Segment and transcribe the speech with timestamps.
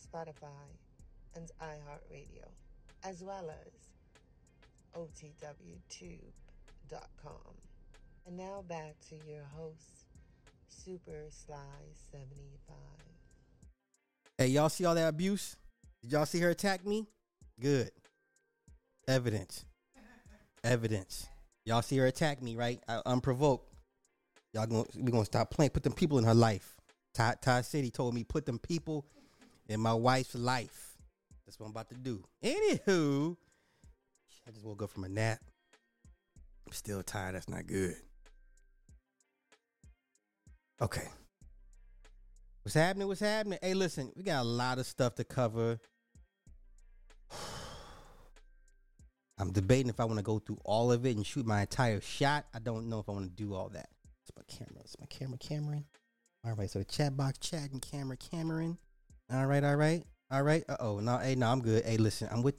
[0.00, 0.68] Spotify,
[1.36, 2.48] and iHeartRadio,
[3.04, 3.72] as well as
[4.96, 6.20] OTWTube.com.
[8.26, 10.04] And now back to your host,
[10.68, 11.56] Super Sly
[12.10, 12.76] 75.
[14.38, 15.56] Hey, y'all see all that abuse?
[16.02, 17.06] Did y'all see her attack me?
[17.60, 17.90] Good.
[19.06, 19.64] Evidence.
[20.64, 21.28] Evidence.
[21.64, 22.80] Y'all see her attack me, right?
[22.88, 23.66] I, unprovoked.
[24.52, 25.70] Y'all gonna we gonna stop playing.
[25.70, 26.76] Put them people in her life.
[27.14, 29.06] Ty, Ty City told me put them people
[29.70, 30.96] in my wife's life.
[31.46, 32.22] That's what I'm about to do.
[32.44, 33.36] Anywho,
[34.46, 35.38] I just woke up from a nap.
[36.66, 37.36] I'm still tired.
[37.36, 37.94] That's not good.
[40.82, 41.08] Okay.
[42.62, 43.06] What's happening?
[43.06, 43.60] What's happening?
[43.62, 45.78] Hey, listen, we got a lot of stuff to cover.
[49.38, 52.00] I'm debating if I want to go through all of it and shoot my entire
[52.00, 52.44] shot.
[52.52, 53.88] I don't know if I want to do all that.
[54.22, 54.82] It's my camera.
[54.84, 55.84] It's my camera, Cameron.
[56.44, 58.76] All right, so the chat box chatting, camera, Cameron.
[59.32, 60.64] All right, all right, all right.
[60.68, 61.84] Uh oh, no, hey, no, I'm good.
[61.84, 62.56] Hey, listen, I'm with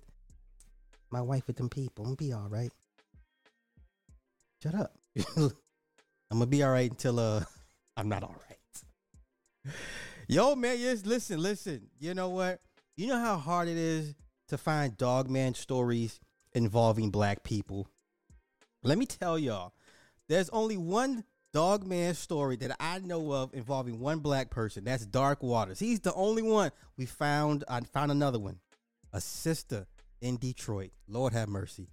[1.11, 2.05] my wife with them people.
[2.05, 2.71] I'm gonna be all right.
[4.63, 4.95] Shut up.
[5.35, 5.51] I'm
[6.31, 7.43] gonna be all right until uh
[7.97, 9.73] I'm not all right.
[10.29, 11.89] Yo, man, yes, listen, listen.
[11.99, 12.61] You know what?
[12.95, 14.15] You know how hard it is
[14.47, 16.21] to find dogman stories
[16.53, 17.85] involving black people.
[18.81, 19.73] Let me tell y'all,
[20.29, 24.83] there's only one dogman story that I know of involving one black person.
[24.83, 25.79] That's Dark Waters.
[25.79, 26.71] He's the only one.
[26.97, 28.59] We found I found another one.
[29.13, 29.87] A sister
[30.21, 30.91] in Detroit.
[31.07, 31.89] Lord have mercy.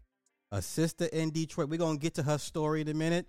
[0.53, 1.69] A sister in Detroit.
[1.69, 3.27] We're gonna get to her story in a minute.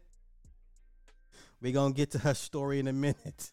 [1.62, 3.52] We're gonna get to her story in a minute.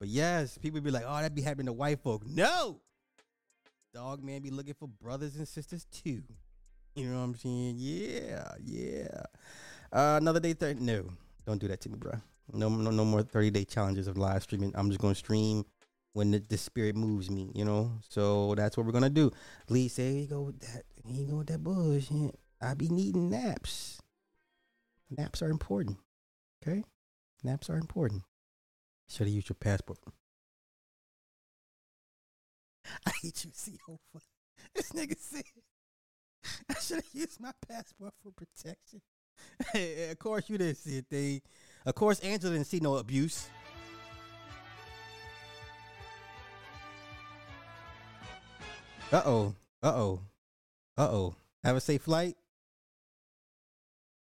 [0.00, 2.26] But yes, people be like, oh, that be happening to white folk.
[2.26, 2.80] No!
[3.92, 6.22] Dog man be looking for brothers and sisters too.
[6.94, 7.76] You know what I'm saying?
[7.78, 9.22] Yeah, yeah.
[9.92, 10.80] Uh, another day thirty.
[10.80, 11.10] No,
[11.48, 12.12] don't do that to me, bro.
[12.52, 14.72] No, no, no more thirty day challenges of live streaming.
[14.74, 15.64] I'm just gonna stream
[16.12, 17.50] when the, the spirit moves me.
[17.54, 19.32] You know, so that's what we're gonna do.
[19.68, 20.84] Lee say, "Here you go with that.
[21.06, 24.00] You go with that bullshit." I be needing naps.
[25.10, 25.96] Naps are important.
[26.62, 26.84] Okay,
[27.42, 28.22] naps are important.
[29.08, 29.98] Should have used your passport.
[33.06, 33.52] I hate you,
[33.88, 34.20] oh, CO.
[34.74, 35.44] This nigga said.
[36.68, 39.00] I should have used my passport for protection.
[40.10, 41.40] Of course, you didn't see a thing.
[41.84, 43.48] Of course, Angela didn't see no abuse.
[49.10, 49.54] Uh oh.
[49.82, 50.20] Uh oh.
[50.96, 51.34] Uh oh.
[51.64, 52.36] Have a safe flight.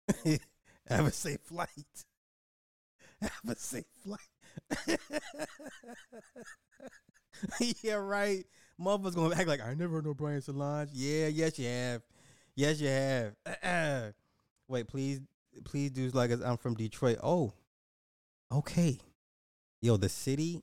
[0.88, 1.68] Have a safe flight.
[3.20, 4.98] Have a safe flight.
[7.82, 8.44] yeah, right.
[8.78, 10.90] Mother's gonna act like I never heard no Brian Solange.
[10.92, 12.02] Yeah, yes you have.
[12.54, 14.14] Yes you have.
[14.70, 15.20] Wait, please,
[15.64, 17.18] please do like I'm from Detroit.
[17.24, 17.52] Oh,
[18.52, 19.00] okay.
[19.82, 20.62] Yo, the city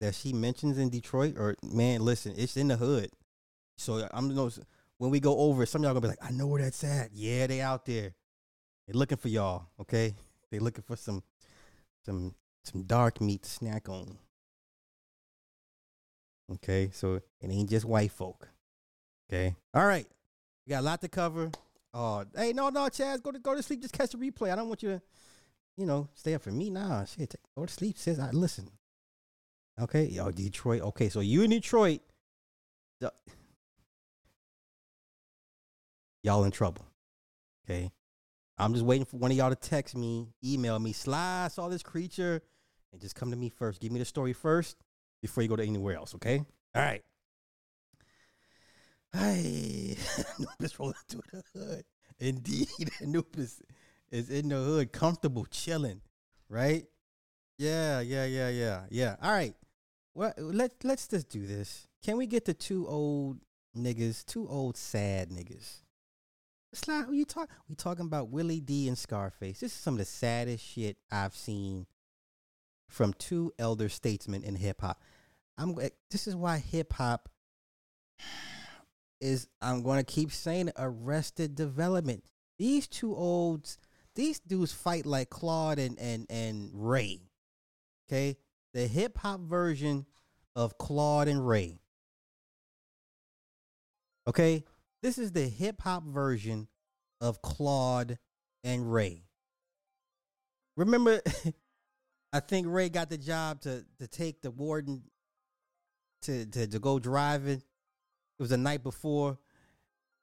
[0.00, 3.08] that she mentions in Detroit, or man, listen, it's in the hood.
[3.78, 4.50] So I'm know
[4.98, 7.10] when we go over, some y'all gonna be like, I know where that's at.
[7.12, 8.14] Yeah, they out there.
[8.88, 9.66] They looking for y'all.
[9.80, 10.16] Okay,
[10.50, 11.22] they looking for some,
[12.04, 12.34] some,
[12.64, 14.18] some dark meat to snack on.
[16.54, 18.48] Okay, so it ain't just white folk.
[19.30, 20.06] Okay, all right,
[20.66, 21.52] we got a lot to cover.
[21.98, 23.80] Oh, hey, no, no, Chaz, go to go to sleep.
[23.80, 24.52] Just catch the replay.
[24.52, 25.02] I don't want you to,
[25.78, 26.68] you know, stay up for me.
[26.68, 28.18] Nah, shit, take, go to sleep, sis.
[28.18, 28.68] I listen.
[29.80, 30.82] Okay, yo, Detroit.
[30.82, 32.00] Okay, so you in Detroit,
[33.00, 33.10] the,
[36.22, 36.84] y'all in trouble.
[37.64, 37.90] Okay,
[38.58, 41.82] I'm just waiting for one of y'all to text me, email me, Sly, saw this
[41.82, 42.42] creature,
[42.92, 43.80] and just come to me first.
[43.80, 44.76] Give me the story first
[45.22, 46.14] before you go to anywhere else.
[46.16, 46.44] Okay,
[46.74, 47.02] all right.
[49.16, 49.96] Hey,
[50.38, 51.84] Anubis rolling through the hood.
[52.18, 53.62] Indeed, Anubis
[54.10, 56.02] is in the hood, comfortable, chilling,
[56.50, 56.84] right?
[57.56, 59.16] Yeah, yeah, yeah, yeah, yeah.
[59.22, 59.54] All right.
[60.14, 61.88] Well, let's let's just do this.
[62.04, 63.38] Can we get the two old
[63.74, 65.82] niggas, two old sad niggas?
[66.72, 67.48] It's not who you talk.
[67.70, 69.60] We talking about Willie D and Scarface.
[69.60, 71.86] This is some of the saddest shit I've seen
[72.90, 75.00] from two elder statesmen in hip hop.
[75.56, 75.74] I'm.
[75.80, 77.30] Eh, this is why hip hop
[79.20, 82.24] is I'm going to keep saying arrested development.
[82.58, 83.78] These two olds,
[84.14, 87.20] these dudes fight like Claude and and and Ray.
[88.08, 88.36] Okay,
[88.72, 90.06] the hip hop version
[90.54, 91.80] of Claude and Ray.
[94.28, 94.64] Okay,
[95.02, 96.68] this is the hip hop version
[97.20, 98.18] of Claude
[98.64, 99.22] and Ray.
[100.76, 101.20] Remember,
[102.32, 105.02] I think Ray got the job to to take the warden
[106.22, 107.62] to to, to go driving.
[108.38, 109.38] It was the night before.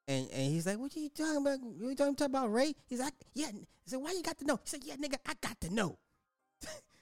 [0.07, 1.59] And and he's like, What you talking about?
[1.79, 2.73] You talking, about Ray?
[2.87, 3.47] He's like, Yeah.
[3.51, 4.59] He said, Why you got to know?
[4.63, 5.97] He said, Yeah, nigga, I got to know.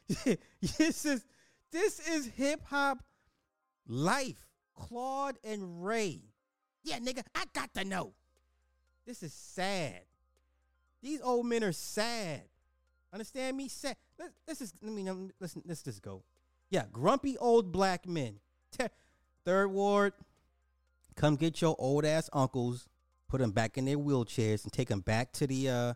[0.67, 1.25] this is
[1.71, 3.03] this is hip hop
[3.87, 4.47] life.
[4.75, 6.21] Claude and Ray.
[6.83, 8.13] Yeah, nigga, I got to know.
[9.05, 10.01] This is sad.
[11.03, 12.43] These old men are sad.
[13.13, 13.67] Understand me?
[13.67, 13.95] Sad.
[14.47, 15.07] Let's, let me
[15.39, 15.61] listen.
[15.65, 16.23] Let's just go.
[16.69, 18.39] Yeah, grumpy old black men.
[19.45, 20.13] Third ward,
[21.21, 22.88] come get your old ass uncles,
[23.29, 25.94] put them back in their wheelchairs, and take them back to the uh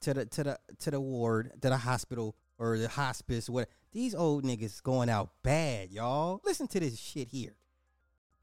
[0.00, 3.50] to the to the to the ward, to the hospital or the hospice.
[3.50, 6.40] What these old niggas going out bad, y'all.
[6.44, 7.56] Listen to this shit here.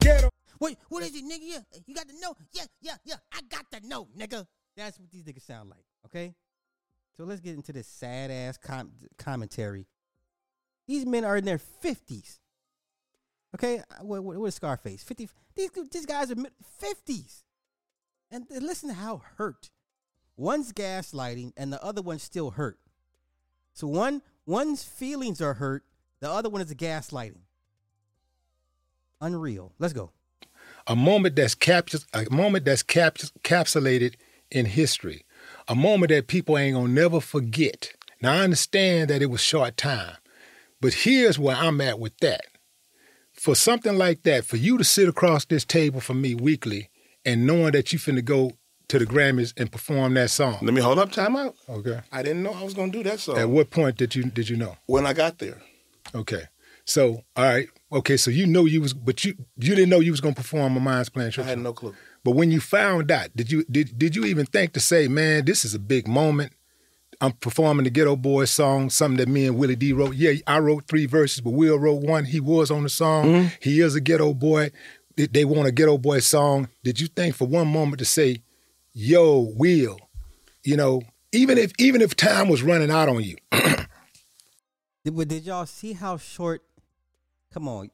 [0.00, 0.28] Get.
[0.58, 1.40] What what is it, nigga?
[1.40, 2.36] Yeah, you got to know.
[2.52, 3.16] Yeah, yeah, yeah.
[3.32, 4.46] I got to know, nigga.
[4.76, 5.84] That's what these niggas sound like.
[6.06, 6.34] Okay.
[7.16, 9.86] So let's get into this sad ass com- commentary.
[10.86, 12.40] These men are in their fifties.
[13.54, 15.02] Okay, uh, what, what, what is Scarface?
[15.02, 15.28] Fifty.
[15.54, 16.36] These these guys are
[16.78, 17.44] fifties,
[18.30, 19.70] and listen to how hurt.
[20.36, 22.78] One's gaslighting, and the other one's still hurt.
[23.72, 25.84] So one one's feelings are hurt,
[26.20, 27.42] the other one is gaslighting.
[29.20, 29.72] Unreal.
[29.78, 30.10] Let's go.
[30.86, 34.14] A moment that's captured, a moment that's captured, capsulated
[34.50, 35.24] in history,
[35.68, 37.92] a moment that people ain't gonna never forget.
[38.20, 40.16] Now I understand that it was short time,
[40.80, 42.46] but here's where I'm at with that.
[43.44, 46.88] For something like that, for you to sit across this table from me weekly
[47.26, 48.52] and knowing that you finna go
[48.88, 50.60] to the Grammys and perform that song.
[50.62, 51.54] Let me hold up time out.
[51.68, 52.00] Okay.
[52.10, 53.36] I didn't know I was gonna do that song.
[53.36, 54.78] At what point did you did you know?
[54.86, 55.60] When I got there.
[56.14, 56.44] Okay.
[56.86, 57.68] So all right.
[57.92, 60.78] Okay, so you know you was but you you didn't know you was gonna perform
[60.78, 61.94] a Mind's Plan I had no clue.
[62.24, 65.44] But when you found out, did you did did you even think to say, man,
[65.44, 66.54] this is a big moment?
[67.20, 70.14] I'm performing the Geto Boys song, something that me and Willie D wrote.
[70.14, 72.24] Yeah, I wrote three verses, but Will wrote one.
[72.24, 73.24] He was on the song.
[73.26, 73.46] Mm-hmm.
[73.60, 74.70] He is a ghetto boy.
[75.16, 76.68] They- want a ghetto boy song.
[76.82, 78.42] Did you think for one moment to say,
[78.92, 79.98] "Yo, Will,"
[80.64, 81.02] you know,
[81.32, 83.36] even if even if time was running out on you,
[85.04, 86.62] Did, did y'all see how short?
[87.52, 87.90] Come on,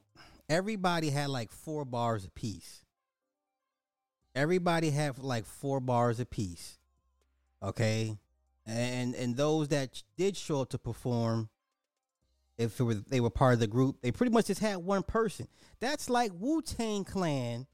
[0.49, 2.83] everybody had like four bars a piece.
[4.33, 6.79] Everybody had like four bars a piece.
[7.61, 8.17] Okay,
[8.65, 11.49] and and those that did show up to perform,
[12.57, 15.47] if was, they were part of the group, they pretty much just had one person.
[15.79, 17.65] That's like Wu Tang Clan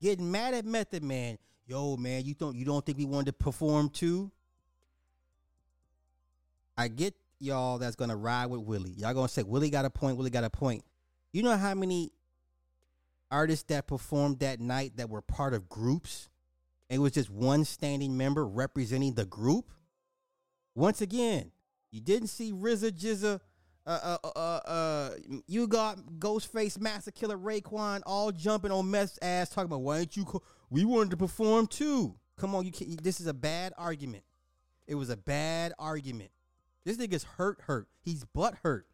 [0.00, 1.38] getting mad at Method Man.
[1.66, 4.30] Yo, man, you don't you don't think we wanted to perform too?
[6.76, 8.94] I get y'all that's gonna ride with Willie.
[8.96, 10.16] Y'all gonna say Willie got a point.
[10.16, 10.84] Willie got a point.
[11.32, 12.12] You know how many
[13.30, 16.28] artists that performed that night that were part of groups?
[16.88, 19.70] It was just one standing member representing the group.
[20.74, 21.50] Once again,
[21.90, 23.40] you didn't see RZA, GZA,
[23.84, 25.10] uh, uh, uh, uh,
[25.46, 30.16] you got Ghostface, Masta Killa, Raekwon all jumping on Meth's ass, talking about why ain't
[30.16, 30.24] you?
[30.24, 32.14] Co- we wanted to perform too.
[32.38, 33.02] Come on, you can't.
[33.02, 34.24] This is a bad argument.
[34.86, 36.30] It was a bad argument.
[36.84, 37.88] This nigga's hurt, hurt.
[38.00, 38.86] He's butt hurt.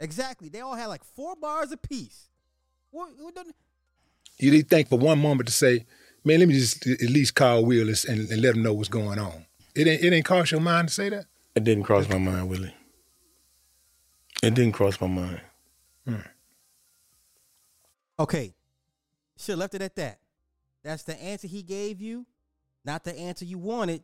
[0.00, 0.48] Exactly.
[0.48, 2.28] They all had like four bars apiece.
[2.90, 3.10] What?
[3.18, 3.34] what
[4.38, 5.86] you didn't think for one moment to say,
[6.24, 8.88] "Man, let me just at least call Will and, and, and let him know what's
[8.88, 11.26] going on." It ain't it ain't cross your mind to say that.
[11.54, 12.74] It didn't cross my mind, Willie.
[14.42, 15.40] It didn't cross my mind.
[16.06, 16.16] Hmm.
[18.18, 18.54] Okay.
[19.36, 20.18] Should have left it at that.
[20.82, 22.26] That's the answer he gave you.
[22.84, 24.02] Not the answer you wanted,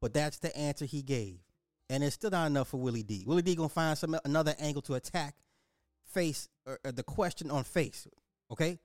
[0.00, 1.38] but that's the answer he gave.
[1.90, 3.24] And it's still not enough for Willie D.
[3.26, 5.34] Willie D gonna find some another angle to attack
[6.12, 8.06] face or, or the question on face.
[8.52, 8.78] Okay?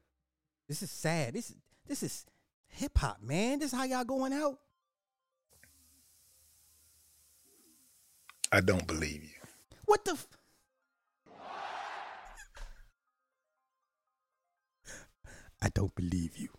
[0.67, 1.35] This is sad.
[1.35, 1.53] This
[1.85, 2.25] this is
[2.67, 3.59] hip hop, man.
[3.59, 4.57] This is how y'all going out.
[8.53, 9.29] I don't believe you.
[9.85, 10.11] What the?
[10.11, 10.27] F-
[15.59, 16.49] I don't believe you.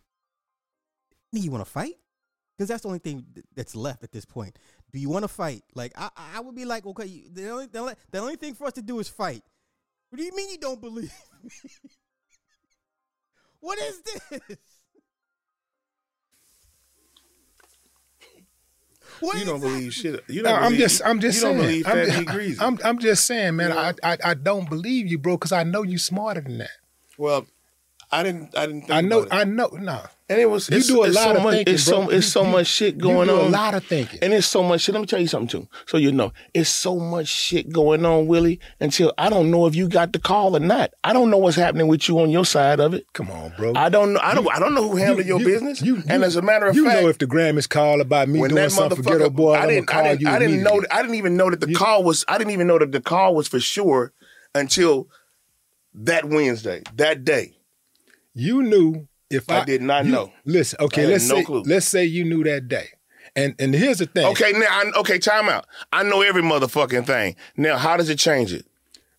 [1.33, 1.95] Do you want to fight?
[2.57, 3.25] Because that's the only thing
[3.55, 4.59] that's left at this point.
[4.93, 5.63] Do you want to fight?
[5.77, 8.67] Like I, I would be like, okay, the only, the only, the only thing for
[8.67, 9.45] us to do is fight.
[10.11, 11.13] What do you mean you don't believe
[11.45, 11.51] me?
[13.61, 14.41] what is this?
[19.21, 19.67] What You don't that?
[19.67, 20.25] believe shit.
[20.29, 21.57] You don't I'm believe, just, I'm just you saying.
[21.57, 22.61] don't believe I'm, Fat Meat Greasy.
[22.61, 23.71] I'm, I'm just saying, man.
[23.71, 23.81] You know?
[23.81, 26.71] I, I, I don't believe you, bro, because I know you're smarter than that.
[27.19, 27.47] well,
[28.15, 28.57] I didn't.
[28.57, 28.91] I didn't.
[28.91, 29.27] I know.
[29.31, 29.67] I know.
[29.73, 30.71] No, and it was.
[30.71, 32.03] You it's, do a lot so of much, thinking, It's bro.
[32.05, 32.11] so.
[32.11, 33.47] It's so you- much shit going you do on.
[33.47, 34.21] a lot of thinking.
[34.23, 34.95] And it's so much shit.
[34.95, 35.69] Let me tell you something too.
[35.87, 38.61] So you know, it's so much shit going on, Willie.
[38.81, 40.93] Until I don't know if you got the call or not.
[41.03, 43.05] I don't know what's happening with you on your side of it.
[43.15, 43.73] Come on, bro.
[43.75, 44.21] I don't know.
[44.23, 44.49] I don't.
[44.55, 45.83] I don't know who handled You- your you- business.
[45.83, 48.29] you- and as a matter of you fact, you know if the Grammys call about
[48.29, 49.93] me doing something for Geto Boy, I didn't.
[49.93, 50.21] I didn't.
[50.21, 50.83] you I didn't know.
[50.91, 52.25] I didn't even know that the call was.
[52.29, 54.13] I didn't even know that the call was for sure
[54.55, 55.09] until
[55.95, 57.54] that Wednesday, that day.
[58.35, 60.33] You knew if I, I did not you- know.
[60.45, 61.63] Listen, okay, I let's no say clue.
[61.67, 62.89] let's say you knew that day,
[63.37, 64.27] and and here's the thing.
[64.27, 64.67] Okay, now.
[64.69, 65.67] I, okay, time out.
[65.93, 67.37] I know every motherfucking thing.
[67.57, 68.67] Now, how does it change it?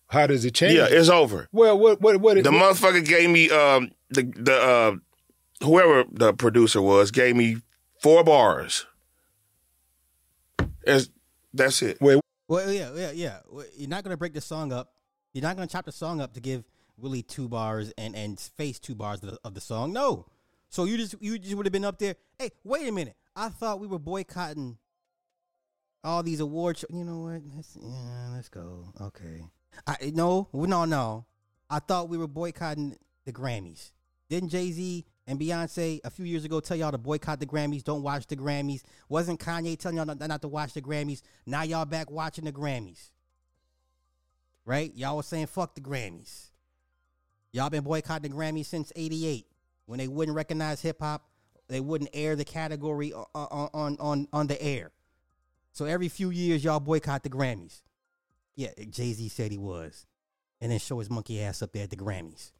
[0.08, 0.74] how does it change?
[0.74, 0.76] It?
[0.76, 1.48] Yeah, it's over.
[1.52, 2.42] well, what what what?
[2.42, 4.96] The what- motherfucker gave me um the the uh
[5.64, 7.56] whoever the producer was gave me
[8.02, 8.86] four bars.
[10.82, 11.08] It's,
[11.52, 11.98] that's it.
[12.00, 13.38] Wait, Well, yeah, yeah, yeah.
[13.76, 14.92] You're not gonna break the song up.
[15.32, 16.62] You're not gonna chop the song up to give
[16.98, 19.92] Willie two bars and and face two bars of the, of the song.
[19.92, 20.26] No.
[20.68, 22.16] So you just you just would have been up there.
[22.38, 23.16] Hey, wait a minute.
[23.34, 24.78] I thought we were boycotting
[26.02, 26.84] all these awards.
[26.90, 27.42] You know what?
[27.54, 28.92] Let's yeah, let's go.
[29.00, 29.42] Okay.
[29.86, 31.26] I no no no.
[31.68, 33.90] I thought we were boycotting the Grammys.
[34.28, 37.84] Didn't Jay Z and Beyonce a few years ago tell y'all to boycott the Grammys?
[37.84, 38.82] Don't watch the Grammys.
[39.08, 41.22] Wasn't Kanye telling y'all not, not to watch the Grammys?
[41.44, 43.10] Now y'all back watching the Grammys.
[44.64, 44.92] Right?
[44.96, 46.50] Y'all was saying fuck the Grammys.
[47.52, 49.46] Y'all been boycotting the Grammys since '88
[49.86, 51.22] when they wouldn't recognize hip hop.
[51.68, 54.92] They wouldn't air the category on, on on on the air.
[55.72, 57.82] So every few years y'all boycott the Grammys.
[58.54, 60.06] Yeah, Jay Z said he was,
[60.60, 62.52] and then show his monkey ass up there at the Grammys.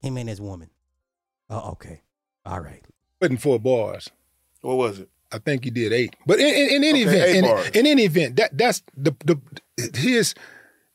[0.00, 0.70] Him and his woman.
[1.48, 2.02] Oh, okay.
[2.44, 2.82] All right.
[3.20, 4.10] wasn't four bars.
[4.62, 5.08] What was it?
[5.30, 6.16] I think you did eight.
[6.26, 9.40] But in, in, in any Okay, event, in, in any event, that that's the the
[9.98, 10.34] his.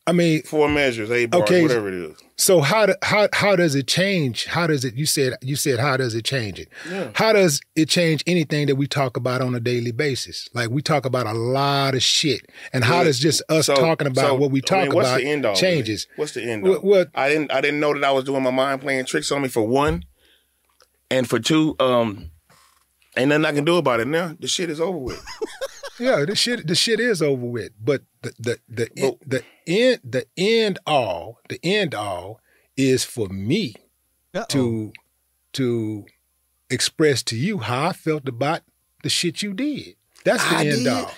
[0.07, 1.61] I mean, Four measures, eight bars, Okay.
[1.61, 2.15] whatever it is.
[2.37, 4.45] so how do, how how does it change?
[4.45, 4.95] How does it?
[4.95, 6.69] You said you said how does it change it?
[6.89, 7.09] Yeah.
[7.13, 10.47] How does it change anything that we talk about on a daily basis?
[10.53, 13.75] Like we talk about a lot of shit, and how Well, does just us so-
[13.75, 16.07] talking about so, what we I talk mean, what's about the end all, changes?
[16.15, 16.65] What's the end?
[16.65, 16.79] All?
[16.81, 17.51] well- I didn't.
[17.51, 20.05] I didn't know that I was doing my mind playing tricks on me for one,
[21.11, 22.31] and for two, um,
[23.17, 24.37] ain't nothing I can do about it now.
[24.39, 25.21] The shit is over with.
[25.99, 27.71] Yeah, the shit the shit is over with.
[27.83, 32.39] But the the the But- the end the end all the end all
[32.75, 33.73] is for me
[34.33, 34.45] Uh-oh.
[34.49, 34.93] to
[35.53, 36.05] to
[36.69, 38.61] express to you how I felt about
[39.03, 39.95] the shit you did.
[40.23, 40.87] That's the I end did?
[40.87, 41.11] all.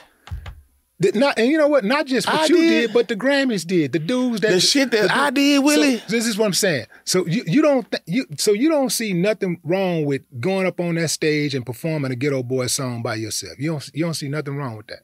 [1.01, 1.85] The- not, and you know what?
[1.85, 2.69] Not just what I you did?
[2.87, 2.93] did.
[2.93, 3.93] but the Grammys did.
[3.93, 6.01] The dudes that The shit that I did, So, Willie.
[6.09, 6.87] this is what I'm saying.
[7.05, 10.79] So you you don't th- you so you don't see nothing wrong with going up
[10.79, 13.53] on that stage and performing a Geto Boy song by yourself.
[13.59, 14.99] You don't you don't see nothing wrong with that.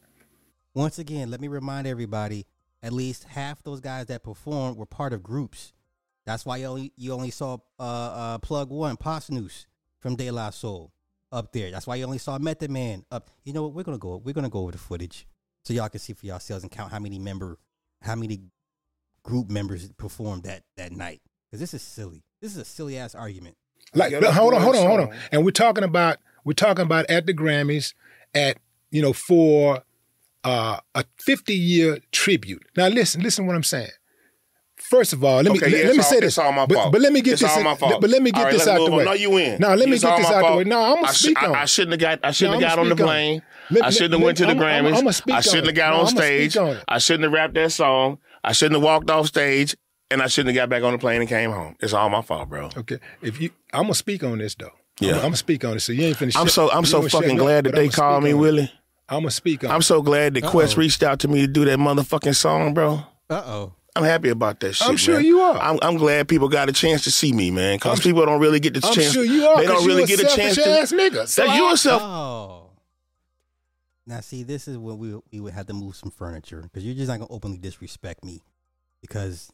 [0.73, 2.45] Once again, let me remind everybody:
[2.83, 5.71] at least half those guys that performed were part of groups.
[6.25, 9.65] That's why you only you only saw uh, uh, Plug One, Posdnuos
[9.99, 10.91] from De La Soul
[11.31, 11.71] up there.
[11.71, 13.29] That's why you only saw Method Man up.
[13.45, 13.73] You know what?
[13.73, 14.17] We're gonna go.
[14.17, 15.25] We're gonna go over the footage
[15.65, 17.57] so y'all can see for yourselves and count how many member,
[18.01, 18.39] how many
[19.23, 21.21] group members performed that that night.
[21.49, 22.23] Because this is silly.
[22.41, 23.57] This is a silly ass argument.
[23.93, 25.15] Like, Ghetto hold on, hold on, hold on.
[25.31, 27.93] And we're talking about we're talking about at the Grammys
[28.33, 28.57] at
[28.91, 29.81] you know for
[30.43, 32.63] uh, a 50 year tribute.
[32.77, 33.89] Now listen, listen what I'm saying.
[34.77, 36.37] First of all, let me Okay, let, yeah, let me it's say this.
[36.37, 37.49] my but, but let me get It's this.
[37.49, 38.97] all in- But let me get All right, this out the move on.
[38.99, 39.05] way.
[39.05, 39.59] No, you win.
[39.61, 40.63] No, let me It's get this my out the way.
[40.65, 41.55] No, I'm gonna I, sh- speak I, on.
[41.55, 41.69] I it.
[41.69, 42.27] shouldn't have got.
[42.27, 43.41] I shouldn't No, have got on the speak on plane.
[43.71, 44.97] Let- I shouldn't have went to the I'ma- I'ma- Grammys.
[44.99, 46.57] I'ma speak I shouldn't have got No, on stage.
[46.57, 46.77] on.
[46.87, 48.17] I shouldn't have rapped that song.
[48.43, 49.75] I shouldn't have walked off stage,
[50.11, 51.75] and I shouldn't have got back on the plane and came home.
[51.79, 52.69] It's all my fault, bro.
[52.77, 54.71] Okay, if you, I'm gonna speak on this though.
[54.99, 55.15] Yeah.
[55.15, 55.79] I'm, gonna speak on it.
[55.81, 56.37] So you ain't finished.
[56.37, 58.71] I'm so I'm so fucking glad that they called me, Willie.
[59.09, 59.71] I'm gonna speak on.
[59.71, 59.83] I'm it.
[59.83, 60.81] so glad that Quest Uh-oh.
[60.81, 63.01] reached out to me to do that motherfucking song, bro.
[63.29, 63.73] Uh oh.
[63.97, 64.87] I'm happy about that shit.
[64.89, 65.23] I'm sure man.
[65.25, 65.57] you are.
[65.57, 67.77] I'm, I'm glad people got a chance to see me, man.
[67.77, 69.13] Because people don't really get the I'm chance.
[69.13, 69.55] sure you are.
[69.57, 70.69] They 'cause don't you really a get a chance to.
[70.79, 71.27] ass nigga.
[71.27, 72.01] So That I- you yourself.
[72.03, 72.64] Oh.
[74.07, 76.95] Now, see, this is when we we would have to move some furniture because you're
[76.95, 78.43] just not gonna openly disrespect me
[79.01, 79.49] because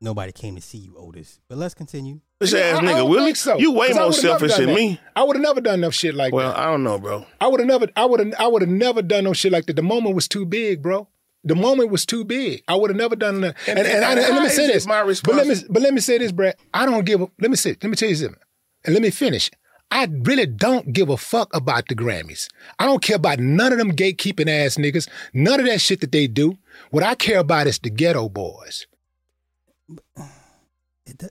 [0.00, 1.40] nobody came to see you, Otis.
[1.48, 2.20] But let's continue.
[2.42, 3.34] Bitch ass I nigga, don't Willie.
[3.34, 3.56] so.
[3.56, 4.74] You way more selfish than that.
[4.74, 5.00] me.
[5.14, 6.56] I would have never done no shit like Well, that.
[6.58, 7.24] Well, I don't know, bro.
[7.40, 7.86] I would have never.
[7.96, 8.34] I would have.
[8.38, 9.76] I would have never done no shit like that.
[9.76, 11.08] The moment was too big, bro.
[11.44, 12.64] The moment was too big.
[12.66, 13.54] I would have never done that.
[13.68, 14.86] And, And- and, I- and and let me say this.
[14.86, 15.54] my but let me.
[15.70, 16.56] But let me say this, Brad.
[16.72, 17.28] I don't give a.
[17.40, 17.76] Let me say.
[17.80, 18.40] Let me tell you something.
[18.84, 19.50] And let me finish.
[19.90, 22.48] I really don't give a fuck about the Grammys.
[22.78, 25.08] I don't care about none of them gatekeeping ass niggas.
[25.32, 26.58] None of that shit that they do.
[26.90, 28.86] What I care about is the ghetto boys.
[31.06, 31.22] It,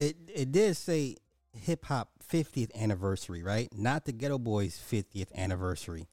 [0.00, 1.16] it it did say
[1.52, 3.68] hip hop 50th anniversary, right?
[3.76, 6.08] Not the Geto Boys 50th anniversary.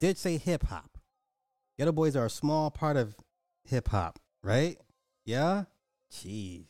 [0.00, 0.98] Did say hip hop.
[1.78, 3.14] Geto Boys are a small part of
[3.64, 4.78] hip hop, right?
[5.24, 5.64] Yeah.
[6.12, 6.64] Jeez.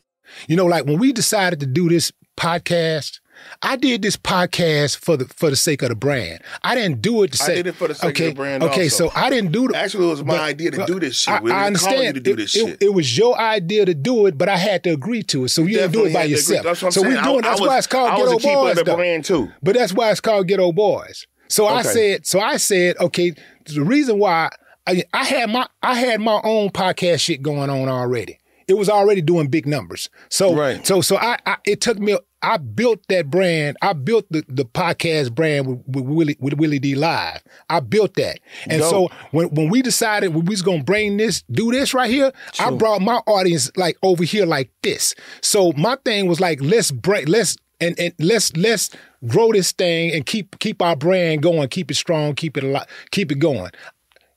[0.47, 3.19] You know, like when we decided to do this podcast,
[3.63, 6.41] I did this podcast for the for the sake of the brand.
[6.61, 7.55] I didn't do it to I say.
[7.55, 9.07] did it for the sake of the brand Okay, also.
[9.07, 9.75] so I didn't do it.
[9.75, 11.33] Actually, it was my but- idea to but do this shit.
[11.33, 12.15] I, We I didn't you understand.
[12.15, 12.81] to do It- this it, shit.
[12.83, 15.49] It was your idea to do it, but I had to agree to it.
[15.49, 16.29] So you didn't do it by had to agree.
[16.31, 16.63] yourself.
[16.63, 17.15] That's what I'm so saying.
[17.15, 17.37] we doing.
[17.45, 18.95] I, That's I was, why it's called I Ghetto was a keeper Boys, of the
[18.95, 19.51] brand too.
[19.63, 21.25] But that's why it's called Geto Boys.
[21.47, 23.33] So I said, so I said, okay,
[23.65, 24.51] the reason why
[24.85, 28.37] I, I had my I had my own podcast shit going on already.
[28.69, 30.09] It was already doing big numbers.
[30.29, 30.85] So Right.
[30.85, 33.75] so so I, I it took me I built that brand.
[33.81, 37.41] I built the, the podcast brand with, with Willie with Willie D Live.
[37.69, 38.39] I built that.
[38.67, 38.89] And Dope.
[38.89, 42.71] so when when we decided we was gonna bring this, do this right here, I
[42.71, 45.15] brought my audience like over here like this.
[45.41, 48.91] So my thing was like, let's break, let's and, and let's let's
[49.27, 52.87] grow this thing and keep keep our brand going, keep it strong, keep it alive,
[53.11, 53.71] keep it going.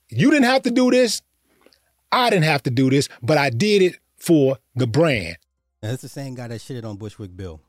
[0.08, 1.22] You didn't have to do this.
[2.10, 5.36] I didn't have to do this, but I did it for the brand.
[5.82, 7.60] Now, that's the same guy that shitted on Bushwick Bill.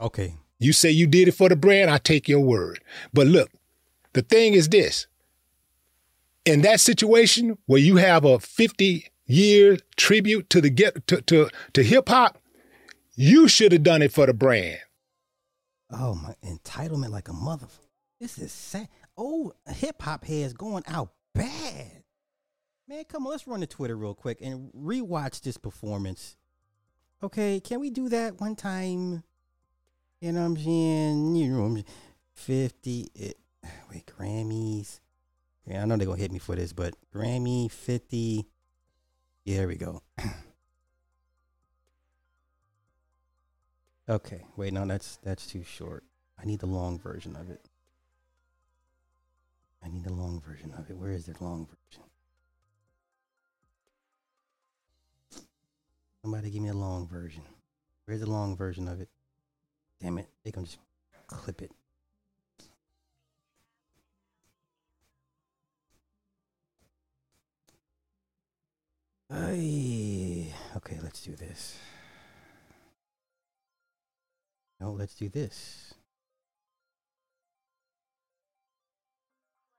[0.00, 0.36] Okay.
[0.58, 2.80] You say you did it for the brand, I take your word.
[3.12, 3.50] But look,
[4.14, 5.06] the thing is this.
[6.46, 11.50] In that situation where you have a 50 year tribute to the get to to,
[11.74, 12.38] to hip hop,
[13.14, 14.78] you should have done it for the brand.
[15.90, 17.66] Oh my entitlement like a mother.
[18.18, 18.88] This is sad.
[19.18, 22.01] Oh, hip hop heads going out bad.
[22.92, 26.36] Man, come on, let's run to Twitter real quick and rewatch this performance.
[27.22, 29.22] Okay, can we do that one time?
[30.20, 31.36] You know what I'm saying?
[31.36, 31.86] You know I'm saying?
[32.34, 33.38] 50 it,
[33.90, 35.00] wait, Grammys.
[35.66, 38.44] Yeah, I know they're gonna hit me for this, but Grammy 50.
[39.46, 40.02] Yeah, there we go.
[44.08, 46.02] Okay, wait, no, that's that's too short.
[46.38, 47.64] I need the long version of it.
[49.82, 50.98] I need the long version of it.
[50.98, 52.02] Where is the long version?
[56.22, 57.42] Somebody give me a long version.
[58.06, 59.08] Where's the long version of it?
[60.00, 60.78] Damn it, they can just
[61.26, 61.72] clip it.
[69.30, 71.78] Ay, okay, let's do this.
[74.80, 75.94] No, let's do this.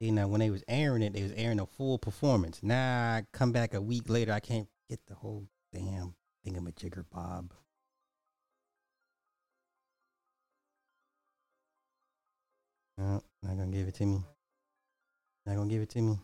[0.01, 2.61] See, now when they was airing it, they was airing a full performance.
[2.63, 6.12] Now I come back a week later, I can't get the whole damn
[6.73, 7.51] thingamajigger bob.
[12.97, 14.23] No, not gonna give it to me.
[15.45, 16.19] Not gonna give it to me.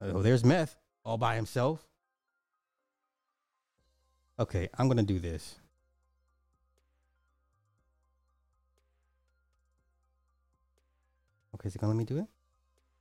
[0.00, 1.86] Oh, there's meth all by himself.
[4.38, 5.56] Okay, I'm gonna do this.
[11.54, 12.39] Okay, is it gonna let me do it?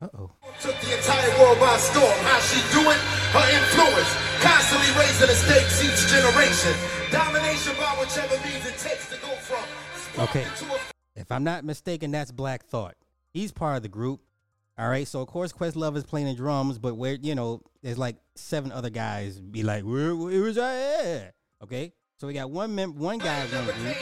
[0.01, 0.31] Uh oh.
[0.61, 2.05] Took the entire world by storm.
[2.23, 2.97] How she do it?
[3.35, 4.15] Her influence.
[4.39, 6.73] Constantly raising the stakes each generation.
[7.11, 10.23] Domination by whichever means it takes to go from.
[10.23, 10.43] Okay.
[10.43, 12.95] a If I'm not mistaken, that's Black Thought.
[13.33, 14.21] He's part of the group.
[14.77, 17.97] All right, so of course Questlove is playing the drums, but where you know there's
[17.97, 21.33] like seven other guys be like, where, where was I at?
[21.61, 23.97] Okay, so we got one mem- one guy one group.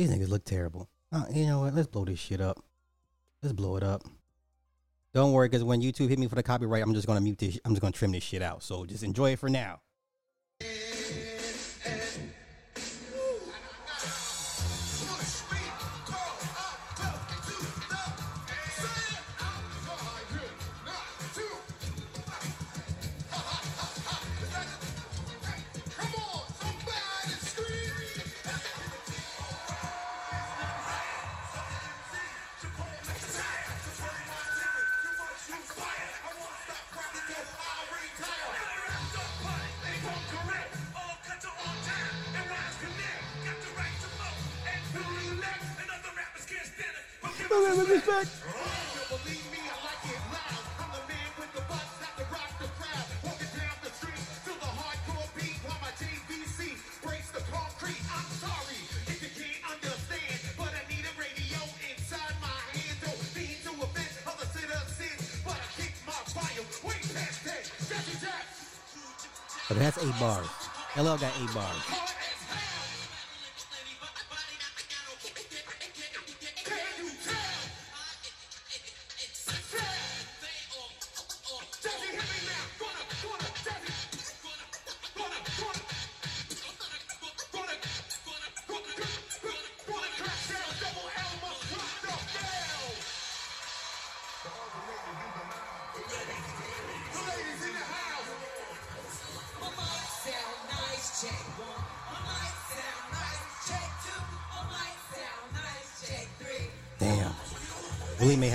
[0.00, 0.88] These niggas look terrible.
[1.12, 1.74] Uh, you know what?
[1.74, 2.58] Let's blow this shit up.
[3.42, 4.02] Let's blow it up.
[5.12, 7.58] Don't worry, because when YouTube hit me for the copyright, I'm just gonna mute this.
[7.66, 8.62] I'm just gonna trim this shit out.
[8.62, 9.82] So just enjoy it for now.
[47.90, 48.26] Jackie Jack.
[69.68, 70.46] But that's eight bars.
[70.96, 72.09] LL got eight bars.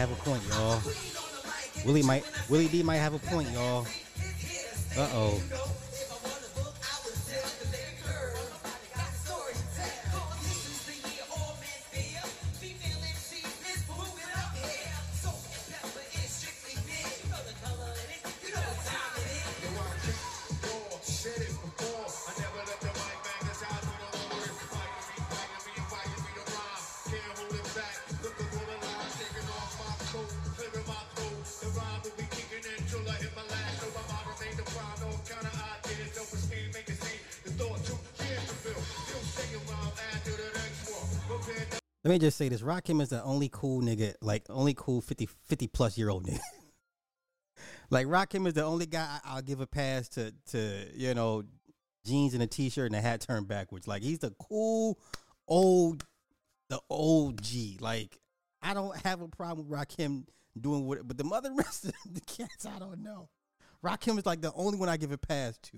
[0.06, 0.82] Have a point, y'all.
[1.84, 3.88] Willie might Willie D might have a point, y'all.
[4.96, 5.42] Uh oh.
[42.16, 45.68] Me just say this: Rakim is the only cool nigga, like only cool 50, 50
[45.68, 46.40] plus year old nigga.
[47.90, 51.44] like Rakim is the only guy I, I'll give a pass to, to you know,
[52.06, 53.88] jeans and a t-shirt and a hat turned backwards.
[53.88, 54.98] Like he's the cool
[55.48, 56.06] old,
[56.70, 57.78] the old G.
[57.82, 58.18] Like
[58.62, 60.26] I don't have a problem with Rakim
[60.60, 63.30] doing what, but the mother rest of the cats, I don't know.
[63.84, 65.78] Rakim is like the only one I give a pass to.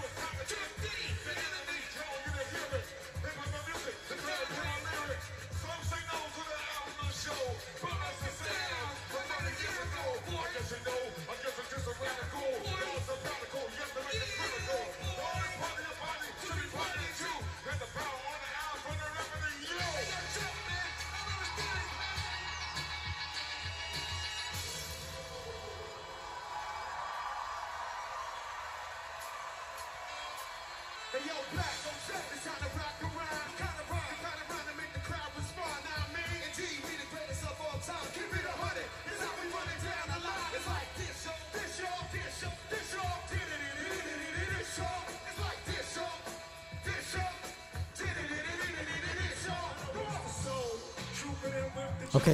[52.11, 52.27] hold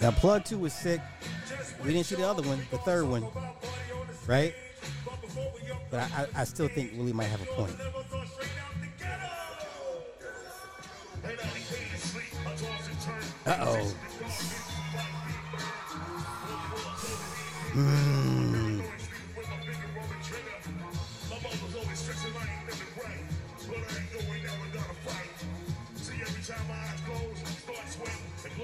[0.00, 1.00] Now plug two was sick.
[1.82, 3.26] We didn't see the other one, the third one,
[4.26, 4.54] right?
[5.90, 7.72] But I, I, I still think Willie might have a point.
[13.46, 13.94] Uh oh.
[17.72, 18.45] Mm.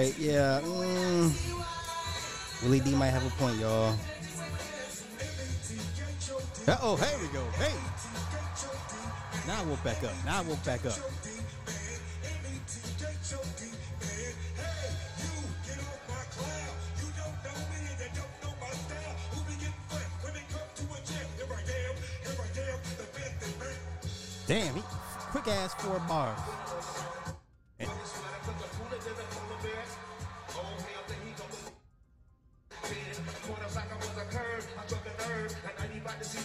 [0.00, 0.18] right.
[0.18, 0.60] Yeah.
[0.62, 1.32] Mm.
[2.62, 3.94] Willie D might have a point, y'all.
[6.82, 6.96] Oh.
[6.96, 7.44] Here we go.
[7.58, 7.74] Hey.
[9.46, 10.12] Now woke back up.
[10.24, 10.96] Now woke back up.
[24.46, 24.82] Damn, he
[25.30, 26.59] quick ass four bars.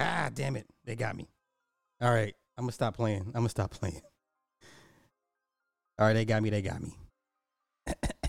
[0.00, 0.66] Ah, damn it.
[0.84, 1.28] They got me.
[2.00, 2.34] All right.
[2.56, 3.22] I'm going to stop playing.
[3.26, 4.00] I'm going to stop playing.
[5.98, 6.14] All right.
[6.14, 6.50] They got me.
[6.50, 6.94] They got me.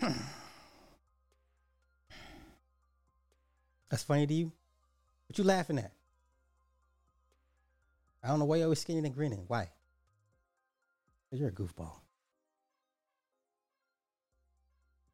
[3.90, 4.52] That's funny to you?
[5.26, 5.92] What you laughing at?
[8.22, 9.44] I don't know why you're always skinny and grinning.
[9.46, 9.70] Why?
[11.24, 11.92] Because you're a goofball.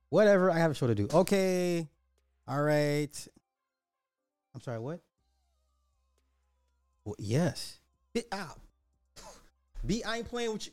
[0.08, 0.50] Whatever.
[0.50, 1.08] I have a show to do.
[1.12, 1.88] Okay.
[2.48, 3.28] All right.
[4.54, 5.00] I'm sorry, what?
[7.04, 7.78] Well, yes.
[8.14, 8.58] Get out.
[9.84, 10.72] B, I ain't playing with you.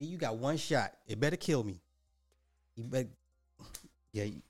[0.00, 0.92] You got one shot.
[1.06, 1.80] It better kill me.
[2.76, 3.08] You better.
[4.12, 4.24] Yeah.
[4.24, 4.42] You...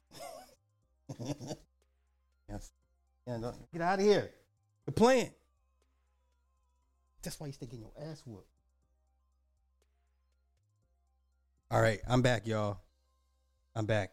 [2.49, 2.71] yes.
[3.27, 4.31] Yeah, no, get out of here.
[4.87, 5.31] You're playing.
[7.23, 8.47] That's why you stay getting your ass whooped.
[11.71, 12.79] All right, I'm back, y'all.
[13.75, 14.13] I'm back.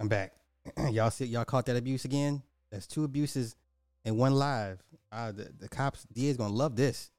[0.00, 0.32] I'm back.
[0.90, 2.42] y'all see, y'all caught that abuse again?
[2.72, 3.54] That's two abuses
[4.04, 4.82] and one live.
[5.12, 7.10] Uh, the, the cops, D is gonna love this.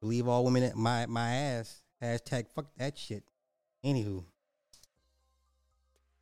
[0.00, 1.82] Believe all women at my my ass.
[2.02, 3.22] Hashtag fuck that shit.
[3.84, 4.24] Anywho.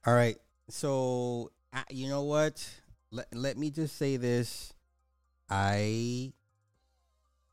[0.07, 0.37] All right.
[0.69, 1.51] So
[1.91, 2.69] you know what?
[3.11, 4.73] Let let me just say this.
[5.51, 6.33] I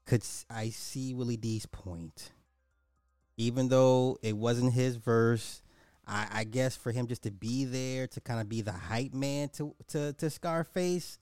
[0.05, 2.31] could I see Willie D's point.
[3.37, 5.61] Even though it wasn't his verse,
[6.07, 9.13] I, I guess for him just to be there to kind of be the hype
[9.13, 11.19] man to to to Scarface,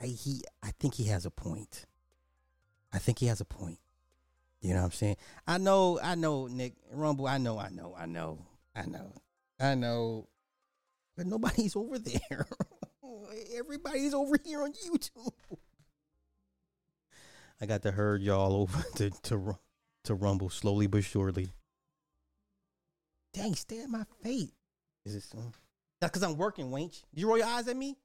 [0.00, 1.86] I, he I think he has a point.
[2.92, 3.78] I think he has a point.
[4.60, 5.16] You know what I'm saying?
[5.46, 7.26] I know, I know, Nick Rumble.
[7.26, 8.38] I know, I know, I know,
[8.74, 9.12] I know,
[9.60, 10.28] I know.
[11.16, 12.46] But nobody's over there.
[13.56, 15.32] Everybody's over here on YouTube.
[17.60, 19.58] I got to herd y'all over to to
[20.04, 21.48] to Rumble slowly but surely.
[23.32, 24.52] Dang, stay at my fate.
[25.04, 25.38] Is it so?
[26.00, 27.02] That's because I'm working, Wench.
[27.14, 27.96] You roll your eyes at me?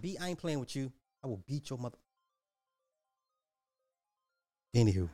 [0.00, 0.92] B, I ain't playing with you.
[1.22, 1.98] I will beat your mother.
[4.74, 5.08] Anywho,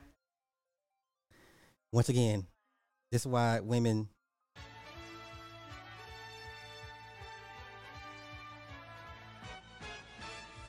[1.96, 2.46] once again,
[3.10, 4.06] this is why women.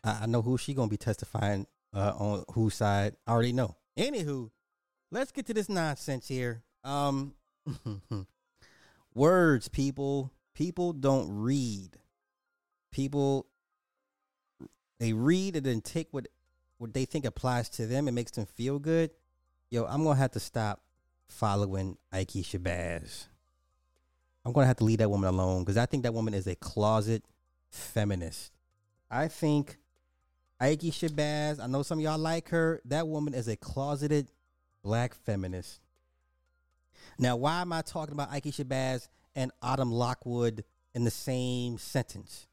[0.05, 3.17] I, know who she gonna be testifying uh, on whose side.
[3.27, 3.75] I already know.
[3.99, 4.51] Anywho,
[5.11, 6.63] let's get to this nonsense here.
[6.85, 7.33] Um,
[9.13, 10.31] words, people.
[10.55, 11.97] People don't read.
[12.93, 13.47] People
[15.01, 16.29] they read and then take what
[16.77, 18.07] what they think applies to them.
[18.07, 19.11] It makes them feel good.
[19.69, 20.83] Yo, I'm gonna have to stop
[21.27, 23.27] following Ike Shabazz.
[24.45, 26.55] I'm gonna have to leave that woman alone because I think that woman is a
[26.55, 27.23] closet
[27.69, 28.51] feminist.
[29.11, 29.77] I think
[30.59, 31.59] Ike Shabazz.
[31.61, 32.81] I know some y'all like her.
[32.85, 34.31] That woman is a closeted
[34.83, 35.81] black feminist.
[37.19, 40.63] Now, why am I talking about Ike Shabazz and Autumn Lockwood
[40.93, 42.47] in the same sentence?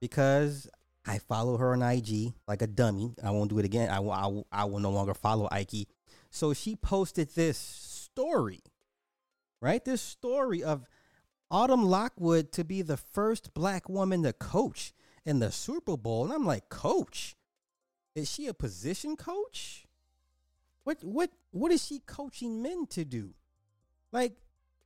[0.00, 0.68] Because
[1.06, 3.14] I follow her on IG like a dummy.
[3.22, 3.90] I won't do it again.
[3.90, 5.88] I will, I will, I will no longer follow Ike.
[6.30, 7.58] So she posted this
[8.14, 8.60] story,
[9.60, 9.84] right?
[9.84, 10.84] This story of
[11.50, 14.92] Autumn Lockwood to be the first black woman to coach
[15.24, 16.24] in the Super Bowl.
[16.24, 17.36] And I'm like, coach?
[18.14, 19.86] Is she a position coach?
[20.84, 23.30] What what what is she coaching men to do?
[24.12, 24.34] Like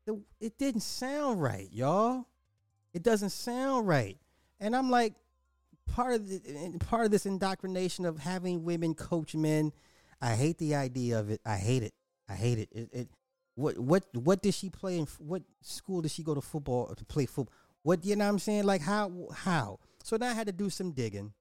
[0.04, 2.26] the, it didn't sound right, y'all.
[2.94, 4.16] It doesn't sound right.
[4.60, 5.14] And I'm like,
[5.86, 9.72] part of the, part of this indoctrination of having women coach men.
[10.20, 11.40] I hate the idea of it.
[11.44, 11.94] I hate it.
[12.28, 12.68] I hate it.
[12.72, 13.08] It, it
[13.57, 15.07] what what what did she play in?
[15.19, 17.53] What school did she go to football to play football?
[17.83, 18.27] What you know?
[18.27, 19.81] what I'm saying like how how?
[20.05, 21.33] So now I had to do some digging,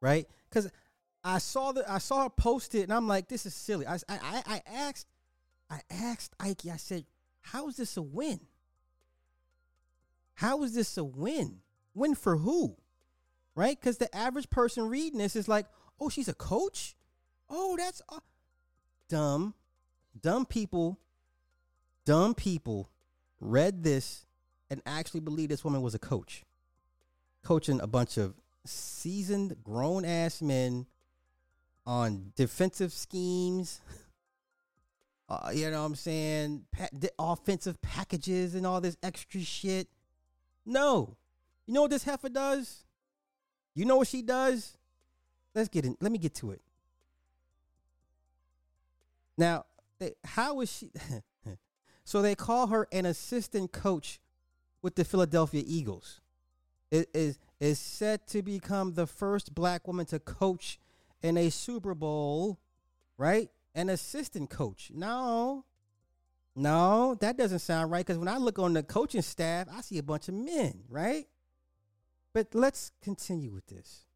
[0.00, 0.26] right?
[0.48, 0.70] Because
[1.24, 3.86] I saw the I saw her post it, and I'm like, this is silly.
[3.86, 5.08] I I I asked
[5.68, 6.66] I asked Ike.
[6.72, 7.06] I said,
[7.40, 8.40] how is this a win?
[10.34, 11.58] How is this a win?
[11.92, 12.76] Win for who?
[13.54, 13.78] Right?
[13.78, 15.66] Because the average person reading this is like,
[16.00, 16.94] oh, she's a coach.
[17.50, 18.20] Oh, that's uh,
[19.08, 19.54] dumb.
[20.20, 20.98] Dumb people.
[22.04, 22.90] Dumb people
[23.40, 24.26] read this
[24.70, 26.44] and actually believed this woman was a coach,
[27.44, 30.86] coaching a bunch of seasoned grown ass men
[31.86, 33.80] on defensive schemes.
[35.28, 36.62] Uh, you know what I'm saying?
[36.72, 39.88] Pa- offensive packages and all this extra shit.
[40.66, 41.16] No.
[41.66, 42.84] You know what this heifer does?
[43.74, 44.76] You know what she does?
[45.54, 45.96] Let's get in.
[46.02, 46.60] Let me get to it.
[49.38, 49.64] Now,
[50.02, 50.90] they, how is she?
[52.04, 54.20] so they call her an assistant coach
[54.82, 56.20] with the Philadelphia Eagles.
[56.90, 60.78] It is is set to become the first black woman to coach
[61.22, 62.58] in a Super Bowl,
[63.16, 63.50] right?
[63.74, 64.90] An assistant coach.
[64.92, 65.64] No,
[66.54, 68.04] no, that doesn't sound right.
[68.04, 71.26] Because when I look on the coaching staff, I see a bunch of men, right?
[72.34, 74.06] But let's continue with this.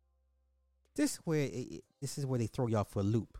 [0.94, 3.38] This where it, this is where they throw y'all for a loop.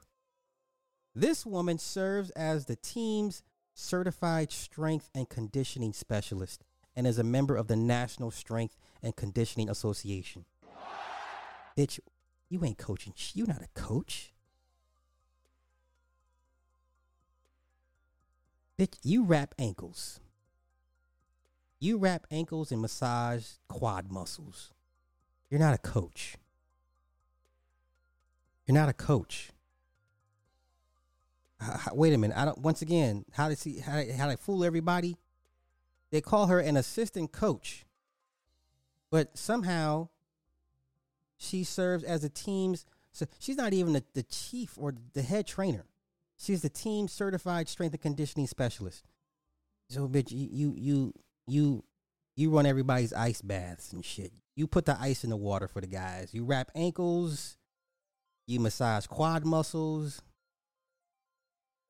[1.19, 6.63] This woman serves as the team's certified strength and conditioning specialist
[6.95, 10.45] and is a member of the National Strength and Conditioning Association.
[11.75, 12.01] Bitch,
[12.51, 13.15] you ain't coaching.
[13.33, 14.35] You not a coach.
[18.79, 20.21] Bitch, you wrap ankles.
[21.81, 24.75] You wrap ankles and massage quad muscles.
[25.49, 26.37] You're not a coach.
[28.67, 29.51] You're not a coach.
[31.93, 32.37] Wait a minute.
[32.37, 32.59] I don't.
[32.59, 33.79] Once again, how did she?
[33.79, 35.17] How how they fool everybody?
[36.11, 37.85] They call her an assistant coach,
[39.11, 40.09] but somehow
[41.37, 42.85] she serves as a team's.
[43.13, 45.87] So she's not even the, the chief or the head trainer.
[46.37, 49.05] She's the team certified strength and conditioning specialist.
[49.89, 51.15] So, bitch, you you
[51.47, 51.85] you
[52.35, 54.33] you run everybody's ice baths and shit.
[54.55, 56.35] You put the ice in the water for the guys.
[56.35, 57.57] You wrap ankles.
[58.47, 60.23] You massage quad muscles.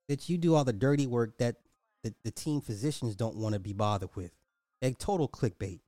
[0.08, 1.56] That you do all the dirty work that
[2.02, 4.32] the, the team physicians don't want to be bothered with.
[4.80, 5.80] Like total clickbait.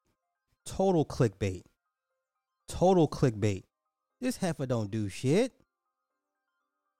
[0.66, 1.64] Total clickbait.
[2.68, 3.64] Total clickbait.
[4.20, 5.52] This heifer don't do shit.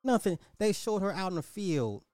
[0.04, 0.38] Nothing.
[0.58, 2.04] They showed her out in the field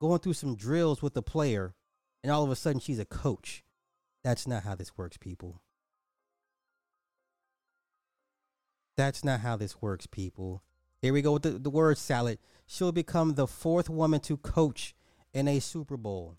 [0.00, 1.74] going through some drills with the player,
[2.22, 3.64] and all of a sudden she's a coach.
[4.24, 5.60] That's not how this works, people.
[8.96, 10.62] That's not how this works, people.
[11.00, 12.38] Here we go with the, the word salad.
[12.66, 14.94] She'll become the fourth woman to coach
[15.32, 16.36] in a Super Bowl.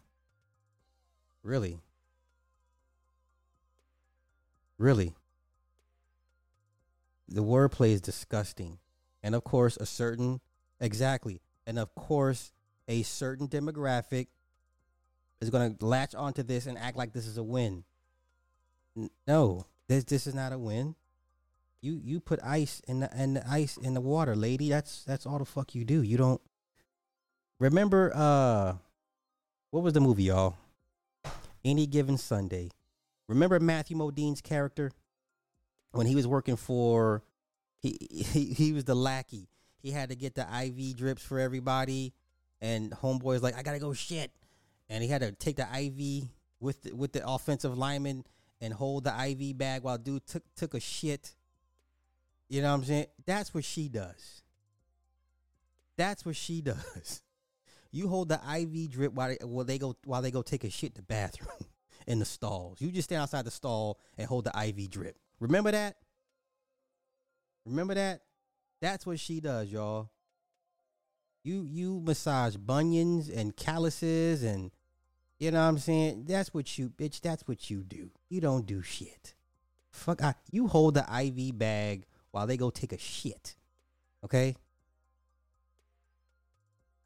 [1.43, 1.79] Really?
[4.77, 5.15] Really?
[7.29, 8.79] The wordplay is disgusting.
[9.23, 10.41] And of course, a certain,
[10.79, 11.41] exactly.
[11.65, 12.51] And of course,
[12.87, 14.27] a certain demographic
[15.41, 17.83] is going to latch onto this and act like this is a win.
[19.27, 20.95] No, this this is not a win.
[21.81, 24.69] You you put ice in the and the ice in the water, lady.
[24.69, 26.01] That's that's all the fuck you do.
[26.01, 26.41] You don't
[27.59, 28.75] remember uh
[29.71, 30.55] what was the movie, y'all?
[31.63, 32.69] Any given Sunday.
[33.27, 34.91] Remember Matthew Modine's character
[35.91, 37.23] when he was working for
[37.79, 39.49] he he he was the lackey.
[39.81, 42.13] He had to get the IV drips for everybody,
[42.59, 44.31] and homeboy's like, I gotta go shit,
[44.89, 48.25] and he had to take the IV with the, with the offensive lineman
[48.59, 51.35] and hold the IV bag while dude took took a shit.
[52.49, 53.07] You know what I'm saying?
[53.25, 54.41] That's what she does.
[55.97, 57.21] That's what she does.
[57.91, 60.69] You hold the IV drip while they, while they go while they go take a
[60.69, 61.65] shit the bathroom
[62.07, 62.79] in the stalls.
[62.81, 65.17] You just stand outside the stall and hold the IV drip.
[65.39, 65.97] Remember that?
[67.65, 68.21] Remember that?
[68.81, 70.09] That's what she does, y'all.
[71.43, 74.71] You you massage bunions and calluses and
[75.39, 76.25] you know what I'm saying?
[76.27, 78.11] That's what you bitch, that's what you do.
[78.29, 79.35] You don't do shit.
[79.91, 82.05] Fuck I, you hold the IV bag
[82.37, 83.55] while they go take a shit.
[84.23, 84.55] Okay?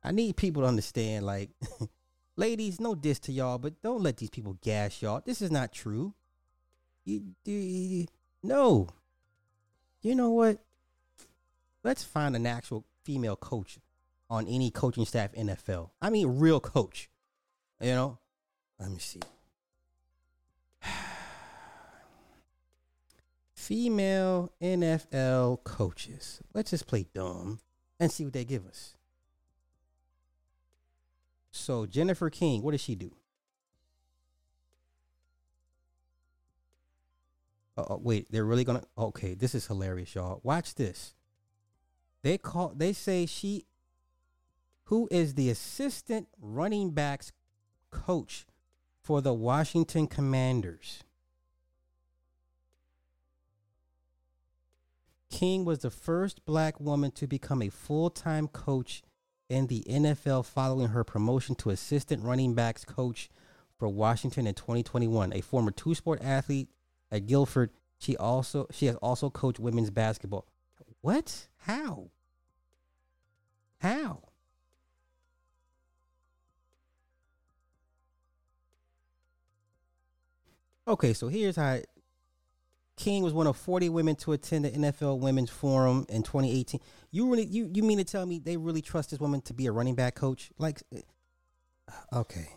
[0.03, 1.51] I need people to understand like
[2.37, 5.21] Ladies, no diss to y'all, but don't let these people gas y'all.
[5.25, 6.13] This is not true.
[7.05, 8.07] You, you
[8.43, 8.89] no.
[10.01, 10.57] You know what?
[11.83, 13.79] Let's find an actual female coach
[14.29, 15.91] on any coaching staff NFL.
[16.01, 17.09] I mean, real coach.
[17.79, 18.17] You know.
[18.79, 19.21] Let me see.
[23.61, 26.41] Female NFL coaches.
[26.51, 27.59] Let's just play dumb
[27.99, 28.95] and see what they give us.
[31.51, 33.11] So Jennifer King, what does she do?
[37.77, 38.83] Oh, wait, they're really gonna.
[38.97, 40.41] Okay, this is hilarious, y'all.
[40.41, 41.13] Watch this.
[42.23, 42.73] They call.
[42.75, 43.67] They say she,
[44.85, 47.31] who is the assistant running backs
[47.91, 48.47] coach
[49.03, 51.03] for the Washington Commanders.
[55.31, 59.01] King was the first black woman to become a full time coach
[59.49, 63.29] in the NFL following her promotion to assistant running backs coach
[63.79, 65.33] for Washington in 2021.
[65.33, 66.69] A former two sport athlete
[67.11, 70.45] at Guilford, she also she has also coached women's basketball.
[71.01, 71.47] What?
[71.57, 72.11] How?
[73.79, 74.21] How?
[80.87, 81.79] Okay, so here's how
[83.01, 86.79] King was one of 40 women to attend the NFL Women's Forum in 2018.
[87.09, 89.65] You really you you mean to tell me they really trust this woman to be
[89.65, 90.51] a running back coach?
[90.59, 91.01] Like eh,
[92.13, 92.49] okay.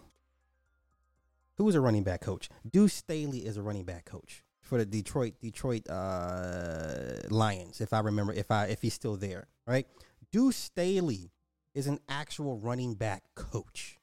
[1.56, 2.50] Who's a running back coach?
[2.70, 7.80] Deuce Staley is a running back coach for the Detroit Detroit uh, Lions.
[7.80, 9.86] If I remember, if I if he's still there, right?
[10.30, 11.32] Deuce Staley
[11.74, 13.98] is an actual running back coach.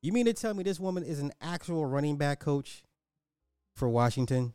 [0.00, 2.84] You mean to tell me this woman is an actual running back coach
[3.76, 4.54] for Washington?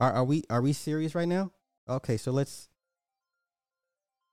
[0.00, 1.52] Are are we are we serious right now?
[1.88, 2.68] Okay, so let's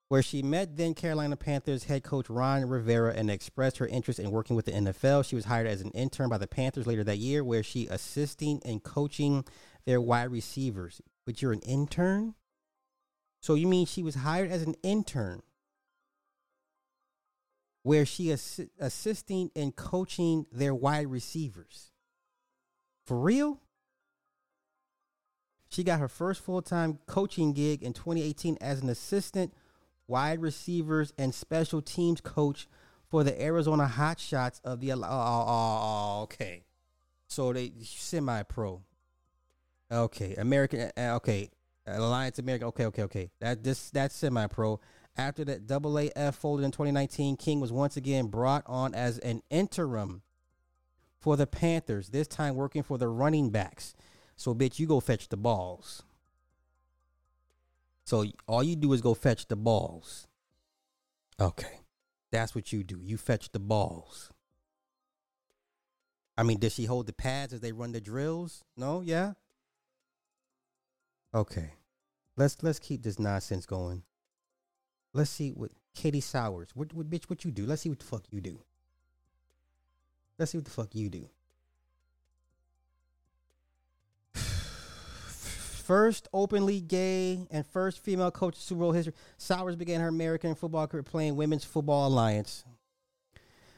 [0.08, 4.30] where she met then Carolina Panthers head coach Ron Rivera and expressed her interest in
[4.30, 5.26] working with the NFL.
[5.26, 8.62] She was hired as an intern by the Panthers later that year, where she assisting
[8.64, 9.46] and coaching
[9.86, 11.02] their wide receivers.
[11.26, 12.36] But you're an intern?
[13.42, 15.42] So you mean she was hired as an intern
[17.84, 21.92] where she assi- assisting and coaching their wide receivers?
[23.06, 23.60] For real?
[25.76, 29.54] She got her first full time coaching gig in 2018 as an assistant
[30.08, 32.70] wide receivers and special teams coach
[33.10, 34.94] for the Arizona Hotshots of the.
[34.94, 36.64] Oh, oh, oh, okay.
[37.28, 38.84] So they semi pro.
[39.92, 40.92] Okay, American.
[40.98, 41.50] uh, Okay,
[41.86, 42.70] Alliance American.
[42.70, 43.32] Okay, okay, okay.
[43.42, 44.80] That this that's semi pro.
[45.18, 49.42] After that double AF folded in 2019, King was once again brought on as an
[49.50, 50.22] interim
[51.20, 52.12] for the Panthers.
[52.12, 53.94] This time working for the running backs.
[54.36, 56.04] So, bitch, you go fetch the balls.
[58.06, 60.28] So all you do is go fetch the balls.
[61.40, 61.80] Okay.
[62.32, 63.00] That's what you do.
[63.04, 64.32] You fetch the balls.
[66.38, 68.64] I mean, does she hold the pads as they run the drills?
[68.78, 69.34] No, yeah.
[71.34, 71.72] Okay.
[72.38, 74.04] Let's let's keep this nonsense going.
[75.14, 76.70] Let's see what Katie Sowers.
[76.76, 77.66] What what bitch what you do?
[77.66, 78.60] Let's see what the fuck you do.
[80.38, 81.30] Let's see what the fuck you do.
[85.86, 90.56] First openly gay and first female coach in Super Bowl history, Sowers began her American
[90.56, 92.66] football career playing Women's Football Alliance.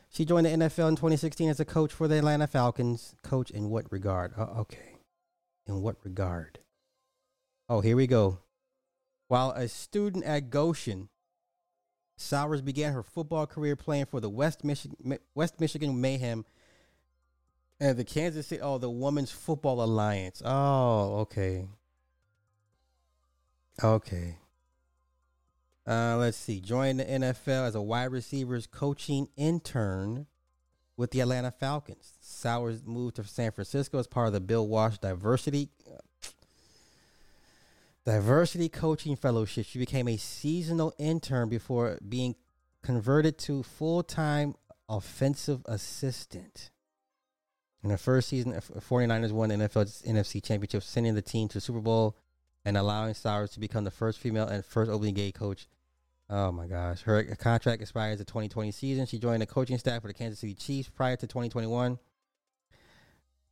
[0.09, 3.13] She joined the NFL in 2016 as a coach for the Atlanta Falcons.
[3.23, 4.31] Coach in what regard?
[4.37, 4.99] Uh, okay.
[5.67, 6.59] In what regard?
[7.67, 8.39] Oh, here we go.
[9.27, 11.09] While a student at Goshen,
[12.15, 16.45] Sowers began her football career playing for the West Michigan West Michigan Mayhem
[17.81, 18.61] and the Kansas City.
[18.61, 20.41] Oh, the Women's Football Alliance.
[20.45, 21.67] Oh, okay.
[23.83, 24.37] Okay.
[25.87, 26.59] Uh, let's see.
[26.59, 30.27] Joined the NFL as a wide receivers coaching intern
[30.97, 32.13] with the Atlanta Falcons.
[32.19, 35.69] Sowers moved to San Francisco as part of the Bill Walsh Diversity
[38.07, 39.65] Diversity Coaching Fellowship.
[39.65, 42.35] She became a seasonal intern before being
[42.81, 44.55] converted to full time
[44.87, 46.71] offensive assistant.
[47.83, 51.59] In her first season, the 49ers won the NFL's NFC Championship, sending the team to
[51.59, 52.15] Super Bowl
[52.67, 55.69] and allowing Sowers to become the first female and first openly gay coach.
[56.29, 57.01] Oh my gosh.
[57.03, 59.05] Her contract expires the 2020 season.
[59.05, 61.97] She joined the coaching staff for the Kansas City Chiefs prior to 2021.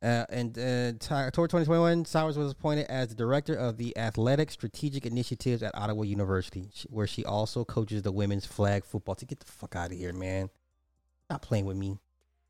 [0.02, 4.50] Uh, and uh, t- toward 2021, Sowers was appointed as the director of the Athletic
[4.50, 9.14] Strategic Initiatives at Ottawa University, where she also coaches the women's flag football.
[9.14, 10.50] To get the fuck out of here, man!
[11.24, 11.98] Stop playing with me.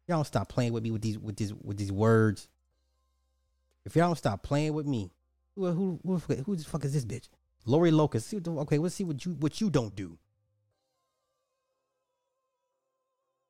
[0.08, 2.48] Y'all stop playing with me with these with these with these words.
[3.84, 5.12] If y'all don't stop playing with me,
[5.56, 7.28] who who who, who the fuck is this bitch?
[7.64, 8.28] Lori Locust.
[8.28, 10.18] See what the, okay, let's see what you what you don't do.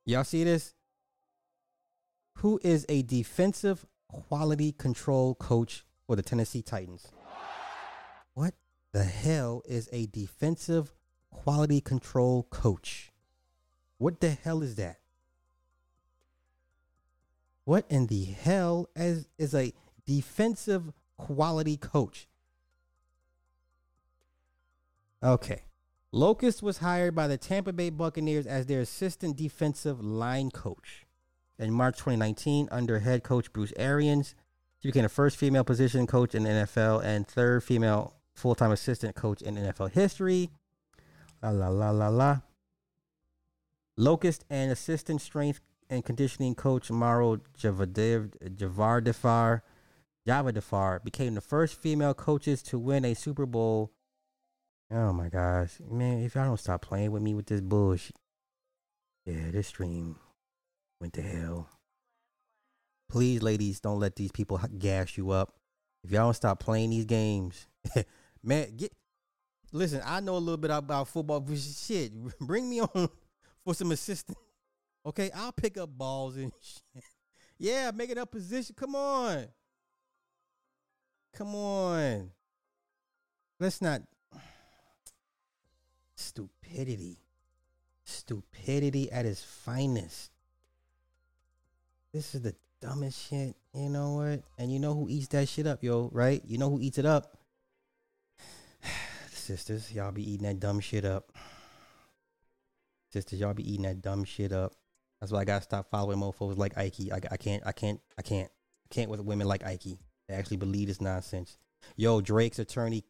[0.04, 0.76] Y'all see this?
[2.36, 7.08] who is a defensive quality control coach for the Tennessee Titans.
[8.34, 8.54] What
[8.92, 10.92] the hell is a defensive
[11.30, 13.10] quality control coach?
[13.98, 14.98] What the hell is that?
[17.64, 19.72] What in the hell is, is a
[20.06, 22.28] defensive quality coach?
[25.22, 25.62] Okay.
[26.12, 31.04] Locust was hired by the Tampa Bay Buccaneers as their assistant defensive line coach.
[31.58, 34.34] In March 2019, under head coach Bruce Arians,
[34.78, 39.16] she became the first female position coach in NFL and third female full time assistant
[39.16, 40.50] coach in NFL history.
[41.42, 42.40] La la la la la.
[43.96, 48.32] Locust and assistant strength and conditioning coach Maro Javadifar
[50.26, 53.92] Javadifar became the first female coaches to win a Super Bowl.
[54.90, 55.78] Oh my gosh.
[55.88, 58.16] Man, if y'all don't stop playing with me with this bullshit.
[59.24, 60.16] Yeah, this stream
[61.00, 61.68] went to hell.
[63.08, 65.54] Please, ladies, don't let these people gas you up.
[66.02, 67.66] If y'all don't stop playing these games,
[68.42, 68.92] man, get
[69.72, 70.00] listen.
[70.04, 73.08] I know a little bit about football, but shit, bring me on
[73.64, 74.38] for some assistance.
[75.04, 77.04] Okay, I'll pick up balls and shit.
[77.58, 78.74] Yeah, making up position.
[78.76, 79.46] Come on,
[81.36, 82.30] come on.
[83.60, 84.02] Let's not
[86.16, 87.18] stupidity,
[88.04, 90.30] stupidity at its finest.
[92.12, 93.54] This is the dumbest shit.
[93.74, 94.42] You know what?
[94.58, 96.42] And you know who eats that shit up, yo, right?
[96.46, 97.36] You know who eats it up?
[99.30, 101.32] Sisters, y'all be eating that dumb shit up.
[103.12, 104.74] Sisters, y'all be eating that dumb shit up.
[105.20, 107.12] That's why I gotta stop following mofos like Ike.
[107.12, 109.98] I, I can't, I can't, I can't, I can't with women like Ike.
[110.28, 111.58] They actually believe this nonsense.
[111.96, 113.04] Yo, Drake's attorney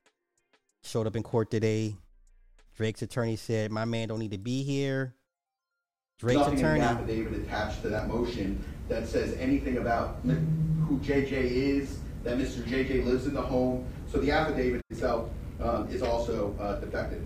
[0.82, 1.96] showed up in court today.
[2.76, 5.14] Drake's attorney said, "My man don't need to be here."
[6.18, 6.80] Drake's nothing attorney.
[6.80, 12.38] in the affidavit attached to that motion that says anything about who JJ is, that
[12.38, 12.62] Mr.
[12.64, 13.86] JJ lives in the home.
[14.10, 15.28] So the affidavit itself
[15.60, 17.22] um, is also uh, defective.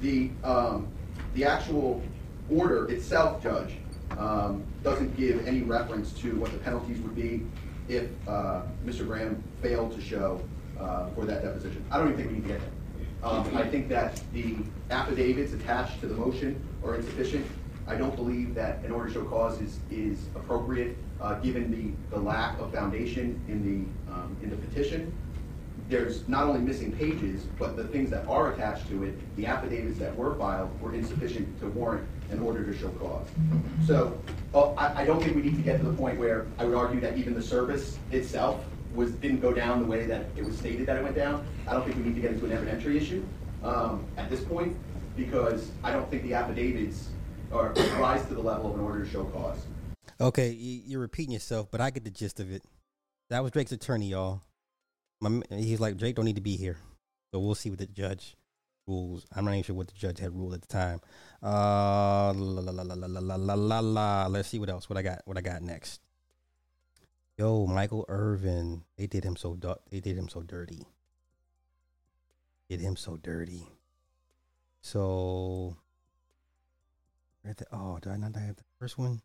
[0.00, 0.88] The, um,
[1.34, 2.02] the actual
[2.50, 3.74] order itself, Judge,
[4.18, 7.46] um, doesn't give any reference to what the penalties would be
[7.88, 9.06] if uh, Mr.
[9.06, 10.40] Graham failed to show
[10.78, 11.84] uh, for that deposition.
[11.90, 12.70] I don't even think we need to get there.
[13.22, 14.56] Um, I think that the
[14.90, 17.46] affidavits attached to the motion are insufficient.
[17.86, 22.14] I don't believe that an order to show cause is, is appropriate, uh, given the,
[22.14, 25.12] the lack of foundation in the, um, in the petition.
[25.88, 29.98] There's not only missing pages, but the things that are attached to it, the affidavits
[29.98, 33.26] that were filed were insufficient to warrant an order to show cause.
[33.86, 34.20] So,
[34.52, 36.74] uh, I, I don't think we need to get to the point where I would
[36.74, 38.64] argue that even the service itself
[38.94, 41.46] was, didn't go down the way that it was stated that it went down.
[41.68, 43.24] I don't think we need to get into an evidentiary issue,
[43.62, 44.76] um, at this point,
[45.16, 47.10] because I don't think the affidavits
[47.52, 47.68] are,
[48.00, 49.58] rise to the level of an order to show cause.
[50.20, 52.64] Okay, you, you're repeating yourself, but I get the gist of it.
[53.30, 54.42] That was Drake's attorney, y'all.
[55.20, 56.76] My, he's like Drake don't need to be here,
[57.32, 58.36] so we'll see what the judge
[58.86, 59.26] rules.
[59.34, 61.00] I'm not even sure what the judge had ruled at the time.
[61.42, 64.26] Uh, la la la la la la la la.
[64.26, 64.88] Let's see what else.
[64.88, 65.22] What I got.
[65.24, 66.00] What I got next.
[67.38, 68.84] Yo, Michael Irvin.
[68.96, 69.58] They did him so.
[69.90, 70.86] They did him so dirty.
[72.68, 73.68] Did him so dirty.
[74.80, 75.76] So.
[77.44, 79.22] the- Oh, did I not have the first one?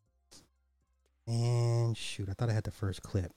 [1.28, 3.32] And shoot, I thought I had the first clip.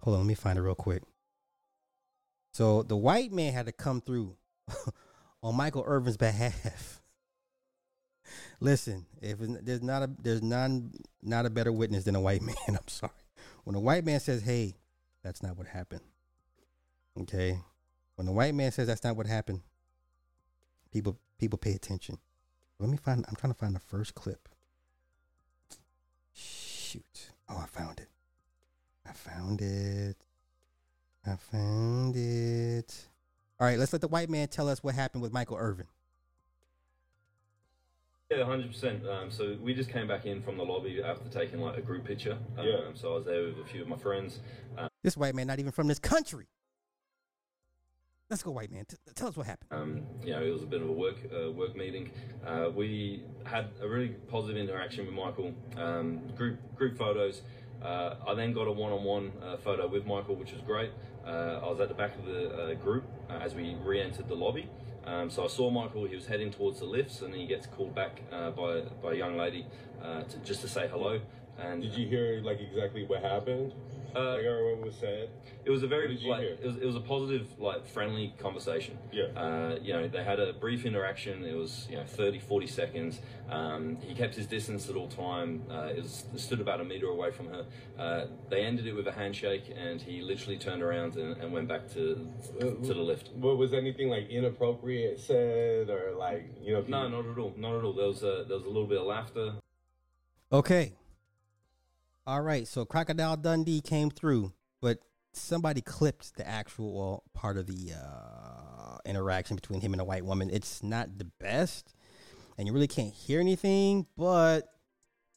[0.00, 1.02] Hold on, let me find it real quick.
[2.52, 4.36] So the white man had to come through
[5.42, 7.00] on Michael Irvin's behalf.
[8.60, 10.92] Listen, if there's not a there's none
[11.22, 12.56] not a better witness than a white man.
[12.68, 13.12] I'm sorry.
[13.64, 14.76] When a white man says, "Hey,
[15.22, 16.02] that's not what happened,"
[17.20, 17.60] okay.
[18.16, 19.60] When the white man says that's not what happened,
[20.90, 22.18] people people pay attention.
[22.78, 23.24] Let me find.
[23.28, 24.48] I'm trying to find the first clip.
[26.32, 27.30] Shoot.
[27.48, 28.08] Oh, I found it.
[29.06, 30.16] I found it.
[31.26, 33.08] I found it.
[33.60, 35.86] All right, let's let the white man tell us what happened with Michael Irvin.
[38.30, 39.06] Yeah, hundred percent.
[39.08, 42.04] Um, so we just came back in from the lobby after taking like a group
[42.04, 42.36] picture.
[42.58, 44.40] Um, So I was there with a few of my friends.
[44.76, 46.46] Um, This white man not even from this country.
[48.28, 48.84] Let's go, white man.
[48.84, 49.70] T- tell us what happened.
[49.72, 52.10] um, you know, it was a bit of a work uh, work meeting.
[52.46, 55.54] Uh, we had a really positive interaction with Michael.
[55.78, 57.40] Um, group group photos.
[57.82, 60.90] Uh, I then got a one-on-one uh, photo with Michael, which was great.
[61.26, 64.34] Uh, I was at the back of the uh, group uh, as we re-entered the
[64.34, 64.68] lobby.
[65.04, 66.04] Um, so I saw Michael.
[66.06, 69.16] He was heading towards the lifts, and he gets called back uh, by by a
[69.16, 69.66] young lady
[70.02, 71.20] to, just to say hello.
[71.58, 73.72] And Did you hear like exactly what happened?
[74.18, 75.30] Uh, like or what was said?
[75.64, 76.56] It was a very What did you like hear?
[76.62, 78.98] it was, it was a positive like friendly conversation.
[79.12, 79.24] Yeah.
[79.36, 81.44] Uh, you know they had a brief interaction.
[81.44, 83.20] It was you know 30, 40 seconds.
[83.50, 85.62] Um, he kept his distance at all time.
[85.70, 87.64] Uh, it was stood about a meter away from her.
[87.98, 91.68] Uh, they ended it with a handshake, and he literally turned around and, and went
[91.68, 92.26] back to
[92.60, 93.30] to the lift.
[93.34, 96.84] What was anything like inappropriate said or like you know?
[96.88, 97.54] No, not at all.
[97.56, 97.92] Not at all.
[97.92, 99.54] There was a, there was a little bit of laughter.
[100.52, 100.92] Okay.
[102.28, 102.68] All right.
[102.68, 104.52] So Crocodile Dundee came through,
[104.82, 104.98] but
[105.32, 110.50] somebody clipped the actual part of the uh, interaction between him and a white woman.
[110.52, 111.94] It's not the best,
[112.58, 114.68] and you really can't hear anything, but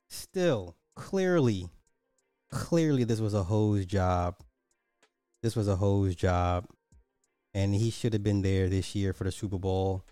[0.10, 1.70] still, clearly,
[2.52, 4.36] clearly, this was a hose job.
[5.42, 6.66] This was a hose job,
[7.54, 10.04] and he should have been there this year for the Super Bowl.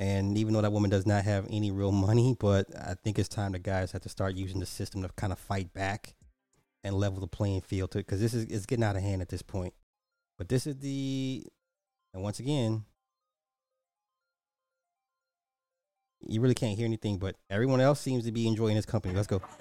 [0.00, 3.28] And even though that woman does not have any real money, but I think it's
[3.28, 6.14] time the guys have to start using the system to kind of fight back
[6.82, 9.28] and level the playing field to because this is it's getting out of hand at
[9.28, 9.74] this point.
[10.38, 11.44] But this is the
[12.14, 12.84] and once again,
[16.22, 19.14] you really can't hear anything, but everyone else seems to be enjoying his company.
[19.14, 19.42] Let's go.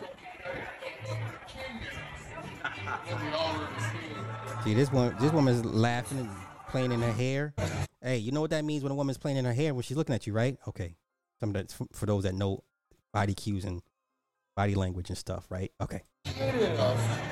[4.63, 6.29] See this one this woman's laughing and
[6.69, 7.53] playing in her hair.
[8.01, 9.97] Hey, you know what that means when a woman's playing in her hair when she's
[9.97, 10.57] looking at you, right?
[10.67, 10.95] Okay.
[11.39, 12.63] Some that's for- for those that know
[13.11, 13.81] body cues and
[14.55, 15.71] body language and stuff, right?
[15.81, 16.01] Okay.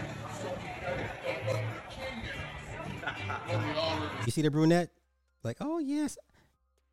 [4.26, 4.90] You see the brunette?
[5.44, 6.18] Like, oh yes,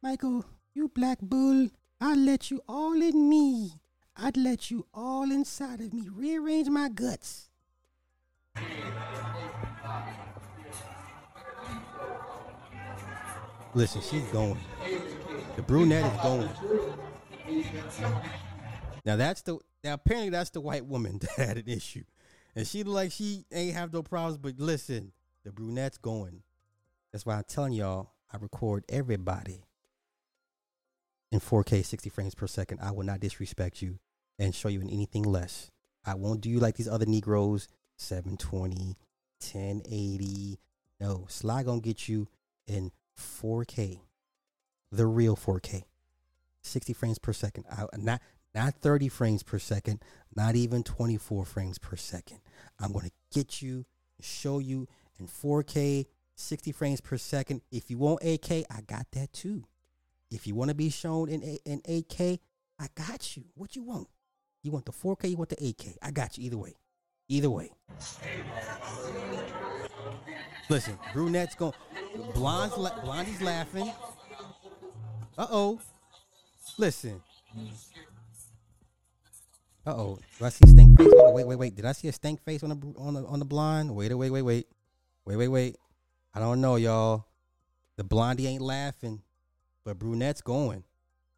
[0.03, 0.45] Michael,
[0.75, 1.69] you black bull.
[2.01, 3.73] I'd let you all in me.
[4.17, 6.09] I'd let you all inside of me.
[6.13, 7.49] Rearrange my guts.
[13.75, 14.59] Listen, she's going.
[15.57, 16.49] The brunette is going.
[19.05, 22.05] Now that's the now apparently that's the white woman that had an issue.
[22.55, 25.13] And she like she ain't have no problems, but listen,
[25.45, 26.43] the brunette's going.
[27.13, 29.65] That's why I'm telling y'all, I record everybody
[31.33, 32.79] in 4K 60 frames per second.
[32.81, 33.99] I will not disrespect you
[34.39, 35.71] and show you in anything less.
[36.05, 38.97] I won't do you like these other Negroes, 720,
[39.41, 40.59] 1080.
[41.01, 42.29] No, Sly gonna get you
[42.67, 44.01] in 4K,
[44.91, 45.85] the real 4K,
[46.63, 47.65] 60 frames per second.
[47.71, 48.21] I, not
[48.55, 50.01] not 30 frames per second,
[50.37, 52.41] not even 24 frames per second.
[52.79, 53.85] I'm gonna get you,
[54.21, 54.87] show you
[55.19, 56.07] in 4K,
[56.37, 57.63] 60 frames per second.
[57.71, 59.65] If you want 8K, I got that too.
[60.31, 62.39] If you want to be shown in in 8K,
[62.79, 63.45] I got you.
[63.55, 64.09] What you want?
[64.63, 65.31] You want the 4K?
[65.31, 65.97] You want the 8K?
[66.03, 66.75] I got you either way.
[67.29, 67.71] Either way.
[70.69, 71.73] Listen, brunette's going.
[72.35, 73.93] Blonde's la- blondie's laughing.
[75.37, 75.81] Uh oh.
[76.79, 77.21] Listen.
[79.87, 80.19] Uh oh.
[80.39, 81.13] Do I see stink face?
[81.15, 81.75] Oh, wait, wait, wait.
[81.75, 83.95] Did I see a stink face on the on the on the blonde?
[83.95, 84.67] Wait, wait, wait, wait,
[85.25, 85.77] wait, wait, wait.
[86.35, 87.27] I don't know, y'all.
[87.97, 89.23] The blondie ain't laughing,
[89.85, 90.85] but brunette's going.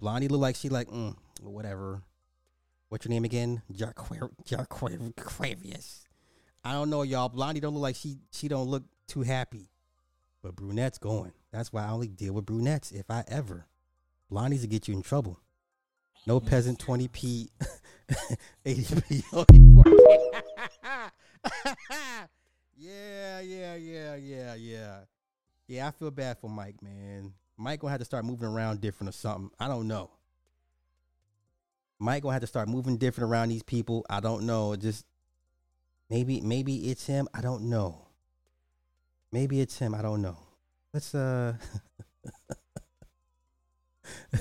[0.00, 2.02] Blondie look like she like mm, whatever.
[2.88, 3.62] What's your name again?
[3.72, 6.05] Jarquavius.
[6.66, 7.28] I don't know, y'all.
[7.28, 9.70] Blondie don't look like she she don't look too happy,
[10.42, 11.30] but brunette's going.
[11.52, 13.68] That's why I only deal with brunettes if I ever.
[14.32, 15.38] Blondies will get you in trouble.
[16.26, 17.50] No peasant 20p,
[18.66, 19.22] 80p.
[22.76, 24.96] yeah, yeah, yeah, yeah, yeah.
[25.68, 27.32] Yeah, I feel bad for Mike, man.
[27.56, 29.50] Mike gonna have to start moving around different or something.
[29.60, 30.10] I don't know.
[32.00, 34.04] Mike gonna have to start moving different around these people.
[34.10, 34.74] I don't know.
[34.74, 35.06] Just
[36.10, 37.28] maybe, maybe it's him.
[37.34, 38.06] I don't know.
[39.32, 39.94] Maybe it's him.
[39.94, 40.38] I don't know.
[40.92, 41.54] Let's uh.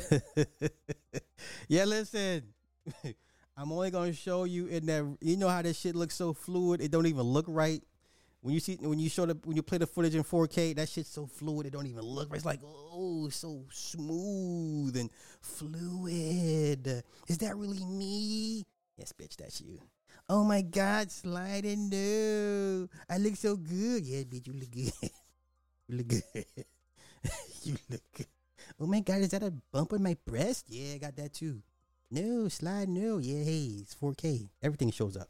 [1.68, 2.44] yeah, listen.
[3.58, 5.18] I'm only gonna show you in that.
[5.22, 6.82] You know how this shit looks so fluid.
[6.82, 7.82] It don't even look right.
[8.42, 10.88] When you see when you show the when you play the footage in 4K, that
[10.88, 11.66] shit's so fluid.
[11.66, 12.36] It don't even look right.
[12.36, 15.10] It's like oh, so smooth and
[15.42, 17.04] fluid.
[17.28, 18.64] Is that really me?
[18.98, 19.80] Yes, bitch, that's you.
[20.28, 22.88] Oh my God, sliding no.
[23.08, 24.06] I look so good.
[24.06, 24.92] Yeah, bitch, you look good.
[25.88, 26.24] you look good.
[27.64, 28.26] you look good.
[28.80, 30.66] Oh my God, is that a bump on my breast?
[30.68, 31.62] Yeah, I got that too.
[32.10, 33.20] No, slide no.
[33.20, 34.50] Yeah, hey, it's 4K.
[34.64, 35.30] Everything shows up.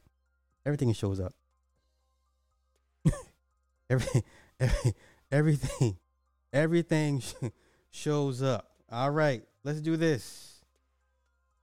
[0.66, 1.34] Everything shows up.
[3.89, 4.24] Every,
[4.60, 4.93] every,
[5.32, 5.98] everything,
[6.52, 7.22] everything
[7.91, 8.72] shows up.
[8.91, 10.64] All right, let's do this.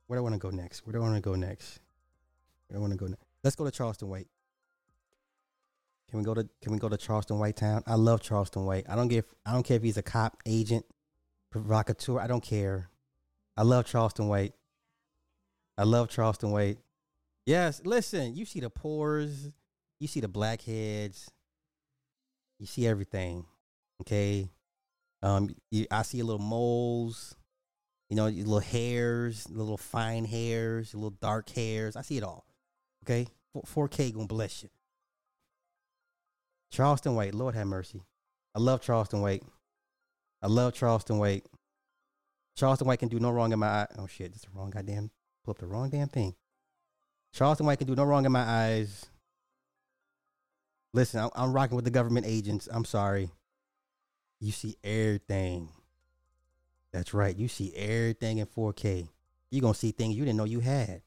[0.07, 0.87] Where do I want to go next?
[0.87, 1.80] Where do I want to go next?
[2.74, 3.08] I want to go?
[3.44, 4.28] Let's go to Charleston White.
[6.10, 7.82] Can we go to Can we go to Charleston White Town?
[7.86, 8.86] I love Charleston White.
[8.88, 9.24] I don't give.
[9.46, 10.84] I don't care if he's a cop, agent,
[11.50, 12.18] provocateur.
[12.18, 12.90] I don't care.
[13.56, 14.54] I love Charleston White.
[15.76, 16.78] I love Charleston White.
[17.46, 19.50] Yes, listen, you see the pores,
[19.98, 21.30] you see the blackheads,
[22.58, 23.44] you see everything.
[24.02, 24.48] Okay.
[25.22, 27.36] Um, you, I see a little moles,
[28.08, 31.96] you know, little hairs, little fine hairs, little dark hairs.
[31.96, 32.44] I see it all.
[33.05, 33.26] Okay.
[33.57, 34.70] 4K gonna bless you.
[36.70, 38.03] Charleston White, Lord have mercy.
[38.55, 39.42] I love Charleston White.
[40.40, 41.44] I love Charleston White.
[42.57, 43.86] Charleston White can do no wrong in my eye.
[43.98, 45.11] Oh shit, this is the wrong goddamn.
[45.44, 46.34] Pull up the wrong damn thing.
[47.32, 49.07] Charleston White can do no wrong in my eyes.
[50.94, 52.68] Listen, I'm, I'm rocking with the government agents.
[52.70, 53.30] I'm sorry.
[54.40, 55.68] You see everything.
[56.92, 57.34] That's right.
[57.36, 59.09] You see everything in 4K.
[59.50, 61.03] You're gonna see things you didn't know you had.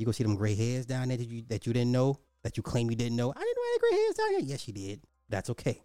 [0.00, 2.56] You gonna see them gray hairs down there that you that you didn't know, that
[2.56, 3.34] you claim you didn't know.
[3.36, 4.40] I didn't know had gray hairs down here.
[4.40, 5.02] Yes, you did.
[5.28, 5.82] That's okay.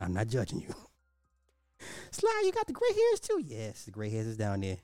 [0.00, 0.74] I'm not judging you.
[2.10, 3.38] Sly, you got the gray hairs too?
[3.44, 4.78] Yes, the gray hairs is down there.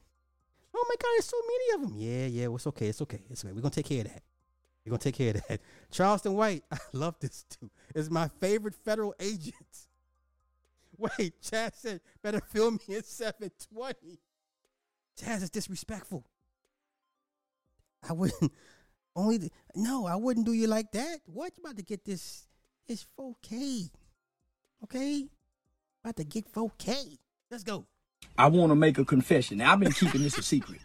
[0.74, 1.98] Oh my God, there's so many of them.
[1.98, 2.88] Yeah, yeah, well, it's okay.
[2.88, 3.22] It's okay.
[3.30, 3.54] It's okay.
[3.54, 4.22] We're gonna take care of that.
[4.84, 5.60] We're gonna take care of that.
[5.90, 7.70] Charleston White, I love this too.
[7.94, 9.54] Is my favorite federal agent.
[10.98, 14.20] Wait, Chad said, better film me at 720.
[15.18, 16.26] Chaz is disrespectful.
[18.08, 18.52] I wouldn't
[19.16, 21.20] only th- no, I wouldn't do you like that.
[21.26, 22.46] What you about to get this
[22.86, 23.90] this 4K.
[24.84, 25.26] Okay?
[26.04, 27.18] About to get 4K.
[27.50, 27.86] Let's go.
[28.38, 29.58] I want to make a confession.
[29.58, 30.80] Now, I've been keeping this a secret.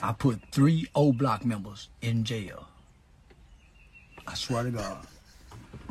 [0.00, 2.68] I put three O Block members in jail.
[4.26, 5.06] I swear to God.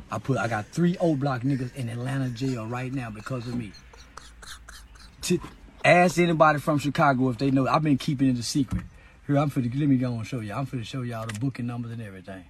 [0.10, 3.56] I put I got three O Block niggas in Atlanta jail right now because of
[3.56, 3.74] me.
[5.24, 5.40] To,
[5.84, 7.68] ask anybody from Chicago if they know.
[7.68, 8.84] I've been keeping it a secret.
[9.28, 10.54] Here, I'm for finna let me go and show you.
[10.54, 12.46] I'm for finna show y'all the booking numbers and everything.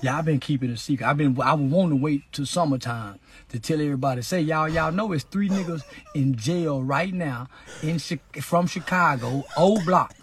[0.00, 1.06] Yeah, I've been keeping it a secret.
[1.06, 3.18] I've been I would want to wait till summertime
[3.50, 4.22] to tell everybody.
[4.22, 5.82] Say y'all y'all know it's three niggas
[6.14, 7.48] in jail right now
[7.82, 10.14] in from Chicago, O Block.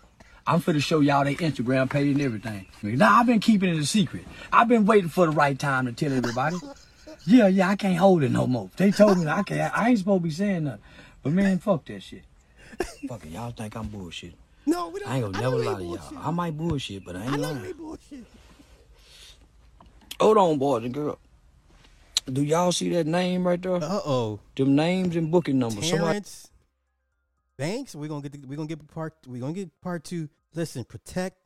[0.47, 2.65] I'm finna show y'all their Instagram page and everything.
[2.81, 4.25] Now I've been keeping it a secret.
[4.51, 6.57] I've been waiting for the right time to tell everybody.
[7.27, 8.71] Yeah, yeah, I can't hold it no more.
[8.77, 9.77] They told me I can't.
[9.77, 10.81] I ain't supposed to be saying nothing.
[11.21, 12.23] But man, fuck that shit.
[13.07, 14.33] fuck it, y'all think I'm bullshit.
[14.65, 15.09] No, we don't.
[15.09, 16.17] I ain't gonna I never know lie to y'all.
[16.27, 17.59] I might bullshit, but I ain't I know lying.
[17.61, 18.25] you ain't bullshit.
[20.19, 21.17] Hold on, boys and girls.
[22.31, 23.75] Do y'all see that name right there?
[23.75, 24.39] Uh oh.
[24.55, 25.89] Them names and booking numbers.
[25.89, 26.49] Somebody, Terrence
[27.57, 27.95] Banks.
[27.95, 28.31] We're gonna get.
[28.31, 29.15] The, we're gonna get part.
[29.27, 30.29] We're gonna get part two.
[30.55, 31.37] Listen, protect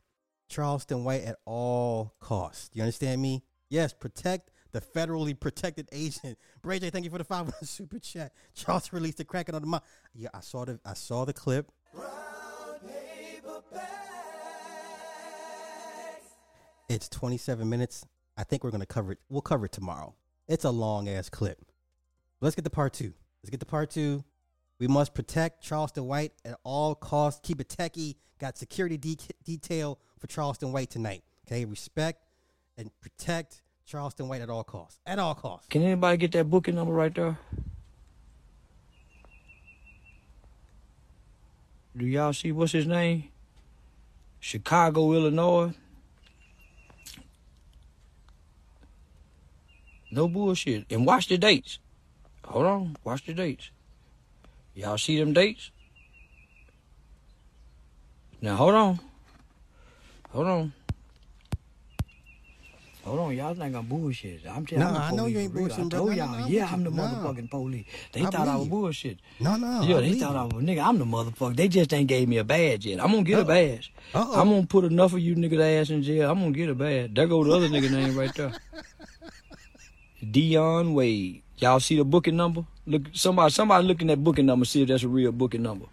[0.48, 2.70] Charleston White at all costs.
[2.74, 3.42] You understand me?
[3.68, 6.38] Yes, protect the federally protected agent.
[6.62, 8.32] Bray J, thank you for the five hundred super chat.
[8.54, 9.82] Charles released the cracking on the mouth.
[10.14, 10.78] Yeah, I saw the.
[10.84, 11.72] I saw the clip.
[16.88, 18.06] It's 27 minutes.
[18.36, 19.18] I think we're gonna cover it.
[19.28, 20.14] We'll cover it tomorrow.
[20.46, 21.60] It's a long ass clip.
[22.40, 23.12] Let's get to part two.
[23.42, 24.24] Let's get to part two.
[24.78, 27.40] We must protect Charleston White at all costs.
[27.42, 28.16] Keep it techie.
[28.38, 31.24] Got security de- detail for Charleston White tonight.
[31.46, 32.22] Okay, respect
[32.78, 35.00] and protect Charleston White at all costs.
[35.04, 35.66] At all costs.
[35.68, 37.36] can anybody get that booking number right there?
[41.96, 43.24] Do y'all see what's his name?
[44.40, 45.74] Chicago, Illinois.
[50.10, 50.84] No bullshit.
[50.90, 51.78] And watch the dates.
[52.46, 52.96] Hold on.
[53.04, 53.70] Watch the dates.
[54.74, 55.70] Y'all see them dates?
[58.40, 59.00] Now hold on.
[60.30, 60.72] Hold on.
[63.04, 64.42] Hold on, y'all think I'm bullshit.
[64.46, 65.78] I'm telling Nah, you, I know you ain't bullshit.
[65.86, 66.90] I told y'all, I'm yeah, I'm the.
[66.90, 67.08] Nah.
[67.08, 67.86] motherfucking police.
[68.12, 69.18] They I thought I was bullshit.
[69.40, 69.80] No, no.
[69.80, 70.36] Yeah, I they believe thought.
[70.36, 70.84] I was nigga.
[70.84, 71.56] I'm the motherfucker.
[71.56, 73.00] They just ain't gave me a badge yet.
[73.02, 73.44] I'm gonna get a Uh-oh.
[73.46, 73.92] badge.
[74.14, 74.38] Uh-oh.
[74.40, 76.30] I'm gonna put enough of you niggas ass in jail.
[76.30, 77.14] I'm gonna get a badge.
[77.14, 78.52] There go the other nigga name right there.
[80.22, 81.42] Dion Wade.
[81.58, 82.64] Y'all see the booking number?
[82.86, 84.64] Look, somebody, somebody looking at booking number.
[84.64, 85.86] See if that's a real booking number.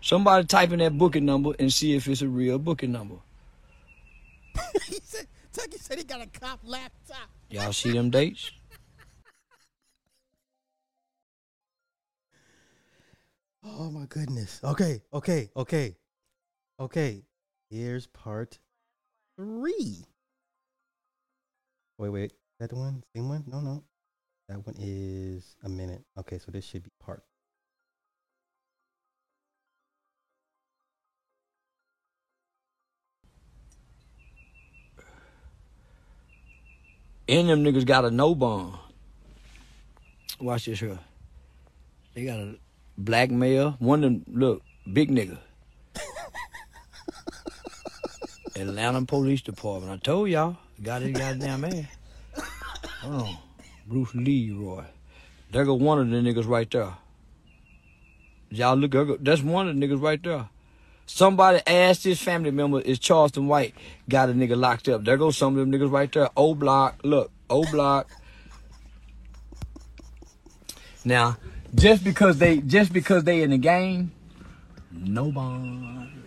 [0.00, 3.16] Somebody typing that booking number and see if it's a real booking number.
[4.86, 7.28] he said, Tucky said he got a cop laptop.
[7.50, 8.50] Y'all see them dates?
[13.68, 14.60] Oh my goodness.
[14.62, 15.96] Okay, okay, okay,
[16.78, 17.24] okay.
[17.68, 18.60] Here's part
[19.36, 20.04] three.
[21.98, 22.32] Wait, wait.
[22.58, 23.02] That the one?
[23.14, 23.44] Same one?
[23.46, 23.84] No, no.
[24.48, 26.02] That one is a minute.
[26.18, 27.22] Okay, so this should be part.
[37.28, 38.74] And them niggas got a no bond.
[40.40, 40.98] Watch this here.
[42.14, 42.54] They got a
[42.96, 43.76] black male.
[43.80, 45.38] One of them, look, big nigga.
[48.56, 49.92] Atlanta Police Department.
[49.92, 51.95] I told y'all, got his goddamn ass.
[53.06, 53.36] Hold on.
[53.86, 54.84] Bruce Leroy.
[55.52, 56.94] There go one of the niggas right there.
[58.50, 60.48] Y'all look, that's one of the niggas right there.
[61.06, 63.74] Somebody asked his family member, is Charleston White
[64.08, 65.04] got a nigga locked up?
[65.04, 66.30] There goes some of them niggas right there.
[66.36, 67.00] O block.
[67.04, 68.10] Look, O block.
[71.04, 71.36] Now,
[71.76, 74.10] just because they just because they in the game,
[74.90, 76.24] no bond.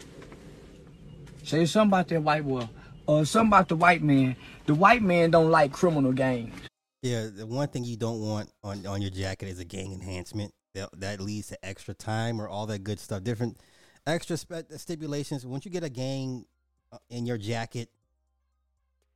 [1.44, 2.70] Say something about that white boy.
[3.06, 4.38] Or something about the white man.
[4.70, 6.54] The white man don't like criminal games.
[7.02, 10.54] Yeah, the one thing you don't want on, on your jacket is a gang enhancement.
[10.76, 13.24] That, that leads to extra time or all that good stuff.
[13.24, 13.58] Different
[14.06, 15.44] extra spe- stipulations.
[15.44, 16.46] Once you get a gang
[16.92, 17.90] uh, in your jacket,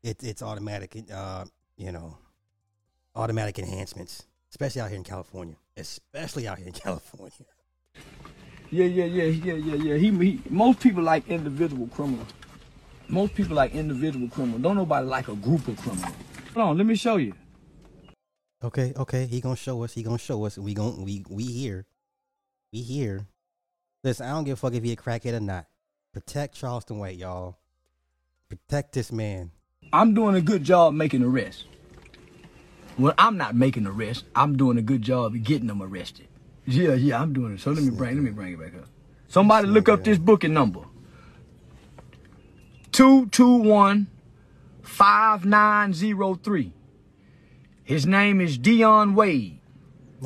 [0.01, 0.97] it, it's automatic.
[1.13, 1.45] Uh,
[1.77, 2.17] you know,
[3.15, 5.55] automatic enhancements, especially out here in California.
[5.77, 7.45] Especially out here in California.
[8.71, 9.97] Yeah, yeah, yeah, yeah, yeah, yeah.
[9.97, 12.29] He, he most people like individual criminals.
[13.13, 14.63] Most people like individual criminals.
[14.63, 16.15] Don't nobody like a group of criminals.
[16.55, 17.35] Hold on, let me show you.
[18.63, 19.27] Okay, okay.
[19.27, 19.93] He gonna show us.
[19.93, 20.57] He gonna show us.
[20.57, 21.85] We gonna we we here.
[22.71, 23.27] We here.
[24.03, 25.67] Listen, I don't give a fuck if he a crackhead or not.
[26.11, 27.59] Protect Charleston White, y'all.
[28.49, 29.51] Protect this man.
[29.93, 31.65] I'm doing a good job making arrests.
[32.97, 34.23] Well, I'm not making arrests.
[34.35, 36.27] I'm doing a good job of getting them arrested.
[36.65, 37.59] Yeah, yeah, I'm doing it.
[37.59, 38.87] So let me bring let me bring it back up.
[39.27, 40.81] Somebody look up this booking number.
[42.93, 44.07] 221
[44.83, 46.71] 5903.
[47.83, 49.59] His name is Dion Wade.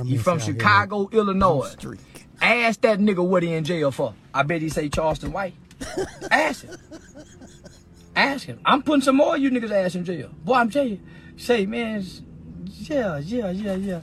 [0.05, 1.75] He's from Chicago, Illinois.
[2.39, 4.13] Ask that nigga what he in jail for.
[4.33, 5.55] I bet he say Charleston White.
[6.31, 6.75] Ask him.
[8.15, 8.59] Ask him.
[8.65, 10.29] I'm putting some more of you niggas ass in jail.
[10.43, 10.99] Boy, I'm telling you.
[11.37, 12.03] Say, man,
[12.65, 14.01] yeah, yeah, yeah, yeah.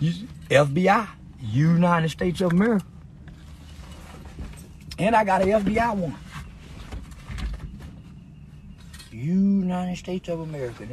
[0.00, 1.06] You- FBI,
[1.42, 2.84] United States of America.
[4.98, 6.16] And I got an FBI one.
[9.20, 10.86] United States of America.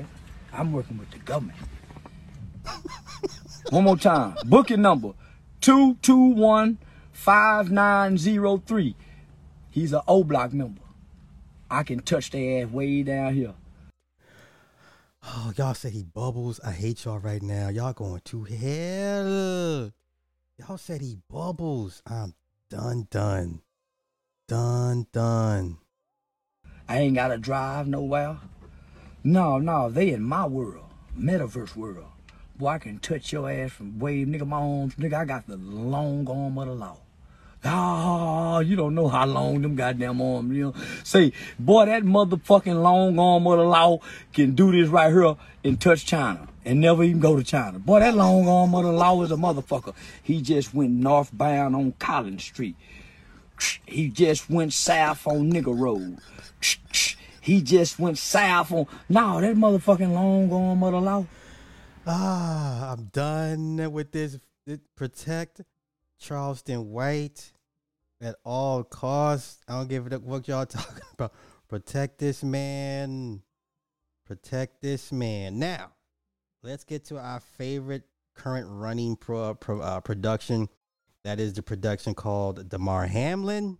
[0.54, 1.58] I'm working with the government.
[3.70, 4.36] One more time.
[4.46, 5.14] Booking number
[5.62, 6.78] 221
[7.12, 8.96] 5903.
[9.70, 10.82] He's an O block member.
[11.70, 13.54] I can touch their ass way down here.
[15.24, 16.60] Oh, y'all said he bubbles.
[16.64, 17.68] I hate y'all right now.
[17.68, 19.92] Y'all going to hell.
[20.58, 22.02] Y'all said he bubbles.
[22.08, 22.34] I'm
[22.70, 23.62] done, done.
[24.48, 25.78] Done, done.
[26.90, 28.38] I ain't gotta drive nowhere.
[29.24, 30.86] No, no, they in my world,
[31.20, 32.06] metaverse world.
[32.58, 35.58] Boy, I can touch your ass from wave, nigga, my arms, nigga, I got the
[35.58, 36.98] long arm of the law.
[37.66, 40.74] Ah, you don't know how long them goddamn arms, you know.
[41.04, 44.00] Say, boy, that motherfucking long arm of the law
[44.32, 47.80] can do this right here and touch China and never even go to China.
[47.80, 49.94] Boy, that long arm of the law is a motherfucker.
[50.24, 52.76] He just went northbound on Collins Street.
[53.86, 56.20] He just went south on Nigger Road.
[57.42, 58.88] He just went south on.
[59.08, 61.26] No, that motherfucking long gone of the law.
[62.06, 64.38] Ah, I'm done with this.
[64.96, 65.62] Protect
[66.20, 67.54] Charleston White
[68.22, 69.60] at all costs.
[69.68, 71.34] I don't give a what y'all talking about.
[71.68, 73.42] Protect this man.
[74.26, 75.60] Protect this man.
[75.60, 75.92] Now,
[76.64, 78.04] let's get to our favorite
[78.36, 80.70] current running pro, pro uh, production.
[81.24, 83.78] That is the production called Damar Hamlin.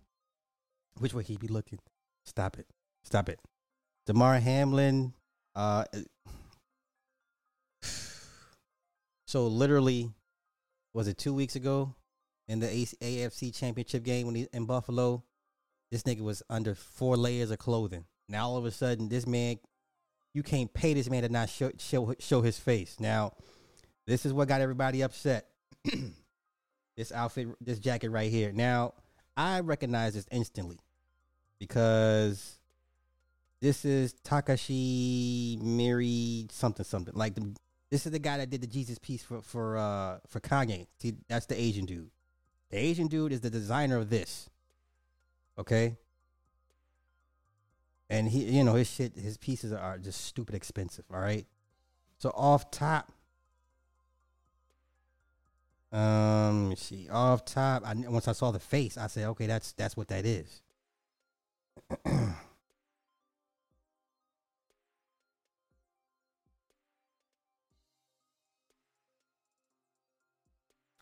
[0.98, 1.78] Which way he be looking?
[2.24, 2.66] Stop it.
[3.08, 3.40] Stop it.
[4.04, 5.14] Damar Hamlin.
[5.56, 5.84] Uh,
[9.26, 10.10] so literally,
[10.92, 11.94] was it two weeks ago
[12.48, 15.24] in the AFC Championship game when he in Buffalo?
[15.90, 18.04] This nigga was under four layers of clothing.
[18.28, 19.56] Now all of a sudden, this man,
[20.34, 23.00] you can't pay this man to not show show show his face.
[23.00, 23.32] Now,
[24.06, 25.46] this is what got everybody upset.
[26.98, 28.52] this outfit, this jacket right here.
[28.52, 28.92] Now,
[29.34, 30.78] I recognize this instantly
[31.58, 32.57] because
[33.60, 37.14] this is Takashi Miri something something.
[37.14, 37.54] Like the,
[37.90, 40.86] this is the guy that did the Jesus piece for for uh for Kanye.
[40.98, 42.10] See, that's the Asian dude.
[42.70, 44.48] The Asian dude is the designer of this.
[45.58, 45.96] Okay?
[48.10, 51.46] And he you know his shit his pieces are just stupid expensive, all right?
[52.18, 53.12] So off top
[55.90, 57.08] um, let me see.
[57.08, 60.26] Off top, I once I saw the face, I said, "Okay, that's that's what that
[60.26, 60.62] is."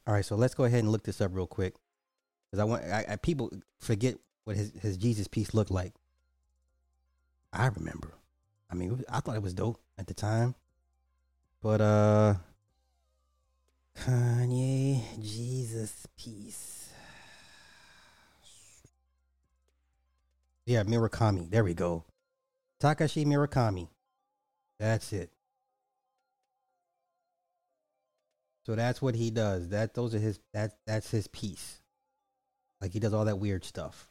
[0.07, 1.75] All right, so let's go ahead and look this up real quick,
[2.47, 3.51] because I want I, I, people
[3.81, 5.95] forget what his his Jesus piece looked like.
[7.53, 8.15] I remember.
[8.71, 10.55] I mean, I thought it was dope at the time,
[11.61, 12.35] but uh,
[13.99, 16.91] Kanye Jesus piece.
[20.67, 21.51] Yeah, Murakami.
[21.51, 22.05] There we go.
[22.81, 23.89] Takashi Murakami.
[24.79, 25.31] That's it.
[28.67, 29.69] So that's what he does.
[29.69, 31.81] That those are his that that's his piece.
[32.81, 34.09] Like he does all that weird stuff.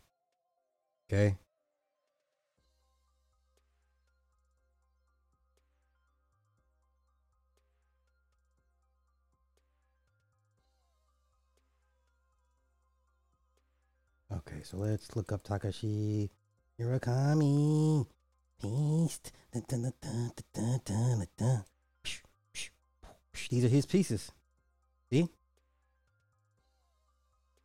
[1.11, 1.35] Okay.
[14.31, 16.29] Okay, so let's look up Takashi
[16.79, 18.07] Murakami.
[18.61, 19.33] Beast.
[23.49, 24.31] These are his pieces.
[25.15, 25.29] See?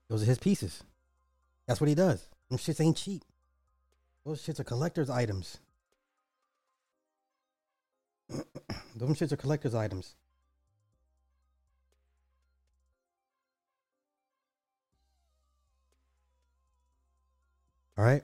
[0.09, 0.85] Those are his pieces.
[1.67, 2.29] That's what he does.
[2.49, 3.25] Them shits ain't cheap.
[4.25, 5.59] Those shits are collector's items.
[8.97, 10.15] Those shits are collector's items.
[17.99, 18.23] All right.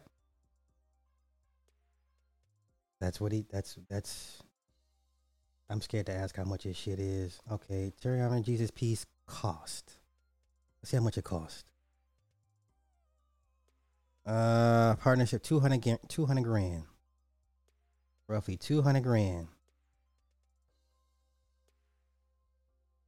[3.00, 3.44] That's what he.
[3.50, 4.40] That's that's.
[5.68, 7.40] I'm scared to ask how much his shit is.
[7.50, 9.92] Okay, Terry Allen Jesus piece cost.
[10.80, 11.64] Let's see how much it cost.
[14.24, 16.84] Uh, partnership 200 ga- 200 grand.
[18.28, 19.48] Roughly 200 grand.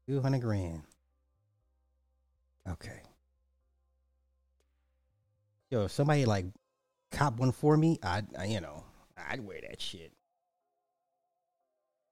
[0.07, 0.83] 200 grand.
[2.69, 3.03] Okay.
[5.71, 6.47] Yo, if somebody like
[7.11, 8.85] cop one for me, I, I you know,
[9.17, 10.13] I'd wear that shit.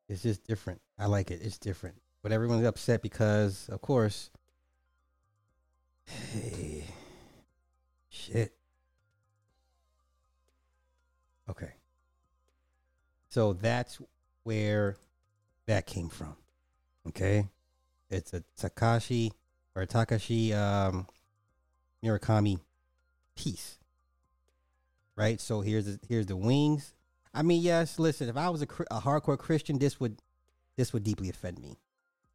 [0.09, 0.80] It's just different.
[0.98, 1.40] I like it.
[1.42, 1.96] It's different.
[2.27, 4.33] But everyone's upset because, of course,
[6.07, 6.83] hey,
[8.09, 8.53] shit.
[11.49, 11.70] Okay.
[13.29, 14.01] So that's
[14.43, 14.97] where
[15.68, 16.35] that came from.
[17.07, 17.47] Okay.
[18.11, 19.31] It's a Takashi
[19.77, 21.07] or a Takashi um,
[22.05, 22.59] Murakami
[23.37, 23.79] piece.
[25.14, 25.41] Right?
[25.41, 26.93] So here's the, here's the wings.
[27.33, 30.20] I mean, yes, listen, if I was a, a hardcore Christian, this would
[30.77, 31.79] this would deeply offend me.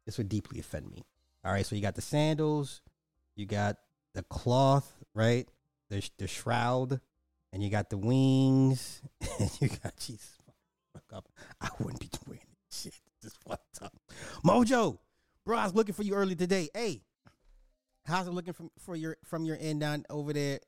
[0.06, 1.04] This would deeply offend me.
[1.44, 2.82] All right, so you got the sandals,
[3.36, 3.76] you got
[4.14, 5.48] the cloth, right?
[5.90, 7.00] The the shroud,
[7.52, 9.02] and you got the wings,
[9.38, 10.38] and you got Jesus
[10.92, 11.28] fuck up.
[11.60, 12.94] I wouldn't be doing this shit.
[13.22, 13.94] This fucked up.
[14.44, 14.98] Mojo,
[15.44, 16.68] bro, I was looking for you early today.
[16.74, 17.02] Hey,
[18.04, 20.60] how's it looking from for your from your end down over there?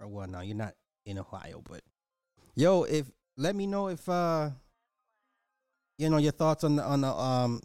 [0.00, 0.74] Or well, no, you're not
[1.06, 1.82] in Ohio, but
[2.54, 4.50] yo, if let me know if uh
[5.96, 7.60] you know your thoughts on the on the um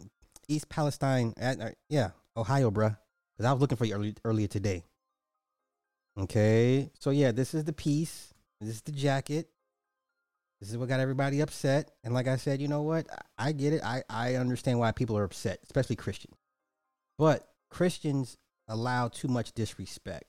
[0.48, 2.96] East Palestine at uh, yeah Ohio, bruh.
[3.36, 4.84] Because I was looking for you early, earlier today.
[6.18, 8.32] Okay, so yeah, this is the piece.
[8.60, 9.48] This is the jacket.
[10.60, 11.90] This is what got everybody upset.
[12.04, 13.06] And like I said, you know what?
[13.10, 13.82] I, I get it.
[13.84, 16.36] I I understand why people are upset, especially Christians.
[17.18, 18.38] But Christians
[18.68, 20.24] allow too much disrespect.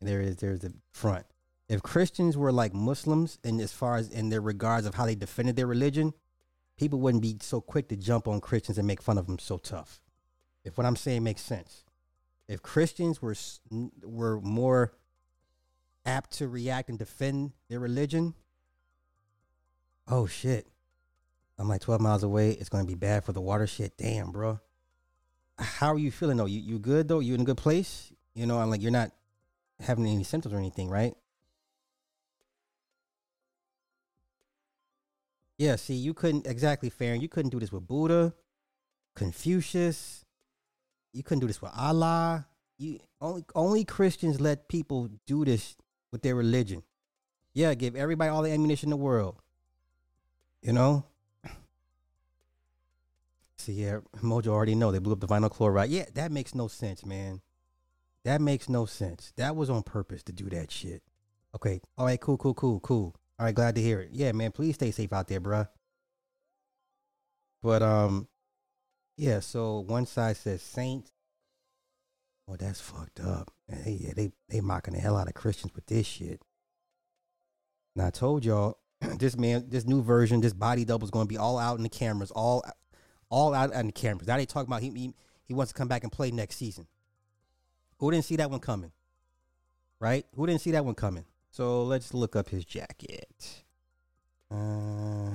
[0.00, 1.26] There is there's the front.
[1.68, 5.14] If Christians were like Muslims, and as far as in their regards of how they
[5.14, 6.14] defended their religion,
[6.76, 9.58] people wouldn't be so quick to jump on Christians and make fun of them so
[9.58, 10.00] tough.
[10.64, 11.84] If what I'm saying makes sense,
[12.48, 13.34] if Christians were
[14.02, 14.92] were more
[16.04, 18.34] apt to react and defend their religion,
[20.08, 20.66] oh shit,
[21.58, 22.50] I'm like 12 miles away.
[22.50, 23.92] It's gonna be bad for the watershed.
[23.96, 24.60] Damn, bro.
[25.58, 26.46] How are you feeling though?
[26.46, 27.20] You you good though?
[27.20, 28.12] You in a good place?
[28.34, 29.12] You know, I'm like you're not
[29.80, 31.14] having any symptoms or anything, right?
[35.58, 37.20] Yeah, see, you couldn't exactly Farron.
[37.20, 38.34] You couldn't do this with Buddha,
[39.14, 40.24] Confucius.
[41.12, 42.46] You couldn't do this with Allah.
[42.78, 45.76] You only only Christians let people do this
[46.12, 46.82] with their religion.
[47.54, 49.40] Yeah, give everybody all the ammunition in the world.
[50.60, 51.06] You know?
[53.56, 55.88] See, yeah, Mojo already know they blew up the vinyl chloride.
[55.88, 57.40] Yeah, that makes no sense, man.
[58.24, 59.32] That makes no sense.
[59.36, 61.02] That was on purpose to do that shit.
[61.54, 61.80] Okay.
[61.96, 63.14] All right, cool, cool, cool, cool.
[63.38, 64.10] All right, glad to hear it.
[64.12, 65.68] Yeah, man, please stay safe out there, bruh.
[67.62, 68.28] But um,
[69.16, 69.40] yeah.
[69.40, 71.10] So one side says saints.
[72.48, 73.52] Oh, that's fucked up.
[73.68, 76.40] Hey, yeah, they they mocking the hell out of Christians with this shit.
[77.94, 78.78] Now I told y'all,
[79.18, 81.82] this man, this new version, this body double is going to be all out in
[81.82, 82.64] the cameras, all
[83.28, 84.28] all out in the cameras.
[84.28, 85.12] Now they talking about he, he
[85.44, 86.86] he wants to come back and play next season.
[87.98, 88.92] Who didn't see that one coming?
[90.00, 90.26] Right?
[90.34, 91.24] Who didn't see that one coming?
[91.56, 93.62] So let's look up his jacket.
[94.50, 95.30] Uh,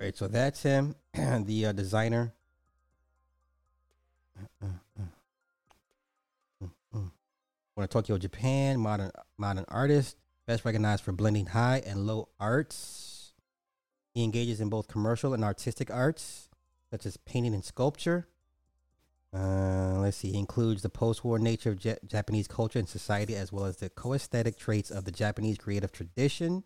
[0.00, 2.34] right, so that's him, the uh, designer.
[6.90, 7.12] Born
[7.78, 13.32] in Tokyo, Japan, modern modern artist, best recognized for blending high and low arts.
[14.12, 16.45] He engages in both commercial and artistic arts,
[16.90, 18.28] such as painting and sculpture.
[19.34, 20.32] Uh, let's see.
[20.32, 23.90] He includes the post-war nature of Ja- Japanese culture and society, as well as the
[23.90, 26.64] co-aesthetic traits of the Japanese creative tradition.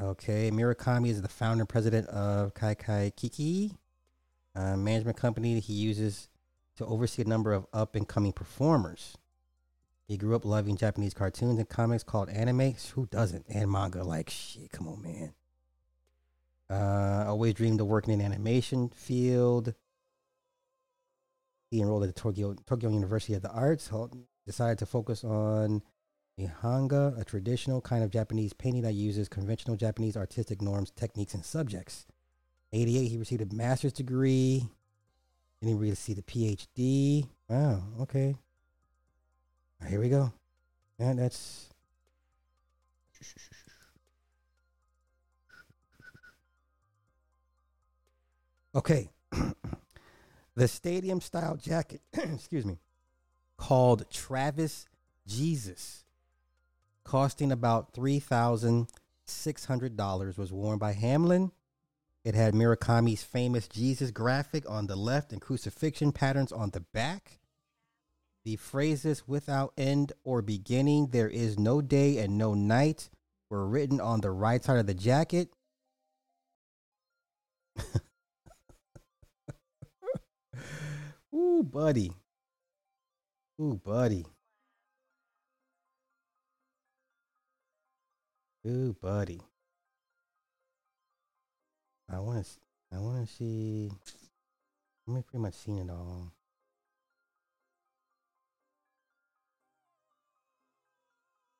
[0.00, 3.72] Okay, Murakami is the founder and president of Kaikai Kiki.
[4.54, 6.28] uh, management company that he uses
[6.76, 9.16] to oversee a number of up and coming performers.
[10.06, 12.74] He grew up loving Japanese cartoons and comics called anime.
[12.94, 13.46] Who doesn't?
[13.48, 14.02] And manga.
[14.04, 15.34] Like, shit, come on, man.
[16.70, 19.74] Uh, always dreamed of working in animation field.
[21.70, 23.90] He enrolled at the Tokyo, Tokyo University of the Arts.
[24.46, 25.82] Decided to focus on
[26.38, 31.44] Nihonga, a traditional kind of Japanese painting that uses conventional Japanese artistic norms, techniques, and
[31.44, 32.06] subjects.
[32.72, 34.66] 88, he received a master's degree.
[35.60, 37.28] Then he received a PhD.
[37.48, 38.34] Wow, okay.
[39.80, 40.32] Right, here we go.
[40.98, 41.68] And that's.
[48.74, 49.10] Okay.
[50.54, 52.78] the stadium style jacket, excuse me,
[53.58, 54.86] called Travis
[55.26, 56.04] Jesus,
[57.04, 61.52] costing about $3,600, was worn by Hamlin.
[62.24, 67.38] It had Murakami's famous Jesus graphic on the left and crucifixion patterns on the back.
[68.44, 73.10] The phrases without end or beginning, there is no day and no night,
[73.50, 75.50] were written on the right side of the jacket.
[81.52, 82.10] Ooh, buddy.
[83.60, 84.24] Ooh, buddy.
[88.66, 89.42] Ooh, buddy.
[92.10, 92.50] I want to.
[92.96, 93.90] I want to see.
[95.06, 96.32] I've pretty much seen it all.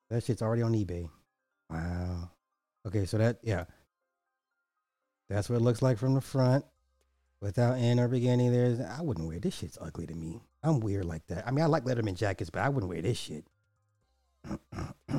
[0.09, 1.07] That shit's already on eBay.
[1.69, 2.31] Wow.
[2.87, 3.65] Okay, so that yeah.
[5.29, 6.65] That's what it looks like from the front.
[7.43, 10.39] Without end or beginning, there's I wouldn't wear this shit's ugly to me.
[10.63, 11.45] I'm weird like that.
[11.45, 13.45] I mean I like Letterman jackets, but I wouldn't wear this shit.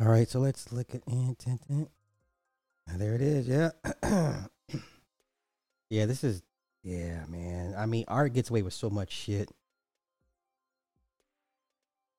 [0.00, 1.60] All right, so let's look at intent.
[2.96, 3.48] There it is.
[3.48, 3.70] Yeah.
[5.90, 6.42] yeah, this is
[6.82, 7.74] yeah, man.
[7.76, 9.50] I mean, art gets away with so much shit.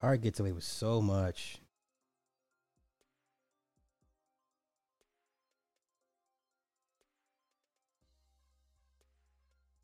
[0.01, 1.59] Art gets away with so much.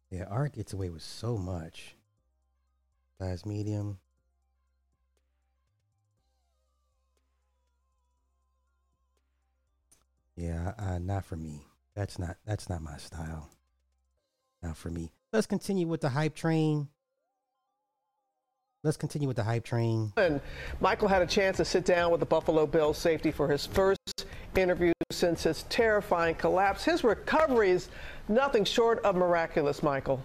[0.09, 1.95] Yeah, art gets away with so much.
[3.19, 3.99] Size medium.
[10.39, 11.65] Yeah, uh, not for me.
[11.95, 13.49] That's not that's not my style.
[14.63, 15.11] Not for me.
[15.33, 16.87] Let's continue with the hype train.
[18.81, 20.13] Let's continue with the hype train.
[20.15, 20.39] And
[20.79, 24.25] Michael had a chance to sit down with the Buffalo Bills safety for his first
[24.55, 26.85] interview since his terrifying collapse.
[26.85, 27.89] His recovery is
[28.29, 30.23] nothing short of miraculous, Michael.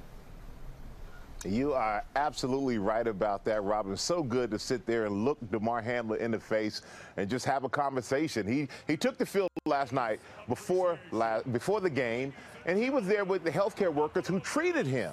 [1.44, 3.96] You are absolutely right about that, Robin.
[3.96, 6.80] So good to sit there and look Damar Hamlin in the face
[7.18, 8.46] and just have a conversation.
[8.46, 12.32] He he took the field last night before last, before the game,
[12.64, 15.12] and he was there with the healthcare workers who treated him.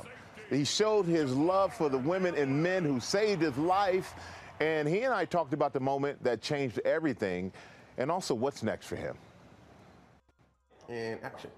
[0.49, 4.13] He showed his love for the women and men who saved his life,
[4.59, 7.51] and he and I talked about the moment that changed everything,
[7.97, 9.17] and also what's next for him.
[10.89, 11.49] And action.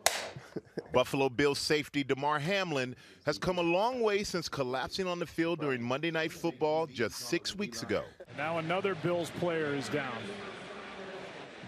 [0.94, 2.96] Buffalo Bills safety Damar Hamlin
[3.26, 7.16] has come a long way since collapsing on the field during Monday Night Football just
[7.16, 8.04] six weeks ago.
[8.38, 10.18] Now another Bills player is down.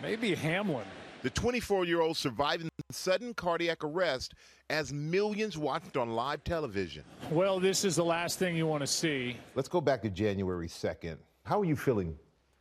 [0.01, 0.85] Maybe Hamlin.
[1.23, 4.35] The 24 year old surviving sudden cardiac arrest
[4.69, 7.03] as millions watched on live television.
[7.31, 9.37] Well, this is the last thing you want to see.
[9.55, 11.17] Let's go back to January 2nd.
[11.43, 12.15] How were you feeling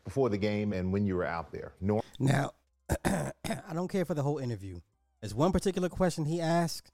[0.04, 1.72] before the game and when you were out there?
[1.80, 2.02] Norm?
[2.18, 2.52] Now,
[3.04, 3.32] I
[3.72, 4.80] don't care for the whole interview.
[5.24, 6.92] There's one particular question he asked,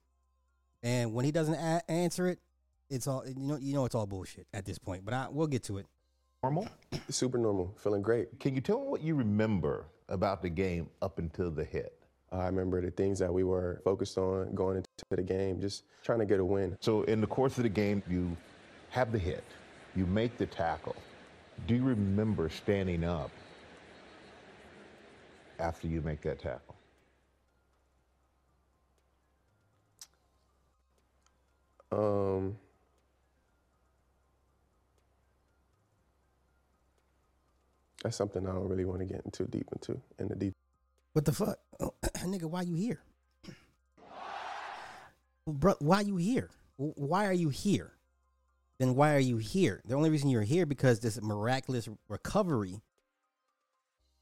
[0.85, 2.39] and when he doesn't a- answer it,
[2.89, 3.57] it's all you know.
[3.57, 5.05] You know, it's all bullshit at this point.
[5.05, 5.87] But I, we'll get to it.
[6.45, 6.69] Normal?
[7.09, 7.75] Super normal.
[7.83, 8.39] Feeling great.
[8.39, 11.93] Can you tell me what you remember about the game up until the hit?
[12.31, 16.21] I remember the things that we were focused on going into the game, just trying
[16.21, 16.77] to get a win.
[16.79, 18.37] So, in the course of the game, you
[18.91, 19.43] have the hit,
[19.97, 20.95] you make the tackle.
[21.67, 23.33] Do you remember standing up
[25.59, 26.77] after you make that tackle?
[38.03, 40.55] That's something I don't really want to get into deep into in the deep.
[41.13, 42.45] What the fuck, oh, nigga?
[42.45, 43.03] Why you here,
[45.47, 45.75] bro?
[45.81, 46.51] Why you here?
[46.77, 47.93] Why are you here?
[48.79, 49.83] Then why are you here?
[49.85, 52.81] The only reason you're here because this miraculous recovery.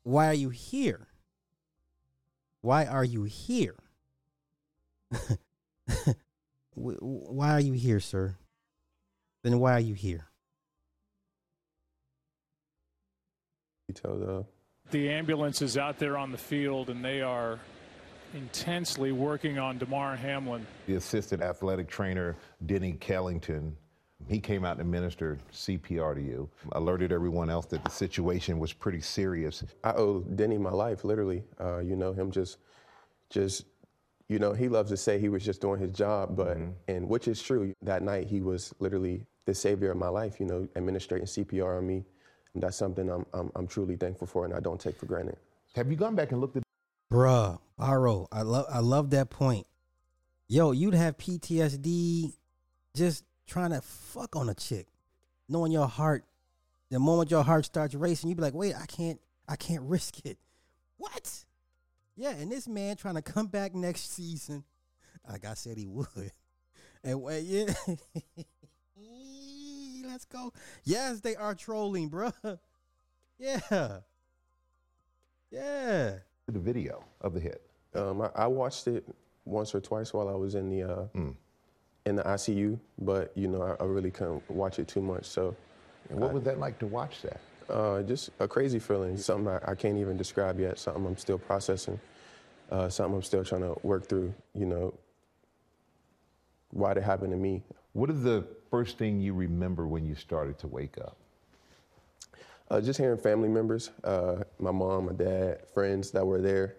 [0.02, 1.06] Why are you here?
[2.60, 3.76] Why are you here?
[6.74, 8.36] Why are you here, sir?
[9.42, 10.27] Then why are you here?
[13.88, 14.46] Details of
[14.90, 17.58] The ambulance is out there on the field, and they are
[18.34, 20.66] intensely working on Damar Hamlin.
[20.86, 22.36] The assistant athletic trainer,
[22.66, 23.72] Denny Kellington,
[24.28, 28.74] he came out and administered CPR to you, alerted everyone else that the situation was
[28.74, 29.64] pretty serious.
[29.82, 31.44] I owe Denny my life, literally.
[31.58, 32.58] Uh, you know, him just,
[33.30, 33.64] just,
[34.28, 36.58] you know, he loves to say he was just doing his job, but,
[36.88, 37.72] and which is true.
[37.80, 41.86] That night, he was literally the savior of my life, you know, administrating CPR on
[41.86, 42.04] me.
[42.54, 45.36] And that's something I'm, I'm, I'm truly thankful for and I don't take for granted.
[45.74, 46.62] Have you gone back and looked at
[47.10, 49.66] Bruh, Barrow, I love I love that point.
[50.46, 52.34] Yo, you'd have PTSD
[52.94, 54.88] just trying to fuck on a chick,
[55.48, 56.24] knowing your heart.
[56.90, 60.24] The moment your heart starts racing, you'd be like, "Wait, I can't, I can't risk
[60.26, 60.38] it."
[60.96, 61.44] What?
[62.16, 64.64] Yeah, and this man trying to come back next season,
[65.26, 66.32] like I said he would,
[67.04, 67.72] and well, yeah,
[70.18, 70.52] let's go.
[70.82, 72.32] Yes, they are trolling, bruh.
[73.40, 73.60] Yeah,
[75.52, 76.14] yeah.
[76.48, 77.62] the video of the hit?
[77.94, 79.04] Um, I, I watched it
[79.44, 81.06] once or twice while I was in the uh,
[82.04, 85.24] in the ICU, but you know I, I really couldn't watch it too much.
[85.24, 85.54] So,
[86.10, 87.40] And what was that like to watch that?
[87.72, 90.76] Uh, just a crazy feeling, something I, I can't even describe yet.
[90.80, 92.00] Something I'm still processing.
[92.72, 94.34] Uh, something I'm still trying to work through.
[94.52, 94.94] You know,
[96.70, 97.62] why it happened to me.
[97.92, 101.16] What What is the first thing you remember when you started to wake up?
[102.70, 106.76] Uh, just hearing family members, uh, my mom, my dad, friends that were there,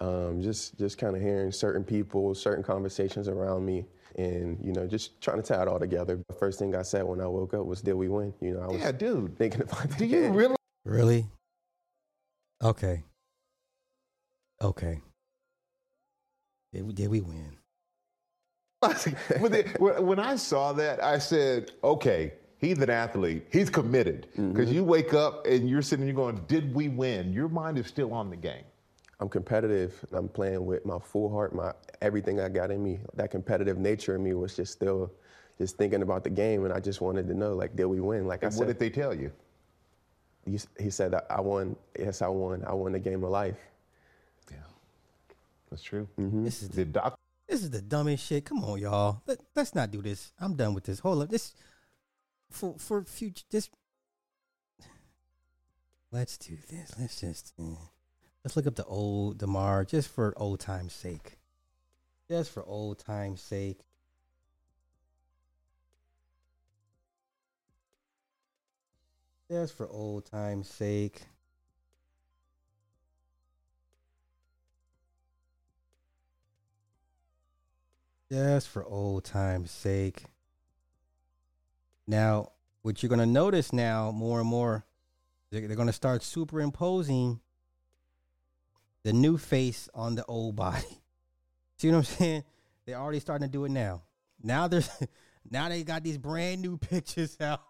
[0.00, 3.84] um, just just kind of hearing certain people, certain conversations around me,
[4.16, 6.20] and you know, just trying to tie it all together.
[6.28, 8.60] The first thing I said when I woke up was, "Did we win?" You know,
[8.62, 9.38] I was Yeah, dude.
[9.38, 9.98] thinking about that.
[9.98, 10.56] Do you realize?
[10.84, 11.26] Really?
[12.62, 13.04] Okay.
[14.60, 15.00] Okay.
[16.72, 17.57] Did we, did we win?
[19.40, 23.46] When they- when when I saw that, I said, okay, he's an athlete.
[23.50, 24.28] He's committed.
[24.32, 24.52] Mm-hmm.
[24.52, 27.32] Because you wake up and you're sitting you're going, did we win?
[27.32, 28.64] Your mind is still on the game.
[29.20, 30.04] I'm competitive.
[30.12, 31.72] I'm playing with my full heart, my
[32.02, 33.00] everything I got in me.
[33.14, 35.10] That competitive nature in me was just still
[35.58, 38.28] just thinking about the game, and I just wanted to know, like, did we win?
[38.28, 39.32] Like I said, what did they tell you?
[40.46, 41.74] He, he said, I won.
[41.98, 42.62] Yes, I won.
[42.64, 43.56] I won the game of life.
[44.52, 44.58] Yeah,
[45.68, 46.06] that's true.
[46.16, 46.44] Mm-hmm.
[46.44, 47.17] This is The doc-
[47.48, 48.44] This is the dumbest shit.
[48.44, 49.22] Come on, y'all.
[49.26, 50.32] Let, let's not do this.
[50.38, 50.98] I'm done with this.
[50.98, 51.30] Hold up.
[51.30, 51.54] This
[52.50, 53.44] for for future.
[53.50, 53.70] This.
[56.12, 56.92] Let's do this.
[56.98, 57.76] Let's just uh,
[58.44, 61.38] let's look up the old Damar just for old time's sake.
[62.30, 63.80] Just for old time's sake.
[69.50, 71.22] Just for old time's sake.
[78.30, 80.24] Just for old time's sake.
[82.06, 82.52] Now,
[82.82, 84.84] what you're going to notice now more and more,
[85.50, 87.40] they're, they're going to start superimposing
[89.04, 91.00] the new face on the old body.
[91.78, 92.44] See what I'm saying?
[92.84, 94.02] They're already starting to do it now.
[94.42, 94.90] Now there's
[95.50, 97.60] now they got these brand new pictures out.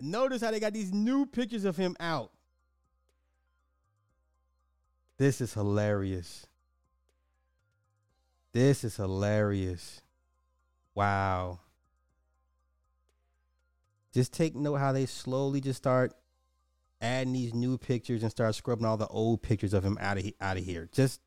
[0.00, 2.30] Notice how they got these new pictures of him out.
[5.16, 6.46] This is hilarious.
[8.54, 10.00] This is hilarious.
[10.94, 11.58] Wow.
[14.12, 16.14] Just take note how they slowly just start
[17.00, 20.32] adding these new pictures and start scrubbing all the old pictures of him out of
[20.40, 20.88] out of here.
[20.92, 21.20] Just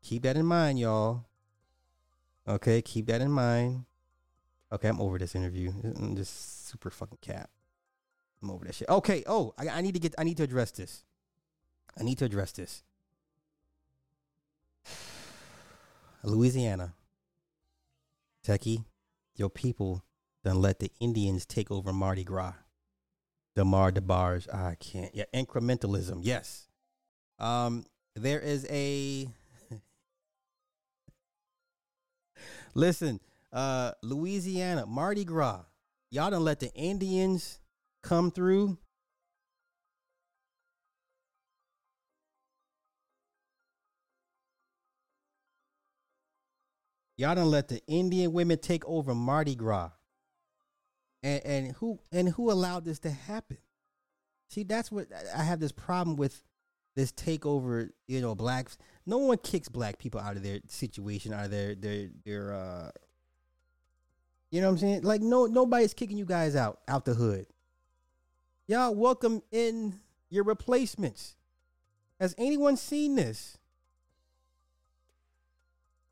[0.00, 1.24] keep that in mind, y'all.
[2.46, 3.84] Okay, keep that in mind.
[4.70, 5.72] Okay, I'm over this interview.
[5.96, 7.50] I'm just super fucking cap.
[8.40, 8.88] I'm over that shit.
[8.88, 9.24] Okay.
[9.26, 10.14] Oh, I, I need to get.
[10.16, 11.04] I need to address this.
[11.98, 12.84] I need to address this.
[16.26, 16.92] Louisiana.
[18.44, 18.84] Techie,
[19.36, 20.02] your people
[20.44, 22.54] done let the Indians take over Mardi Gras.
[23.54, 24.52] Damar DeBarge.
[24.52, 25.14] I can't.
[25.14, 26.20] Yeah, incrementalism.
[26.22, 26.68] Yes.
[27.38, 27.84] Um,
[28.14, 29.28] there is a.
[32.74, 33.20] Listen,
[33.52, 35.62] uh, Louisiana, Mardi Gras.
[36.10, 37.60] Y'all done let the Indians
[38.02, 38.76] come through.
[47.16, 49.90] Y'all done let the Indian women take over Mardi Gras.
[51.22, 53.58] And and who and who allowed this to happen?
[54.48, 56.42] See, that's what I have this problem with
[56.94, 58.78] this takeover, you know, blacks.
[59.06, 62.90] No one kicks black people out of their situation, out of their their their uh
[64.50, 65.02] you know what I'm saying?
[65.02, 67.46] Like no nobody's kicking you guys out out the hood.
[68.68, 71.36] Y'all welcome in your replacements.
[72.20, 73.58] Has anyone seen this?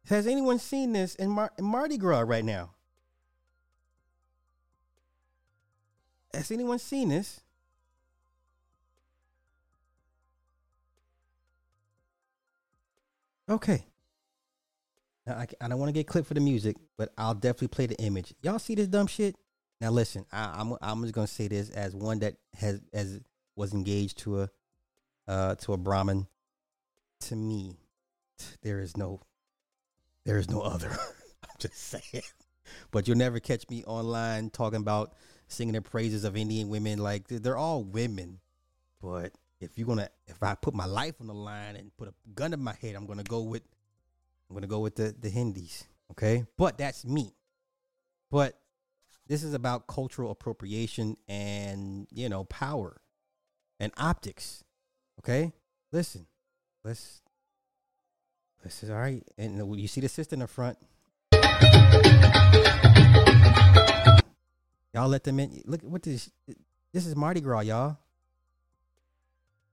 [0.08, 2.70] Has anyone seen this in, Mar- in Mardi Gras right now?
[6.34, 7.40] Has anyone seen this?
[13.48, 13.84] Okay.
[15.26, 17.86] Now I, I don't want to get clipped for the music, but I'll definitely play
[17.86, 18.34] the image.
[18.42, 19.36] Y'all see this dumb shit?
[19.80, 23.20] Now listen, I, I'm I'm just gonna say this as one that has as
[23.56, 24.48] was engaged to a
[25.28, 26.26] uh to a Brahmin.
[27.20, 27.76] To me,
[28.62, 29.20] there is no
[30.24, 30.90] there is no other.
[31.42, 32.24] I'm just saying.
[32.90, 35.14] But you'll never catch me online talking about
[35.48, 36.98] singing the praises of Indian women.
[36.98, 38.40] Like they're all women.
[39.00, 42.14] But if you're gonna if I put my life on the line and put a
[42.34, 43.62] gun to my head, I'm gonna go with
[44.48, 45.84] I'm gonna go with the the Hindis.
[46.12, 47.34] Okay, but that's me.
[48.30, 48.58] But
[49.26, 53.00] this is about cultural appropriation and you know power
[53.80, 54.64] and optics.
[55.20, 55.52] Okay,
[55.92, 56.26] listen,
[56.82, 57.20] let's
[58.64, 59.22] this is all right.
[59.38, 60.78] And you see the sister in the front.
[64.92, 65.62] Y'all let them in.
[65.66, 66.30] Look what this.
[66.92, 67.98] This is Mardi Gras, y'all.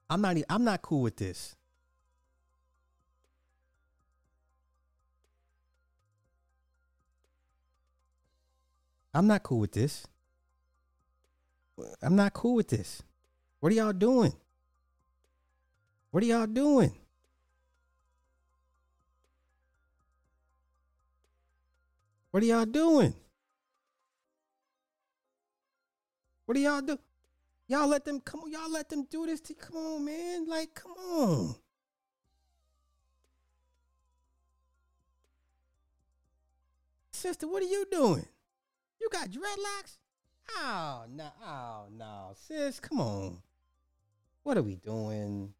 [0.09, 0.37] I'm not.
[0.49, 1.55] I'm not cool with this.
[9.13, 10.05] I'm not cool with this.
[12.01, 13.01] I'm not cool with this.
[13.59, 14.33] What are y'all doing?
[16.11, 16.95] What are y'all doing?
[22.31, 23.13] What are y'all doing?
[26.45, 26.97] What are y'all do?
[27.67, 28.51] Y'all let them come on.
[28.51, 29.41] Y'all let them do this.
[29.41, 30.47] To, come on, man.
[30.47, 31.55] Like, come on.
[37.11, 38.25] Sister, what are you doing?
[38.99, 39.97] You got dreadlocks?
[40.57, 43.37] Oh no, oh no, sis, come on.
[44.43, 45.53] What are we doing?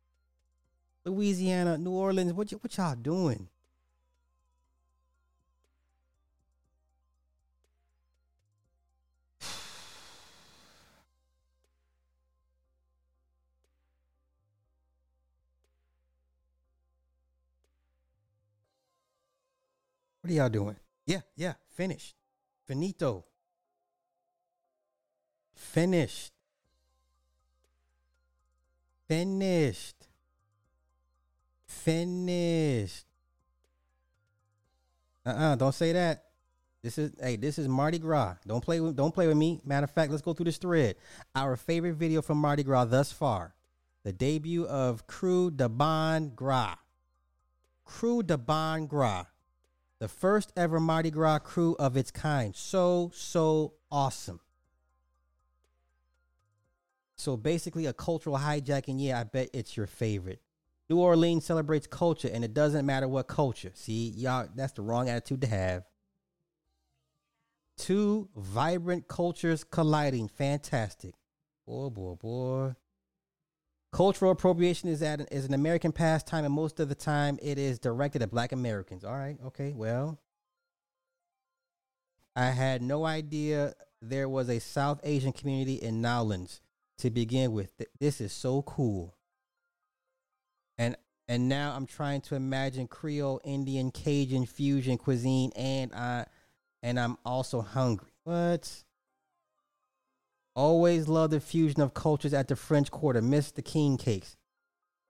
[1.06, 3.48] Louisiana, New Orleans, what y- what y'all doing?
[20.32, 20.76] Are y'all doing?
[21.06, 22.16] Yeah, yeah, finished.
[22.66, 23.26] Finito.
[25.54, 26.32] Finished.
[29.08, 30.08] Finished.
[31.68, 33.06] Finished.
[35.26, 36.24] Uh-uh, don't say that.
[36.84, 38.38] This is hey, this is Mardi Gras.
[38.48, 39.62] Don't play with don't play with me.
[39.64, 40.96] Matter of fact, let's go through this thread.
[41.36, 43.54] Our favorite video from Mardi Gras thus far.
[44.04, 46.78] The debut of Crew de Bon Gras.
[47.86, 49.26] Crew de Bon Gras.
[50.02, 52.56] The first ever Mardi Gras crew of its kind.
[52.56, 54.40] So, so awesome.
[57.16, 58.96] So basically, a cultural hijacking.
[58.98, 60.42] Yeah, I bet it's your favorite.
[60.90, 63.70] New Orleans celebrates culture, and it doesn't matter what culture.
[63.76, 65.84] See, y'all, that's the wrong attitude to have.
[67.78, 70.30] Two vibrant cultures colliding.
[70.30, 71.14] Fantastic.
[71.68, 72.74] Boy, boy, boy.
[73.92, 77.78] Cultural appropriation is at is an American pastime, and most of the time it is
[77.78, 79.04] directed at Black Americans.
[79.04, 80.18] All right, okay, well,
[82.36, 86.62] I had no idea there was a South Asian community in Nowlands
[87.00, 87.76] to begin with.
[87.78, 89.18] Th- This is so cool,
[90.78, 90.96] and
[91.28, 96.28] and now I'm trying to imagine Creole, Indian, Cajun fusion cuisine, and I
[96.82, 98.12] and I'm also hungry.
[98.24, 98.84] What?
[100.56, 103.22] Always love the fusion of cultures at the French Quarter.
[103.22, 104.36] Miss the king cakes.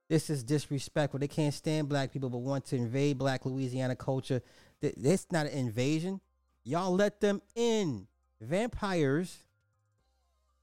[0.08, 1.18] This is disrespectful.
[1.20, 4.42] They can't stand black people, but want to invade black Louisiana culture.
[4.80, 6.20] Th- This not an invasion.
[6.64, 8.06] Y'all let them in.
[8.40, 9.38] Vampires.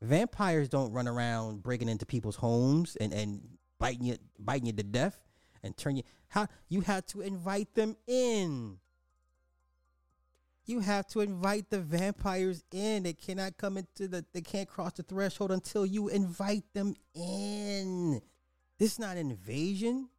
[0.01, 3.41] Vampires don't run around breaking into people's homes and, and
[3.79, 5.19] biting you biting you to death
[5.63, 8.77] and turn you how you have to invite them in.
[10.69, 13.01] You have to invite the vampires in.
[13.01, 18.21] They cannot come into the they can't cross the threshold until you invite them in.
[18.77, 20.09] This is not an invasion.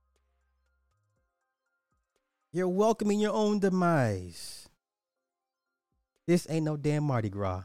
[2.52, 4.68] You're welcoming your own demise.
[6.27, 7.62] This ain't no damn Mardi Gras.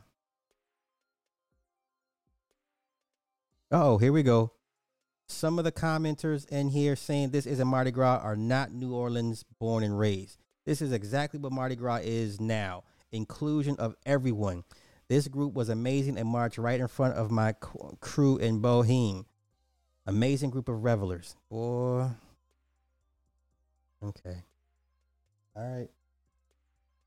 [3.71, 4.51] Oh, here we go.
[5.27, 9.43] Some of the commenters in here saying this isn't Mardi Gras are not New Orleans
[9.59, 10.44] born and raised.
[10.65, 14.63] This is exactly what Mardi Gras is now inclusion of everyone.
[15.07, 17.53] This group was amazing and marched right in front of my
[17.99, 19.25] crew in Boheme.
[20.07, 21.35] Amazing group of revelers.
[21.49, 22.07] Boy.
[24.03, 24.43] Okay.
[25.55, 25.89] All right.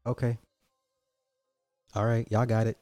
[0.06, 0.38] Okay.
[1.94, 2.26] All right.
[2.30, 2.78] Y'all got it.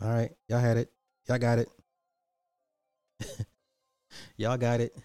[0.00, 0.32] All right.
[0.48, 0.90] Y'all had it.
[1.28, 1.68] Y'all got it.
[4.36, 4.96] Y'all got it.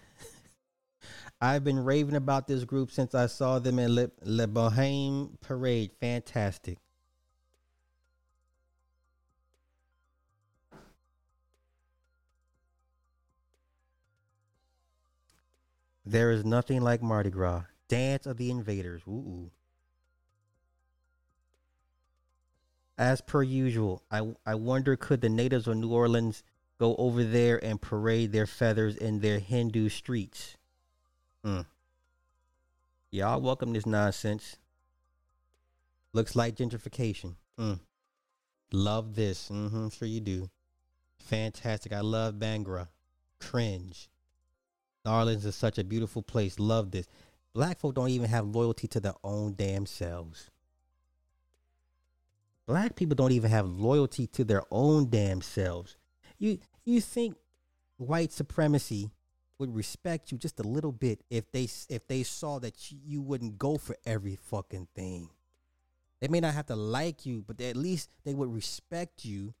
[1.40, 5.92] I've been raving about this group since I saw them in Le, Le Bohème Parade.
[6.00, 6.78] Fantastic.
[16.04, 17.64] There is nothing like Mardi Gras.
[17.86, 19.02] Dance of the Invaders.
[19.06, 19.50] Ooh.
[22.98, 26.42] As per usual, I I wonder could the natives of New Orleans
[26.80, 30.57] go over there and parade their feathers in their Hindu streets?
[31.44, 31.60] Hmm.
[33.10, 34.56] Y'all welcome this nonsense.
[36.12, 37.36] Looks like gentrification.
[37.58, 37.80] Mm.
[38.72, 39.48] Love this.
[39.48, 39.88] Mm-hmm.
[39.88, 40.50] Sure you do.
[41.20, 41.92] Fantastic.
[41.92, 42.88] I love Bhangra.
[43.40, 44.08] Cringe.
[45.04, 46.58] New Orleans is such a beautiful place.
[46.58, 47.06] Love this.
[47.54, 50.50] Black folk don't even have loyalty to their own damn selves.
[52.66, 55.96] Black people don't even have loyalty to their own damn selves.
[56.38, 57.36] You you think
[57.96, 59.10] white supremacy
[59.58, 63.58] would respect you just a little bit if they if they saw that you, wouldn't
[63.58, 65.30] go for every fucking thing.
[66.20, 69.54] They may not have to like you, but at least they would respect you.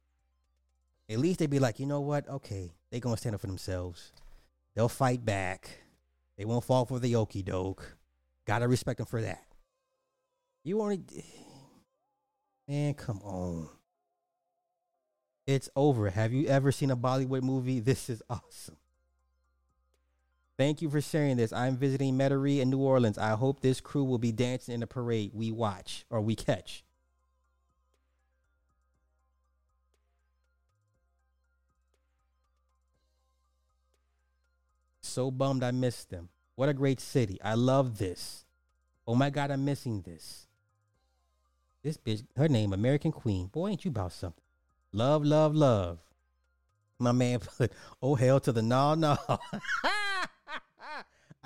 [1.08, 2.28] At least they'd be like, you know what?
[2.28, 4.12] Okay, they gonna stand up for themselves.
[4.74, 5.68] They'll fight back.
[6.36, 7.96] They won't fall for the okey doke.
[8.46, 9.44] Gotta respect them for that.
[10.64, 11.00] You only,
[12.68, 13.68] man, come on.
[15.46, 16.10] It's over.
[16.10, 17.80] Have you ever seen a Bollywood movie?
[17.80, 18.76] This is awesome.
[20.58, 21.52] Thank you for sharing this.
[21.52, 23.16] I'm visiting Metairie in New Orleans.
[23.16, 26.82] I hope this crew will be dancing in the parade we watch or we catch.
[35.00, 36.28] So bummed I missed them.
[36.56, 37.38] What a great city.
[37.42, 38.44] I love this.
[39.06, 40.48] Oh my God, I'm missing this.
[41.84, 43.46] This bitch, her name, American Queen.
[43.46, 44.42] Boy, ain't you about something.
[44.92, 46.00] Love, love, love.
[46.98, 47.72] My man put,
[48.02, 49.16] oh hell to the no, no.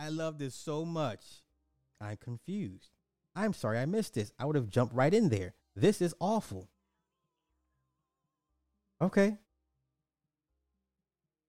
[0.02, 1.22] I love this so much.
[2.00, 2.88] I'm confused.
[3.36, 4.32] I'm sorry I missed this.
[4.36, 5.54] I would have jumped right in there.
[5.76, 6.68] This is awful.
[9.00, 9.36] Okay.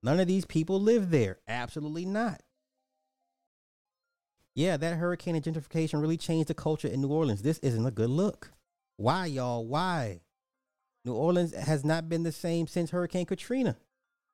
[0.03, 1.39] None of these people live there.
[1.47, 2.43] Absolutely not.
[4.53, 7.41] Yeah, that hurricane and gentrification really changed the culture in New Orleans.
[7.41, 8.51] This isn't a good look.
[8.97, 9.65] Why, y'all?
[9.65, 10.21] Why?
[11.03, 13.77] New Orleans has not been the same since Hurricane Katrina.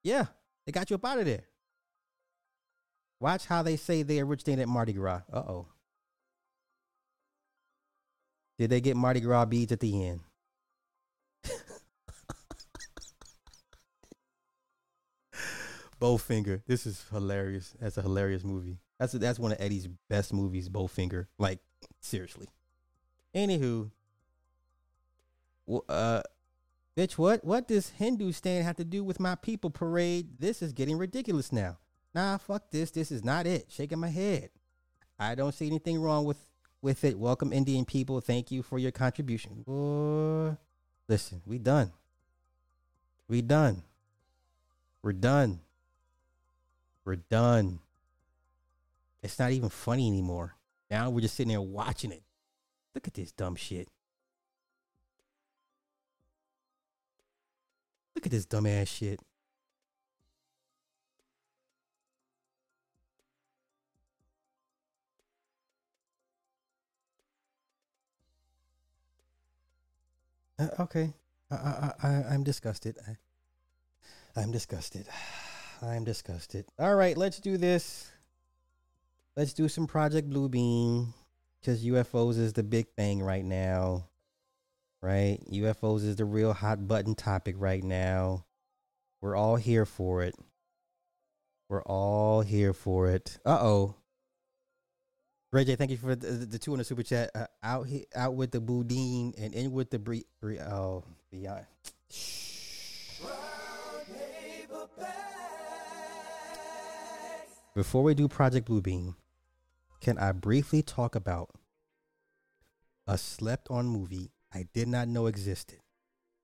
[0.03, 0.25] Yeah,
[0.65, 1.45] they got you up out of there.
[3.19, 5.21] Watch how they say they originated at Mardi Gras.
[5.31, 5.67] Uh oh.
[8.57, 10.19] Did they get Mardi Gras beads at the end?
[16.01, 16.61] Bowfinger.
[16.65, 17.73] This is hilarious.
[17.79, 18.79] That's a hilarious movie.
[18.99, 20.69] That's a, that's one of Eddie's best movies.
[20.69, 21.27] Bowfinger.
[21.37, 21.59] Like
[22.01, 22.47] seriously.
[23.35, 23.91] Anywho,
[25.67, 26.21] w- uh,
[26.97, 30.39] bitch, what what does Hindustan have to do with my people parade?
[30.39, 31.77] This is getting ridiculous now.
[32.13, 32.91] Nah, fuck this.
[32.91, 33.67] This is not it.
[33.69, 34.49] Shaking my head.
[35.19, 36.37] I don't see anything wrong with
[36.81, 37.17] with it.
[37.19, 38.21] Welcome Indian people.
[38.21, 39.63] Thank you for your contribution.
[41.07, 41.91] Listen, we done.
[43.27, 43.83] We done.
[45.03, 45.59] We're done.
[47.05, 47.79] We're done.
[49.21, 50.55] It's not even funny anymore.
[50.89, 52.23] Now we're just sitting there watching it.
[52.95, 53.89] Look at this dumb shit.
[58.15, 59.19] Look at this dumbass shit.
[70.59, 71.13] Uh, okay,
[71.49, 72.97] I, I, I, I'm disgusted.
[73.07, 73.15] I,
[74.39, 75.07] I'm disgusted.
[75.81, 76.65] I'm disgusted.
[76.77, 78.11] All right, let's do this.
[79.37, 81.13] Let's do some Project Blue Bluebeam
[81.61, 84.09] because UFOs is the big thing right now.
[85.01, 85.39] Right?
[85.49, 88.45] UFOs is the real hot button topic right now.
[89.21, 90.35] We're all here for it.
[91.69, 93.39] We're all here for it.
[93.45, 93.95] Uh oh.
[95.51, 97.31] Ray J, thank you for the, the two in the super chat.
[97.33, 101.65] Uh, out here, out with the boudin and in with the bre- bre- oh beyond.
[107.73, 109.15] Before we do Project Bluebeam,
[110.01, 111.49] can I briefly talk about
[113.07, 115.79] a slept on movie I did not know existed?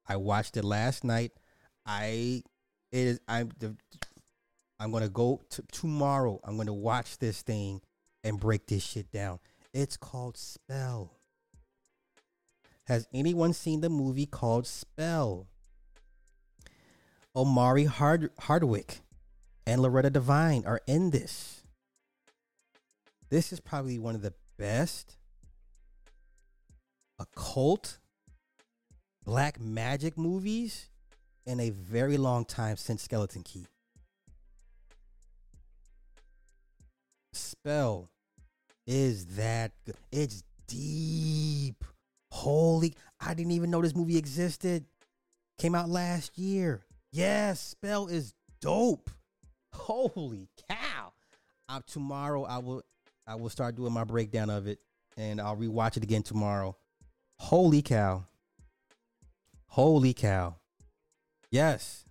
[0.08, 1.32] I watched it last night.
[1.86, 2.42] I
[2.92, 3.76] it is I'm the
[4.80, 6.40] I'm gonna go to tomorrow.
[6.44, 7.82] I'm gonna watch this thing
[8.26, 9.40] and break this shit down.
[9.74, 11.14] It's called Spell.
[12.88, 15.48] Has anyone seen the movie called Spell?
[17.36, 19.02] Omari Hard- Hardwick
[19.68, 21.64] and Loretta Devine are in this.
[23.30, 25.18] This is probably one of the best
[27.20, 28.00] occult
[29.24, 30.90] black magic movies
[31.46, 33.68] in a very long time since Skeleton Key.
[37.34, 38.10] Spell
[38.88, 39.96] is that good.
[40.12, 41.84] It's deep.
[42.32, 44.86] Holy, I didn't even know this movie existed.
[45.58, 46.86] Came out last year.
[47.12, 49.10] Yes, Spell is dope.
[49.74, 51.14] Holy cow.
[51.68, 52.84] Uh, tomorrow I will
[53.28, 54.80] I will start doing my breakdown of it
[55.18, 56.76] and I'll rewatch it again tomorrow.
[57.40, 58.26] Holy cow.
[59.68, 60.56] Holy cow.
[61.52, 62.06] Yes.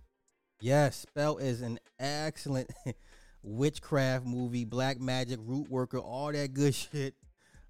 [0.61, 2.71] Yes, Spell is an excellent
[3.45, 7.15] witchcraft movie, black magic, root worker, all that good shit.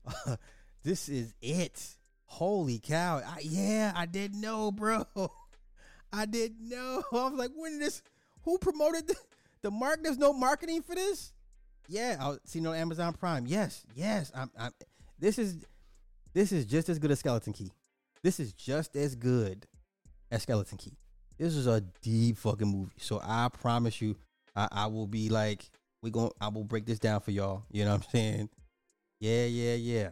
[0.84, 1.98] this is it.
[2.26, 3.22] Holy cow.
[3.26, 5.06] I, yeah, I didn't know, bro.
[6.14, 7.04] I didn't know.
[7.12, 8.02] I was like, when this
[8.44, 9.16] who promoted the,
[9.62, 10.00] the mark?
[10.04, 11.34] There's no marketing for this?
[11.88, 13.46] Yeah, I'll see no Amazon Prime.
[13.48, 14.32] Yes, yes.
[14.34, 14.72] I'm, I'm
[15.20, 15.66] this is
[16.34, 17.72] this is just as good as Skeleton Key.
[18.24, 19.68] This is just as good
[20.32, 20.98] as Skeleton Key.
[21.38, 22.94] This is a deep fucking movie.
[22.98, 24.16] So I promise you,
[24.56, 25.70] I, I will be like,
[26.02, 27.64] we going I will break this down for y'all.
[27.72, 28.50] You know what I'm saying?
[29.20, 30.10] Yeah, yeah, yeah.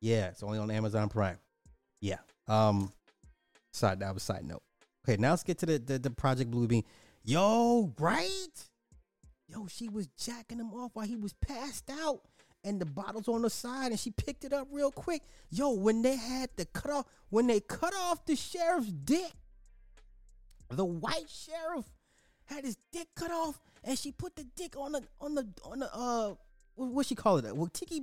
[0.00, 1.38] Yeah, it's only on Amazon Prime.
[2.00, 2.18] Yeah.
[2.48, 2.92] Um
[3.72, 4.62] side that was side note.
[5.04, 6.84] Okay, now let's get to the the, the Project Bluebeam.
[7.24, 8.68] Yo, right?
[9.48, 12.22] Yo, she was jacking him off while he was passed out.
[12.64, 15.22] And the bottle's on the side, and she picked it up real quick.
[15.50, 19.32] Yo, when they had the cut off, when they cut off the sheriff's dick,
[20.70, 21.86] the white sheriff
[22.52, 25.80] had his dick cut off, and she put the dick on the on the on
[25.80, 26.34] the uh
[26.74, 27.42] what, what she call it?
[27.42, 27.56] That?
[27.56, 28.02] Well, Tiki,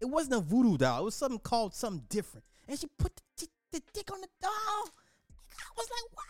[0.00, 1.00] it wasn't a voodoo doll.
[1.00, 4.50] It was something called something different, and she put the, the dick on the doll.
[4.50, 6.28] I was like, what?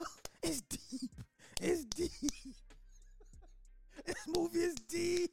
[0.42, 1.10] It's deep.
[1.60, 2.10] It's deep.
[4.06, 5.30] This movie is deep.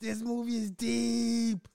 [0.00, 1.68] This movie is deep.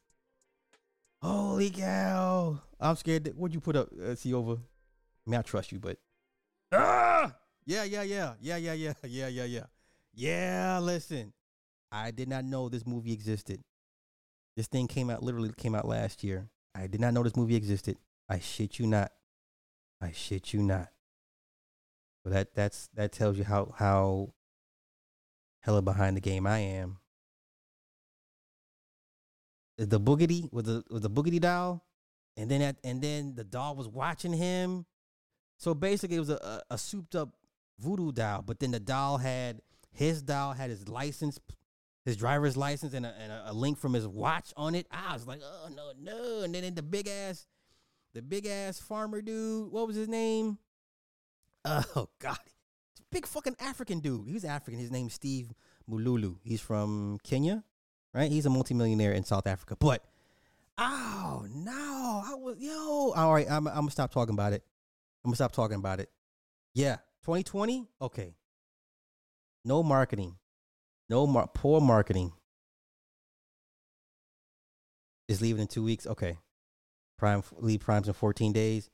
[1.21, 2.59] Holy cow.
[2.79, 4.57] I'm scared what'd you put up, uh, see over?
[5.29, 5.99] I mean, I trust you, but
[6.71, 7.35] ah!
[7.63, 8.33] Yeah, yeah, yeah.
[8.41, 8.93] Yeah, yeah, yeah.
[9.03, 9.65] Yeah, yeah, yeah.
[10.15, 11.33] Yeah, listen.
[11.91, 13.63] I did not know this movie existed.
[14.57, 16.49] This thing came out literally came out last year.
[16.73, 17.97] I did not know this movie existed.
[18.27, 19.11] I shit you not.
[20.01, 20.87] I shit you not.
[22.23, 24.33] So that that's that tells you how how
[25.61, 26.97] hella behind the game I am.
[29.77, 31.85] The boogity with the with the boogity doll,
[32.35, 34.87] and then at, and then the doll was watching him.
[35.59, 37.35] So basically, it was a, a, a souped up
[37.79, 38.41] voodoo doll.
[38.41, 39.61] But then the doll had
[39.91, 41.37] his doll had his license,
[42.05, 44.87] his driver's license, and a, and a, a link from his watch on it.
[44.89, 46.43] I was like, oh no no!
[46.43, 47.45] And then the big ass,
[48.13, 50.57] the big ass farmer dude, what was his name?
[51.65, 52.37] Oh God,
[53.11, 54.29] big fucking African dude.
[54.29, 54.79] He's African.
[54.79, 55.53] His name's Steve
[55.91, 56.37] Mululu.
[56.41, 57.65] He's from Kenya,
[58.13, 58.31] right?
[58.31, 59.75] He's a multimillionaire in South Africa.
[59.77, 60.03] But
[60.77, 63.11] oh no, I was yo.
[63.13, 64.63] All right, I'm, I'm gonna stop talking about it.
[65.29, 66.09] I'm gonna stop talking about it.
[66.73, 67.87] Yeah, 2020.
[68.01, 68.33] Okay.
[69.63, 70.37] No marketing.
[71.07, 72.31] No mar- poor marketing.
[75.27, 76.07] Is leaving in two weeks.
[76.07, 76.39] Okay.
[77.19, 78.89] Prime leave primes in 14 days.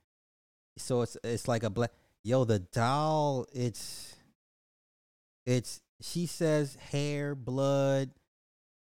[0.78, 1.92] So it's it's like a black
[2.26, 4.18] yo the doll it's
[5.46, 8.10] it's she says hair blood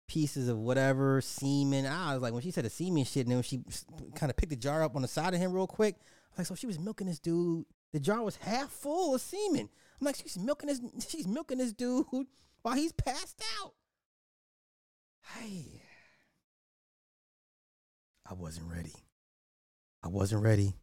[0.06, 3.42] pieces of whatever semen i was like when she said the semen shit and then
[3.42, 3.62] she
[4.14, 5.96] kind of picked the jar up on the side of him real quick
[6.36, 7.64] like so she was milking this dude.
[7.92, 9.68] The jar was half full of semen.
[10.00, 12.06] I'm like she's milking this she's milking this dude
[12.62, 13.74] while he's passed out.
[15.36, 15.82] Hey.
[18.28, 18.94] I wasn't ready.
[20.02, 20.74] I wasn't ready.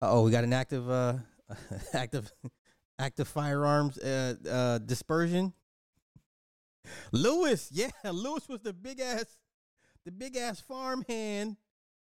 [0.00, 1.14] Oh we got an active uh
[1.92, 2.32] active
[2.98, 5.52] active firearms uh, uh, dispersion.
[7.12, 9.26] Lewis, yeah, Lewis was the big ass,
[10.04, 11.56] the big ass farm hand,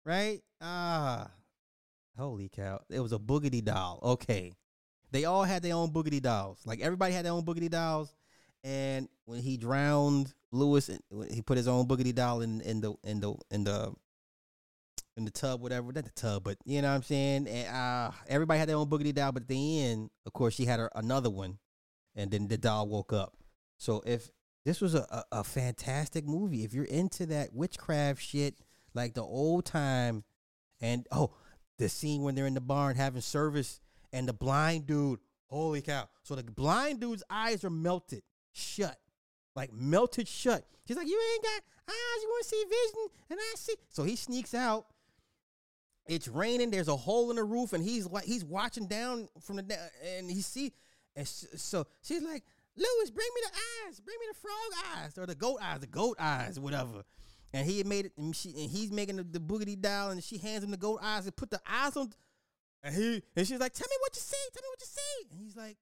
[0.05, 0.41] right?
[0.61, 1.31] Ah,
[2.19, 2.81] holy cow!
[2.90, 4.01] It was a boogity doll.
[4.03, 4.53] Okay,
[5.11, 6.61] they all had their own boogity dolls.
[6.65, 8.15] Like everybody had their own boogity dolls.
[8.65, 10.90] And when he drowned Lewis,
[11.31, 13.95] he put his own boogity doll in in the in the in the
[15.16, 15.93] in the tub, whatever.
[15.93, 17.47] Not the tub, but you know what I'm saying.
[17.47, 20.65] And uh, everybody had their own boogity doll, but at the end, of course, she
[20.65, 21.59] had her, another one,
[22.16, 23.35] and then the doll woke up.
[23.78, 24.31] So if
[24.65, 28.57] this was a, a, a fantastic movie, if you're into that witchcraft shit,
[28.95, 30.24] like the old time,
[30.81, 31.32] and oh,
[31.78, 33.80] the scene when they're in the barn having service,
[34.12, 36.09] and the blind dude, holy cow!
[36.22, 38.22] So the blind dude's eyes are melted
[38.52, 38.98] shut,
[39.55, 40.64] like melted shut.
[40.86, 43.74] She's like, you ain't got eyes, you want to see vision, and I see.
[43.90, 44.86] So he sneaks out
[46.09, 46.70] it's raining.
[46.70, 49.78] There's a hole in the roof, and he's like he's watching down from the
[50.16, 50.72] and he see,
[51.14, 52.42] and so she's like,
[52.76, 55.86] Lewis, bring me the eyes, bring me the frog eyes or the goat eyes, the
[55.86, 57.05] goat eyes, whatever.
[57.53, 60.37] And he made it, and, she, and he's making the, the boogity doll, and she
[60.39, 62.12] hands him the gold eyes and put the eyes on.
[62.83, 64.37] And he and she's like, "Tell me what you see.
[64.53, 65.77] Tell me what you see." And he's like,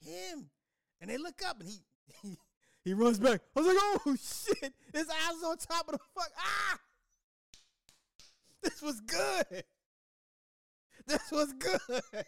[0.00, 0.50] "Him."
[1.00, 1.80] And they look up and he
[2.22, 2.38] he,
[2.84, 3.40] he runs back.
[3.54, 4.74] I was like, oh shit!
[4.92, 6.30] His eyes on top of the fuck.
[6.38, 6.78] Ah!
[8.62, 9.64] This was good.
[11.06, 11.80] This was good.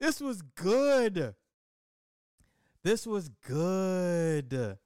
[0.00, 1.34] this was good.
[2.82, 4.78] This was good.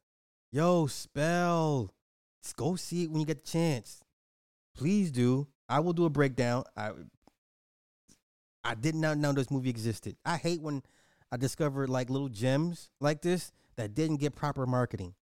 [0.54, 1.90] Yo, spell.
[2.40, 4.04] Just go see it when you get the chance.
[4.76, 5.48] Please do.
[5.68, 6.62] I will do a breakdown.
[6.76, 6.92] I
[8.62, 10.14] I did not know this movie existed.
[10.24, 10.84] I hate when
[11.32, 15.14] I discover like little gems like this that didn't get proper marketing.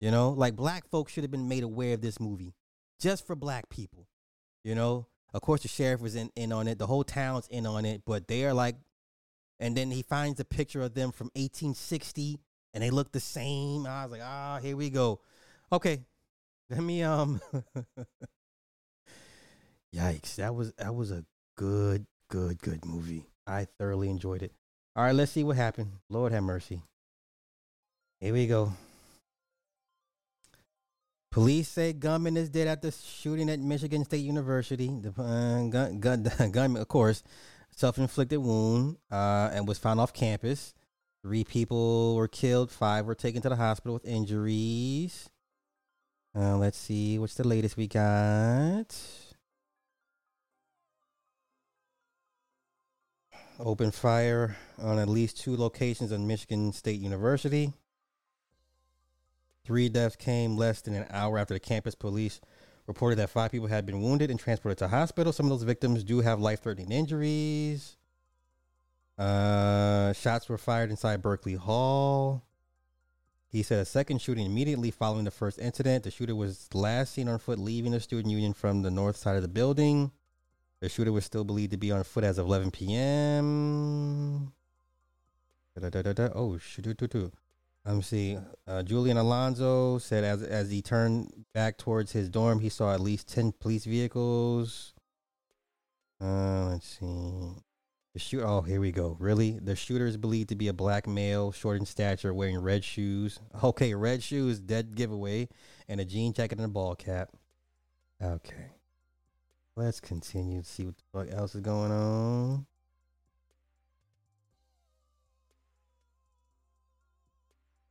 [0.00, 2.54] You know, like black folks should have been made aware of this movie
[3.00, 4.06] just for black people.
[4.62, 7.66] You know, of course, the sheriff was in, in on it, the whole town's in
[7.66, 8.76] on it, but they are like,
[9.58, 12.38] and then he finds a picture of them from 1860
[12.74, 13.86] and they look the same.
[13.86, 15.20] I was like, ah, here we go.
[15.70, 16.00] Okay,
[16.70, 17.40] let me, um,
[19.94, 21.24] yikes, that was, that was a
[21.56, 23.26] good, good, good movie.
[23.46, 24.52] I thoroughly enjoyed it.
[24.94, 25.92] All right, let's see what happened.
[26.08, 26.82] Lord have mercy.
[28.20, 28.72] Here we go.
[31.32, 34.88] Police say gunman is dead after shooting at Michigan State University.
[34.88, 37.22] The uh, gun, gun, gunman, of course,
[37.70, 40.74] self-inflicted wound uh, and was found off campus.
[41.22, 42.70] Three people were killed.
[42.70, 45.30] Five were taken to the hospital with injuries.
[46.34, 48.96] Uh, let's see, what's the latest we got?
[53.60, 57.72] Open fire on at least two locations on Michigan State University.
[59.64, 62.40] Three deaths came less than an hour after the campus police
[62.86, 65.32] reported that five people had been wounded and transported to hospital.
[65.32, 67.96] Some of those victims do have life threatening injuries.
[69.18, 72.42] Uh, shots were fired inside Berkey Hall.
[73.48, 76.04] He said a second shooting immediately following the first incident.
[76.04, 79.36] The shooter was last seen on foot leaving the student union from the north side
[79.36, 80.10] of the building.
[80.80, 84.52] The shooter was still believed to be on foot as of 11 p.m.
[85.74, 86.32] Da-da-da-da-da.
[86.34, 86.86] Oh, shoot,
[87.84, 88.38] let me see.
[88.66, 93.00] Uh, Julian Alonso said as as he turned back towards his dorm, he saw at
[93.00, 94.94] least ten police vehicles.
[96.20, 97.54] Uh, let's see.
[98.14, 98.42] The shoot.
[98.42, 99.16] Oh, here we go.
[99.18, 102.84] Really, the shooter is believed to be a black male, short in stature, wearing red
[102.84, 103.40] shoes.
[103.64, 105.48] Okay, red shoes, dead giveaway,
[105.88, 107.30] and a jean jacket and a ball cap.
[108.22, 108.72] Okay.
[109.76, 112.66] Let's continue to see what the fuck else is going on.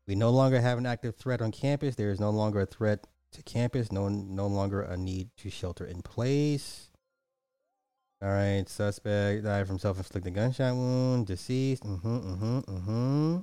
[0.05, 1.95] We no longer have an active threat on campus.
[1.95, 3.91] There is no longer a threat to campus.
[3.91, 6.90] No, no longer a need to shelter in place.
[8.23, 11.25] All right, suspect died from self-inflicted gunshot wound.
[11.25, 11.83] Deceased.
[11.83, 12.17] Mm-hmm.
[12.17, 12.59] Mm-hmm.
[12.59, 13.37] Mm-hmm.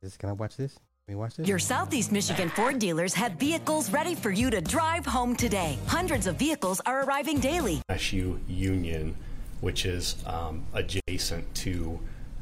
[0.00, 0.72] This can I watch this?
[0.72, 1.46] Can we watch this?
[1.46, 5.78] Your Southeast Michigan Ford dealers have vehicles ready for you to drive home today.
[5.86, 7.82] Hundreds of vehicles are arriving daily.
[7.90, 9.14] SU Union,
[9.60, 11.98] which is um, adjacent to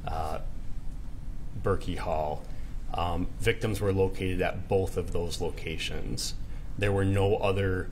[0.07, 0.39] uh,
[1.65, 2.45] Berkey Hall.
[2.97, 6.35] Um, victims were located at both of those locations.
[6.79, 7.89] There were no other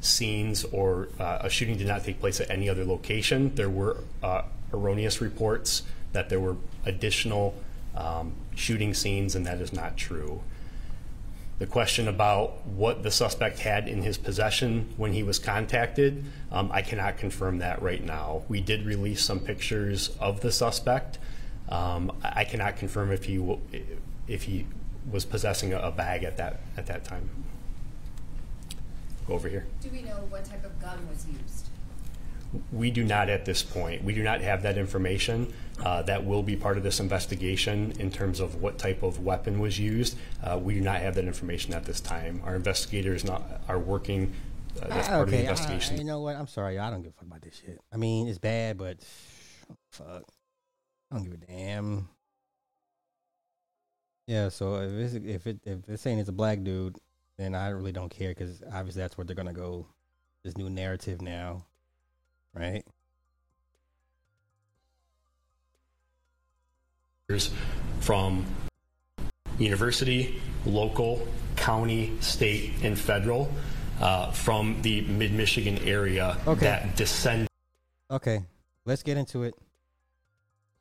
[0.00, 3.54] scenes or uh, a shooting did not take place at any other location.
[3.54, 4.42] There were uh,
[4.72, 7.54] erroneous reports that there were additional
[7.96, 10.42] um, shooting scenes, and that is not true.
[11.58, 16.70] The question about what the suspect had in his possession when he was contacted, um,
[16.70, 18.42] I cannot confirm that right now.
[18.48, 21.18] We did release some pictures of the suspect.
[21.68, 23.60] Um, I I cannot confirm if he w-
[24.28, 24.66] if he
[25.10, 27.28] was possessing a, a bag at that at that time.
[29.26, 29.66] Go over here.
[29.80, 31.68] Do we know what type of gun was used?
[32.72, 34.04] We do not at this point.
[34.04, 35.52] We do not have that information.
[35.82, 39.58] Uh, that will be part of this investigation in terms of what type of weapon
[39.58, 40.16] was used.
[40.42, 42.40] Uh, we do not have that information at this time.
[42.44, 44.32] Our investigators not, are working.
[44.80, 45.98] Uh, that's part of the okay, I- investigation.
[45.98, 46.36] you know what?
[46.36, 46.78] I'm sorry.
[46.78, 47.80] I don't give a fuck about this shit.
[47.92, 48.98] I mean, it's bad, but
[49.90, 50.22] fuck.
[51.16, 52.08] I don't give a damn.
[54.26, 56.98] Yeah, so if it's, if it if it's saying it's a black dude,
[57.38, 59.86] then I really don't care because obviously that's where they're gonna go.
[60.44, 61.64] This new narrative now,
[62.54, 62.84] right?
[68.00, 68.46] from
[69.58, 71.26] university, local,
[71.56, 73.50] county, state, and federal
[74.00, 76.66] uh, from the mid Michigan area Okay.
[76.66, 77.48] that descend.
[78.10, 78.44] Okay,
[78.84, 79.56] let's get into it.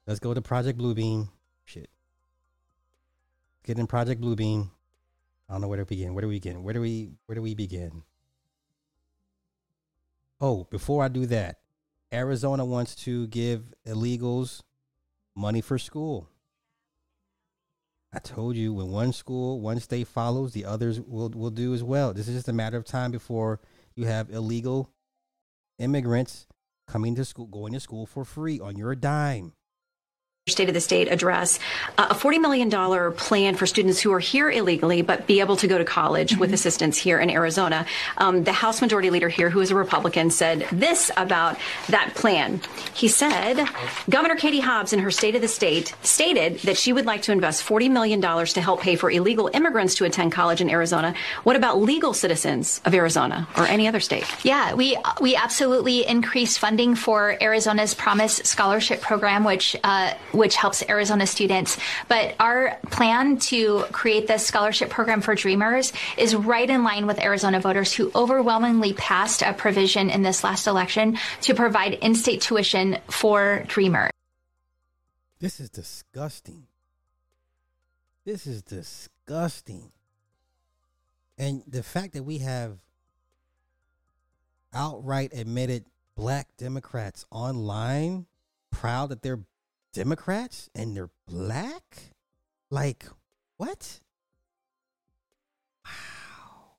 [0.07, 1.29] Let's go to Project Bluebeam.
[1.63, 1.89] Shit.
[3.63, 4.69] Get in Project Bluebeam.
[5.49, 6.13] I don't know where to begin.
[6.13, 6.63] Where do we begin?
[6.63, 8.03] Where do we where do we begin?
[10.39, 11.59] Oh, before I do that,
[12.13, 14.61] Arizona wants to give illegals
[15.35, 16.29] money for school.
[18.13, 21.83] I told you when one school, one state follows, the others will will do as
[21.83, 22.13] well.
[22.13, 23.59] This is just a matter of time before
[23.95, 24.91] you have illegal
[25.79, 26.47] immigrants
[26.87, 29.53] coming to school, going to school for free on your dime.
[30.47, 31.57] State of the State address
[31.97, 35.67] uh, a $40 million plan for students who are here illegally but be able to
[35.67, 37.83] go to college with assistance here in Arizona.
[38.17, 41.57] Um, the House Majority Leader here, who is a Republican, said this about
[41.89, 42.61] that plan.
[42.93, 43.67] He said
[44.07, 47.31] Governor Katie Hobbs, in her State of the State, stated that she would like to
[47.31, 51.15] invest $40 million to help pay for illegal immigrants to attend college in Arizona.
[51.41, 54.25] What about legal citizens of Arizona or any other state?
[54.45, 60.83] Yeah, we we absolutely increased funding for Arizona's Promise Scholarship Program, which uh, which helps
[60.87, 61.77] Arizona students.
[62.07, 67.19] But our plan to create this scholarship program for Dreamers is right in line with
[67.19, 72.97] Arizona voters who overwhelmingly passed a provision in this last election to provide in-state tuition
[73.09, 74.11] for Dreamers.
[75.39, 76.67] This is disgusting.
[78.25, 79.91] This is disgusting.
[81.37, 82.79] And the fact that we have
[84.73, 85.85] outright admitted
[86.15, 88.25] black Democrats online
[88.71, 89.41] proud that they're
[89.95, 92.11] Democrats and they're black?
[92.69, 93.05] Like,
[93.55, 94.01] what?
[95.85, 96.75] Wow.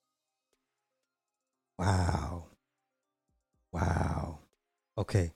[1.79, 2.45] Wow.
[3.73, 4.41] Wow.
[4.99, 5.33] Okay.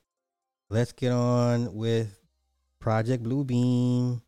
[0.68, 2.20] Let's get on with
[2.80, 4.20] Project Bluebeam.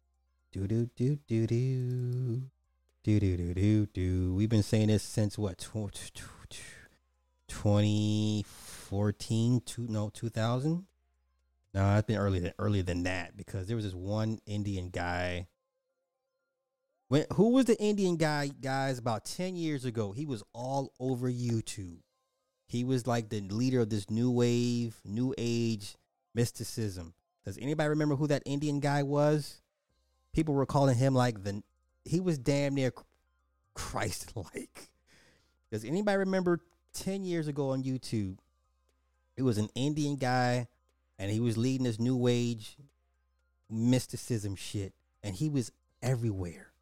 [0.51, 2.43] Do do do do do.
[3.05, 4.35] Do do do do do.
[4.35, 5.59] We've been saying this since what?
[5.59, 6.15] tw- tw-
[6.49, 6.89] tw-
[7.49, 10.87] 2014, two, no, 2000?
[11.75, 15.47] No, it's been earlier than earlier than that because there was this one Indian guy.
[17.09, 18.99] When who was the Indian guy, guys?
[18.99, 21.99] About ten years ago, he was all over YouTube.
[22.67, 25.97] He was like the leader of this new wave, new age
[26.35, 27.15] mysticism.
[27.45, 29.61] Does anybody remember who that Indian guy was?
[30.33, 31.63] People were calling him like the.
[32.05, 32.93] He was damn near
[33.75, 34.91] Christ like.
[35.71, 36.61] Does anybody remember
[36.93, 38.37] ten years ago on YouTube?
[39.37, 40.69] It was an Indian guy
[41.23, 42.77] and he was leading this new age
[43.71, 44.93] mysticism shit,
[45.23, 45.71] and he was
[46.03, 46.73] everywhere,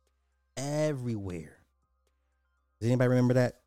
[0.57, 1.59] everywhere.
[2.81, 3.61] Does anybody remember that?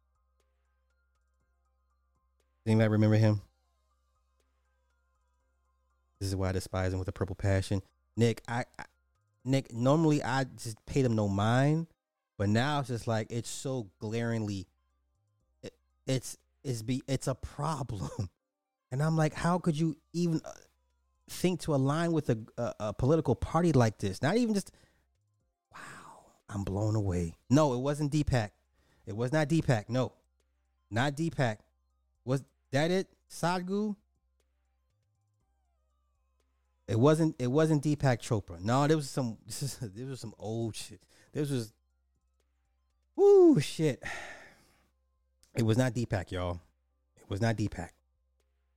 [2.65, 3.41] Does anybody remember him?
[6.19, 7.83] This is why I despise him with a purple passion.
[8.17, 8.85] Nick, I, I
[9.45, 11.85] Nick, normally I just pay them no mind,
[12.39, 14.65] but now it's just like it's so glaringly
[15.61, 15.75] it,
[16.07, 18.09] it's it's be it's a problem.
[18.93, 20.51] And I'm like, how could you even uh,
[21.27, 24.21] think to align with a, a, a political party like this?
[24.21, 24.69] Not even just,
[25.73, 25.79] wow,
[26.47, 27.33] I'm blown away.
[27.49, 28.51] No, it wasn't Deepak.
[29.07, 29.89] It was not Deepak.
[29.89, 30.13] No,
[30.91, 31.57] not Deepak.
[32.23, 33.07] Was that it?
[33.31, 33.95] Sadhguru?
[36.87, 37.35] It wasn't.
[37.39, 38.59] It wasn't Deepak Chopra.
[38.59, 39.39] No, there was some.
[39.43, 39.79] This is.
[39.79, 41.01] There was some old shit.
[41.33, 41.73] This was.
[43.15, 44.03] Woo shit.
[45.55, 46.61] It was not Deepak, y'all.
[47.19, 47.89] It was not Deepak.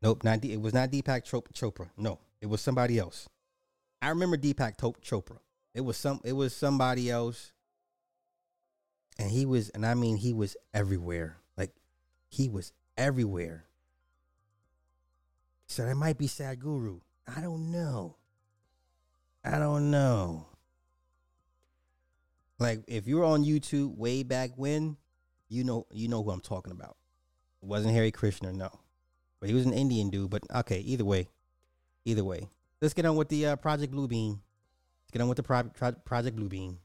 [0.03, 1.89] Nope, not D- it was not Deepak Chopra.
[1.97, 3.29] No, it was somebody else.
[4.03, 5.39] I remember Deepak Chopra.
[5.75, 6.21] It was some.
[6.25, 7.53] It was somebody else,
[9.19, 11.39] and he was, and I mean, he was everywhere.
[11.57, 11.73] Like
[12.29, 13.65] he was everywhere.
[15.67, 17.01] So that might be Sadhguru.
[17.27, 18.17] I don't know.
[19.45, 20.47] I don't know.
[22.59, 24.97] Like if you were on YouTube way back when,
[25.49, 26.97] you know, you know who I'm talking about.
[27.63, 28.71] It wasn't Hare Krishna, no.
[29.41, 30.31] But he was an Indian dude.
[30.31, 31.29] But okay, either way,
[32.05, 32.49] either way,
[32.81, 34.39] let's get on with the uh, Project Bluebeam.
[34.39, 36.77] Let's get on with the pro- pro- Project Bluebeam.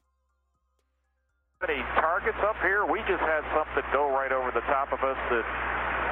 [1.62, 2.84] Any targets up here?
[2.86, 5.46] We just had something go right over the top of us that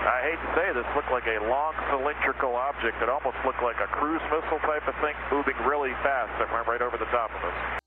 [0.01, 3.77] I hate to say this looked like a long cylindrical object that almost looked like
[3.83, 7.31] a cruise missile type of thing moving really fast that went right over the top
[7.31, 7.81] of us.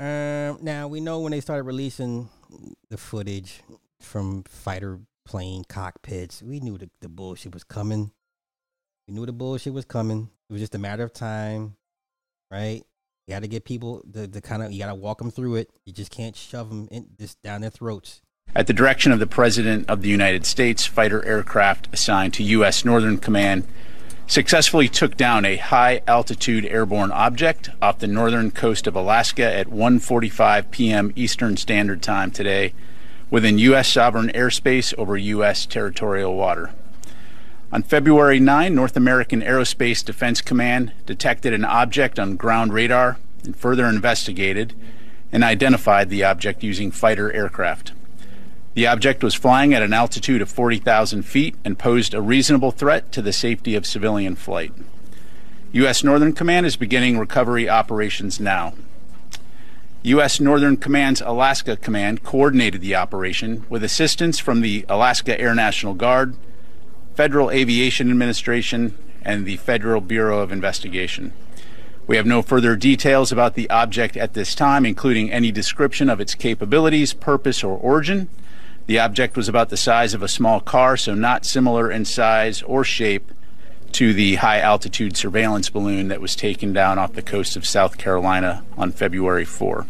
[0.00, 2.28] Um, now we know when they started releasing
[2.90, 3.62] the footage
[4.00, 8.10] from fighter plane cockpits, we knew the, the bullshit was coming.
[9.06, 10.30] We knew the bullshit was coming.
[10.48, 11.76] It was just a matter of time,
[12.50, 12.82] right?
[13.26, 15.56] You got to get people the, the kind of you got to walk them through
[15.56, 15.70] it.
[15.84, 18.22] You just can't shove them in just down their throats.
[18.56, 22.86] At the direction of the President of the United States, fighter aircraft assigned to U.S.
[22.86, 23.68] Northern Command
[24.26, 29.66] successfully took down a high altitude airborne object off the northern coast of Alaska at
[29.66, 31.12] 1:45 p.m.
[31.14, 32.72] Eastern Standard Time today
[33.30, 33.88] within U.S.
[33.88, 35.66] sovereign airspace over U.S.
[35.66, 36.70] territorial water.
[37.70, 43.54] On February 9, North American Aerospace Defense Command detected an object on ground radar and
[43.54, 44.74] further investigated
[45.30, 47.92] and identified the object using fighter aircraft.
[48.74, 53.12] The object was flying at an altitude of 40,000 feet and posed a reasonable threat
[53.12, 54.72] to the safety of civilian flight.
[55.72, 56.02] U.S.
[56.02, 58.72] Northern Command is beginning recovery operations now.
[60.02, 60.38] U.S.
[60.38, 66.36] Northern Command's Alaska Command coordinated the operation with assistance from the Alaska Air National Guard,
[67.16, 71.32] Federal Aviation Administration, and the Federal Bureau of Investigation.
[72.06, 76.20] We have no further details about the object at this time, including any description of
[76.20, 78.28] its capabilities, purpose, or origin.
[78.86, 82.62] The object was about the size of a small car, so not similar in size
[82.62, 83.32] or shape
[83.92, 87.98] to the high altitude surveillance balloon that was taken down off the coast of South
[87.98, 89.86] Carolina on February 4.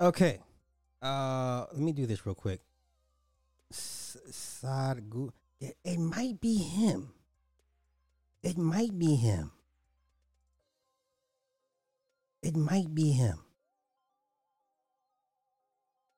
[0.00, 0.38] Okay.
[1.02, 2.60] Uh, let me do this real quick.
[3.72, 5.30] Sadgu.
[5.60, 7.12] It might be him.
[8.42, 9.52] It might be him.
[12.42, 13.38] It might be him.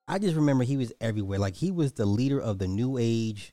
[0.07, 1.39] I just remember he was everywhere.
[1.39, 3.53] Like he was the leader of the new age.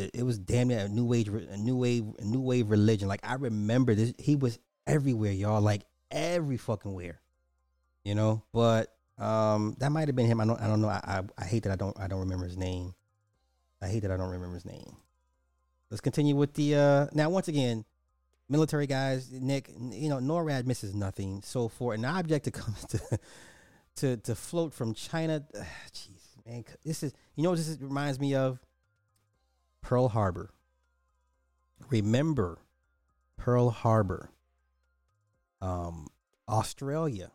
[0.00, 3.08] It was damn near a new age, a new wave, a new wave religion.
[3.08, 4.12] Like I remember this.
[4.18, 5.60] He was everywhere, y'all.
[5.60, 7.20] Like every fucking where,
[8.04, 8.42] you know.
[8.52, 10.40] But um, that might have been him.
[10.40, 10.60] I don't.
[10.60, 10.88] I don't know.
[10.88, 11.98] I, I I hate that I don't.
[11.98, 12.94] I don't remember his name.
[13.82, 14.96] I hate that I don't remember his name.
[15.90, 17.84] Let's continue with the uh now once again,
[18.48, 21.42] military guys, Nick, you know, NORAD misses nothing.
[21.42, 23.18] So for an object to come to
[23.96, 25.44] to to float from China,
[25.92, 28.58] jeez, man, this is you know this is, reminds me of?
[29.82, 30.50] Pearl Harbor.
[31.88, 32.58] Remember
[33.36, 34.30] Pearl Harbor.
[35.60, 36.08] Um
[36.48, 37.30] Australia.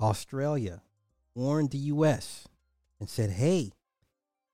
[0.00, 0.82] Australia
[1.34, 2.48] warned the US
[2.98, 3.72] and said, "Hey,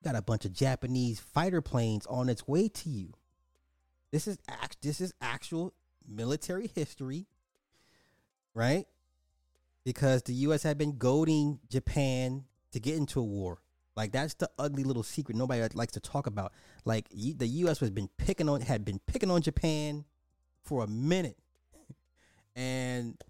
[0.03, 3.13] got a bunch of Japanese fighter planes on its way to you.
[4.11, 5.73] This is act this is actual
[6.07, 7.27] military history,
[8.55, 8.87] right?
[9.85, 13.63] Because the US had been goading Japan to get into a war.
[13.97, 16.53] Like that's the ugly little secret nobody likes to talk about.
[16.85, 20.05] Like the US has been picking on had been picking on Japan
[20.63, 21.37] for a minute.
[22.55, 23.21] And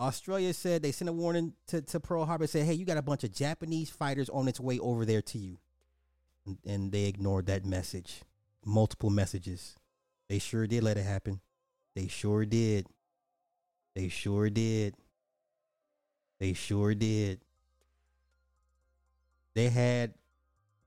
[0.00, 3.02] Australia said they sent a warning to, to Pearl Harbor said, "Hey, you got a
[3.02, 5.58] bunch of Japanese fighters on its way over there to you."
[6.46, 8.22] And, and they ignored that message.
[8.64, 9.76] Multiple messages.
[10.28, 11.40] They sure did let it happen.
[11.94, 12.86] They sure did.
[13.94, 14.94] They sure did.
[16.38, 17.40] They sure did.
[19.58, 20.14] They had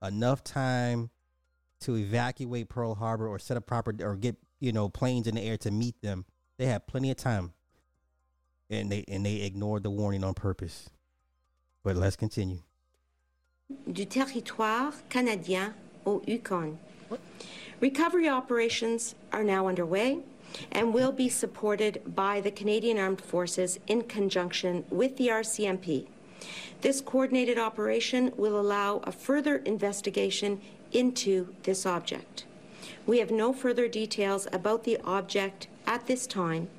[0.02, 1.10] enough time
[1.82, 5.42] to evacuate Pearl Harbor or set up proper or get, you know, planes in the
[5.42, 6.24] air to meet them.
[6.58, 7.52] They had plenty of time.
[8.70, 10.90] And they and they ignored the warning on purpose.
[11.84, 12.60] But let's continue.
[13.92, 15.74] du territoire canadien
[16.06, 16.80] au Yukon.
[17.82, 20.20] Recovery operations are now underway
[20.72, 26.08] and will be supported by the Canadian Armed Forces in conjunction with the RCMP.
[26.82, 30.62] This coordinated operation will allow a further investigation
[30.92, 32.46] into this object.
[33.06, 36.70] We have no further details about the object at this time,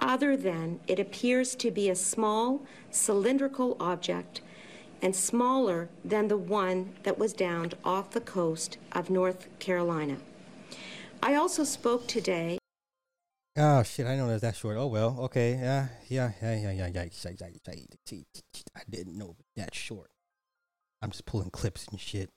[0.00, 4.40] other than it appears to be a small cylindrical object
[5.02, 10.16] and smaller than the one that was downed off the coast of North Carolina.
[11.22, 12.58] I also spoke today.
[13.60, 14.06] Oh shit!
[14.06, 14.76] I know that's that short.
[14.76, 15.54] Oh well, okay.
[15.54, 18.20] Yeah, yeah, yeah, yeah, yeah, yeah.
[18.76, 20.10] I didn't know that short.
[21.02, 22.30] I'm just pulling clips and shit.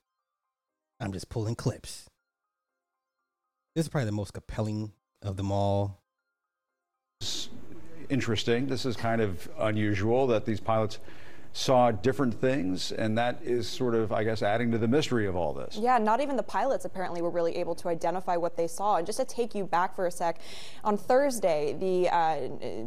[1.00, 2.10] I'm just pulling clips.
[3.76, 6.02] This is probably the most compelling of them all.
[8.10, 8.66] interesting.
[8.66, 10.98] This is kind of unusual that these pilots
[11.54, 15.36] saw different things, and that is sort of, I guess, adding to the mystery of
[15.36, 15.78] all this.
[15.78, 18.98] Yeah, not even the pilots apparently were really able to identify what they saw.
[18.98, 20.40] And just to take you back for a sec,
[20.84, 22.36] on Thursday, the uh,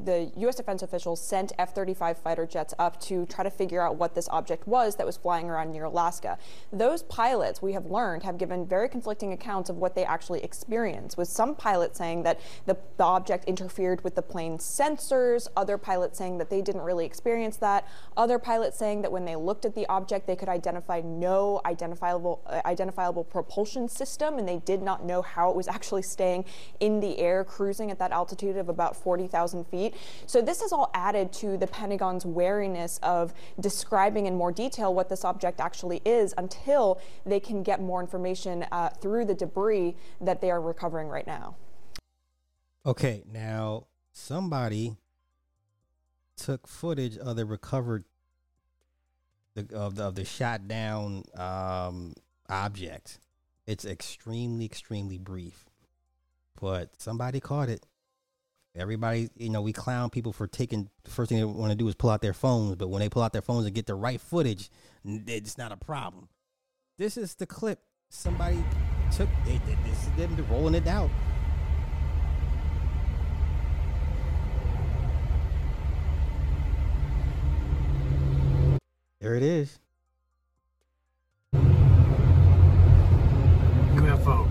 [0.05, 0.55] the U.S.
[0.55, 4.67] defense officials sent F-35 fighter jets up to try to figure out what this object
[4.67, 6.39] was that was flying around near Alaska.
[6.73, 11.19] Those pilots, we have learned, have given very conflicting accounts of what they actually experienced.
[11.19, 16.17] With some pilots saying that the, the object interfered with the plane's sensors, other pilots
[16.17, 17.87] saying that they didn't really experience that,
[18.17, 22.43] other pilots saying that when they looked at the object, they could identify no identifiable
[22.47, 26.45] uh, identifiable propulsion system, and they did not know how it was actually staying
[26.81, 29.95] in the air, cruising at that altitude of about 40,000 feet.
[30.27, 35.09] So this has all added to the Pentagon's wariness of describing in more detail what
[35.09, 40.41] this object actually is until they can get more information uh, through the debris that
[40.41, 41.57] they are recovering right now.
[42.87, 44.97] Okay, now somebody
[46.37, 48.05] took footage of the recovered
[49.55, 52.15] the, of the of the shot down um,
[52.49, 53.19] object.
[53.67, 55.65] It's extremely extremely brief,
[56.61, 57.87] but somebody caught it.
[58.77, 61.87] Everybody, you know, we clown people for taking the first thing they want to do
[61.87, 63.95] is pull out their phones, but when they pull out their phones and get the
[63.95, 64.69] right footage,
[65.05, 66.29] it's not a problem.
[66.99, 67.79] This is the clip
[68.11, 68.65] somebody
[69.13, 69.29] took.
[69.45, 71.11] They, they, this is them rolling it out.
[79.25, 79.79] There it is.
[83.95, 84.47] UFO.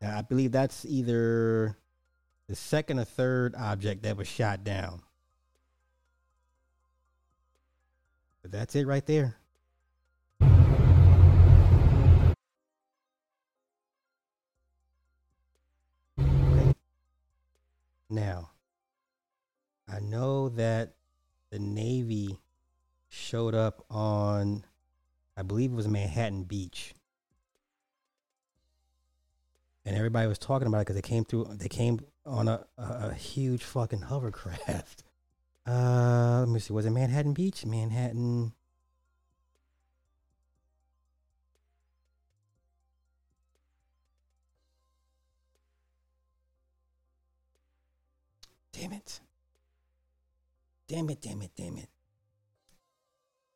[0.00, 1.76] Now, I believe that's either
[2.46, 5.02] the second or third object that was shot down.
[8.42, 9.34] But that's it right there.
[18.10, 18.50] Now,
[19.86, 20.94] I know that
[21.50, 22.40] the Navy
[23.08, 24.64] showed up on,
[25.36, 26.94] I believe it was Manhattan Beach.
[29.84, 33.08] And everybody was talking about it because they came through, they came on a, a,
[33.08, 35.04] a huge fucking hovercraft.
[35.66, 36.72] Uh, let me see.
[36.72, 37.66] Was it Manhattan Beach?
[37.66, 38.54] Manhattan.
[48.78, 49.20] Damn it.
[50.86, 51.88] Damn it, damn it, damn it.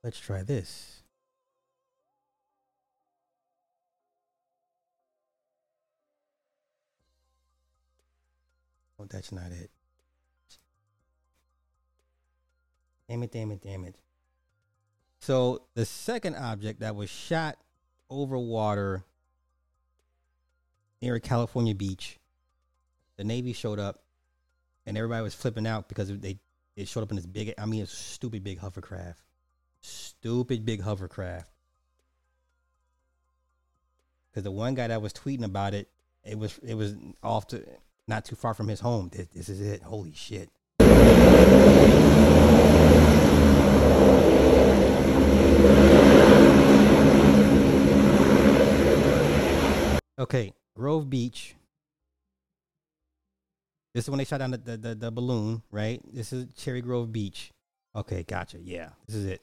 [0.03, 1.03] Let's try this.
[8.99, 9.71] Oh, that's not it.
[13.09, 13.95] Damn it, damn it, damn it.
[15.21, 17.59] So the second object that was shot
[18.11, 19.05] over water
[21.01, 22.19] near a California beach,
[23.17, 24.02] the Navy showed up
[24.87, 26.39] and everybody was flipping out because they
[26.77, 29.21] it showed up in this big I mean it's stupid big hovercraft.
[29.81, 31.51] Stupid big hovercraft.
[34.35, 35.89] Cause the one guy that was tweeting about it,
[36.25, 37.65] it was it was off to
[38.09, 39.11] not too far from his home.
[39.13, 39.83] This, this is it.
[39.83, 40.51] Holy shit.
[50.19, 51.57] Okay, Grove Beach.
[53.95, 56.01] This is when they shot down the, the, the, the balloon, right?
[56.11, 57.53] This is Cherry Grove Beach.
[57.95, 58.57] Okay, gotcha.
[58.59, 59.43] Yeah, this is it.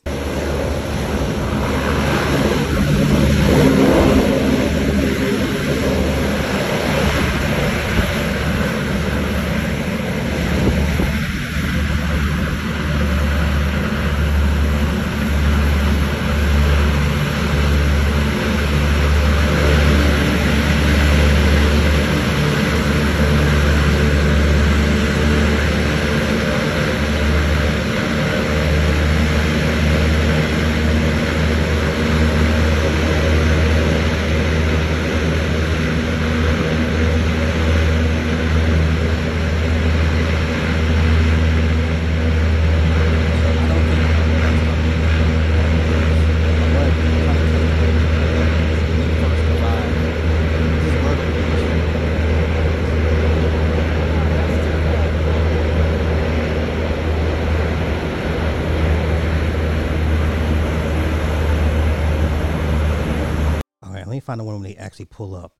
[63.82, 65.52] All right, let me find the one when they actually pull up.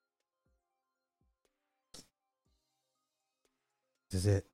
[4.10, 4.49] This is it.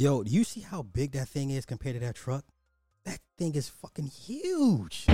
[0.00, 2.46] Yo, do you see how big that thing is compared to that truck?
[3.04, 5.04] That thing is fucking huge.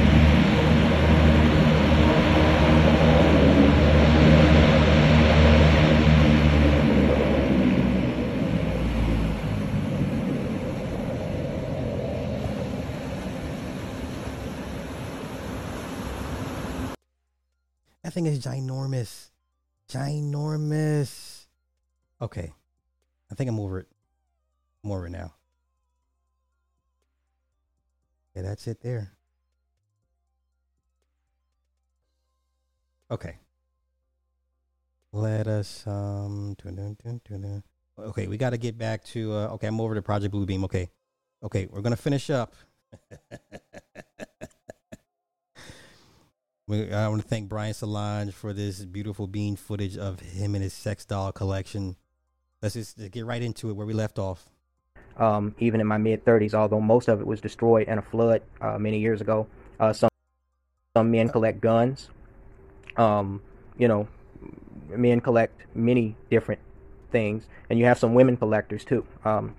[18.04, 19.30] That thing is ginormous.
[19.88, 21.46] Ginormous.
[22.22, 22.52] Okay.
[23.28, 23.88] I think I'm over it.
[24.86, 25.34] I'm over it now.
[28.36, 29.10] Yeah, that's it there.
[33.10, 33.36] Okay.
[35.12, 36.56] Let us um.
[37.98, 39.32] Okay, we got to get back to.
[39.32, 40.62] Uh, okay, I'm over to Project Bluebeam.
[40.64, 40.88] Okay,
[41.42, 42.54] okay, we're gonna finish up.
[46.68, 50.64] We, I want to thank Brian Solange for this beautiful bean footage of him and
[50.64, 51.94] his sex doll collection.
[52.60, 54.50] Let's just get right into it where we left off.
[55.18, 58.42] Um, even in my mid 30s, although most of it was destroyed in a flood
[58.60, 59.46] uh, many years ago.
[59.80, 60.10] Uh, some
[60.96, 62.10] some men collect guns.
[62.96, 63.42] Um,
[63.76, 64.08] you know,
[64.88, 66.60] men collect many different
[67.10, 69.04] things, and you have some women collectors too.
[69.24, 69.54] Um,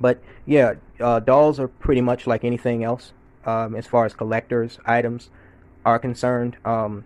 [0.00, 3.12] but yeah, uh, dolls are pretty much like anything else
[3.44, 5.30] um, as far as collectors' items
[5.84, 6.56] are concerned.
[6.64, 7.04] Um,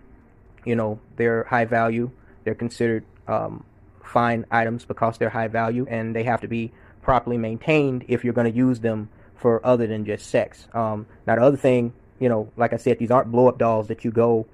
[0.63, 2.11] you know, they're high value.
[2.43, 3.63] They're considered um,
[4.03, 6.71] fine items because they're high value, and they have to be
[7.05, 10.67] properly maintained if you're going to use them for other than just sex.
[10.73, 13.87] Um, now, the other thing, you know, like I said, these aren't blow up dolls
[13.89, 14.47] that you go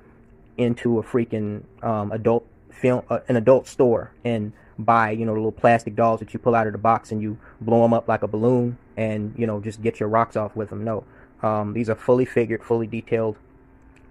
[0.57, 5.39] into a freaking um, adult film, uh, an adult store and buy, you know, the
[5.39, 8.09] little plastic dolls that you pull out of the box and you blow them up
[8.09, 10.83] like a balloon and, you know, just get your rocks off with them.
[10.83, 11.05] No.
[11.41, 13.37] Um, these are fully figured, fully detailed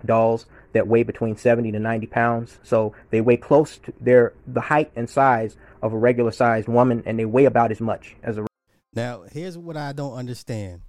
[0.04, 2.58] dolls that weigh between 70 to 90 pounds.
[2.62, 7.02] So they weigh close to their the height and size of a regular sized woman
[7.06, 8.46] and they weigh about as much as a
[8.94, 10.82] Now, here's what I don't understand.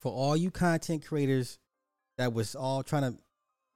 [0.00, 1.58] For all you content creators
[2.16, 3.18] that was all trying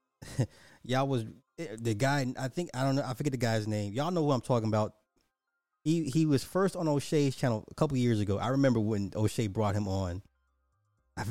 [0.36, 0.46] to,
[0.84, 1.24] y'all was
[1.58, 2.26] eh, the guy.
[2.38, 3.04] I think I don't know.
[3.06, 3.92] I forget the guy's name.
[3.92, 4.94] Y'all know who I'm talking about.
[5.82, 8.38] He he was first on O'Shea's channel a couple years ago.
[8.38, 10.22] I remember when O'Shea brought him on.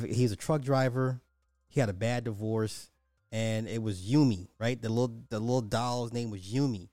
[0.06, 1.20] He's a truck driver.
[1.68, 2.90] He had a bad divorce,
[3.30, 4.80] and it was Yumi, right?
[4.80, 6.90] The little the little doll's name was Yumi,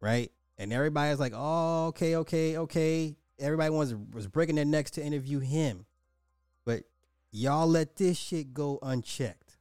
[0.00, 0.32] right?
[0.58, 5.38] And everybody's like, "Oh, okay, okay, okay." Everybody was was breaking their necks to interview
[5.38, 5.86] him,
[6.66, 6.82] but
[7.30, 9.58] y'all let this shit go unchecked.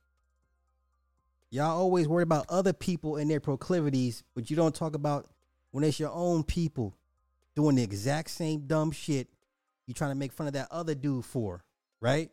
[1.49, 5.29] Y'all always worry about other people and their proclivities, but you don't talk about
[5.71, 6.97] when it's your own people
[7.55, 9.29] doing the exact same dumb shit
[9.85, 11.63] You're trying to make fun of that other dude for,
[12.01, 12.29] right?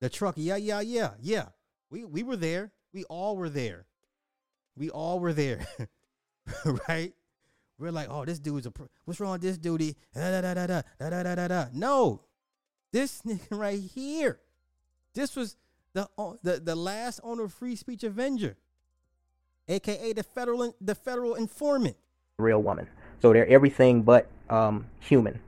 [0.00, 1.46] The truck, yeah, yeah, yeah, yeah.
[1.90, 2.72] We we were there.
[2.92, 3.86] We all were there.
[4.76, 5.66] We all were there,
[6.88, 7.12] right?
[7.78, 8.70] We're like, oh, this dude's a.
[8.70, 9.94] Pro- What's wrong with this dude?
[10.14, 11.66] Da, da, da, da, da, da, da, da, da.
[11.72, 12.22] No,
[12.92, 14.40] this nigga right here.
[15.14, 15.56] This was
[15.94, 16.08] the
[16.42, 18.56] the the last owner of Free Speech Avenger,
[19.68, 21.96] aka the federal the federal informant.
[22.38, 22.88] real woman.
[23.20, 25.40] So they're everything but um, human.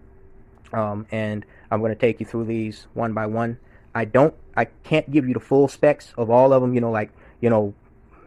[0.73, 3.59] Um, and I'm going to take you through these one by one.
[3.95, 6.75] I don't, I can't give you the full specs of all of them.
[6.75, 7.75] You know, like you know,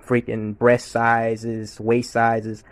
[0.05, 2.63] freaking breast sizes, waist sizes.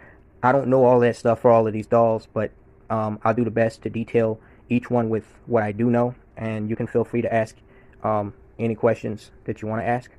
[0.43, 2.51] I don't know all that stuff for all of these dolls, but
[2.89, 4.39] um, I'll do the best to detail
[4.69, 6.15] each one with what I do know.
[6.37, 7.55] And you can feel free to ask
[8.03, 10.11] um, any questions that you want to ask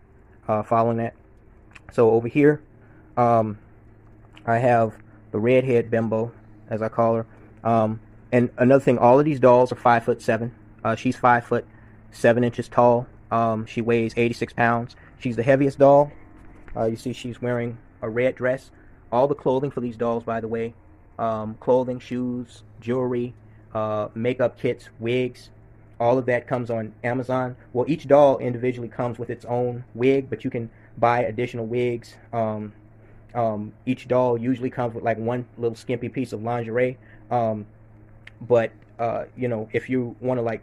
[0.49, 1.15] uh, following that.
[1.93, 2.63] So over here,
[3.17, 3.59] um,
[4.47, 4.95] I have
[5.31, 6.33] the redhead bimbo,
[6.69, 7.27] as I call her.
[7.65, 8.01] Um,
[8.31, 10.55] and another thing, all of these dolls are five foot seven.
[10.85, 11.67] Uh, she's five foot
[12.11, 13.07] seven inches tall.
[13.31, 14.97] Um, she weighs 86 pounds.
[15.19, 16.13] She's the heaviest doll.
[16.77, 18.71] Uh, you see, she's wearing a red dress.
[19.13, 20.75] All the clothing for these dolls, by the way,
[21.19, 23.35] um, clothing, shoes, jewelry,
[23.75, 25.51] uh, makeup kits, wigs,
[26.03, 27.55] all of that comes on Amazon.
[27.73, 30.69] Well, each doll individually comes with its own wig, but you can
[30.99, 32.17] buy additional wigs.
[32.33, 32.73] Um,
[33.37, 36.99] um, each doll usually comes with like one little skimpy piece of lingerie.
[37.31, 37.67] Um,
[38.41, 40.63] but uh, you know, if you want to like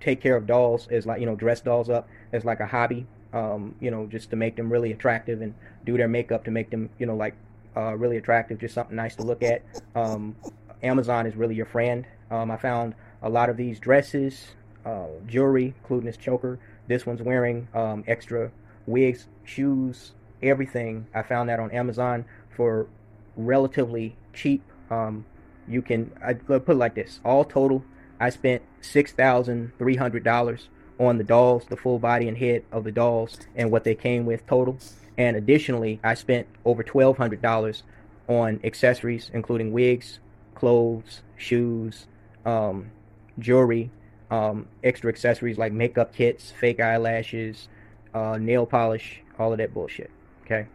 [0.00, 3.06] take care of dolls as like you know dress dolls up as like a hobby,
[3.32, 5.54] um, you know, just to make them really attractive and
[5.86, 7.36] do their makeup to make them you know like
[7.78, 9.62] uh, really attractive, just something nice to look at.
[9.94, 10.34] Um,
[10.82, 12.04] Amazon is really your friend.
[12.30, 14.48] Um, I found a lot of these dresses,
[14.84, 16.58] uh, jewelry, including this choker.
[16.88, 18.50] This one's wearing um, extra
[18.86, 21.06] wigs, shoes, everything.
[21.14, 22.24] I found that on Amazon
[22.56, 22.88] for
[23.36, 24.62] relatively cheap.
[24.90, 25.24] Um,
[25.68, 27.84] you can I put it like this: all total,
[28.18, 30.68] I spent six thousand three hundred dollars
[30.98, 34.26] on the dolls, the full body and head of the dolls, and what they came
[34.26, 34.78] with total.
[35.18, 37.82] And additionally, I spent over twelve hundred dollars
[38.28, 40.20] on accessories, including wigs,
[40.54, 42.06] clothes, shoes,
[42.46, 42.90] um,
[43.38, 43.90] jewelry,
[44.30, 47.68] um, extra accessories like makeup kits, fake eyelashes,
[48.14, 50.10] uh, nail polish, all of that bullshit.
[50.44, 50.66] Okay.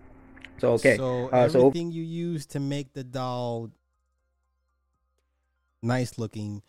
[0.57, 0.97] So okay.
[0.97, 3.71] So uh, so everything you use to make the doll
[5.81, 6.61] nice looking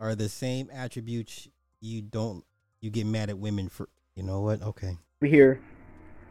[0.00, 1.48] are the same attributes
[1.80, 2.44] you don't
[2.80, 3.88] you get mad at women for.
[4.16, 4.60] You know what?
[4.60, 4.98] Okay.
[5.22, 5.60] here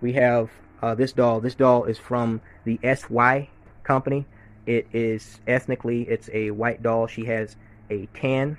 [0.02, 0.52] we have
[0.82, 1.40] uh, this doll.
[1.40, 3.50] This doll is from the SY
[3.84, 4.26] company.
[4.66, 7.08] It is ethnically, it's a white doll.
[7.08, 7.56] She has
[7.90, 8.58] a tan.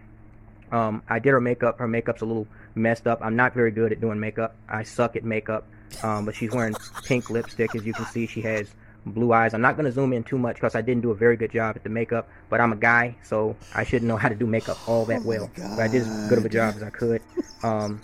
[0.71, 1.79] Um, I did her makeup.
[1.79, 3.21] Her makeup's a little messed up.
[3.23, 4.57] I'm not very good at doing makeup.
[4.69, 5.65] I suck at makeup.
[6.03, 6.75] Um, but she's wearing
[7.05, 8.27] pink lipstick, as you can see.
[8.27, 8.73] She has
[9.05, 9.53] blue eyes.
[9.53, 11.53] I'm not going to zoom in too much because I didn't do a very good
[11.53, 14.47] job at the makeup, but I'm a guy, so I shouldn't know how to do
[14.47, 15.51] makeup all that well.
[15.57, 17.21] But I did as good of a job as I could.
[17.63, 18.01] Um,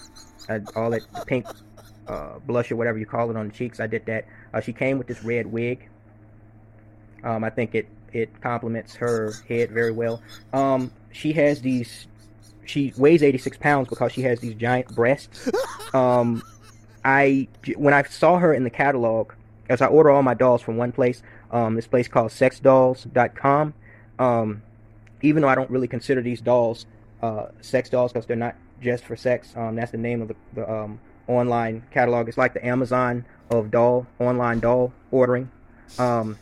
[0.49, 1.47] I, all that pink
[2.09, 4.27] uh, blush or whatever you call it on the cheeks, I did that.
[4.53, 5.89] Uh, she came with this red wig.
[7.25, 10.23] Um, I think it it complements her head very well.
[10.53, 12.07] Um, she has these.
[12.65, 15.51] She weighs 86 pounds because she has these giant breasts.
[15.95, 16.43] Um,
[17.03, 19.33] I when I saw her in the catalog,
[19.71, 23.73] as I order all my dolls from one place, um, this place called SexDolls.com.
[24.19, 24.63] Um,
[25.23, 26.85] even though I don't really consider these dolls
[27.23, 29.53] uh, sex dolls because they're not just for sex.
[29.57, 32.29] Um, that's the name of the, the um, online catalog.
[32.29, 35.51] It's like the Amazon of doll online doll ordering.
[35.99, 36.39] Um,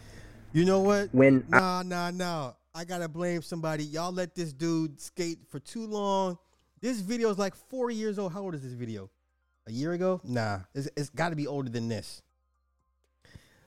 [0.52, 1.10] You know what?
[1.12, 2.52] When nah, nah, nah.
[2.74, 3.84] I gotta blame somebody.
[3.84, 6.38] Y'all let this dude skate for too long.
[6.80, 8.32] This video is like four years old.
[8.32, 9.10] How old is this video?
[9.66, 10.20] A year ago?
[10.22, 12.22] Nah, it's, it's got to be older than this.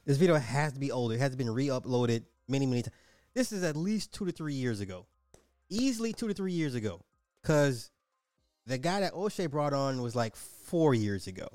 [0.05, 1.15] This video has to be older.
[1.15, 2.95] It has been re-uploaded many, many times.
[3.33, 5.05] This is at least two to three years ago,
[5.69, 7.01] easily two to three years ago.
[7.43, 7.91] Cause
[8.69, 11.47] the guy that O'Shea brought on was like four years ago.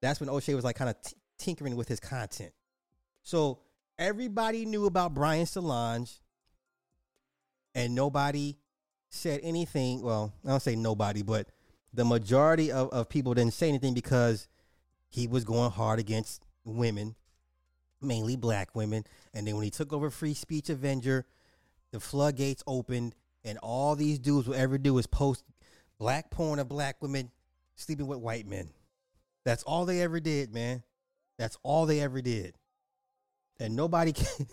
[0.00, 2.52] That's when O'Shea was like kind of t- tinkering with his content.
[3.22, 3.58] So
[3.98, 6.10] everybody knew about Brian Solange,
[7.74, 8.56] and nobody
[9.10, 10.00] said anything.
[10.00, 11.48] Well, I don't say nobody, but
[11.92, 14.48] the majority of, of people didn't say anything because
[15.06, 17.14] he was going hard against women,
[18.00, 19.04] mainly black women.
[19.34, 21.26] And then when he took over Free Speech Avenger,
[21.92, 23.14] the floodgates opened,
[23.44, 25.44] and all these dudes will ever do is post
[25.98, 27.30] black porn of black women
[27.76, 28.70] sleeping with white men.
[29.44, 30.82] That's all they ever did, man.
[31.38, 32.54] That's all they ever did.
[33.60, 34.46] And nobody can.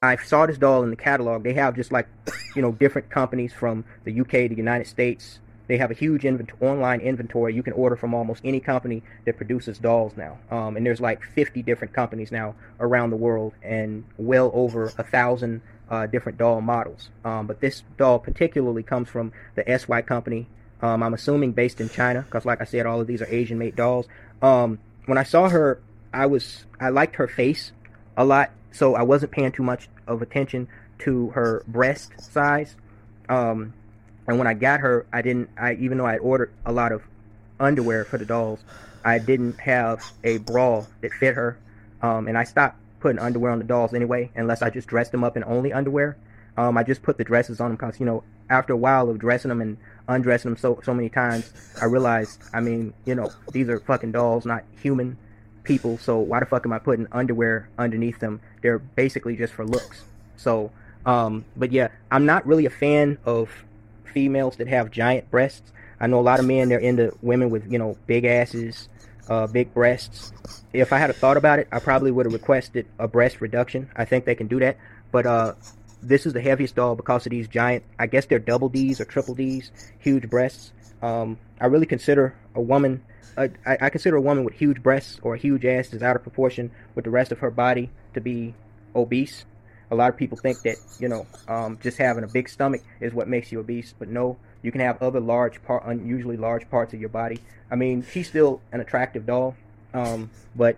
[0.00, 1.42] I saw this doll in the catalog.
[1.42, 2.06] They have just like,
[2.54, 5.40] you know, different companies from the UK, the United States.
[5.68, 7.54] They have a huge invent- online inventory.
[7.54, 10.38] You can order from almost any company that produces dolls now.
[10.50, 15.04] Um, and there's like 50 different companies now around the world and well over a
[15.04, 17.10] thousand uh, different doll models.
[17.24, 20.46] Um, but this doll particularly comes from the SY company.
[20.80, 23.76] Um, I'm assuming based in China because, like I said, all of these are Asian-made
[23.76, 24.06] dolls.
[24.42, 25.80] Um, when I saw her,
[26.12, 27.72] I was I liked her face
[28.16, 30.68] a lot, so I wasn't paying too much of attention
[31.00, 32.76] to her breast size.
[33.28, 33.74] Um,
[34.28, 35.48] and when I got her, I didn't.
[35.58, 37.02] I even though I ordered a lot of
[37.58, 38.60] underwear for the dolls,
[39.04, 41.58] I didn't have a bra that fit her.
[42.02, 45.24] Um, and I stopped putting underwear on the dolls anyway, unless I just dressed them
[45.24, 46.16] up in only underwear.
[46.58, 49.18] Um, I just put the dresses on them because you know after a while of
[49.18, 49.78] dressing them and
[50.08, 51.50] undressing them so so many times,
[51.80, 55.16] I realized I mean you know these are fucking dolls, not human
[55.64, 55.96] people.
[55.96, 58.40] So why the fuck am I putting underwear underneath them?
[58.60, 60.04] They're basically just for looks.
[60.36, 60.70] So,
[61.06, 63.50] um, but yeah, I'm not really a fan of
[64.08, 65.72] females that have giant breasts.
[66.00, 68.88] I know a lot of men they're into women with you know big asses,
[69.28, 70.32] uh, big breasts.
[70.72, 73.90] If I had a thought about it, I probably would have requested a breast reduction.
[73.96, 74.76] I think they can do that,
[75.10, 75.54] but uh,
[76.02, 77.84] this is the heaviest doll because of these giant.
[77.98, 80.72] I guess they're double D's or triple D's, huge breasts.
[81.02, 83.02] Um, I really consider a woman.
[83.36, 86.16] Uh, I, I consider a woman with huge breasts or a huge ass is out
[86.16, 88.54] of proportion with the rest of her body to be
[88.94, 89.44] obese.
[89.90, 93.12] A lot of people think that you know um, just having a big stomach is
[93.12, 96.92] what makes you obese, but no, you can have other large part, unusually large parts
[96.92, 97.40] of your body.
[97.70, 99.56] I mean, she's still an attractive doll,
[99.94, 100.76] um, but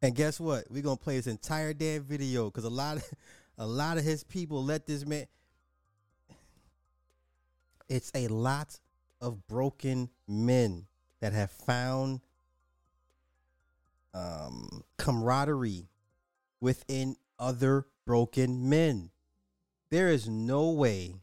[0.00, 0.64] And guess what?
[0.70, 3.04] We're gonna play this entire damn video because a lot of
[3.58, 5.26] a lot of his people let this man.
[7.88, 8.78] It's a lot
[9.20, 10.86] of broken men
[11.20, 12.20] that have found
[14.14, 15.88] um, camaraderie
[16.60, 19.10] within other broken men.
[19.90, 21.14] There is no way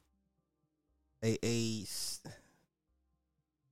[1.23, 1.85] a, a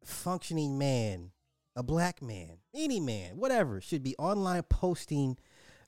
[0.04, 1.32] functioning man,
[1.76, 5.38] a black man, any man, whatever, should be online posting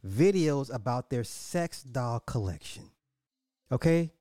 [0.06, 2.92] videos about their sex doll collection.
[3.72, 4.14] Okay?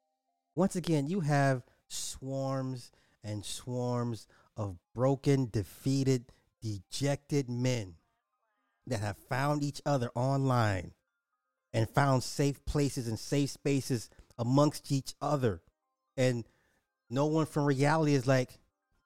[0.55, 2.91] Once again, you have swarms
[3.23, 4.27] and swarms
[4.57, 7.95] of broken, defeated, dejected men
[8.87, 10.93] that have found each other online
[11.73, 15.61] and found safe places and safe spaces amongst each other.
[16.17, 16.45] And
[17.11, 18.59] no one from reality is like,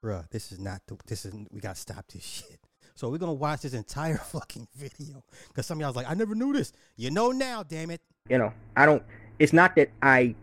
[0.05, 2.59] bruh, this is not the, this is, we got to stop this shit.
[2.95, 5.25] So we're to watch this entire fucking video.
[5.49, 6.73] Because some of y'all's like, I never knew this.
[6.95, 8.03] You know now, damn it.
[8.29, 9.03] you know, I don't.
[9.39, 10.35] It's not that I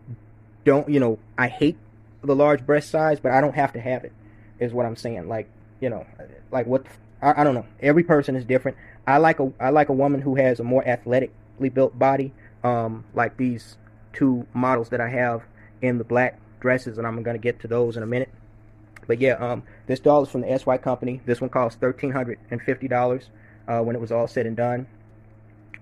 [0.64, 1.76] don't, you know, I hate
[2.22, 4.12] the large breast size, but I don't have to have it.
[4.58, 5.28] Is what I'm saying.
[5.28, 5.48] Like,
[5.80, 6.04] you know,
[6.50, 6.84] like what?
[7.22, 7.66] I, I don't know.
[7.80, 8.76] Every person is different.
[9.06, 10.82] I like a I like a woman who has a more
[11.60, 12.32] athletically built body.
[12.62, 13.76] Um, like these
[14.12, 15.42] two models that I have
[15.80, 18.30] in the black dresses, and I'm gonna get to those in a minute.
[19.06, 21.20] But yeah, um, this doll is from the SY company.
[21.24, 23.30] This one cost thirteen hundred and fifty dollars
[23.66, 24.86] uh, when it was all said and done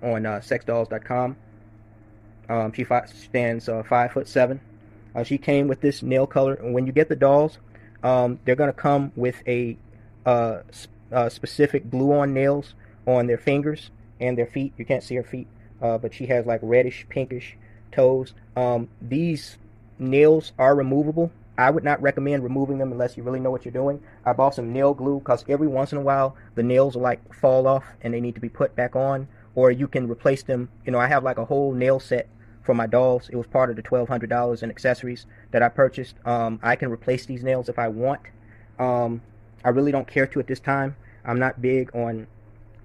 [0.03, 1.37] on uh, sexdolls.com.
[2.49, 4.61] Um, she fi- stands uh, five foot seven.
[5.15, 7.59] Uh, she came with this nail color, and when you get the dolls,
[8.05, 9.77] um, they're gonna come with a
[10.25, 12.75] uh, sp- uh, specific glue-on nails
[13.07, 13.91] on their fingers
[14.21, 14.73] and their feet.
[14.77, 15.49] You can't see her feet,
[15.83, 17.57] uh, but she has like reddish, pinkish
[17.93, 18.35] toes.
[18.57, 19.59] Um, these
[19.99, 21.31] nails are removable.
[21.57, 24.01] I would not recommend removing them unless you really know what you're doing.
[24.25, 27.35] I bought some nail glue because every once in a while the nails will like
[27.35, 30.69] fall off and they need to be put back on, or you can replace them.
[30.87, 32.29] You know, I have like a whole nail set
[32.63, 33.29] for my dolls.
[33.29, 36.15] It was part of the twelve hundred dollars in accessories that I purchased.
[36.25, 38.21] Um, I can replace these nails if I want.
[38.79, 39.23] Um,
[39.65, 40.95] I really don't care to at this time.
[41.25, 42.29] I'm not big on,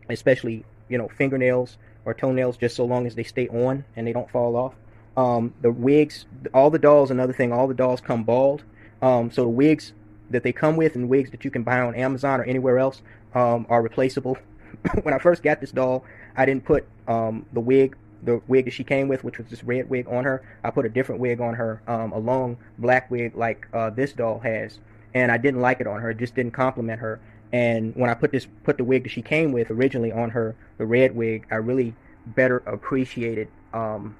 [0.09, 4.13] especially you know, fingernails or toenails, just so long as they stay on and they
[4.13, 4.73] don't fall off.
[5.15, 8.63] Um, the wigs, all the dolls, another thing, all the dolls come bald.
[9.01, 9.93] Um, so the wigs
[10.29, 13.01] that they come with and wigs that you can buy on Amazon or anywhere else
[13.35, 14.37] um, are replaceable.
[15.03, 16.03] when I first got this doll,
[16.35, 19.63] I didn't put um, the wig, the wig that she came with, which was this
[19.63, 20.43] red wig on her.
[20.63, 24.13] I put a different wig on her, um, a long black wig like uh, this
[24.13, 24.79] doll has,
[25.13, 26.11] and I didn't like it on her.
[26.11, 27.19] It just didn't compliment her.
[27.53, 30.55] And when I put this, put the wig that she came with originally on her,
[30.79, 31.93] the red wig, I really
[32.25, 33.47] better appreciated.
[33.73, 34.17] Um,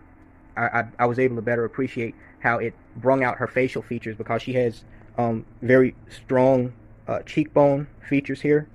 [0.56, 4.16] I, I, I was able to better appreciate how it brung out her facial features
[4.16, 4.84] because she has
[5.18, 6.74] um, very strong
[7.08, 8.68] uh, cheekbone features here,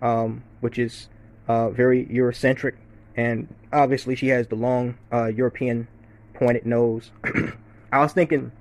[0.00, 1.08] um, which is
[1.48, 2.74] uh, very Eurocentric,
[3.16, 5.88] and obviously she has the long uh, European
[6.34, 7.10] pointed nose.
[7.92, 8.52] I was thinking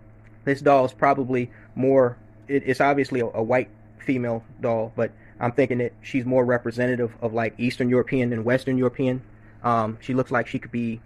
[0.45, 2.17] this doll is probably more.
[2.47, 3.69] It, it's obviously a, a white
[3.99, 8.77] female doll, but I'm thinking that she's more representative of like Eastern European than Western
[8.77, 9.21] European.
[9.63, 11.01] Um, she looks like she could be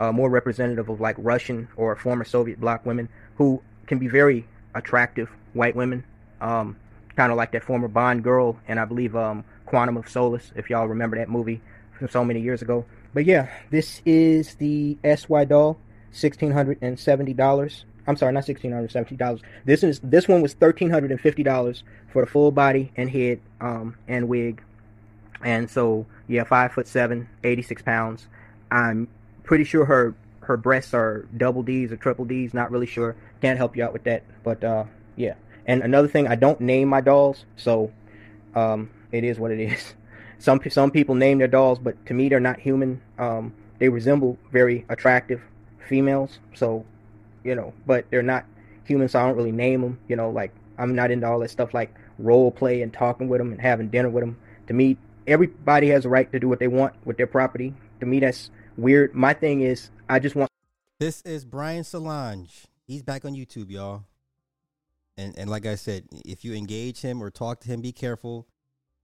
[0.00, 4.46] uh, more representative of like Russian or former Soviet bloc women who can be very
[4.74, 6.04] attractive white women,
[6.40, 6.76] um,
[7.16, 10.70] kind of like that former Bond girl and I believe um, Quantum of Solace, if
[10.70, 11.60] y'all remember that movie
[11.98, 12.84] from so many years ago.
[13.12, 15.78] But yeah, this is the SY doll,
[16.10, 17.84] sixteen hundred and seventy dollars.
[18.08, 19.42] I'm sorry, not sixteen hundred seventy dollars.
[19.66, 23.10] This is this one was thirteen hundred and fifty dollars for the full body and
[23.10, 24.62] head um, and wig.
[25.44, 28.26] And so yeah, five foot seven, 86 pounds.
[28.70, 29.08] I'm
[29.44, 32.54] pretty sure her her breasts are double D's or triple D's.
[32.54, 33.14] Not really sure.
[33.42, 34.24] Can't help you out with that.
[34.42, 35.34] But uh, yeah.
[35.66, 37.92] And another thing, I don't name my dolls, so
[38.54, 39.94] um, it is what it is.
[40.40, 43.02] Some some people name their dolls, but to me they're not human.
[43.18, 45.42] Um, they resemble very attractive
[45.88, 46.86] females, so
[47.44, 48.44] you know, but they're not
[48.84, 49.98] human, so I don't really name them.
[50.08, 53.38] You know, like I'm not into all that stuff like role play and talking with
[53.38, 54.38] them and having dinner with them.
[54.68, 54.96] To me,
[55.26, 57.74] everybody has a right to do what they want with their property.
[58.00, 59.14] To me, that's weird.
[59.14, 60.50] My thing is, I just want.
[60.98, 62.66] This is Brian Solange.
[62.86, 64.04] He's back on YouTube, y'all.
[65.16, 68.46] And and like I said, if you engage him or talk to him, be careful.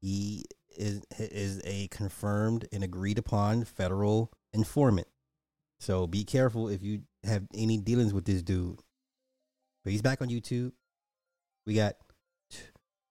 [0.00, 0.44] He
[0.76, 5.08] is is a confirmed and agreed upon federal informant.
[5.78, 8.80] So be careful if you have any dealings with this dude.
[9.84, 10.72] But he's back on YouTube.
[11.66, 11.94] We got
[12.50, 12.58] t-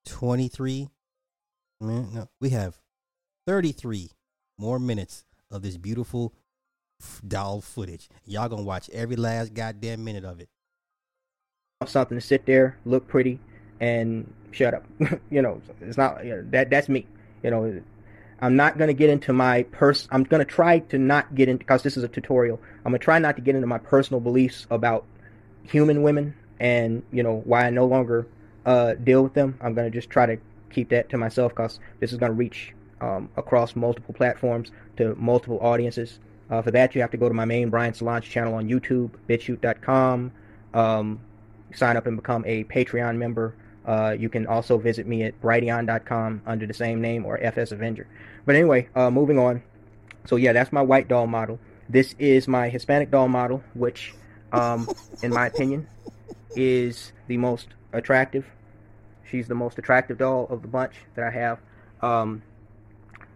[0.06, 0.90] 23
[1.82, 2.80] mm, no, we have
[3.48, 4.12] 33
[4.58, 6.34] more minutes of this beautiful
[7.28, 8.10] doll footage.
[8.26, 10.50] Y'all gonna watch every last goddamn minute of it.
[11.86, 13.40] something to sit there, look pretty,
[13.80, 14.86] and shut up.
[15.30, 16.70] you know, it's not you know, that.
[16.70, 17.06] That's me.
[17.44, 17.82] You know,
[18.44, 20.06] I'm not gonna get into my pers.
[20.12, 22.60] I'm gonna try to not get into because this is a tutorial.
[22.80, 25.06] I'm gonna try not to get into my personal beliefs about
[25.64, 28.28] human women and you know why I no longer
[28.66, 29.58] uh, deal with them.
[29.62, 30.38] I'm gonna just try to
[30.70, 35.60] keep that to myself because this is gonna reach um, across multiple platforms to multiple
[35.62, 36.20] audiences.
[36.50, 39.12] Uh, for that, you have to go to my main Brian Solange channel on YouTube,
[39.30, 40.34] BitChute.com.
[40.74, 41.22] Um,
[41.74, 43.56] sign up and become a Patreon member.
[43.86, 48.08] Uh, you can also visit me at Brighteon.com under the same name or FS Avenger.
[48.46, 49.64] But anyway, uh, moving on.
[50.26, 51.60] So yeah, that's my white doll model.
[51.90, 54.14] This is my Hispanic doll model, which,
[54.52, 54.88] um,
[55.22, 55.88] in my opinion,
[56.56, 58.46] is the most attractive.
[59.30, 61.60] She's the most attractive doll of the bunch that I have.
[62.02, 62.44] Um,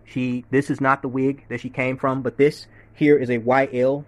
[0.05, 3.39] she this is not the wig that she came from, but this here is a
[3.39, 4.05] YL.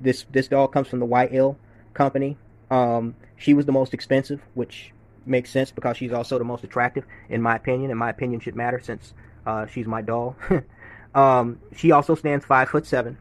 [0.00, 1.56] This this doll comes from the YL
[1.94, 2.36] company.
[2.70, 4.92] Um, she was the most expensive, which
[5.26, 7.90] makes sense because she's also the most attractive, in my opinion.
[7.90, 9.12] And my opinion should matter since
[9.46, 10.36] uh, she's my doll.
[11.14, 13.18] um, she also stands five foot seven.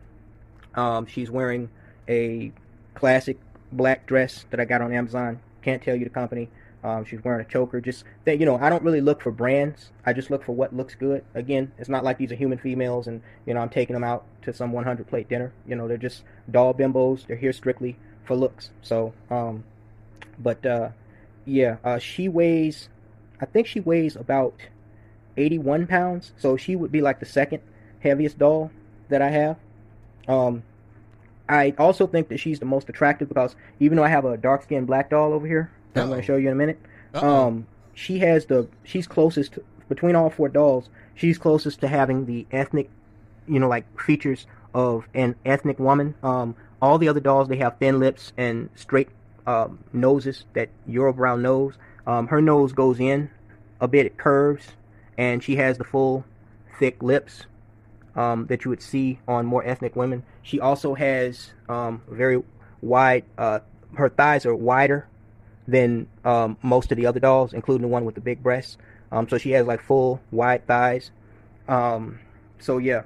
[0.76, 1.70] Um, she's wearing
[2.08, 2.52] a
[2.94, 3.38] classic
[3.72, 5.40] black dress that I got on Amazon.
[5.62, 6.50] Can't tell you the company.
[6.84, 7.80] Um, she's wearing a choker.
[7.80, 9.92] Just that you know, I don't really look for brands.
[10.06, 11.24] I just look for what looks good.
[11.36, 14.26] Again, it's not like these are human females, and you know, I'm taking them out
[14.44, 15.54] to some 100 plate dinner.
[15.68, 17.28] You know, they're just doll bimbos.
[17.28, 18.72] They're here strictly for looks.
[18.82, 19.64] So, um,
[20.40, 20.90] but uh,
[21.46, 22.90] yeah, uh, she weighs.
[23.40, 24.56] I think she weighs about
[25.38, 27.62] 81 pounds, so she would be like the second
[28.00, 28.72] heaviest doll
[29.10, 29.58] that I have.
[30.28, 30.64] Um,
[31.50, 34.64] I also think that she's the most attractive because even though I have a dark
[34.64, 36.80] skinned black doll over here, that I'm going to show you in a minute,
[37.14, 40.90] um, she has the she's closest to, between all four dolls.
[41.16, 42.90] She's closest to having the ethnic,
[43.48, 46.16] you know, like features of an ethnic woman.
[46.24, 49.10] Um, all the other dolls they have thin lips and straight
[49.46, 51.74] um, noses that Eurobrow nose.
[52.08, 53.30] Um, her nose goes in
[53.82, 54.68] a bit, it curves,
[55.22, 56.26] and she has the full
[56.80, 57.46] thick lips
[58.16, 60.24] um, that you would see on more ethnic women.
[60.42, 62.42] She also has um, very
[62.82, 63.26] wide.
[63.38, 63.60] Uh,
[63.94, 65.08] her thighs are wider
[65.68, 68.80] than um, most of the other dolls, including the one with the big breasts.
[69.12, 71.12] Um, so she has like full wide thighs.
[71.68, 72.18] Um,
[72.58, 73.04] so yeah,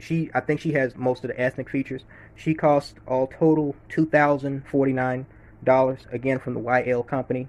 [0.00, 2.02] she I think she has most of the ethnic features.
[2.34, 5.26] She cost all total two thousand forty nine
[5.62, 7.46] dollars again from the YL company.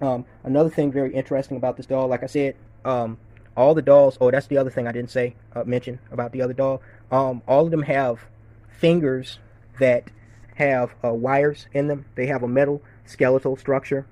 [0.00, 2.54] Um, another thing very interesting about this doll, like I said,
[2.84, 3.18] um,
[3.56, 4.18] all the dolls.
[4.20, 6.82] Oh, that's the other thing I didn't say uh, mention about the other doll.
[7.10, 8.20] Um, all of them have
[8.68, 9.38] fingers
[9.78, 10.10] that
[10.56, 12.06] have uh, wires in them.
[12.14, 14.06] They have a metal skeletal structure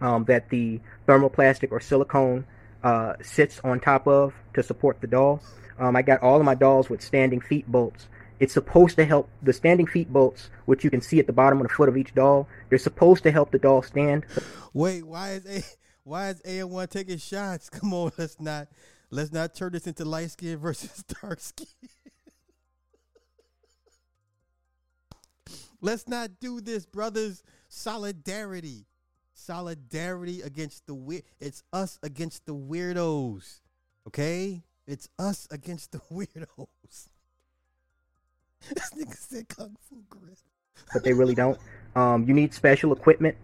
[0.00, 2.44] um, that the thermoplastic or silicone
[2.82, 5.42] uh, sits on top of to support the doll.
[5.78, 8.08] Um, I got all of my dolls with standing feet bolts.
[8.40, 11.60] It's supposed to help the standing feet bolts, which you can see at the bottom
[11.60, 12.48] of the foot of each doll.
[12.68, 14.26] They're supposed to help the doll stand.
[14.72, 15.64] Wait, why is a
[16.08, 17.68] why is A one taking shots?
[17.70, 18.68] Come on, let's not
[19.10, 21.66] let's not turn this into light skin versus dark skin.
[25.80, 27.42] let's not do this, brothers.
[27.68, 28.86] Solidarity,
[29.34, 31.24] solidarity against the weird.
[31.38, 33.60] It's us against the weirdos.
[34.06, 37.08] Okay, it's us against the weirdos.
[38.74, 40.38] this nigga said kung fu grip.
[40.94, 41.58] but they really don't.
[41.94, 43.36] Um, you need special equipment.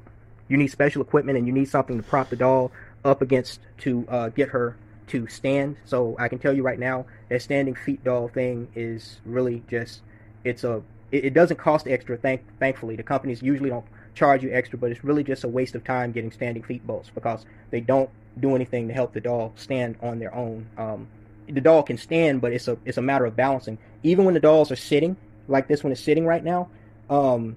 [0.49, 2.73] You need special equipment, and you need something to prop the doll
[3.05, 4.77] up against to uh, get her
[5.09, 5.77] to stand.
[5.85, 10.01] So I can tell you right now, that standing feet doll thing is really just
[10.45, 12.17] it's a it, it doesn't cost extra.
[12.17, 13.85] Thank thankfully, the companies usually don't
[14.15, 17.11] charge you extra, but it's really just a waste of time getting standing feet bolts
[17.15, 18.11] because they don't
[18.41, 20.67] do anything to help the doll stand on their own.
[20.77, 21.07] Um,
[21.49, 23.79] the doll can stand, but it's a it's a matter of balancing.
[24.03, 25.17] Even when the dolls are sitting,
[25.49, 26.69] like this one is sitting right now,
[27.11, 27.57] um,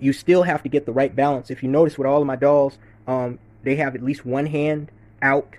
[0.00, 1.50] you still have to get the right balance.
[1.50, 4.90] If you notice with all of my dolls, um, they have at least one hand
[5.22, 5.56] out.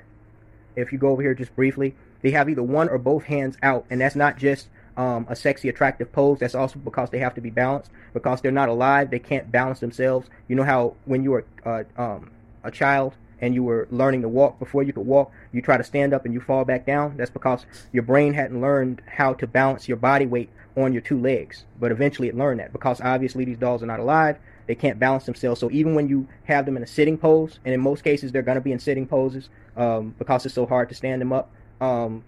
[0.76, 3.86] If you go over here just briefly, they have either one or both hands out,
[3.90, 6.40] and that's not just um, a sexy, attractive pose.
[6.40, 7.92] That's also because they have to be balanced.
[8.14, 10.30] Because they're not alive, they can't balance themselves.
[10.48, 12.32] You know how when you were uh, um,
[12.64, 15.84] a child and you were learning to walk before you could walk, you try to
[15.84, 17.18] stand up and you fall back down.
[17.18, 21.20] That's because your brain hadn't learned how to balance your body weight on your two
[21.20, 21.66] legs.
[21.80, 24.38] But eventually it learned that because obviously these dolls are not alive.
[24.68, 25.60] They can't balance themselves.
[25.60, 28.42] So even when you have them in a sitting pose, and in most cases they're
[28.42, 31.52] going to be in sitting poses um, because it's so hard to stand them up,
[31.82, 32.24] um,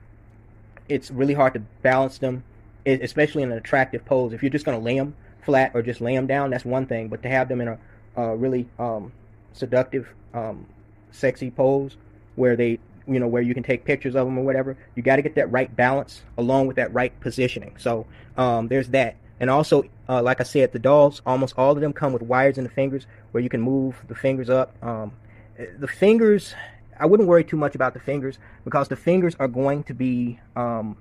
[0.90, 2.44] it's really hard to balance them,
[2.86, 4.34] especially in an attractive pose.
[4.34, 6.86] If you're just going to lay them flat or just lay them down, that's one
[6.86, 7.07] thing.
[7.07, 7.78] But to have them in a,
[8.18, 9.14] a really um,
[9.53, 10.65] seductive, um,
[11.11, 11.95] sexy pose
[12.36, 15.17] where they, you know, where you can take pictures of them or whatever, you got
[15.17, 17.75] to get that right balance along with that right positioning.
[17.77, 18.05] So
[18.38, 19.15] um, there's that.
[19.39, 22.57] And also, uh, like I said, the dolls, almost all of them come with wires
[22.57, 24.75] in the fingers where you can move the fingers up.
[24.81, 25.13] Um,
[25.57, 26.53] the fingers,
[26.99, 30.39] I wouldn't worry too much about the fingers because the fingers are going to be,
[30.55, 30.97] um,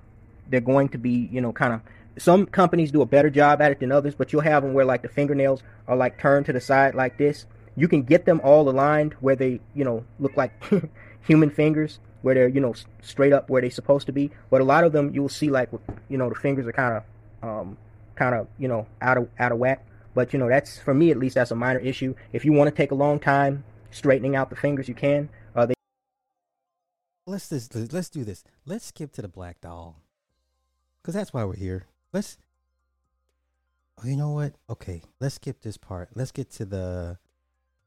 [0.48, 1.80] they're going to be, you know, kind of.
[2.18, 4.84] Some companies do a better job at it than others, but you'll have them where
[4.84, 7.46] like the fingernails are like turned to the side like this.
[7.74, 10.52] You can get them all aligned where they, you know, look like
[11.22, 14.30] human fingers, where they're, you know, straight up where they're supposed to be.
[14.50, 15.70] But a lot of them you'll see like,
[16.08, 17.76] you know, the fingers are kind of, um,
[18.14, 19.84] kind of, you know, out of out of whack.
[20.14, 22.14] But you know, that's for me at least that's a minor issue.
[22.32, 25.28] If you want to take a long time straightening out the fingers, you can.
[25.54, 25.74] Uh, they
[27.26, 28.44] Let's just let's do this.
[28.66, 30.02] Let's skip to the black doll,
[31.00, 31.86] because that's why we're here.
[32.12, 32.36] Let's.
[34.02, 34.54] Oh, you know what?
[34.68, 36.10] Okay, let's skip this part.
[36.14, 37.18] Let's get to the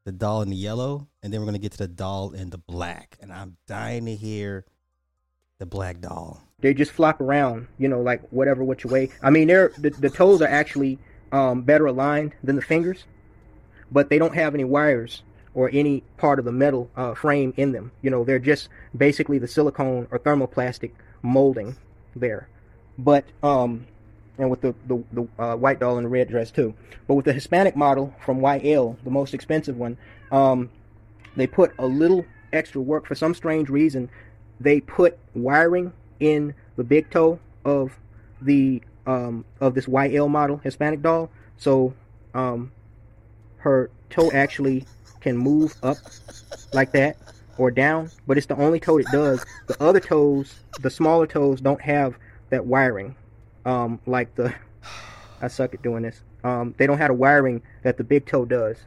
[0.05, 2.57] the doll in the yellow, and then we're gonna get to the doll in the
[2.57, 3.17] black.
[3.19, 4.65] And I'm dying to hear
[5.59, 6.41] the black doll.
[6.59, 9.09] they just flop around, you know, like whatever which way.
[9.21, 10.99] I mean, they're the, the toes are actually
[11.31, 13.05] um, better aligned than the fingers,
[13.91, 15.23] but they don't have any wires
[15.53, 17.91] or any part of the metal uh, frame in them.
[18.01, 20.91] You know, they're just basically the silicone or thermoplastic
[21.21, 21.75] molding
[22.15, 22.47] there.
[22.97, 23.87] But um,
[24.37, 26.73] and with the the, the uh, white doll in the red dress too.
[27.07, 29.97] But with the Hispanic model from YL, the most expensive one,
[30.31, 30.69] um,
[31.35, 34.09] they put a little extra work for some strange reason.
[34.59, 37.97] They put wiring in the big toe of
[38.41, 41.93] the um, of this YL model Hispanic doll, so
[42.33, 42.71] um,
[43.57, 44.85] her toe actually
[45.19, 45.97] can move up
[46.73, 47.17] like that,
[47.57, 49.45] or down, but it's the only toe it does.
[49.67, 52.15] The other toes, the smaller toes, don't have
[52.49, 53.15] that wiring.
[53.65, 54.53] Um, like the,
[55.41, 56.21] I suck at doing this.
[56.43, 58.77] Um, they don't have the wiring that the big toe does.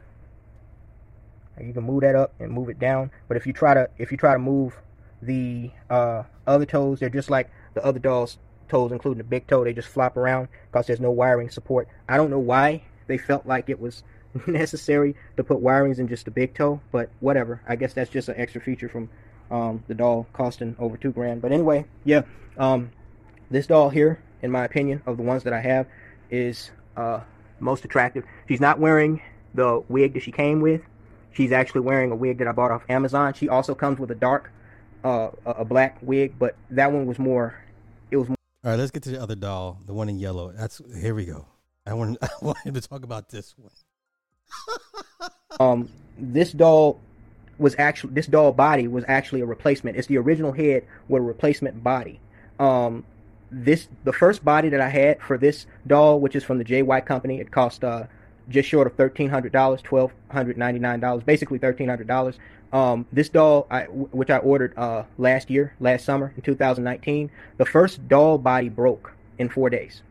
[1.61, 4.11] You can move that up and move it down, but if you try to if
[4.11, 4.77] you try to move
[5.21, 8.37] the uh, other toes, they're just like the other doll's
[8.69, 9.63] toes, including the big toe.
[9.63, 11.87] They just flop around because there's no wiring support.
[12.07, 14.03] I don't know why they felt like it was
[14.47, 17.61] necessary to put wirings in just the big toe, but whatever.
[17.67, 19.09] I guess that's just an extra feature from
[19.51, 21.41] um, the doll costing over two grand.
[21.41, 22.21] But anyway, yeah,
[22.57, 22.91] um,
[23.51, 25.87] this doll here, in my opinion, of the ones that I have,
[26.29, 27.21] is uh,
[27.59, 28.23] most attractive.
[28.47, 29.21] She's not wearing
[29.53, 30.81] the wig that she came with.
[31.31, 33.33] She's actually wearing a wig that I bought off Amazon.
[33.33, 34.51] She also comes with a dark,
[35.03, 37.55] uh, a black wig, but that one was more.
[38.11, 38.27] It was.
[38.27, 40.51] More All right, let's get to the other doll, the one in yellow.
[40.51, 41.45] That's here we go.
[41.85, 43.71] I want I wanted to talk about this one.
[45.59, 46.99] um, this doll
[47.57, 49.97] was actually this doll body was actually a replacement.
[49.97, 52.19] It's the original head with a replacement body.
[52.59, 53.05] Um,
[53.51, 57.05] this the first body that I had for this doll, which is from the JY
[57.05, 57.39] Company.
[57.39, 58.03] It cost uh,
[58.49, 62.37] just short of thirteen hundred dollars, twelve hundred ninety nine dollars, basically thirteen hundred dollars.
[62.71, 67.65] Um, this doll, I, which I ordered uh, last year, last summer in 2019, the
[67.65, 70.03] first doll body broke in four days.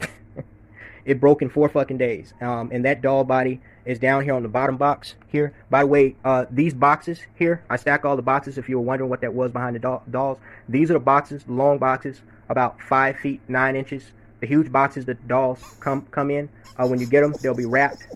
[1.04, 4.42] it broke in four fucking days, um, and that doll body is down here on
[4.42, 5.52] the bottom box here.
[5.70, 8.58] By the way, uh, these boxes here, I stack all the boxes.
[8.58, 10.38] If you were wondering what that was behind the doll- dolls,
[10.68, 14.12] these are the boxes, long boxes, about five feet nine inches.
[14.40, 16.48] The huge boxes that the dolls come come in.
[16.76, 18.06] Uh, when you get them, they'll be wrapped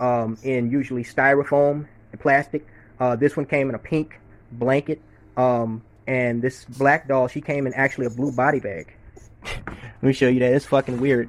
[0.00, 2.66] um, in usually styrofoam and plastic.
[3.00, 4.20] Uh, this one came in a pink
[4.52, 5.00] blanket,
[5.36, 8.94] um, and this black doll she came in actually a blue body bag.
[9.66, 10.52] Let me show you that.
[10.52, 11.28] It's fucking weird.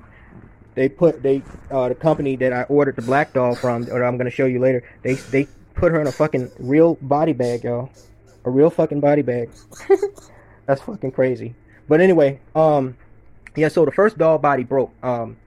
[0.75, 4.17] They put they uh, the company that I ordered the black doll from, or I'm
[4.17, 4.83] gonna show you later.
[5.03, 7.91] They they put her in a fucking real body bag, y'all.
[8.45, 9.49] A real fucking body bag.
[10.65, 11.55] That's fucking crazy.
[11.87, 12.97] But anyway, um,
[13.55, 13.67] yeah.
[13.67, 15.37] So the first doll body broke, um,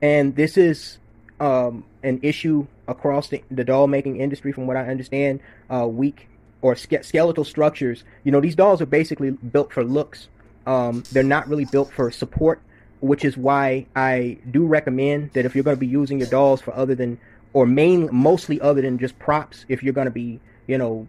[0.00, 0.98] and this is
[1.40, 5.40] um an issue across the, the doll making industry, from what I understand.
[5.70, 6.28] Uh, weak
[6.62, 8.04] or ske- skeletal structures.
[8.24, 10.28] You know, these dolls are basically built for looks.
[10.66, 12.60] Um, they're not really built for support,
[13.00, 16.60] which is why I do recommend that if you're going to be using your dolls
[16.60, 17.18] for other than
[17.52, 21.06] or main mostly other than just props, if you're going to be, you know,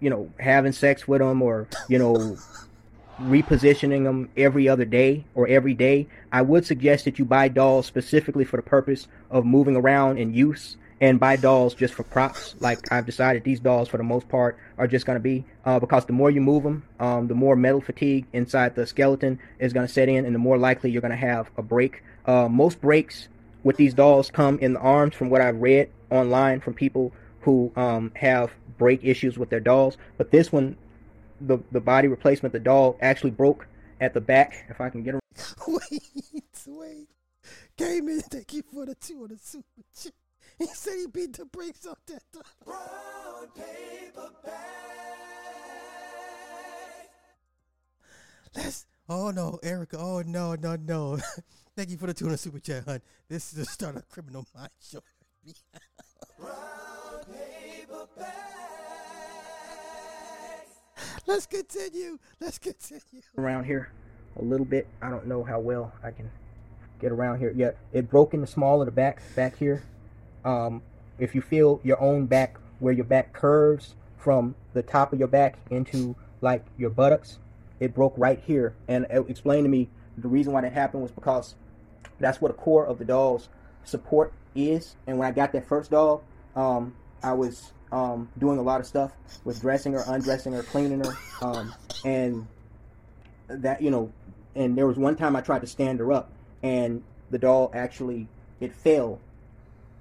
[0.00, 2.36] you know, having sex with them or you know
[3.20, 7.86] repositioning them every other day or every day, I would suggest that you buy dolls
[7.86, 12.54] specifically for the purpose of moving around in use and buy dolls just for props.
[12.60, 15.78] Like I've decided these dolls for the most part are just going to be uh,
[15.78, 19.72] because the more you move them, um, the more metal fatigue inside the skeleton is
[19.72, 22.02] going to set in and the more likely you're going to have a break.
[22.26, 23.28] Uh, most breaks
[23.62, 27.72] with these dolls come in the arms from what I've read online from people who
[27.76, 29.96] um, have break issues with their dolls.
[30.16, 30.76] But this one,
[31.46, 33.66] the the body replacement, the doll actually broke
[34.00, 34.64] at the back.
[34.68, 35.20] If I can get her.
[35.68, 36.02] wait,
[36.66, 37.08] wait.
[37.76, 40.12] Came in, thank you for the two on the super chat.
[40.58, 42.22] He said he beat the brakes off that.
[42.64, 44.84] Brown paper bag.
[48.54, 48.86] Let's.
[49.08, 49.98] Oh no, Erica.
[49.98, 51.18] Oh no, no, no.
[51.76, 53.02] Thank you for the two on the super chat, hun.
[53.28, 55.00] This is the start of criminal mind show.
[61.26, 62.18] Let's continue.
[62.40, 63.22] Let's continue.
[63.38, 63.90] around here
[64.38, 64.86] a little bit.
[65.00, 66.30] I don't know how well I can
[67.00, 67.52] get around here.
[67.56, 69.84] Yeah, it broke in the small of the back back here.
[70.44, 70.82] Um,
[71.18, 75.28] if you feel your own back where your back curves from the top of your
[75.28, 77.38] back into like your buttocks,
[77.80, 78.74] it broke right here.
[78.88, 79.88] And it explained to me
[80.18, 81.54] the reason why that happened was because
[82.18, 83.48] that's what the core of the doll's
[83.84, 84.96] support is.
[85.06, 86.22] And when I got that first doll,
[86.54, 89.12] um, I was um, doing a lot of stuff
[89.44, 91.72] with dressing her, undressing her, cleaning her, um,
[92.04, 92.46] and
[93.46, 94.12] that you know.
[94.56, 96.30] And there was one time I tried to stand her up,
[96.62, 98.26] and the doll actually
[98.60, 99.20] it fell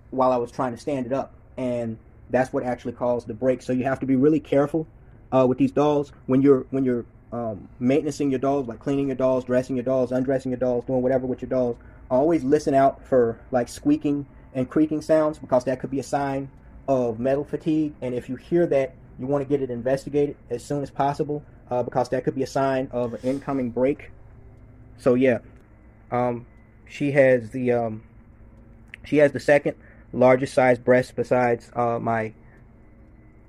[0.09, 1.99] while I was trying to stand it up, and
[2.31, 3.61] that's what actually caused the break.
[3.61, 4.87] So you have to be really careful
[5.31, 9.15] uh, with these dolls when you're when you're um, maintaining your dolls, like cleaning your
[9.15, 11.77] dolls, dressing your dolls, undressing your dolls, doing whatever with your dolls.
[12.09, 14.25] Always listen out for like squeaking
[14.55, 16.49] and creaking sounds because that could be a sign
[16.87, 17.93] of metal fatigue.
[18.01, 21.43] And if you hear that, you want to get it investigated as soon as possible
[21.69, 24.11] uh, because that could be a sign of an incoming break.
[24.97, 25.39] So yeah,
[26.11, 26.45] um,
[26.87, 28.03] she has the um,
[29.03, 29.75] she has the second
[30.11, 32.33] largest size breast besides uh, my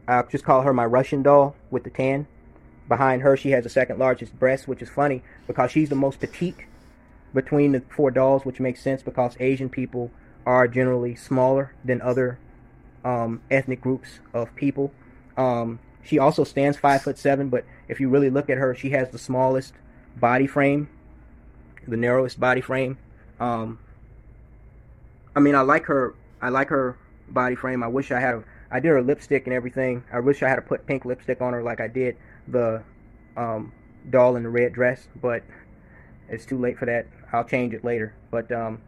[0.07, 2.27] I'll just call her my Russian doll with the tan.
[2.89, 6.21] Behind her, she has the second largest breast, which is funny because she's the most
[6.21, 6.67] petite
[7.33, 10.11] between the four dolls, which makes sense because Asian people
[10.45, 12.39] are generally smaller than other
[13.05, 14.93] um, ethnic groups of people.
[15.37, 18.91] Um, she also stands five foot seven, but if you really look at her, she
[18.91, 19.75] has the smallest
[20.17, 20.89] body frame,
[21.87, 22.99] the narrowest body frame.
[23.41, 23.79] Um,
[25.35, 26.15] I mean, I like her.
[26.41, 26.97] I like her
[27.29, 27.83] body frame.
[27.83, 28.35] I wish I had.
[28.35, 30.05] A, I did her lipstick and everything.
[30.13, 32.17] I wish I had to put pink lipstick on her like I did
[32.49, 32.83] the
[33.37, 33.73] um,
[34.11, 35.43] doll in the red dress, but
[36.29, 37.07] it's too late for that.
[37.33, 38.15] I'll change it later.
[38.31, 38.81] But um,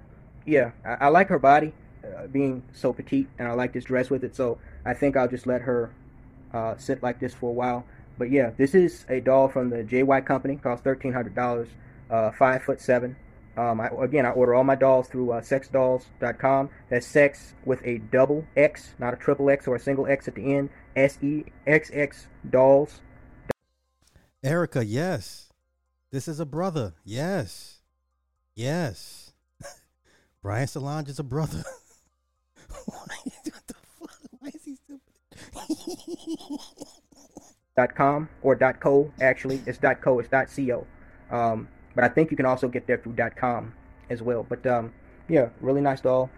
[0.45, 1.73] yeah, I, I, like her body
[2.17, 4.35] uh, being so petite, and I like this dress with it.
[4.37, 5.91] So I think I'll just let her
[6.53, 7.85] uh, sit like this for a while.
[8.19, 10.57] But yeah, this is a doll from the JY Company.
[10.57, 11.69] Cost thirteen hundred dollars.
[12.11, 13.17] Uh, five foot seven.
[13.57, 16.71] Um, I, again, I order all my dolls through uh, sexxdolls.com.
[16.91, 20.35] That's sex with a double X, not a triple X or a single X at
[20.35, 20.69] the end.
[20.95, 23.01] S E X X dolls.
[24.43, 25.49] Erica, yes.
[26.13, 26.95] This is a brother.
[27.05, 27.81] Yes.
[28.55, 29.33] Yes.
[30.43, 31.65] Brian Solange is a brother.
[32.85, 35.01] Why is he stupid?
[37.77, 40.87] dot com or dot co actually it's dot co it's dot co
[41.31, 43.73] um, but I think you can also get there through dot .com
[44.11, 44.47] as well.
[44.49, 44.93] But um,
[45.29, 46.31] yeah, really nice doll,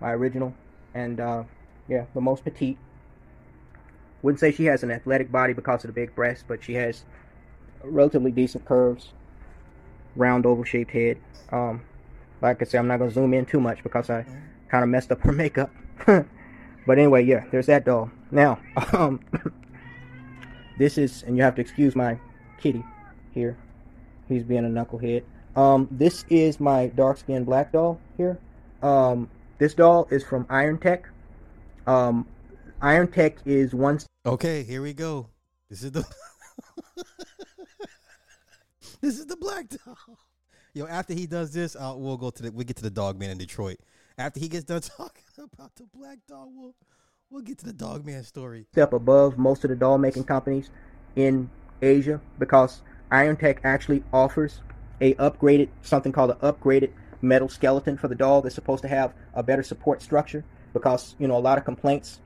[0.00, 0.54] my original,
[0.94, 1.44] and uh,
[1.88, 2.78] yeah, the most petite.
[4.22, 7.04] Wouldn't say she has an athletic body because of the big breast, but she has
[7.82, 9.12] relatively decent curves,
[10.16, 11.18] round oval shaped head.
[11.52, 11.82] Um,
[12.40, 14.24] like I said, I'm not gonna zoom in too much because I
[14.68, 15.70] kind of messed up her makeup.
[16.06, 16.26] but
[16.88, 18.10] anyway, yeah, there's that doll.
[18.30, 18.58] Now,
[18.92, 19.20] um,
[20.78, 22.18] this is, and you have to excuse my
[22.58, 22.84] kitty
[23.32, 23.56] here.
[24.28, 25.24] He's being a knucklehead.
[25.56, 28.38] Um, this is my dark skinned black doll here.
[28.82, 31.08] Um, this doll is from Iron Tech.
[31.86, 32.26] Um,
[32.82, 34.00] Iron Tech is one.
[34.26, 35.28] Okay, here we go.
[35.70, 36.04] This is the.
[39.00, 40.18] this is the black doll.
[40.72, 43.18] Yo, after he does this, uh, we'll go to the we get to the dog
[43.18, 43.78] man in Detroit.
[44.16, 46.74] After he gets done talking about the black dog, we'll
[47.30, 48.66] we'll get to the dog man story.
[48.72, 50.70] Step above most of the doll making companies
[51.16, 51.50] in
[51.82, 54.60] Asia because Iron Tech actually offers
[55.00, 59.12] a upgraded something called an upgraded metal skeleton for the doll that's supposed to have
[59.34, 62.20] a better support structure because you know a lot of complaints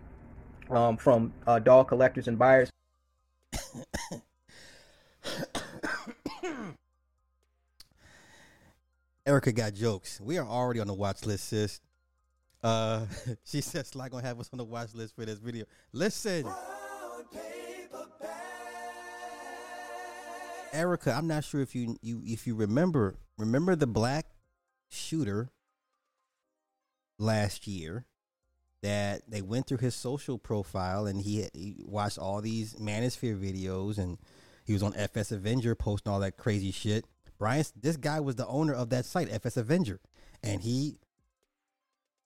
[0.70, 2.68] um, from uh, doll collectors and buyers.
[9.28, 10.18] Erica got jokes.
[10.23, 11.81] We are already on the watch list, sis.
[12.62, 13.05] Uh,
[13.44, 15.66] she says like gonna have us on the watch list for this video.
[15.92, 16.47] Listen.
[20.73, 24.24] Erica, I'm not sure if you you if you remember remember the black
[24.89, 25.50] shooter
[27.18, 28.07] last year
[28.82, 33.98] that they went through his social profile and he, he watched all these Manosphere videos
[33.98, 34.16] and
[34.65, 37.05] he was on FS Avenger posting all that crazy shit.
[37.39, 40.00] Brian, this guy was the owner of that site, FS Avenger,
[40.42, 40.99] and he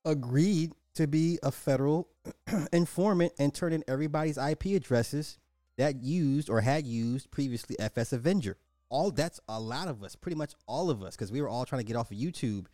[0.04, 2.08] agreed to be a federal
[2.72, 5.38] informant and turn in everybody's IP addresses
[5.78, 8.56] that used or had used previously FS Avenger.
[8.88, 11.64] All that's a lot of us, pretty much all of us, because we were all
[11.64, 12.66] trying to get off of YouTube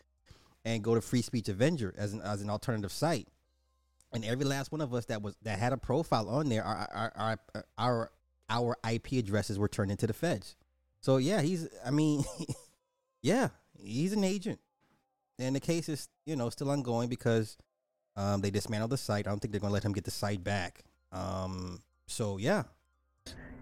[0.65, 3.28] and go to Free Speech Avenger as an as an alternative site.
[4.12, 6.89] And every last one of us that was that had a profile on there, our
[6.92, 7.39] our our
[7.78, 8.10] our,
[8.50, 10.57] our IP addresses were turned into the feds.
[11.01, 12.25] So yeah, he's I mean,
[13.23, 13.49] yeah,
[13.81, 14.60] he's an agent.
[15.39, 17.57] And the case is, you know, still ongoing because
[18.17, 19.27] um, they dismantled the site.
[19.27, 20.83] I don't think they're going to let him get the site back.
[21.12, 22.65] Um, so yeah,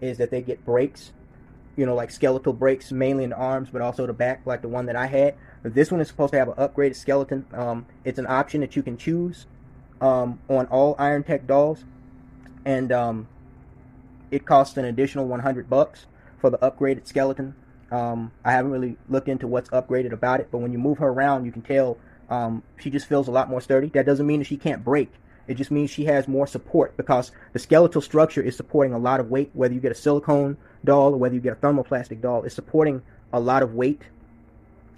[0.01, 1.11] is that they get breaks,
[1.75, 4.67] you know, like skeletal breaks, mainly in the arms, but also the back, like the
[4.67, 5.35] one that I had.
[5.63, 7.45] This one is supposed to have an upgraded skeleton.
[7.53, 9.45] Um, it's an option that you can choose
[10.01, 11.83] um, on all Iron Tech dolls,
[12.65, 13.27] and um,
[14.31, 16.05] it costs an additional 100 bucks
[16.39, 17.55] for the upgraded skeleton.
[17.91, 21.07] Um, I haven't really looked into what's upgraded about it, but when you move her
[21.07, 21.97] around, you can tell
[22.29, 23.87] um, she just feels a lot more sturdy.
[23.89, 25.11] That doesn't mean that she can't break.
[25.47, 29.19] It just means she has more support because the skeletal structure is supporting a lot
[29.19, 32.43] of weight, whether you get a silicone doll or whether you get a thermoplastic doll.
[32.43, 33.01] It's supporting
[33.31, 34.01] a lot of weight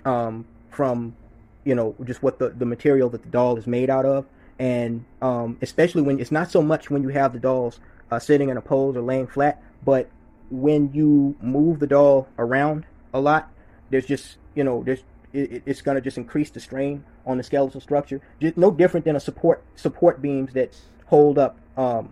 [0.06, 1.16] um, from,
[1.64, 4.26] you know, just what the, the material that the doll is made out of.
[4.58, 7.80] And um, especially when it's not so much when you have the dolls
[8.12, 10.10] uh, sitting in a pose or laying flat, but
[10.50, 13.52] when you move the doll around a lot,
[13.90, 15.04] there's just, you know, there's
[15.34, 18.22] it, it's going to just increase the strain on the skeletal structure.
[18.42, 20.76] Just no different than a support support beams that
[21.08, 21.58] hold up.
[21.78, 22.10] Um,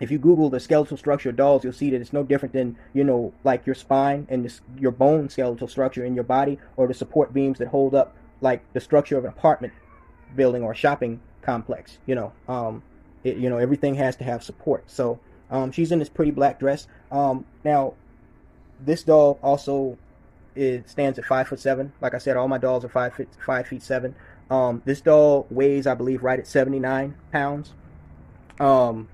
[0.00, 2.76] if you Google the skeletal structure of dolls, you'll see that it's no different than
[2.92, 6.86] you know, like your spine and this, your bone skeletal structure in your body, or
[6.86, 9.72] the support beams that hold up like the structure of an apartment
[10.36, 11.98] building or shopping complex.
[12.06, 12.82] You know, um,
[13.22, 14.84] it, you know everything has to have support.
[14.90, 15.20] So
[15.50, 16.86] um, she's in this pretty black dress.
[17.14, 17.94] Um, now,
[18.80, 19.96] this doll also
[20.56, 21.92] it stands at five foot seven.
[22.00, 24.16] Like I said, all my dolls are five feet five feet seven.
[24.50, 27.72] Um, this doll weighs, I believe, right at seventy nine pounds.
[28.58, 29.08] Um,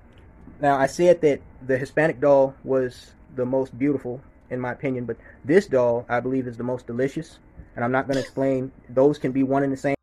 [0.61, 5.17] now I said that the Hispanic doll was the most beautiful in my opinion, but
[5.45, 7.39] this doll I believe is the most delicious,
[7.77, 8.73] and I'm not going to explain.
[8.89, 9.95] Those can be one and the same.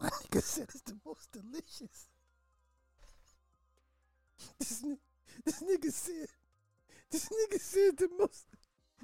[0.00, 2.08] My nigga said it's the most delicious.
[5.44, 6.28] This, ni- this nigga said,
[7.10, 8.46] this nigga said the most,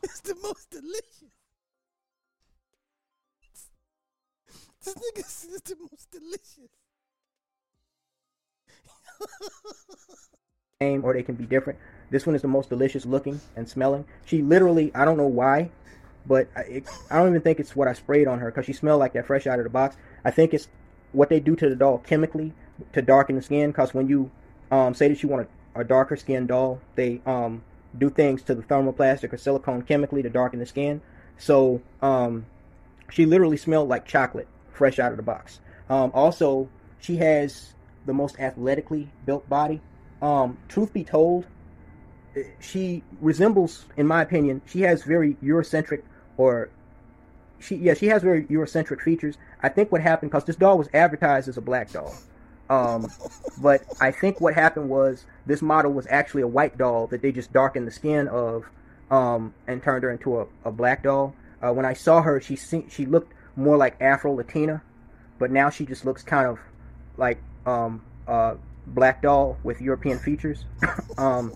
[0.03, 1.33] it's the most delicious.
[4.85, 6.71] This nigga said it's the most delicious.
[10.83, 11.79] same or they can be different.
[12.11, 14.05] This one is the most delicious looking and smelling.
[14.25, 15.71] She literally, I don't know why,
[16.27, 18.73] but I, it, I don't even think it's what I sprayed on her because she
[18.73, 19.97] smelled like that fresh out of the box.
[20.25, 20.69] I think it's
[21.13, 22.53] what they do to the doll chemically
[22.93, 24.31] to darken the skin because when you
[24.71, 27.63] um, say that you want a, a darker skin doll, they um,
[27.97, 31.01] do things to the thermoplastic or silicone chemically to darken the skin.
[31.39, 32.47] So um,
[33.11, 35.61] she literally smelled like chocolate fresh out of the box.
[35.89, 36.69] Um, also,
[37.01, 37.75] she has
[38.07, 39.81] the most athletically built body.
[40.21, 41.47] Um, truth be told,
[42.61, 46.03] she resembles, in my opinion, she has very Eurocentric
[46.37, 46.71] or
[47.59, 49.37] she yeah she has very Eurocentric features.
[49.63, 52.15] I think what happened because this doll was advertised as a black doll,
[52.73, 53.11] um,
[53.61, 57.31] but I think what happened was this model was actually a white doll that they
[57.31, 58.65] just darkened the skin of
[59.11, 61.35] um, and turned her into a, a black doll.
[61.63, 64.83] Uh, when I saw her, she se- she looked more like Afro Latina,
[65.39, 66.59] but now she just looks kind of
[67.19, 68.01] like um,
[68.87, 70.65] black doll with European features.
[71.19, 71.53] um,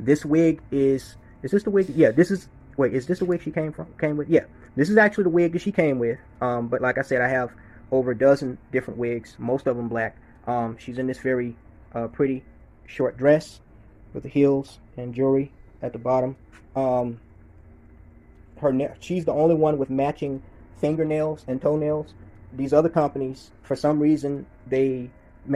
[0.00, 1.14] this wig is
[1.44, 1.88] is this the wig?
[1.90, 3.86] Yeah, this is wait, is this the wig she came from?
[4.00, 4.28] Came with?
[4.28, 6.18] Yeah, this is actually the wig that she came with.
[6.40, 7.52] Um, but like I said, I have
[7.92, 10.16] over a dozen different wigs, most of them black.
[10.46, 11.56] Um, she's in this very
[11.94, 12.44] uh, pretty
[12.86, 13.60] short dress
[14.12, 16.36] with the heels and jewelry at the bottom.
[16.76, 17.20] Um,
[18.58, 20.42] her she's the only one with matching
[20.80, 22.14] fingernails and toenails.
[22.52, 25.10] These other companies, for some reason, they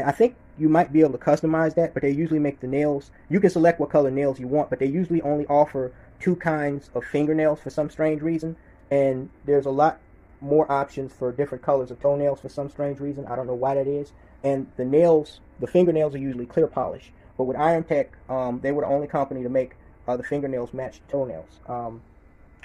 [0.05, 3.10] I think you might be able to customize that, but they usually make the nails.
[3.31, 6.91] You can select what color nails you want, but they usually only offer two kinds
[6.94, 8.57] of fingernails for some strange reason.
[8.91, 10.00] And there's a lot
[10.41, 13.26] more options for different colors of toenails for some strange reason.
[13.26, 14.12] I don't know why that is.
[14.44, 17.12] And the nails, the fingernails are usually clear polish.
[17.36, 19.73] But with Iron Tech, um, they were the only company to make
[20.07, 21.60] uh, the fingernails match toenails.
[21.67, 22.02] Um,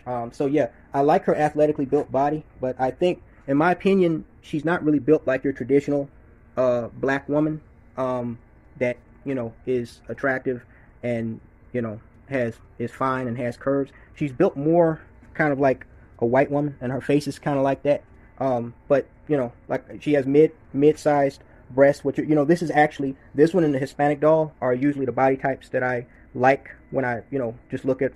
[0.05, 4.25] um, so yeah, I like her athletically built body, but I think, in my opinion,
[4.41, 6.09] she's not really built like your traditional
[6.57, 7.61] uh, black woman
[7.97, 8.39] um,
[8.77, 10.65] that you know is attractive
[11.03, 11.39] and
[11.71, 13.91] you know has is fine and has curves.
[14.15, 15.01] She's built more
[15.33, 15.85] kind of like
[16.23, 18.03] a white woman, and her face is kind of like that.
[18.39, 22.61] Um, but you know, like she has mid mid sized breasts, which you know this
[22.61, 26.07] is actually this one and the Hispanic doll are usually the body types that I
[26.33, 28.13] like when I you know just look at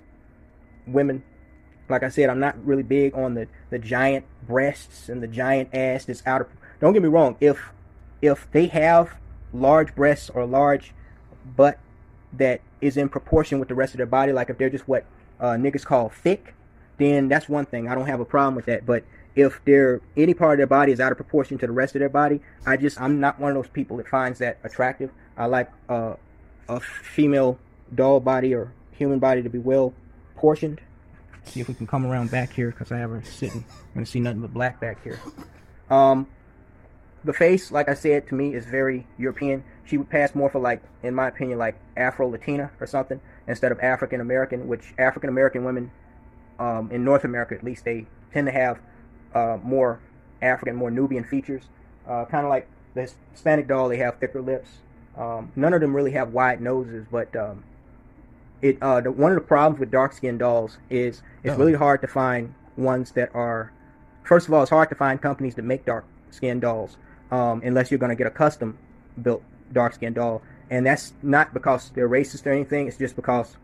[0.86, 1.22] women.
[1.88, 5.74] Like I said, I'm not really big on the the giant breasts and the giant
[5.74, 6.48] ass that's out of.
[6.80, 7.36] Don't get me wrong.
[7.40, 7.72] If
[8.22, 9.16] if they have
[9.52, 10.92] large breasts or large
[11.56, 11.78] butt
[12.32, 15.04] that is in proportion with the rest of their body, like if they're just what
[15.40, 16.54] uh, niggas call thick,
[16.98, 17.88] then that's one thing.
[17.88, 18.84] I don't have a problem with that.
[18.84, 19.04] But
[19.34, 22.00] if they're any part of their body is out of proportion to the rest of
[22.00, 25.10] their body, I just I'm not one of those people that finds that attractive.
[25.36, 26.14] I like uh,
[26.68, 27.58] a female
[27.94, 29.94] doll body or human body to be well
[30.36, 30.80] portioned.
[31.44, 33.64] See if we can come around back here because I have her sitting.
[33.68, 35.18] I'm gonna see nothing but black back here.
[35.88, 36.26] Um,
[37.24, 39.64] the face, like I said, to me is very European.
[39.84, 43.72] She would pass more for like, in my opinion, like Afro Latina or something instead
[43.72, 44.68] of African American.
[44.68, 45.90] Which African American women,
[46.58, 48.78] um, in North America at least, they tend to have
[49.34, 50.00] uh, more
[50.42, 51.64] African, more Nubian features.
[52.06, 54.70] Uh, kind of like the Hispanic doll, they have thicker lips.
[55.16, 57.64] Um, none of them really have wide noses, but um,
[58.62, 61.58] it uh, the, one of the problems with dark skinned dolls is it's Uh-oh.
[61.58, 63.72] really hard to find ones that are.
[64.22, 66.96] First of all, it's hard to find companies that make dark skinned dolls
[67.30, 68.78] um, unless you're going to get a custom
[69.20, 72.86] built dark skinned doll, and that's not because they're racist or anything.
[72.86, 73.56] It's just because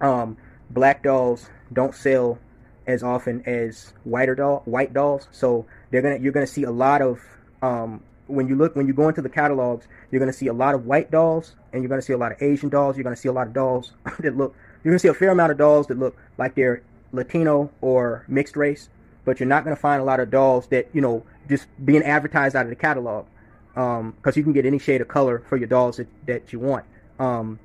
[0.00, 0.36] um,
[0.70, 2.38] black dolls don't sell
[2.86, 5.28] as often as whiter doll white dolls.
[5.32, 7.20] So they're gonna you're gonna see a lot of
[7.62, 10.74] um, when you look when you go into the catalogs, you're gonna see a lot
[10.74, 12.96] of white dolls and you're gonna see a lot of Asian dolls.
[12.96, 14.54] You're gonna see a lot of dolls that look
[14.84, 18.56] you're gonna see a fair amount of dolls that look like they're Latino or mixed
[18.56, 18.88] race,
[19.24, 22.56] but you're not gonna find a lot of dolls that you know just being advertised
[22.56, 23.26] out of the catalog
[23.74, 26.58] because um, you can get any shade of color for your dolls that, that you
[26.58, 26.84] want.
[27.18, 27.58] Um,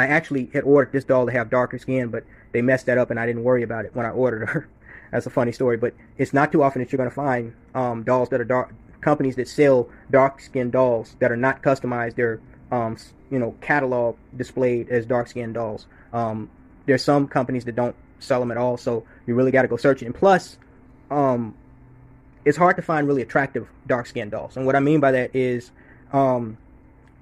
[0.00, 3.10] I actually had ordered this doll to have darker skin, but they messed that up
[3.10, 4.68] and I didn't worry about it when I ordered her.
[5.12, 8.04] That's a funny story, but it's not too often that you're going to find um,
[8.04, 12.14] dolls that are dark, companies that sell dark skinned dolls that are not customized.
[12.14, 12.96] They're, um,
[13.30, 15.86] you know, catalog displayed as dark skinned dolls.
[16.12, 16.48] Um,
[16.86, 19.76] there's some companies that don't sell them at all, so you really got to go
[19.76, 20.06] searching.
[20.06, 20.58] And plus,
[21.10, 21.54] um,
[22.44, 24.56] it's hard to find really attractive dark skinned dolls.
[24.56, 25.72] And what I mean by that is,
[26.12, 26.56] um,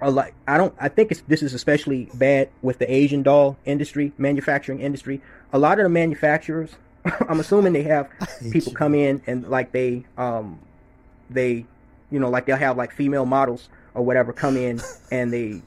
[0.01, 0.31] a lot.
[0.47, 0.75] I don't.
[0.81, 5.21] I think it's, this is especially bad with the Asian doll industry, manufacturing industry.
[5.53, 6.71] A lot of the manufacturers,
[7.29, 8.09] I'm assuming they have
[8.53, 10.61] people come in and like they, um,
[11.31, 11.67] they,
[12.11, 15.63] you know, like they'll have like female models or whatever come in and they,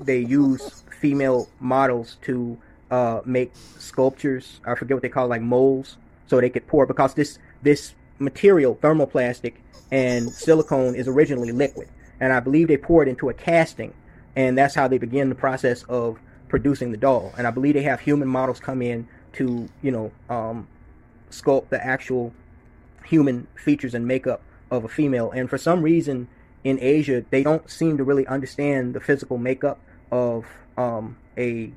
[0.00, 2.58] they use female models to
[2.90, 4.60] uh, make sculptures.
[4.66, 7.94] I forget what they call it, like molds, so they could pour because this this
[8.18, 9.54] material, thermoplastic
[9.90, 11.88] and silicone, is originally liquid
[12.22, 13.92] and I believe they pour it into a casting,
[14.36, 17.34] and that's how they begin the process of producing the doll.
[17.36, 20.68] And I believe they have human models come in to, you know, um,
[21.32, 22.32] sculpt the actual
[23.04, 25.32] human features and makeup of a female.
[25.32, 26.28] And for some reason
[26.62, 29.80] in Asia, they don't seem to really understand the physical makeup
[30.12, 31.72] of um, a,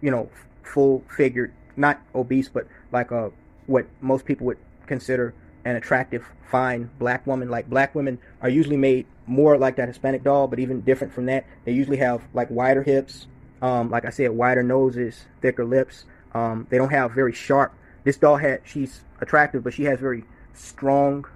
[0.00, 0.30] you know,
[0.62, 3.32] full figured, not obese, but like a
[3.66, 5.34] what most people would consider
[5.68, 7.50] an attractive, fine black woman.
[7.50, 11.26] Like black women are usually made more like that Hispanic doll, but even different from
[11.26, 11.44] that.
[11.64, 13.26] They usually have like wider hips,
[13.60, 16.06] um, like I said, wider noses, thicker lips.
[16.32, 17.74] Um, they don't have very sharp.
[18.04, 20.24] This doll had she's attractive, but she has very
[20.54, 21.26] strong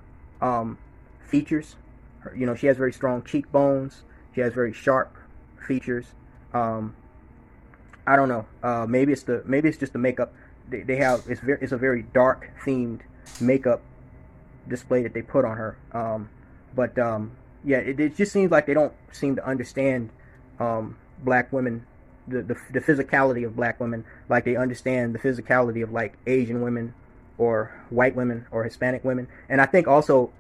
[0.41, 0.79] um,
[1.27, 1.77] features.
[2.21, 4.03] Her, you know, she has very strong cheekbones.
[4.35, 5.15] She has very sharp
[5.67, 6.07] features.
[6.55, 6.97] Um,
[8.07, 8.47] I don't know.
[8.63, 10.33] Uh, maybe it's the maybe it's just the makeup.
[10.71, 13.01] They, they have it's very it's a very dark themed
[13.39, 13.83] makeup
[14.69, 15.77] display that they put on her.
[15.93, 16.29] Um,
[16.75, 17.33] but um,
[17.65, 20.11] yeah, it, it, just seems like they don't seem to understand
[20.59, 21.87] um, black women,
[22.27, 26.63] the, the, the physicality of black women, like they understand the physicality of like Asian
[26.63, 26.95] women
[27.39, 29.29] or white women or Hispanic women.
[29.49, 30.31] And I think also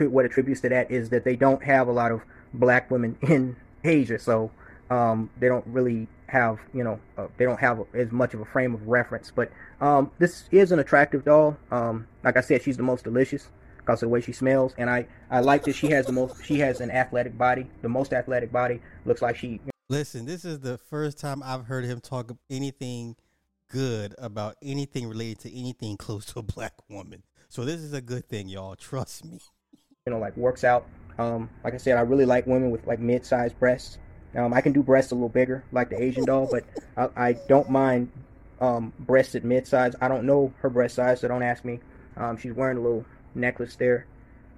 [0.00, 2.22] what attributes to that is that they don't have a lot of
[2.52, 4.50] black women in Asia, so
[4.90, 8.44] um, they don't really have you know uh, they don't have as much of a
[8.44, 9.32] frame of reference.
[9.34, 11.56] But um, this is an attractive doll.
[11.70, 14.90] Um, like I said, she's the most delicious because of the way she smells, and
[14.90, 18.12] I I like that she has the most she has an athletic body, the most
[18.12, 18.80] athletic body.
[19.04, 19.60] Looks like she.
[19.88, 23.16] Listen, this is the first time I've heard him talk anything
[23.68, 27.22] good about anything related to anything close to a black woman.
[27.48, 28.76] So this is a good thing, y'all.
[28.76, 29.40] Trust me.
[30.06, 30.86] You know, like works out.
[31.18, 33.98] Um, like I said, I really like women with like mid-sized breasts.
[34.36, 36.64] Um, I can do breasts a little bigger, like the Asian doll, but
[36.96, 38.10] I, I don't mind
[38.60, 39.94] um, breasts at mid-size.
[40.00, 41.80] I don't know her breast size, so don't ask me.
[42.16, 44.06] Um, she's wearing a little necklace there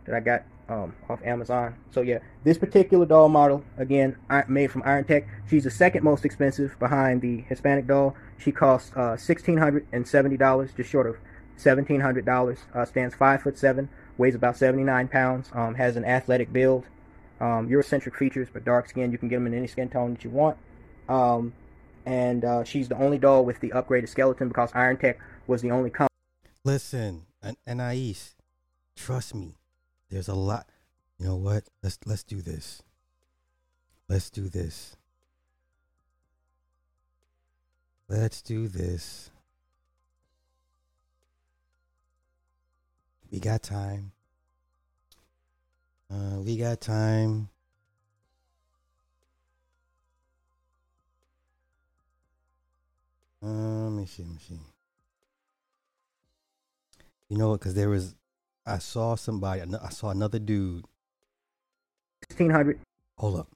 [0.05, 1.77] that I got um, off Amazon.
[1.91, 4.17] So yeah, this particular doll model, again,
[4.49, 5.27] made from Iron Tech.
[5.49, 8.17] She's the second most expensive behind the Hispanic doll.
[8.39, 11.17] She costs uh, sixteen hundred and seventy dollars, just short of
[11.57, 12.59] seventeen hundred dollars.
[12.75, 15.51] Uh, stands five foot seven, weighs about seventy nine pounds.
[15.53, 16.85] Um, has an athletic build.
[17.43, 19.11] Um, Eurocentric features, but dark skin.
[19.13, 20.57] You can get them in any skin tone that you want.
[21.09, 21.53] Um,
[22.07, 25.73] and uh, she's the only doll with the upgraded skeleton because Iron Tech was the
[25.73, 26.09] only company.
[26.65, 27.27] Listen,
[27.67, 28.15] Anais,
[28.97, 29.57] trust me.
[30.09, 30.69] There's a lot.
[31.19, 31.65] You know what?
[31.83, 32.83] Let's let's do this.
[34.09, 34.97] Let's do this.
[38.09, 39.31] Let's do this.
[43.31, 44.13] We got time.
[46.13, 47.49] Uh, we got time.
[53.43, 54.23] Uh, let me see.
[54.23, 54.61] Let me see.
[57.31, 57.61] You know what?
[57.61, 58.15] Because there was,
[58.67, 59.63] I saw somebody.
[59.63, 60.85] I saw another dude.
[62.25, 62.79] Sixteen hundred.
[63.17, 63.49] Hold up.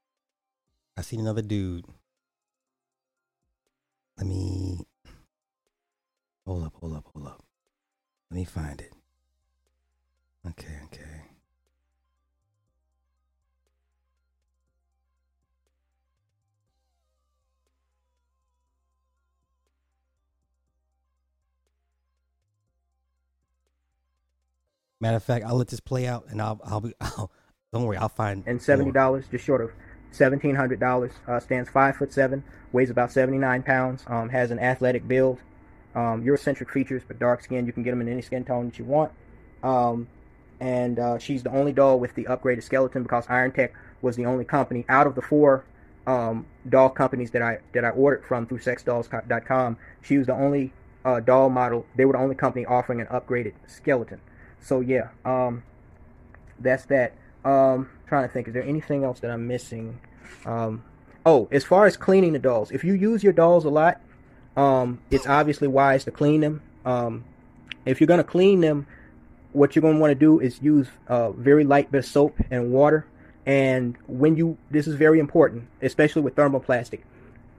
[0.97, 1.85] I seen another dude.
[4.17, 4.81] Let me.
[6.47, 6.73] Hold up.
[6.81, 7.05] Hold up.
[7.13, 7.45] Hold up.
[8.31, 8.93] Let me find it.
[10.49, 10.81] Okay.
[10.87, 11.26] Okay.
[25.07, 27.31] Matter of fact, I'll let this play out, and I'll I'll be I'll,
[27.73, 29.71] don't worry, I'll find and seventy dollars, just short of
[30.11, 31.13] seventeen hundred dollars.
[31.29, 34.03] Uh, stands five foot seven, weighs about seventy nine pounds.
[34.09, 35.39] Um, has an athletic build,
[35.95, 37.67] um, Eurocentric features, but dark skin.
[37.67, 39.13] You can get them in any skin tone that you want.
[39.63, 40.09] Um,
[40.59, 44.27] and uh, she's the only doll with the upgraded skeleton because Iron Tech was the
[44.27, 45.63] only company out of the four
[46.09, 49.77] um, doll companies that I that I ordered from through SexxDolls.com.
[50.03, 50.73] She was the only
[51.05, 51.87] uh, doll model.
[51.95, 54.21] They were the only company offering an upgraded skeleton.
[54.67, 55.63] So yeah, um,
[56.59, 57.15] that's that.
[57.45, 60.01] Um, trying to think, is there anything else that I'm missing?
[60.45, 60.83] Um,
[61.25, 64.01] oh, as far as cleaning the dolls, if you use your dolls a lot,
[64.57, 66.63] um, it's obviously wise to clean them.
[66.85, 67.25] Um,
[67.85, 68.89] if you're gonna clean them,
[69.53, 72.73] what you're gonna want to do is use a very light bit of soap and
[72.73, 73.07] water.
[73.47, 77.03] And when you, this is very important, especially with thermoplastic.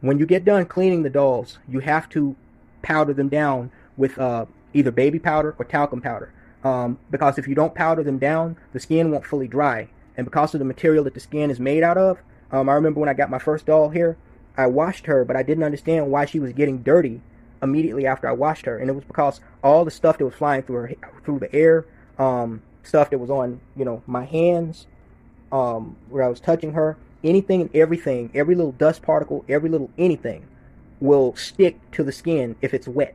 [0.02, 2.36] When you get done cleaning the dolls, you have to
[2.82, 6.34] powder them down with uh, either baby powder or talcum powder.
[6.67, 9.77] Um, because if you don't powder them down, the skin won't fully dry.
[10.15, 12.17] And because of the material that the skin is made out of,
[12.49, 14.15] Um, I remember when I got my first doll here,
[14.55, 17.21] I washed her, but I didn't understand why she was getting dirty
[17.61, 20.63] immediately after I washed her, and it was because all the stuff that was flying
[20.63, 20.89] through her
[21.23, 21.85] through the air,
[22.17, 24.87] um, stuff that was on you know my hands,
[25.51, 29.89] um, where I was touching her, anything and everything, every little dust particle, every little
[29.97, 30.41] anything,
[30.99, 33.13] will stick to the skin if it's wet.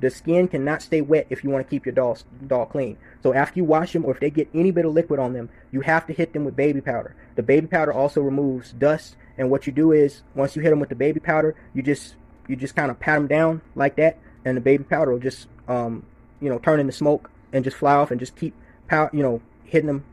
[0.00, 2.98] The skin cannot stay wet if you want to keep your doll doll clean.
[3.22, 5.48] So after you wash them, or if they get any bit of liquid on them,
[5.72, 7.14] you have to hit them with baby powder.
[7.34, 10.80] The baby powder also removes dust, and what you do is once you hit them
[10.80, 12.14] with the baby powder, you just
[12.46, 15.48] you just kind of pat them down like that, and the baby powder will just
[15.66, 16.04] um
[16.40, 18.54] you know turn into smoke and just fly off, and just keep
[18.88, 20.04] pow- you know hitting them,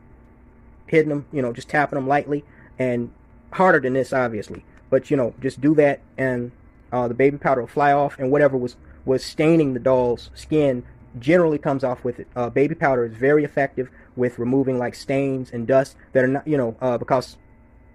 [0.86, 2.42] hitting them you know just tapping them lightly
[2.78, 3.10] and
[3.52, 6.52] harder than this obviously, but you know just do that and
[6.90, 10.84] uh, the baby powder will fly off, and whatever was was staining the doll's skin
[11.18, 12.26] generally comes off with it.
[12.34, 16.46] Uh, baby powder is very effective with removing like stains and dust that are not,
[16.46, 17.36] you know, uh, because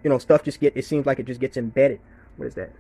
[0.03, 0.75] you know stuff just get.
[0.75, 1.99] It seems like it just gets embedded.
[2.38, 2.71] What is that?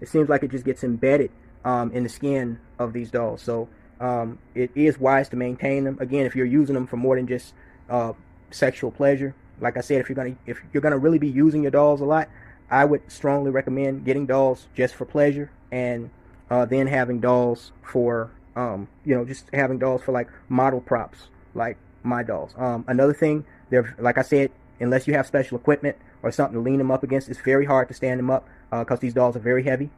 [0.00, 1.30] It seems like it just gets embedded
[1.64, 3.42] um, in the skin of these dolls.
[3.42, 3.68] So
[4.00, 5.98] um, it is wise to maintain them.
[6.00, 7.54] Again, if you're using them for more than just
[7.88, 8.12] uh,
[8.50, 11.70] sexual pleasure, like I said, if you're gonna if you're gonna really be using your
[11.70, 12.28] dolls a lot,
[12.70, 16.10] I would strongly recommend getting dolls just for pleasure and
[16.50, 21.28] uh, then having dolls for um, you know just having dolls for like model props
[21.54, 22.54] like my dolls.
[22.56, 26.60] Um, another thing, they're like I said, unless you have special equipment or something to
[26.60, 29.36] lean them up against, it's very hard to stand them up because uh, these dolls
[29.36, 29.90] are very heavy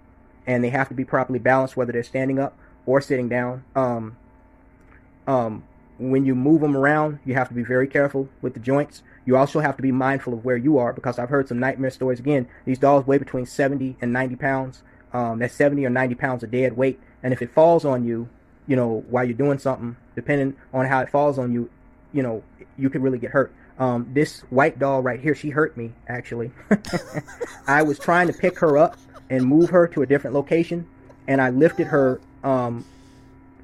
[0.47, 2.57] and they have to be properly balanced whether they're standing up
[2.87, 3.65] or sitting down.
[3.75, 4.17] Um,
[5.27, 5.65] um,
[5.99, 9.03] when you move them around, you have to be very careful with the joints.
[9.25, 11.91] You also have to be mindful of where you are because I've heard some nightmare
[11.91, 12.19] stories.
[12.19, 14.83] Again, these dolls weigh between 70 and 90 pounds.
[15.13, 16.99] Um, that's 70 or 90 pounds of dead weight.
[17.23, 18.29] And if it falls on you,
[18.67, 21.71] you know, while you're doing something, depending on how it falls on you,
[22.13, 22.43] you know,
[22.77, 23.53] you could really get hurt.
[23.79, 26.53] Um, this white doll right here, she hurt me actually.
[27.67, 28.97] I was trying to pick her up
[29.31, 30.87] and move her to a different location,
[31.27, 32.85] and I lifted her, um,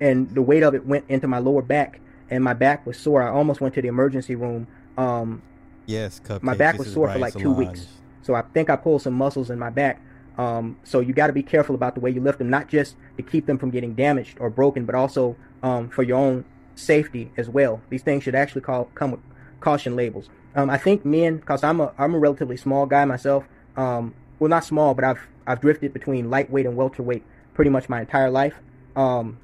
[0.01, 3.23] and the weight of it went into my lower back, and my back was sore.
[3.23, 4.67] I almost went to the emergency room.
[4.97, 5.43] Um,
[5.87, 6.43] yes, Cupcake.
[6.43, 7.87] my back was sore for like two weeks,
[8.23, 10.01] so I think I pulled some muscles in my back.
[10.39, 12.97] Um, so you got to be careful about the way you lift them, not just
[13.17, 16.45] to keep them from getting damaged or broken, but also um, for your own
[16.77, 17.83] safety as well.
[17.91, 19.21] These things should actually call, come with
[19.61, 20.31] caution labels.
[20.55, 23.45] Um, I think men, because I'm a I'm a relatively small guy myself.
[23.77, 28.01] Um, well, not small, but I've I've drifted between lightweight and welterweight pretty much my
[28.01, 28.55] entire life.
[28.95, 29.39] Um,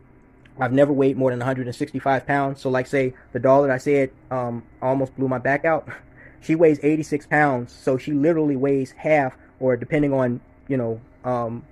[0.58, 2.60] I've never weighed more than 165 pounds.
[2.60, 5.88] So, like, say the doll that I said um, almost blew my back out.
[6.40, 11.64] She weighs 86 pounds, so she literally weighs half, or depending on you know, um,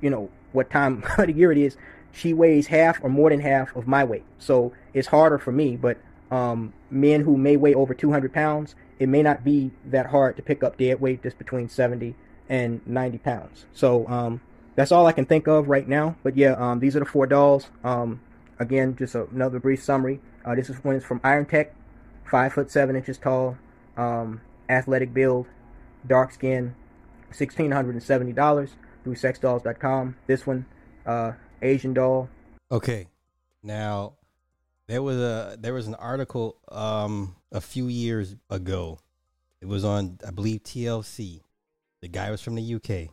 [0.00, 1.76] you know what time of the year it is,
[2.12, 4.24] she weighs half or more than half of my weight.
[4.38, 5.76] So it's harder for me.
[5.76, 5.98] But
[6.30, 10.42] um, men who may weigh over 200 pounds, it may not be that hard to
[10.42, 12.14] pick up dead weight that's between 70
[12.48, 13.66] and 90 pounds.
[13.72, 14.40] So um,
[14.74, 16.16] that's all I can think of right now.
[16.22, 17.68] But yeah, um, these are the four dolls.
[17.84, 18.20] Um,
[18.58, 20.20] again, just another brief summary.
[20.44, 21.74] Uh, this is one is from Iron Tech,
[22.24, 23.58] five foot seven inches tall,
[23.96, 25.46] um, athletic build,
[26.06, 26.74] dark skin,
[27.30, 28.70] sixteen hundred and seventy dollars
[29.04, 30.16] through sexxdolls.com.
[30.26, 30.66] This one,
[31.06, 31.32] uh,
[31.62, 32.28] Asian doll.
[32.70, 33.08] Okay,
[33.62, 34.14] now
[34.86, 38.98] there was a there was an article um a few years ago.
[39.60, 41.42] It was on I believe TLC.
[42.00, 43.10] The guy was from the UK.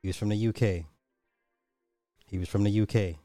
[0.00, 0.84] He was from the UK.
[2.26, 3.18] He was from the UK.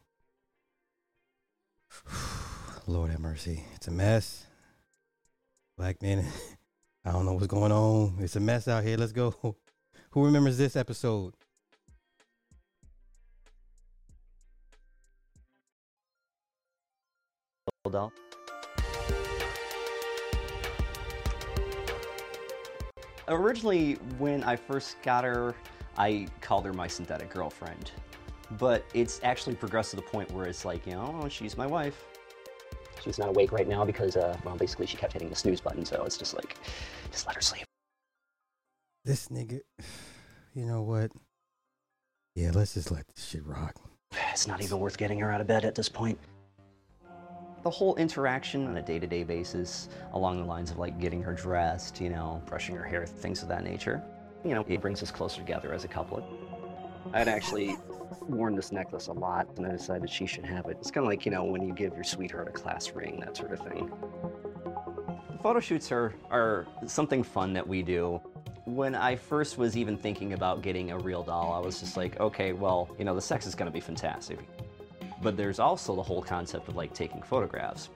[2.88, 3.64] Lord have mercy.
[3.76, 4.46] It's a mess.
[5.78, 6.26] Black man,
[7.08, 8.18] I don't know what's going on.
[8.20, 8.98] It's a mess out here.
[8.98, 9.34] Let's go.
[10.10, 11.34] Who remembers this episode?
[17.86, 18.12] Hold on.
[23.30, 25.56] Originally, when I first got her,
[25.98, 27.92] I called her my synthetic girlfriend.
[28.58, 32.04] But it's actually progressed to the point where it's like, you know, she's my wife.
[33.08, 35.86] She's not awake right now because, uh, well, basically she kept hitting the snooze button,
[35.86, 36.58] so it's just like,
[37.10, 37.64] just let her sleep.
[39.06, 39.62] This nigga,
[40.54, 41.12] you know what?
[42.36, 43.76] Yeah, let's just let this shit rock.
[44.32, 46.20] It's not even worth getting her out of bed at this point.
[47.64, 51.24] The whole interaction on a day to day basis, along the lines of like getting
[51.24, 54.04] her dressed, you know, brushing her hair, things of that nature,
[54.44, 56.22] you know, it brings us closer together as a couple.
[57.14, 57.78] I'd actually
[58.28, 60.78] worn this necklace a lot, and I decided she should have it.
[60.80, 63.38] It's kind of like, you know, when you give your sweetheart a class ring, that
[63.38, 63.92] sort of thing.
[65.32, 68.22] The Photo shoots are, are something fun that we do.
[68.66, 72.20] When I first was even thinking about getting a real doll, I was just like,
[72.20, 74.40] okay, well, you know, the sex is going to be fantastic.
[75.22, 77.90] But there's also the whole concept of like taking photographs.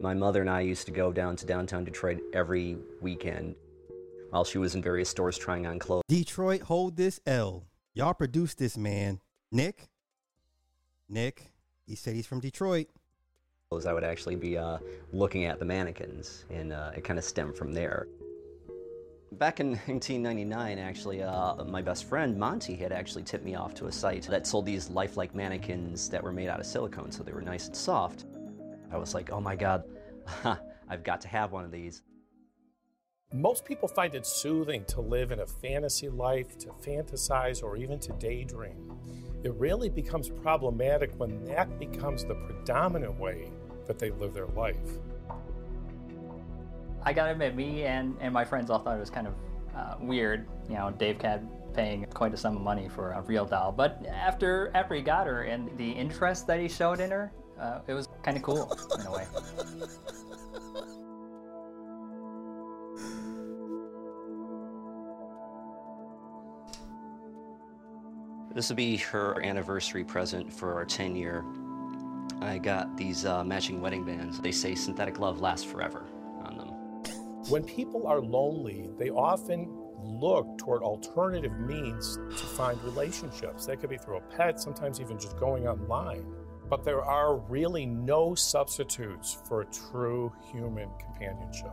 [0.00, 3.56] My mother and I used to go down to downtown Detroit every weekend
[4.30, 6.04] while she was in various stores trying on clothes.
[6.08, 7.64] Detroit, hold this L.
[7.94, 9.20] Y'all produced this man.
[9.50, 9.88] Nick?
[11.08, 11.50] Nick,
[11.86, 12.88] he said he's from Detroit.
[13.86, 14.78] I would actually be uh,
[15.12, 18.06] looking at the mannequins, and uh, it kind of stemmed from there.
[19.32, 23.86] Back in 1999, actually, uh, my best friend Monty had actually tipped me off to
[23.86, 27.32] a site that sold these lifelike mannequins that were made out of silicone, so they
[27.32, 28.24] were nice and soft.
[28.90, 29.84] I was like, oh my god,
[30.88, 32.02] I've got to have one of these.
[33.32, 37.98] Most people find it soothing to live in a fantasy life, to fantasize, or even
[38.00, 38.98] to daydream.
[39.44, 43.50] It really becomes problematic when that becomes the predominant way
[43.86, 44.76] that they live their life.
[47.02, 49.34] I gotta admit, me and, and my friends all thought it was kind of
[49.76, 53.72] uh, weird, you know, Davecat paying quite a sum of money for a real doll.
[53.72, 57.30] But after after he got her and the interest that he showed in her,
[57.60, 59.26] uh, it was kind of cool in a way.
[68.54, 71.44] This will be her anniversary present for our 10 year.
[72.40, 74.40] I got these uh, matching wedding bands.
[74.40, 76.06] They say synthetic love lasts forever
[76.44, 76.68] on them.
[77.48, 79.68] When people are lonely, they often
[80.02, 83.66] look toward alternative means to find relationships.
[83.66, 86.24] That could be through a pet, sometimes even just going online.
[86.68, 91.72] But there are really no substitutes for true human companionship.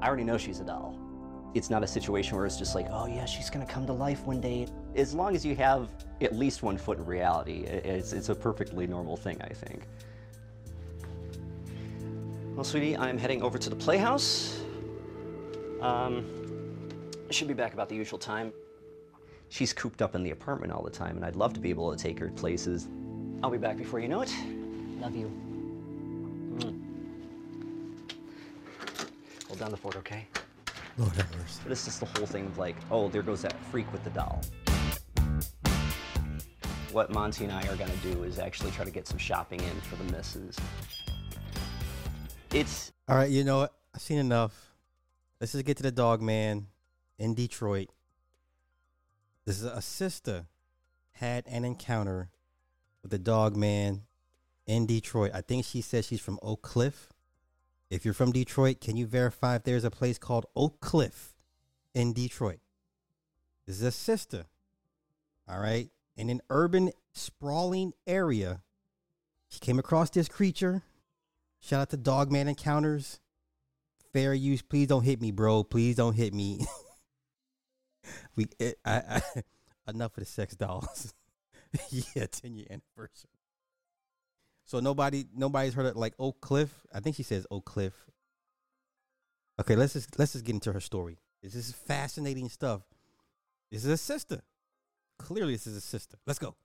[0.00, 0.96] I already know she's a doll.
[1.54, 4.24] It's not a situation where it's just like, oh yeah, she's gonna come to life
[4.26, 4.68] one day.
[4.94, 5.88] As long as you have
[6.20, 9.82] at least one foot in reality, it's, it's a perfectly normal thing, I think.
[12.54, 14.60] Well, sweetie, I'm heading over to the playhouse.
[15.80, 16.24] Um,
[17.28, 18.52] I should be back about the usual time.
[19.48, 21.94] She's cooped up in the apartment all the time, and I'd love to be able
[21.94, 22.88] to take her places.
[23.42, 24.34] I'll be back before you know it.
[25.00, 25.30] Love you.
[26.56, 26.82] Mm.
[29.46, 30.26] Hold down the fort, okay?
[30.98, 31.60] Lord have mercy.
[31.62, 34.10] But it's just the whole thing of like, oh, there goes that freak with the
[34.10, 34.40] doll.
[36.92, 39.80] What Monty and I are gonna do is actually try to get some shopping in
[39.82, 40.56] for the misses.
[42.52, 43.74] It's All right, you know what?
[43.94, 44.72] I've seen enough.
[45.40, 46.68] Let's just get to the dog man
[47.18, 47.88] in Detroit.
[49.44, 50.46] This is a sister
[51.12, 52.30] had an encounter
[53.06, 54.02] with the dog man
[54.66, 55.30] in Detroit.
[55.32, 57.08] I think she says she's from Oak Cliff.
[57.88, 61.36] If you're from Detroit, can you verify if there's a place called Oak Cliff
[61.94, 62.58] in Detroit?
[63.64, 64.46] This is a sister.
[65.48, 65.88] All right.
[66.16, 68.62] In an urban, sprawling area,
[69.48, 70.82] she came across this creature.
[71.60, 73.20] Shout out to Dogman Encounters.
[74.12, 74.62] Fair use.
[74.62, 75.62] Please don't hit me, bro.
[75.62, 76.66] Please don't hit me.
[78.34, 79.42] we, it, I, I,
[79.90, 81.14] enough of the sex dolls.
[81.90, 83.30] yeah, 10 year anniversary.
[84.64, 86.70] So nobody, nobody's heard of like Oak Cliff.
[86.92, 87.94] I think she says Oak Cliff.
[89.60, 91.18] Okay, let's just let's just get into her story.
[91.42, 92.82] This is fascinating stuff.
[93.70, 94.42] This is a sister.
[95.18, 96.18] Clearly, this is a sister.
[96.26, 96.56] Let's go.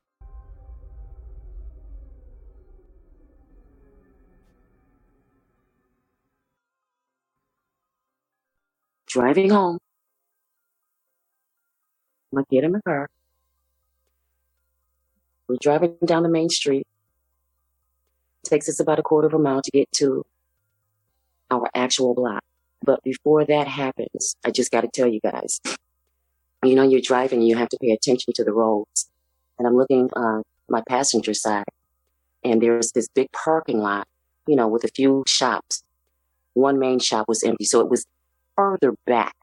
[9.11, 9.77] driving home.
[12.33, 13.09] Gonna get in my car.
[15.51, 16.87] We're driving down the main street.
[18.45, 20.25] It takes us about a quarter of a mile to get to
[21.51, 22.41] our actual block.
[22.85, 25.59] But before that happens, I just got to tell you guys,
[26.63, 29.09] you know, you're driving, you have to pay attention to the roads.
[29.59, 31.65] And I'm looking on my passenger side,
[32.45, 34.07] and there's this big parking lot,
[34.47, 35.83] you know, with a few shops.
[36.53, 38.05] One main shop was empty, so it was
[38.55, 39.33] further back,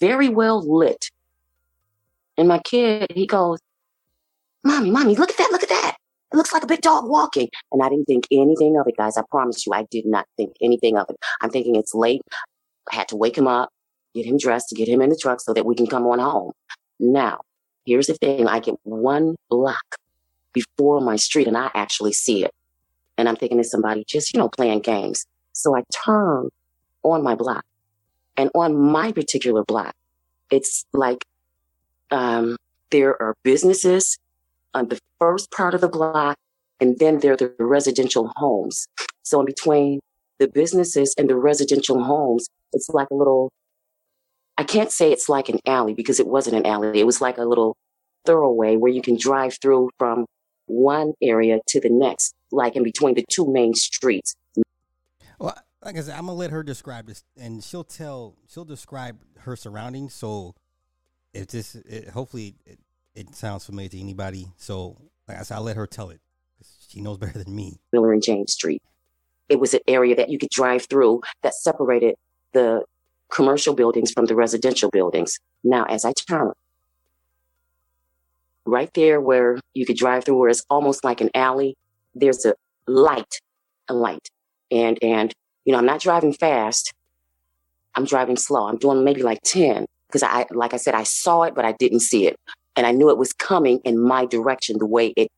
[0.00, 1.08] very well lit.
[2.36, 3.60] And my kid, he goes,
[4.64, 5.96] Mommy, Mommy, look at that, look at that.
[6.32, 7.48] It looks like a big dog walking.
[7.72, 9.16] And I didn't think anything of it, guys.
[9.16, 11.16] I promise you, I did not think anything of it.
[11.40, 12.22] I'm thinking it's late.
[12.90, 13.70] I had to wake him up,
[14.14, 16.18] get him dressed, to get him in the truck so that we can come on
[16.18, 16.52] home.
[17.00, 17.40] Now,
[17.84, 19.96] here's the thing I get one block
[20.52, 22.52] before my street and I actually see it.
[23.16, 25.24] And I'm thinking it's somebody just, you know, playing games.
[25.52, 26.50] So I turn
[27.02, 27.64] on my block.
[28.36, 29.94] And on my particular block,
[30.50, 31.24] it's like
[32.10, 32.56] um,
[32.90, 34.18] there are businesses
[34.74, 36.36] on the first part of the block,
[36.80, 38.86] and then there are the residential homes.
[39.22, 40.00] So in between
[40.38, 43.50] the businesses and the residential homes, it's like a little,
[44.56, 46.98] I can't say it's like an alley because it wasn't an alley.
[46.98, 47.76] It was like a little
[48.26, 50.26] thoroughway where you can drive through from
[50.66, 54.34] one area to the next, like in between the two main streets.
[55.38, 59.18] Well, like I said, I'm gonna let her describe this, and she'll tell, she'll describe
[59.40, 60.14] her surroundings.
[60.14, 60.54] So,
[61.32, 62.78] if this, it, hopefully, it,
[63.20, 64.48] it sounds familiar to anybody.
[64.56, 64.96] So,
[65.28, 66.20] like I said, I'll let her tell it
[66.90, 67.78] she knows better than me.
[67.92, 68.82] Miller and James Street.
[69.48, 72.16] it was an area that you could drive through that separated
[72.52, 72.82] the
[73.32, 75.38] commercial buildings from the residential buildings.
[75.62, 76.52] Now, as I turn,
[78.64, 81.76] right there where you could drive through, where it's almost like an alley,
[82.14, 82.54] there's a
[82.86, 83.40] light,
[83.88, 84.28] a light.
[84.70, 85.32] And, and,
[85.64, 86.92] you know, I'm not driving fast.
[87.94, 88.66] I'm driving slow.
[88.66, 91.72] I'm doing maybe like 10 because I, like I said, I saw it, but I
[91.72, 92.36] didn't see it.
[92.80, 95.30] And I knew it was coming in my direction the way it,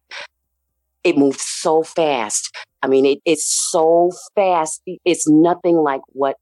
[1.02, 2.54] it moved so fast.
[2.84, 4.80] I mean, it, it's so fast.
[5.04, 6.36] It's nothing like what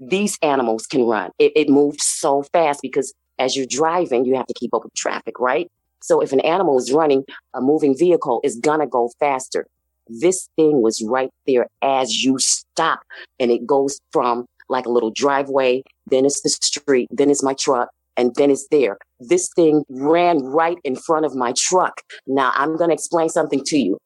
[0.00, 1.30] these animals can run.
[1.38, 4.92] It, it moved so fast because as you're driving, you have to keep up with
[4.94, 5.70] traffic, right?
[6.02, 7.22] So if an animal is running,
[7.54, 9.68] a moving vehicle is gonna go faster.
[10.08, 13.02] This thing was right there as you stop
[13.38, 17.54] and it goes from like a little driveway, then it's the street, then it's my
[17.54, 17.90] truck,
[18.20, 18.98] and then it's there.
[19.18, 22.02] This thing ran right in front of my truck.
[22.26, 23.98] Now I'm going to explain something to you.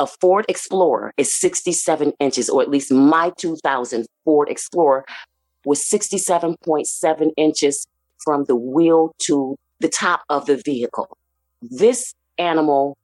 [0.00, 5.04] A Ford Explorer is 67 inches, or at least my 2000 Ford Explorer
[5.64, 7.86] was 67.7 inches
[8.24, 11.16] from the wheel to the top of the vehicle.
[11.62, 12.98] This animal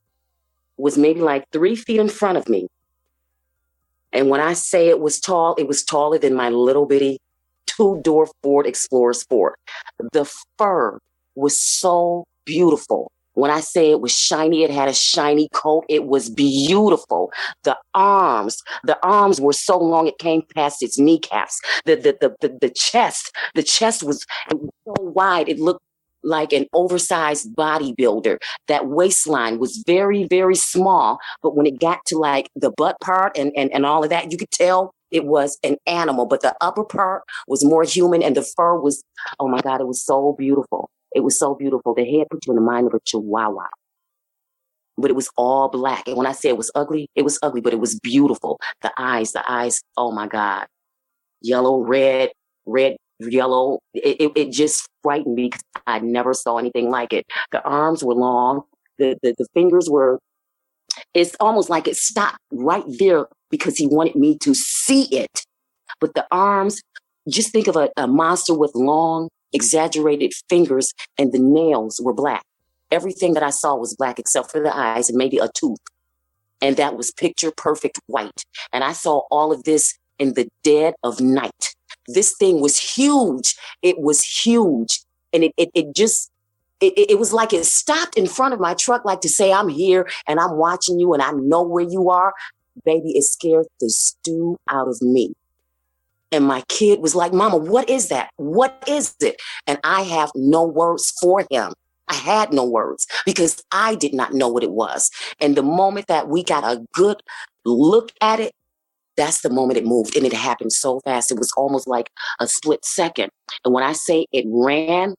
[0.77, 2.67] was maybe like three feet in front of me.
[4.13, 7.21] And when I say it was tall, it was taller than my little bitty
[7.81, 9.55] two door Ford Explorer Sport.
[10.13, 10.99] The fur
[11.35, 13.11] was so beautiful.
[13.35, 15.85] When I say it was shiny, it had a shiny coat.
[15.89, 17.33] It was beautiful.
[17.63, 21.61] The arms, the arms were so long it came past its kneecaps.
[21.87, 25.83] The the the the, the chest, the chest was so wide it looked
[26.23, 28.37] like an oversized bodybuilder.
[28.69, 31.19] That waistline was very, very small.
[31.43, 34.31] But when it got to like the butt part and, and, and all of that,
[34.31, 36.27] you could tell it was an animal.
[36.27, 39.03] But the upper part was more human and the fur was,
[39.39, 40.91] oh my God, it was so beautiful.
[41.15, 41.95] It was so beautiful.
[41.95, 43.67] The head put you in the mind of a chihuahua.
[44.97, 46.07] But it was all black.
[46.07, 48.61] And when I say it was ugly, it was ugly, but it was beautiful.
[48.83, 50.67] The eyes, the eyes, oh my God.
[51.41, 52.31] Yellow, red,
[52.67, 53.81] red, yellow.
[53.95, 57.27] It, it, it just frightened me because I never saw anything like it.
[57.51, 58.63] The arms were long.
[58.99, 60.19] The, the, the fingers were,
[61.15, 65.45] it's almost like it stopped right there because he wanted me to see it.
[66.01, 66.81] But the arms,
[67.29, 72.45] just think of a, a monster with long, exaggerated fingers and the nails were black.
[72.91, 75.79] Everything that I saw was black except for the eyes and maybe a tooth.
[76.61, 78.45] And that was picture perfect white.
[78.73, 81.75] And I saw all of this in the dead of night.
[82.09, 83.57] This thing was huge.
[83.83, 85.01] It was huge.
[85.33, 86.31] And it, it, it just,
[86.81, 89.69] it, it was like it stopped in front of my truck, like to say, I'm
[89.69, 92.35] here and I'm watching you and I know where you are.
[92.85, 95.35] Baby, it scared the stew out of me.
[96.33, 98.31] And my kid was like, Mama, what is that?
[98.37, 99.41] What is it?
[99.67, 101.73] And I have no words for him.
[102.09, 105.11] I had no words because I did not know what it was.
[105.41, 107.21] And the moment that we got a good
[107.65, 108.53] look at it,
[109.17, 110.17] that's the moment it moved.
[110.17, 111.31] And it happened so fast.
[111.31, 112.11] It was almost like
[112.41, 113.31] a split second.
[113.65, 115.15] And when I say it ran,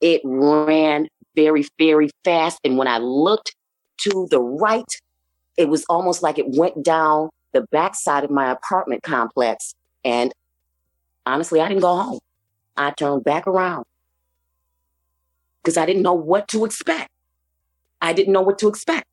[0.00, 2.58] it ran very, very fast.
[2.64, 3.54] And when I looked
[4.00, 4.84] to the right,
[5.56, 9.74] it was almost like it went down the backside of my apartment complex.
[10.04, 10.32] And
[11.24, 12.20] honestly, I didn't go home.
[12.76, 13.84] I turned back around
[15.62, 17.08] because I didn't know what to expect.
[18.00, 19.06] I didn't know what to expect.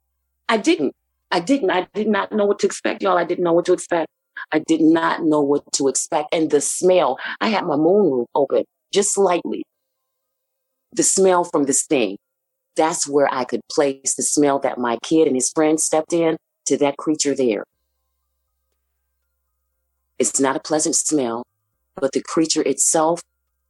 [0.49, 0.93] I didn't.
[1.31, 1.71] I didn't.
[1.71, 3.17] I did not know what to expect, y'all.
[3.17, 4.11] I didn't know what to expect.
[4.51, 6.33] I did not know what to expect.
[6.33, 9.63] And the smell, I had my moonroof open just slightly.
[10.91, 12.17] The smell from this thing,
[12.75, 16.37] that's where I could place the smell that my kid and his friend stepped in
[16.65, 17.63] to that creature there.
[20.17, 21.43] It's not a pleasant smell,
[21.95, 23.21] but the creature itself,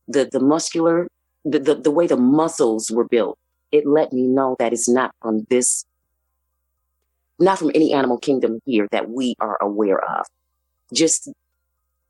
[0.07, 1.07] the, the muscular,
[1.43, 3.37] the, the, the way the muscles were built,
[3.71, 5.85] it let me know that it's not from this,
[7.39, 10.25] not from any animal kingdom here that we are aware of.
[10.93, 11.29] Just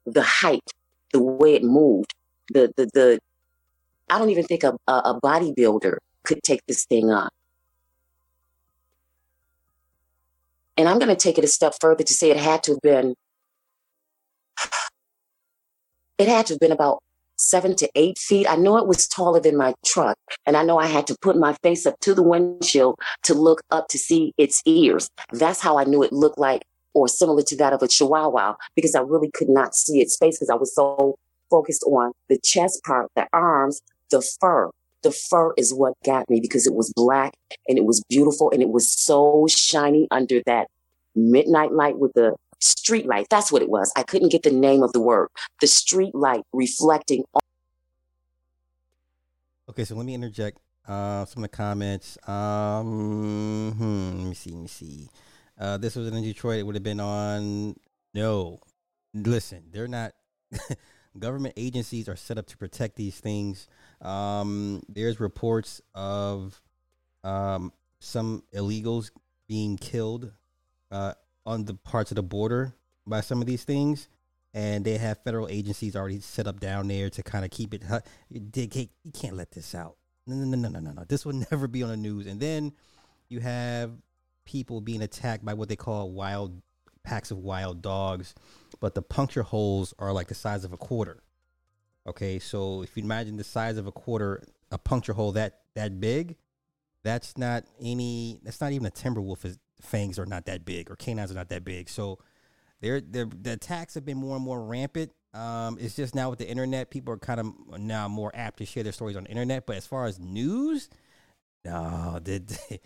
[0.05, 0.71] the height,
[1.13, 2.13] the way it moved,
[2.49, 3.19] the, the, the,
[4.09, 7.29] I don't even think a, a, a bodybuilder could take this thing on.
[10.77, 12.81] And I'm going to take it a step further to say it had to have
[12.81, 13.15] been,
[16.17, 17.03] it had to have been about
[17.37, 18.47] seven to eight feet.
[18.49, 20.17] I know it was taller than my truck.
[20.45, 23.61] And I know I had to put my face up to the windshield to look
[23.69, 25.09] up to see its ears.
[25.31, 28.95] That's how I knew it looked like or similar to that of a chihuahua because
[28.95, 31.15] I really could not see its face because I was so
[31.49, 34.69] focused on the chest part, the arms, the fur.
[35.03, 37.33] The fur is what got me because it was black
[37.67, 40.67] and it was beautiful and it was so shiny under that
[41.15, 43.27] midnight light with the street light.
[43.29, 43.91] That's what it was.
[43.95, 45.29] I couldn't get the name of the word.
[45.61, 47.23] The street light reflecting.
[49.69, 52.17] Okay, so let me interject uh, some of the comments.
[52.27, 54.51] Um, hmm, let me see.
[54.51, 55.09] Let me see.
[55.59, 56.59] Uh, this was in Detroit.
[56.59, 57.75] It would have been on.
[58.13, 58.59] No,
[59.13, 60.13] listen, they're not.
[61.19, 63.67] government agencies are set up to protect these things.
[64.03, 66.61] Um, there's reports of
[67.23, 69.11] um, some illegals
[69.47, 70.31] being killed
[70.91, 71.13] uh,
[71.45, 72.73] on the parts of the border
[73.07, 74.09] by some of these things,
[74.53, 77.83] and they have federal agencies already set up down there to kind of keep it.
[78.29, 79.97] You can't let this out.
[80.27, 81.03] No, no, no, no, no, no.
[81.07, 82.27] This will never be on the news.
[82.27, 82.73] And then
[83.29, 83.91] you have
[84.45, 86.61] people being attacked by what they call wild
[87.03, 88.33] packs of wild dogs,
[88.79, 91.21] but the puncture holes are like the size of a quarter.
[92.07, 95.99] Okay, so if you imagine the size of a quarter, a puncture hole that that
[95.99, 96.35] big,
[97.03, 98.39] that's not any.
[98.43, 99.45] That's not even a timber wolf.
[99.81, 101.89] fangs are not that big, or canines are not that big.
[101.89, 102.19] So,
[102.81, 105.11] they're, they're the attacks have been more and more rampant.
[105.33, 108.65] Um, it's just now with the internet, people are kind of now more apt to
[108.65, 109.65] share their stories on the internet.
[109.65, 110.89] But as far as news,
[111.63, 112.81] no, did they,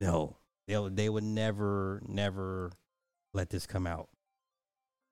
[0.00, 0.36] no,
[0.66, 2.72] they they would never, never
[3.32, 4.08] let this come out.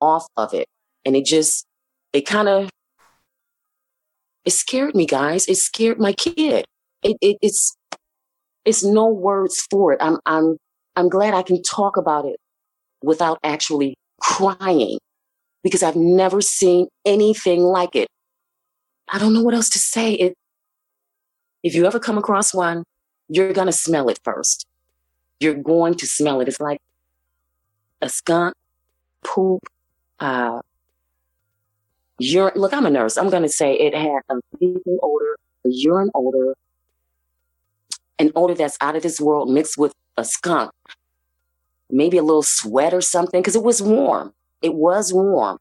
[0.01, 0.67] Off of it,
[1.05, 1.67] and it just
[2.13, 2.69] it kind of
[4.45, 5.47] it scared me, guys.
[5.47, 6.65] It scared my kid.
[7.03, 7.77] It, it it's
[8.65, 9.99] it's no words for it.
[10.01, 10.57] I'm I'm
[10.97, 12.37] I'm glad I can talk about it
[13.03, 14.99] without actually crying
[15.63, 18.09] because I've never seen anything like it.
[19.13, 20.13] I don't know what else to say.
[20.13, 20.35] It
[21.63, 22.85] if you ever come across one,
[23.29, 24.67] you're gonna smell it first.
[25.41, 26.49] You're going to smell it.
[26.49, 26.79] It's like
[28.01, 28.55] a skunk,
[29.25, 29.63] poop,
[30.21, 30.61] uh,
[32.19, 32.55] urine.
[32.57, 33.17] Look, I'm a nurse.
[33.17, 36.55] I'm going to say it had a fecal odor, a urine odor,
[38.19, 40.71] an odor that's out of this world mixed with a skunk,
[41.91, 44.33] maybe a little sweat or something, because it was warm.
[44.63, 45.59] It was warm.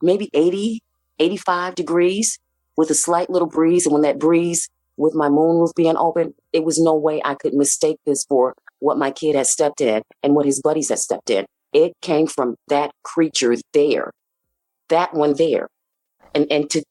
[0.00, 0.80] Maybe 80,
[1.18, 2.38] 85 degrees
[2.76, 3.86] with a slight little breeze.
[3.86, 7.54] And when that breeze with my moonroof being open, it was no way I could
[7.54, 11.30] mistake this for what my kid had stepped in and what his buddies had stepped
[11.30, 11.46] in.
[11.72, 14.12] It came from that creature there,
[14.88, 15.68] that one there.
[16.34, 16.82] And, and to,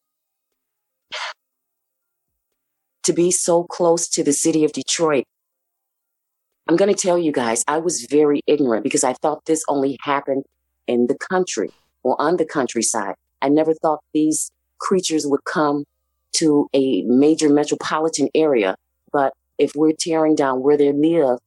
[3.04, 5.26] to be so close to the city of Detroit,
[6.68, 9.98] I'm going to tell you guys, I was very ignorant because I thought this only
[10.02, 10.44] happened
[10.88, 11.70] in the country
[12.04, 13.16] or on the countryside.
[13.42, 15.86] I never thought these creatures would come
[16.34, 18.76] to a major metropolitan area.
[19.12, 21.40] But if we're tearing down where they live,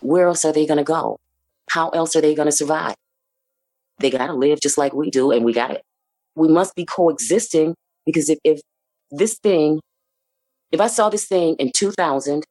[0.00, 1.18] where else are they going to go?
[1.70, 2.94] How else are they going to survive?
[3.98, 5.82] They got to live just like we do, and we got it.
[6.34, 7.74] We must be coexisting
[8.06, 8.60] because if, if
[9.10, 9.80] this thing,
[10.72, 12.44] if I saw this thing in 2000,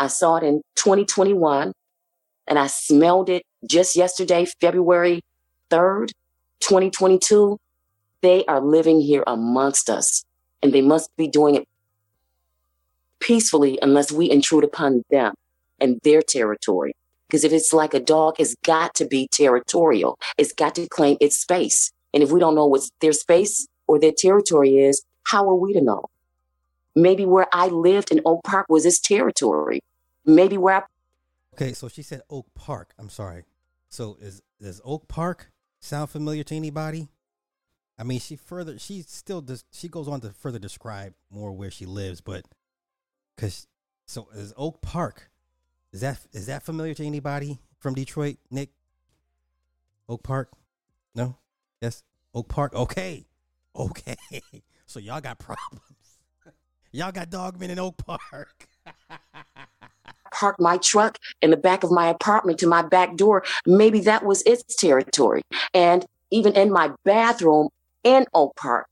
[0.00, 1.72] I saw it in 2021,
[2.48, 5.20] and I smelled it just yesterday, February
[5.70, 6.10] 3rd,
[6.60, 7.58] 2022,
[8.22, 10.24] they are living here amongst us
[10.62, 11.64] and they must be doing it
[13.20, 15.34] peacefully unless we intrude upon them
[15.80, 16.94] and their territory.
[17.28, 20.18] Because if it's like a dog, it's got to be territorial.
[20.38, 21.92] It's got to claim its space.
[22.14, 25.72] And if we don't know what their space or their territory is, how are we
[25.74, 26.06] to know?
[26.96, 29.80] Maybe where I lived in Oak Park was its territory.
[30.24, 30.82] Maybe where I.
[31.54, 32.92] Okay, so she said Oak Park.
[32.98, 33.44] I'm sorry.
[33.90, 35.50] So is does Oak Park
[35.80, 37.08] sound familiar to anybody?
[37.98, 41.70] I mean, she further she still does she goes on to further describe more where
[41.70, 42.44] she lives, but
[43.36, 43.66] because
[44.06, 45.30] so is Oak Park.
[45.92, 48.70] Is that is that familiar to anybody from Detroit, Nick?
[50.08, 50.50] Oak Park?
[51.14, 51.36] No?
[51.80, 52.02] Yes.
[52.34, 52.74] Oak Park?
[52.74, 53.26] Okay.
[53.76, 54.16] Okay.
[54.90, 55.82] So y'all got problems.
[56.92, 58.66] y'all got dogmen in Oak Park.
[60.32, 63.44] Park my truck in the back of my apartment to my back door.
[63.66, 65.42] Maybe that was its territory.
[65.74, 67.68] And even in my bathroom,
[68.02, 68.86] in Oak Park.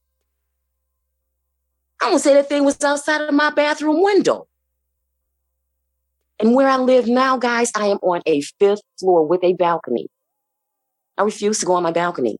[2.02, 4.46] I don't say that thing was outside of my bathroom window.
[6.38, 10.08] And where I live now, guys, I am on a fifth floor with a balcony.
[11.16, 12.36] I refuse to go on my balcony.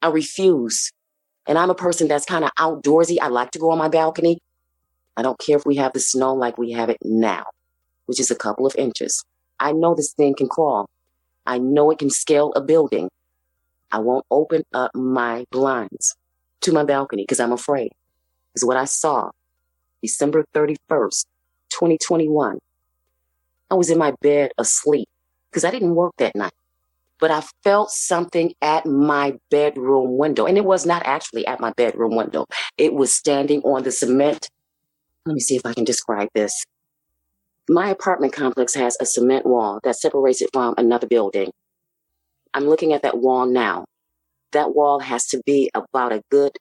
[0.00, 0.90] I refuse.
[1.46, 3.18] And I'm a person that's kind of outdoorsy.
[3.20, 4.38] I like to go on my balcony.
[5.16, 7.44] I don't care if we have the snow like we have it now,
[8.06, 9.24] which is a couple of inches.
[9.60, 10.88] I know this thing can crawl.
[11.46, 13.08] I know it can scale a building.
[13.92, 16.16] I won't open up my blinds
[16.62, 17.92] to my balcony because I'm afraid.
[18.54, 19.30] Is what I saw
[20.02, 21.24] December 31st,
[21.70, 22.58] 2021.
[23.72, 25.08] I was in my bed asleep
[25.50, 26.52] because I didn't work that night.
[27.18, 30.44] But I felt something at my bedroom window.
[30.44, 32.44] And it was not actually at my bedroom window.
[32.76, 34.50] It was standing on the cement.
[35.24, 36.52] Let me see if I can describe this.
[37.66, 41.50] My apartment complex has a cement wall that separates it from another building.
[42.52, 43.86] I'm looking at that wall now.
[44.50, 46.52] That wall has to be about a good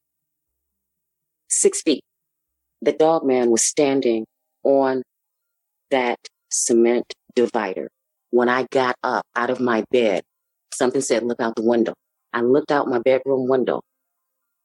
[1.50, 2.06] six feet.
[2.82, 4.26] The dog man was standing
[4.64, 5.04] on
[5.90, 6.18] that
[6.52, 7.90] cement divider.
[8.30, 10.24] When I got up out of my bed,
[10.74, 11.94] something said, look out the window.
[12.34, 13.82] I looked out my bedroom window.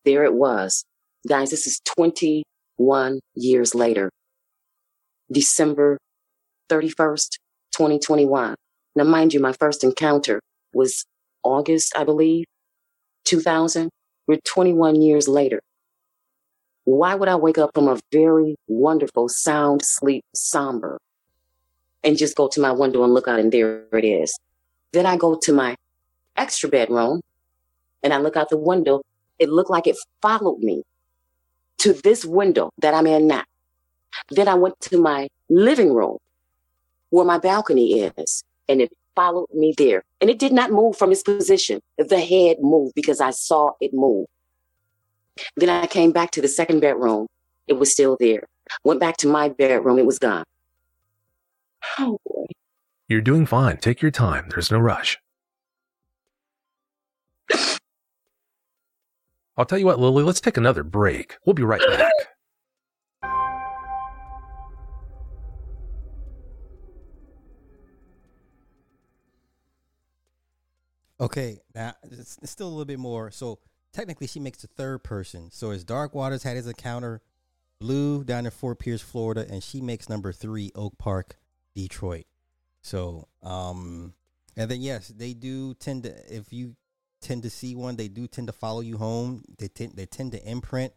[0.04, 0.84] There it was.
[1.28, 4.10] Guys, this is 21 years later.
[5.32, 5.98] December
[6.70, 7.38] 31st,
[7.72, 8.54] 2021.
[8.94, 10.40] Now, mind you, my first encounter
[10.72, 11.04] was
[11.42, 12.44] August, I believe,
[13.24, 13.90] 2000.
[14.28, 15.60] We're 21 years later.
[16.84, 20.98] Why would I wake up from a very wonderful sound sleep, somber,
[22.06, 24.38] and just go to my window and look out and there it is?
[24.92, 25.76] Then I go to my
[26.36, 27.20] extra bedroom
[28.02, 29.02] and I look out the window.
[29.38, 30.82] It looked like it followed me
[31.78, 33.44] to this window that I'm in now.
[34.30, 36.18] Then I went to my living room
[37.10, 40.02] where my balcony is and it followed me there.
[40.20, 41.80] And it did not move from its position.
[41.98, 44.26] The head moved because I saw it move.
[45.56, 47.26] Then I came back to the second bedroom.
[47.66, 48.44] It was still there.
[48.84, 49.98] Went back to my bedroom.
[49.98, 50.44] It was gone.
[51.98, 52.46] Oh boy.
[53.08, 53.76] You're doing fine.
[53.78, 54.48] Take your time.
[54.50, 55.18] There's no rush.
[59.56, 61.36] I'll tell you what, Lily, let's take another break.
[61.44, 62.12] We'll be right back.
[71.18, 73.30] Okay, now it's, it's still a little bit more.
[73.30, 73.58] So
[73.90, 75.48] technically, she makes the third person.
[75.50, 77.22] So as Dark Waters had his encounter,
[77.78, 81.36] Blue down in Fort Pierce, Florida, and she makes number three, Oak Park,
[81.76, 82.24] Detroit.
[82.82, 84.14] So, um,
[84.56, 86.34] and then yes, they do tend to.
[86.34, 86.74] If you
[87.20, 89.44] tend to see one, they do tend to follow you home.
[89.58, 90.92] They tend they tend to imprint.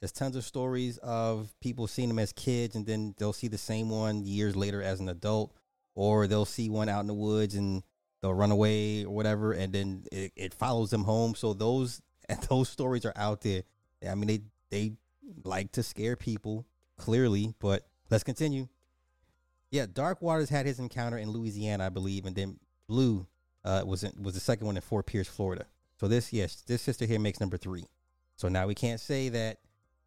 [0.00, 3.58] There's tons of stories of people seeing them as kids, and then they'll see the
[3.58, 5.54] same one years later as an adult,
[5.94, 7.84] or they'll see one out in the woods and
[8.20, 11.34] they'll run away or whatever, and then it, it follows them home.
[11.34, 13.62] So those and those stories are out there.
[14.08, 14.92] I mean, they they
[15.44, 18.68] like to scare people clearly, but let's continue.
[19.72, 23.26] Yeah, Dark Waters had his encounter in Louisiana, I believe, and then Blue
[23.64, 25.64] uh, was in, was the second one in Fort Pierce, Florida.
[25.98, 27.86] So this, yes, this sister here makes number three.
[28.36, 29.58] So now we can't say that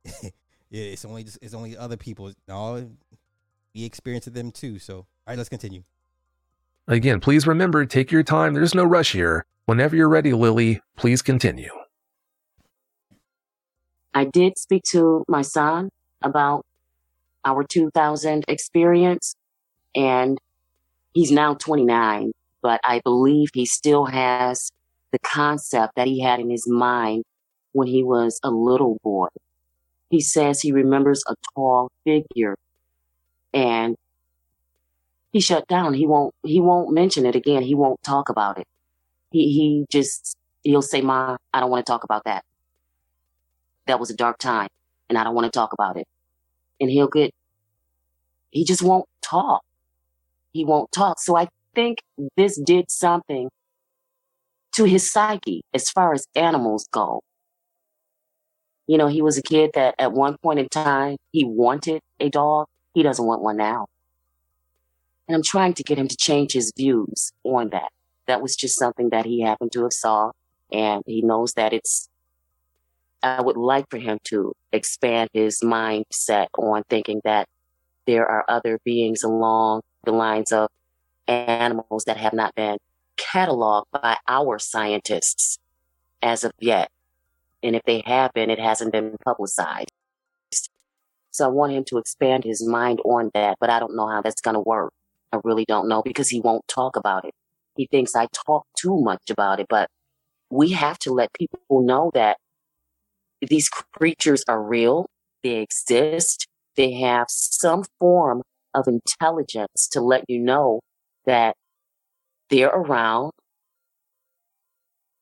[0.71, 2.31] it's only just, it's only other people.
[2.47, 2.91] No,
[3.73, 4.77] we experienced them too.
[4.77, 5.83] So all right, let's continue.
[6.87, 8.53] Again, please remember, take your time.
[8.53, 9.45] There's no rush here.
[9.65, 11.71] Whenever you're ready, Lily, please continue.
[14.13, 15.89] I did speak to my son
[16.21, 16.63] about
[17.43, 19.35] our 2000 experience,
[19.95, 20.37] and
[21.13, 24.71] he's now 29, but I believe he still has
[25.11, 27.23] the concept that he had in his mind
[27.71, 29.27] when he was a little boy.
[30.09, 32.55] He says he remembers a tall figure
[33.53, 33.95] and
[35.31, 35.93] he shut down.
[35.93, 37.63] He won't he won't mention it again.
[37.63, 38.67] He won't talk about it.
[39.31, 42.43] He he just he'll say, Ma, I don't want to talk about that.
[43.87, 44.69] That was a dark time
[45.09, 46.07] and I don't want to talk about it.
[46.79, 47.33] And he'll get
[48.51, 49.61] he just won't talk.
[50.55, 51.19] He won't talk.
[51.19, 51.97] So I think
[52.37, 53.49] this did something
[54.71, 57.21] to his psyche as far as animals go.
[58.87, 62.29] You know, he was a kid that at one point in time he wanted a
[62.29, 62.67] dog.
[62.93, 63.87] He doesn't want one now.
[65.27, 67.91] And I'm trying to get him to change his views on that.
[68.27, 70.31] That was just something that he happened to have saw
[70.71, 72.07] and he knows that it's
[73.21, 77.49] I would like for him to expand his mindset on thinking that
[78.07, 80.69] there are other beings along the lines of
[81.27, 82.77] animals that have not been
[83.17, 85.57] cataloged by our scientists
[86.21, 86.89] as of yet.
[87.63, 89.89] And if they have been, it hasn't been publicized.
[91.31, 94.21] So I want him to expand his mind on that, but I don't know how
[94.21, 94.93] that's going to work.
[95.33, 97.33] I really don't know because he won't talk about it.
[97.75, 99.89] He thinks I talk too much about it, but
[100.49, 102.37] we have to let people know that
[103.41, 105.09] these creatures are real.
[105.43, 106.47] They exist.
[106.75, 108.43] They have some form
[108.75, 110.81] of intelligence to let you know
[111.25, 111.55] that
[112.49, 113.31] they're around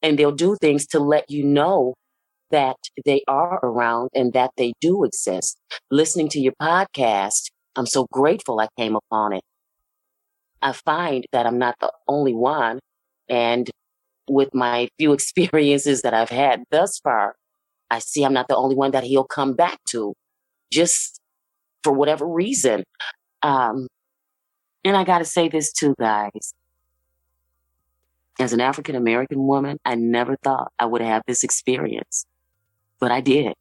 [0.02, 1.94] and they'll do things to let you know
[2.52, 2.76] that
[3.06, 5.58] they are around and that they do exist.
[5.90, 9.42] Listening to your podcast, I'm so grateful I came upon it.
[10.62, 12.80] I find that I'm not the only one.
[13.30, 13.70] And
[14.30, 17.36] with my few experiences that I've had thus far,
[17.90, 20.14] I see I'm not the only one that he'll come back to
[20.72, 21.20] just
[21.84, 22.84] for whatever reason.
[23.44, 23.88] Um,
[24.84, 26.54] and I got to say this too, guys.
[28.40, 32.26] As an African American woman, I never thought I would have this experience,
[33.00, 33.54] but I did.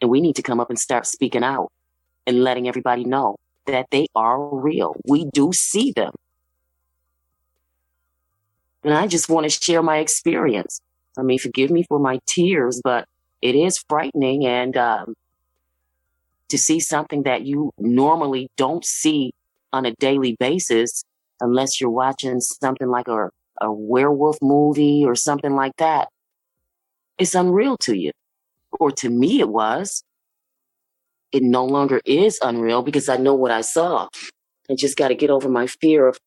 [0.00, 1.70] And we need to come up and start speaking out
[2.26, 4.96] and letting everybody know that they are real.
[5.06, 6.12] We do see them.
[8.82, 10.80] And I just want to share my experience.
[11.18, 13.06] I mean, forgive me for my tears, but
[13.42, 14.46] it is frightening.
[14.46, 15.14] And um,
[16.48, 19.32] to see something that you normally don't see
[19.72, 21.04] on a daily basis,
[21.40, 26.08] unless you're watching something like a, a werewolf movie or something like that,
[27.18, 28.12] it's unreal to you.
[28.78, 30.02] Or to me, it was.
[31.32, 34.08] It no longer is unreal because I know what I saw.
[34.70, 36.18] I just got to get over my fear of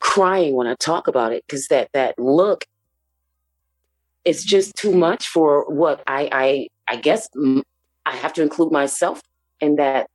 [0.00, 2.66] crying when I talk about it because that that look
[4.24, 7.28] is just too much for what I I I guess
[8.06, 9.20] I have to include myself
[9.60, 10.06] in that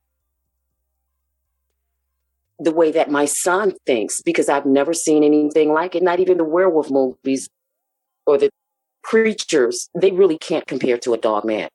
[2.58, 6.02] the way that my son thinks because I've never seen anything like it.
[6.02, 7.48] Not even the werewolf movies
[8.26, 8.50] or the
[9.02, 9.88] creatures.
[9.98, 11.68] They really can't compare to a dog man.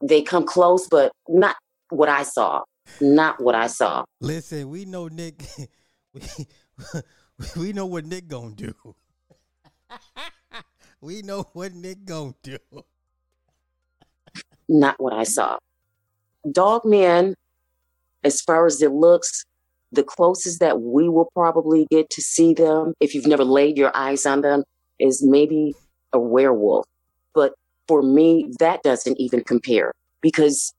[0.00, 1.56] They come close, but not
[1.90, 2.62] what I saw.
[3.00, 4.04] Not what I saw.
[4.20, 5.44] Listen, we know Nick.
[6.14, 6.22] we,
[7.56, 8.74] we know what Nick gonna do.
[11.00, 12.58] we know what Nick gonna do.
[14.72, 15.58] Not what I saw.
[16.50, 17.34] Dog men,
[18.24, 19.44] as far as it looks,
[19.92, 23.94] the closest that we will probably get to see them, if you've never laid your
[23.94, 24.64] eyes on them,
[24.98, 25.74] is maybe
[26.14, 26.86] a werewolf.
[27.34, 27.52] But
[27.86, 29.92] for me, that doesn't even compare
[30.22, 30.72] because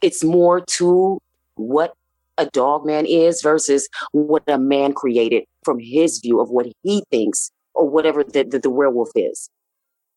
[0.00, 1.20] it's more to
[1.54, 1.94] what
[2.38, 7.04] a dog man is versus what a man created from his view of what he
[7.12, 9.48] thinks or whatever the, the, the werewolf is.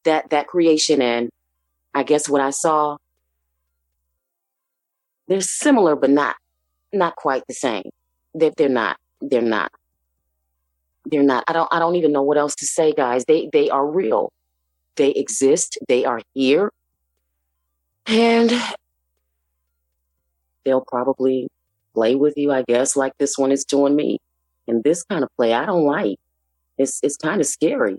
[0.05, 1.29] That that creation and
[1.93, 2.97] I guess what I saw,
[5.27, 6.35] they're similar but not
[6.93, 7.89] not quite the same.
[8.33, 8.97] They're, they're not.
[9.21, 9.71] They're not.
[11.05, 11.43] They're not.
[11.47, 11.69] I don't.
[11.71, 13.25] I don't even know what else to say, guys.
[13.25, 14.31] They they are real.
[14.95, 15.77] They exist.
[15.87, 16.71] They are here,
[18.05, 18.51] and
[20.65, 21.47] they'll probably
[21.93, 22.51] play with you.
[22.51, 24.19] I guess like this one is doing me.
[24.67, 26.17] And this kind of play, I don't like.
[26.77, 27.97] It's it's kind of scary.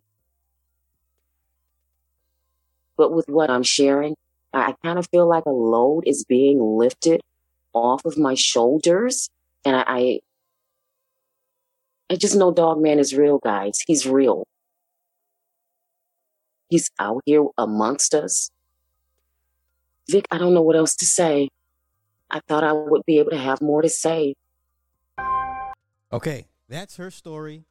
[2.98, 4.16] But with what I'm sharing,
[4.52, 7.20] I kind of feel like a load is being lifted
[7.72, 9.30] off of my shoulders.
[9.64, 10.20] And I, I,
[12.10, 13.78] I just know Dog Man is real, guys.
[13.86, 14.44] He's real.
[16.68, 18.50] He's out here amongst us.
[20.10, 21.48] Vic, I don't know what else to say.
[22.30, 24.34] I thought I would be able to have more to say.
[26.12, 27.64] Okay, that's her story.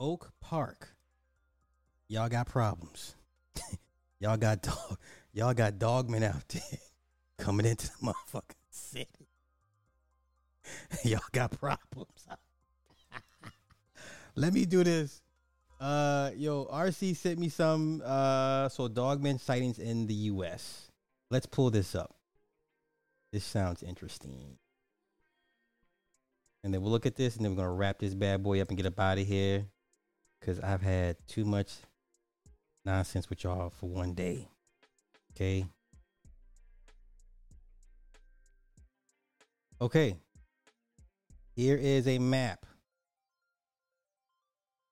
[0.00, 0.96] Oak Park.
[2.08, 3.14] Y'all got problems.
[4.20, 4.98] y'all got dog.
[5.32, 6.78] Y'all got dogmen out there
[7.38, 9.28] coming into the motherfucking city.
[11.04, 12.26] Y'all got problems.
[14.34, 15.20] Let me do this.
[15.78, 18.02] Uh, yo, RC sent me some.
[18.04, 20.90] Uh, so dogman sightings in the U.S.
[21.30, 22.16] Let's pull this up.
[23.32, 24.56] This sounds interesting.
[26.64, 28.68] And then we'll look at this, and then we're gonna wrap this bad boy up
[28.68, 29.66] and get up out of here,
[30.40, 31.74] cause I've had too much
[32.86, 34.48] nonsense with y'all for one day.
[35.34, 35.66] Okay.
[39.80, 40.16] Okay.
[41.54, 42.64] Here is a map.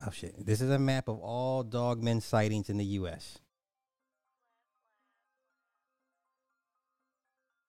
[0.06, 0.44] Oh shit.
[0.44, 3.38] This is a map of all dogmen sightings in the US.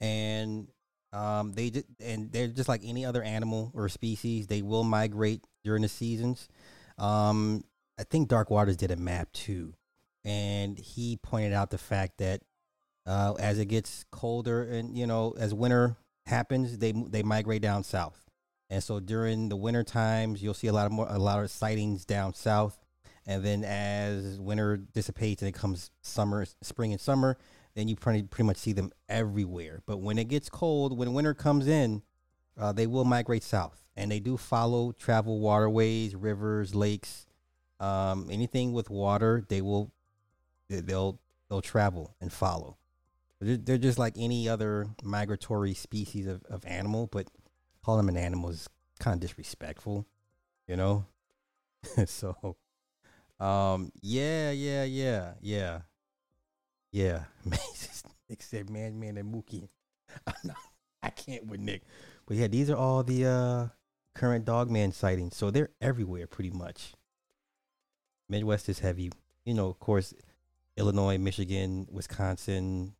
[0.02, 0.68] And
[1.14, 5.45] um they just and they're just like any other animal or species, they will migrate
[5.64, 6.50] during the seasons.
[6.98, 7.64] Um
[7.98, 9.76] I think Dark Waters did a map too.
[10.26, 12.42] And he pointed out the fact that
[13.06, 15.95] uh, as it gets colder and you know as winter
[16.26, 18.26] happens, they they migrate down south.
[18.70, 21.52] And so during the winter times, you'll see a lot of more a lot of
[21.52, 22.80] sightings down south.
[23.28, 27.38] And then as winter dissipates and it comes summer, spring and summer,
[27.76, 29.82] then you pretty pretty much see them everywhere.
[29.86, 32.02] But when it gets cold, when winter comes in,
[32.58, 37.26] uh, they will migrate south, and they do follow travel waterways, rivers, lakes,
[37.80, 39.44] um, anything with water.
[39.48, 39.92] They will
[40.69, 41.19] they'll
[41.50, 42.77] they'll travel and follow.
[43.42, 47.27] They're, just like any other migratory species of, of animal, but
[47.84, 48.68] calling them an animal is
[49.00, 50.08] kind of disrespectful,
[50.68, 51.06] you know?
[52.06, 52.56] so,
[53.40, 55.82] um, yeah, yeah, yeah, yeah,
[56.92, 57.26] yeah.
[58.30, 59.68] Nick said, "Man, man, and Mookie."
[61.03, 61.84] I can't with Nick,
[62.26, 63.68] but yeah, these are all the uh
[64.16, 65.35] current dogman sightings.
[65.35, 66.94] So they're everywhere, pretty much.
[68.30, 69.11] Midwest is heavy,
[69.44, 69.68] you know.
[69.68, 70.14] Of course,
[70.78, 72.94] Illinois, Michigan, Wisconsin,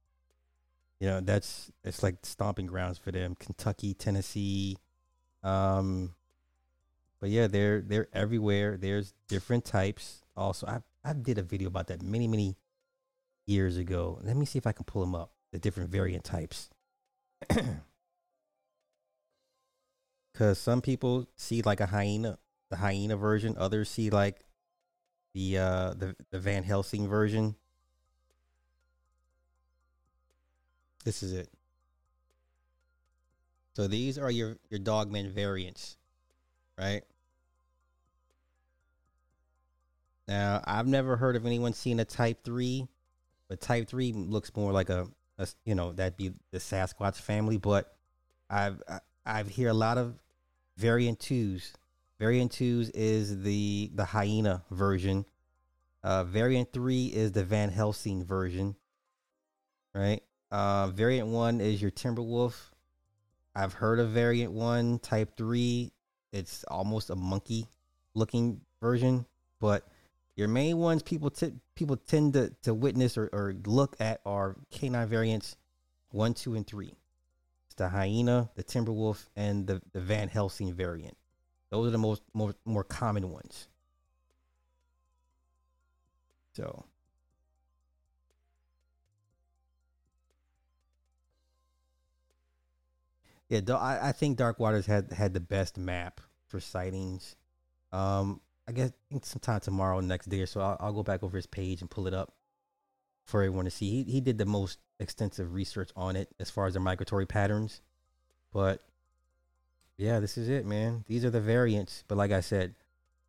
[1.00, 3.36] you know, that's it's like stomping grounds for them.
[3.36, 4.78] Kentucky, Tennessee,
[5.44, 6.16] um,
[7.20, 8.78] but yeah, they're they're everywhere.
[8.78, 10.24] There's different types.
[10.36, 12.56] Also, I I did a video about that many many
[13.46, 14.20] years ago.
[14.24, 15.32] Let me see if I can pull them up.
[15.52, 16.70] The different variant types.
[20.34, 22.38] Because some people see like a hyena,
[22.70, 23.56] the hyena version.
[23.58, 24.46] Others see like
[25.34, 27.56] the uh the the Van Helsing version.
[31.06, 31.48] This is it.
[33.76, 35.98] So these are your your dogman variants,
[36.78, 37.04] right?
[40.28, 42.88] Now, I've never heard of anyone seeing a Type Three,
[43.48, 47.58] but Type Three looks more like a, a you know, that'd be the Sasquatch family.
[47.58, 47.94] But
[48.50, 50.16] I've I, I've hear a lot of
[50.78, 51.74] variant twos.
[52.18, 55.26] Variant twos is the the hyena version.
[56.04, 58.76] Uh, variant three is the Van Helsing version.
[59.94, 60.24] Right.
[60.56, 62.56] Uh, variant one is your Timberwolf.
[63.54, 65.00] I've heard of variant one.
[65.00, 65.92] Type three,
[66.32, 67.68] it's almost a monkey
[68.14, 69.26] looking version,
[69.60, 69.86] but
[70.38, 74.56] your main ones people t- people tend to, to witness or, or look at are
[74.72, 75.58] canine variants
[76.12, 76.94] one, two, and three.
[77.66, 81.18] It's the hyena, the Timberwolf, and the, the Van Helsing variant.
[81.70, 83.68] Those are the most more more common ones.
[86.54, 86.86] So
[93.50, 97.36] yeah, I, I think Dark Waters had had the best map for sightings.
[97.92, 98.92] Um, I guess
[99.22, 102.08] sometime tomorrow, next day or so, I'll, I'll go back over his page and pull
[102.08, 102.34] it up
[103.24, 104.04] for everyone to see.
[104.04, 107.82] He he did the most extensive research on it as far as the migratory patterns,
[108.52, 108.82] but
[109.98, 111.04] yeah, this is it, man.
[111.08, 112.04] These are the variants.
[112.08, 112.76] But like I said,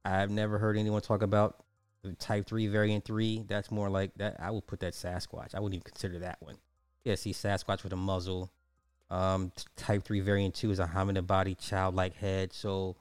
[0.05, 1.65] I've never heard anyone talk about
[2.03, 3.45] the Type Three Variant Three.
[3.47, 4.37] That's more like that.
[4.41, 5.55] I would put that Sasquatch.
[5.55, 6.57] I wouldn't even consider that one.
[7.05, 8.51] Yeah, see Sasquatch with a muzzle.
[9.09, 12.53] Um, Type Three Variant Two is a hominid body, childlike head.
[12.53, 12.97] So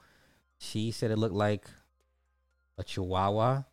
[0.57, 1.65] she said it looked like
[2.77, 3.63] a Chihuahua.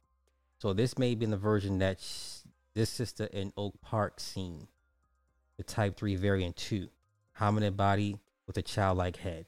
[0.58, 4.68] So this may be in the version that sh- this sister in Oak Park seen.
[5.58, 6.88] The Type Three Variant Two,
[7.38, 9.46] hominid body with a childlike head,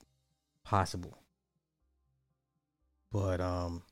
[0.62, 1.18] possible.
[3.10, 3.82] But um,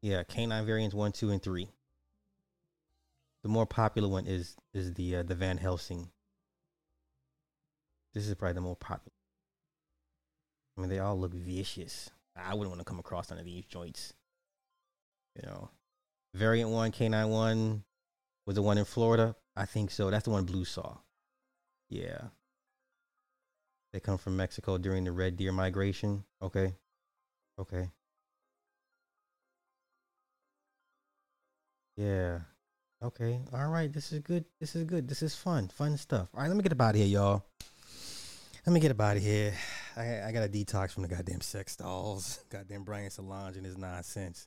[0.00, 1.68] yeah, canine variants one, two, and three.
[3.42, 6.08] The more popular one is is the uh, the Van Helsing.
[8.14, 9.12] This is probably the more popular.
[10.76, 12.10] I mean, they all look vicious.
[12.36, 14.14] I wouldn't want to come across none of these joints.
[15.36, 15.70] You know,
[16.34, 17.84] variant one, canine one,
[18.46, 19.34] was the one in Florida.
[19.56, 20.10] I think so.
[20.10, 20.96] That's the one Blue saw.
[21.90, 22.28] Yeah.
[23.92, 26.24] They come from Mexico during the red deer migration.
[26.40, 26.74] Okay.
[27.58, 27.90] Okay.
[31.96, 32.40] Yeah.
[33.02, 33.40] Okay.
[33.52, 33.92] All right.
[33.92, 34.46] This is good.
[34.58, 35.06] This is good.
[35.06, 35.68] This is fun.
[35.68, 36.28] Fun stuff.
[36.34, 36.48] All right.
[36.48, 37.44] Let me get up out of here, y'all.
[38.64, 39.52] Let me get up out of here.
[39.96, 42.44] I, I got a detox from the goddamn sex dolls.
[42.48, 44.46] Goddamn Brian Solange and his nonsense.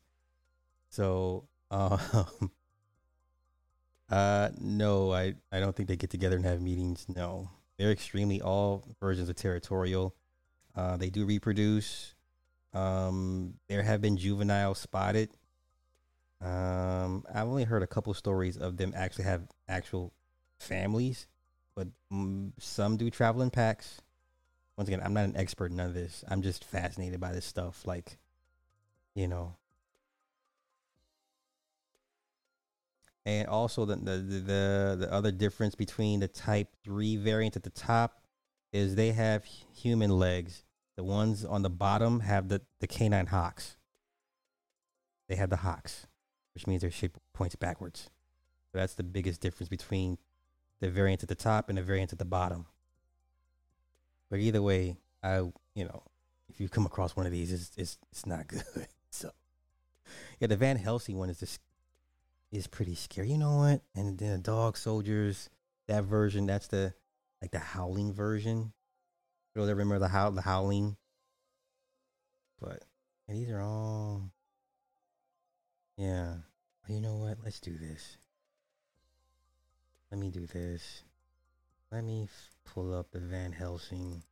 [0.90, 2.00] So, um,
[4.10, 7.06] uh, no, I, I don't think they get together and have meetings.
[7.14, 10.16] No, they're extremely all versions of territorial.
[10.74, 12.16] Uh, they do reproduce.
[12.74, 15.32] Um, there have been juveniles spotted.
[16.40, 20.14] Um, I've only heard a couple stories of them actually have actual
[20.58, 21.28] families,
[21.76, 24.00] but mm, some do travel in packs.
[24.78, 26.24] Once again, I'm not an expert in none of this.
[26.28, 27.86] I'm just fascinated by this stuff.
[27.86, 28.18] Like,
[29.14, 29.56] you know,
[33.26, 37.70] and also the the the, the other difference between the Type Three variant at the
[37.70, 38.22] top
[38.72, 40.64] is they have human legs.
[40.98, 43.78] The ones on the bottom have the the canine hocks.
[45.28, 46.06] They have the hocks,
[46.54, 48.10] which means their shape points backwards.
[48.72, 50.18] So that's the biggest difference between
[50.82, 52.68] the variant at the top and the variant at the bottom.
[54.30, 55.38] But either way, I
[55.76, 56.04] you know,
[56.50, 58.64] if you come across one of these, it's it's, it's not good.
[59.12, 59.32] so
[60.40, 61.62] yeah, the Van Helsing one is just
[62.52, 63.32] is pretty scary.
[63.32, 63.82] You know what?
[63.96, 65.50] And then the dog soldiers,
[65.88, 66.94] that version, that's the
[67.42, 68.74] like the howling version.
[69.54, 70.98] You know, remember the howl the howling.
[72.60, 72.84] But
[73.28, 74.32] and these are all
[75.98, 76.36] Yeah.
[76.88, 77.38] Oh, you know what?
[77.44, 78.18] Let's do this.
[80.12, 81.04] Let me do this.
[81.92, 82.30] Let me
[82.66, 84.24] pull up the Van Helsing.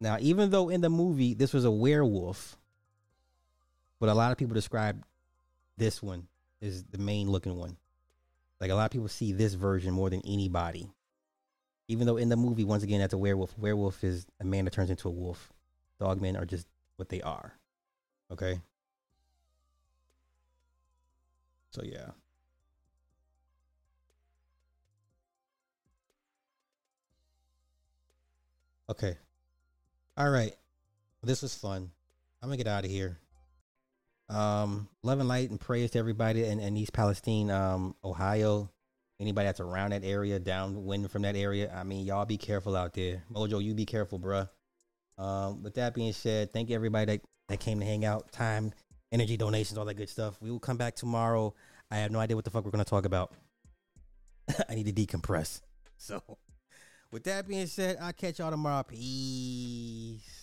[0.00, 2.56] Now, even though in the movie this was a werewolf,
[4.00, 5.04] but a lot of people describe
[5.76, 6.26] this one
[6.62, 7.76] as the main looking one.
[8.60, 10.90] Like a lot of people see this version more than anybody.
[11.90, 13.58] Even though in the movie, once again, that's a werewolf.
[13.58, 15.52] Werewolf is a man that turns into a wolf.
[16.00, 17.52] Dogmen are just what they are.
[18.30, 18.60] Okay.
[21.72, 22.10] So yeah.
[28.88, 29.16] Okay.
[30.16, 30.54] All right.
[31.24, 31.90] This was fun.
[32.40, 33.18] I'm gonna get out of here.
[34.28, 38.70] Um, love and light and praise to everybody in, in East Palestine, um, Ohio.
[39.20, 41.70] Anybody that's around that area, downwind from that area.
[41.74, 43.22] I mean, y'all be careful out there.
[43.32, 44.48] Mojo, you be careful, bruh.
[45.18, 48.32] Um, with that being said, thank you everybody that, that came to hang out.
[48.32, 48.72] Time
[49.12, 50.40] energy donations, all that good stuff.
[50.40, 51.54] We will come back tomorrow.
[51.90, 53.34] I have no idea what the fuck we're gonna talk about.
[54.68, 55.60] I need to decompress.
[56.02, 56.22] So,
[57.12, 58.82] with that being said, I'll catch y'all tomorrow.
[58.84, 60.39] Peace.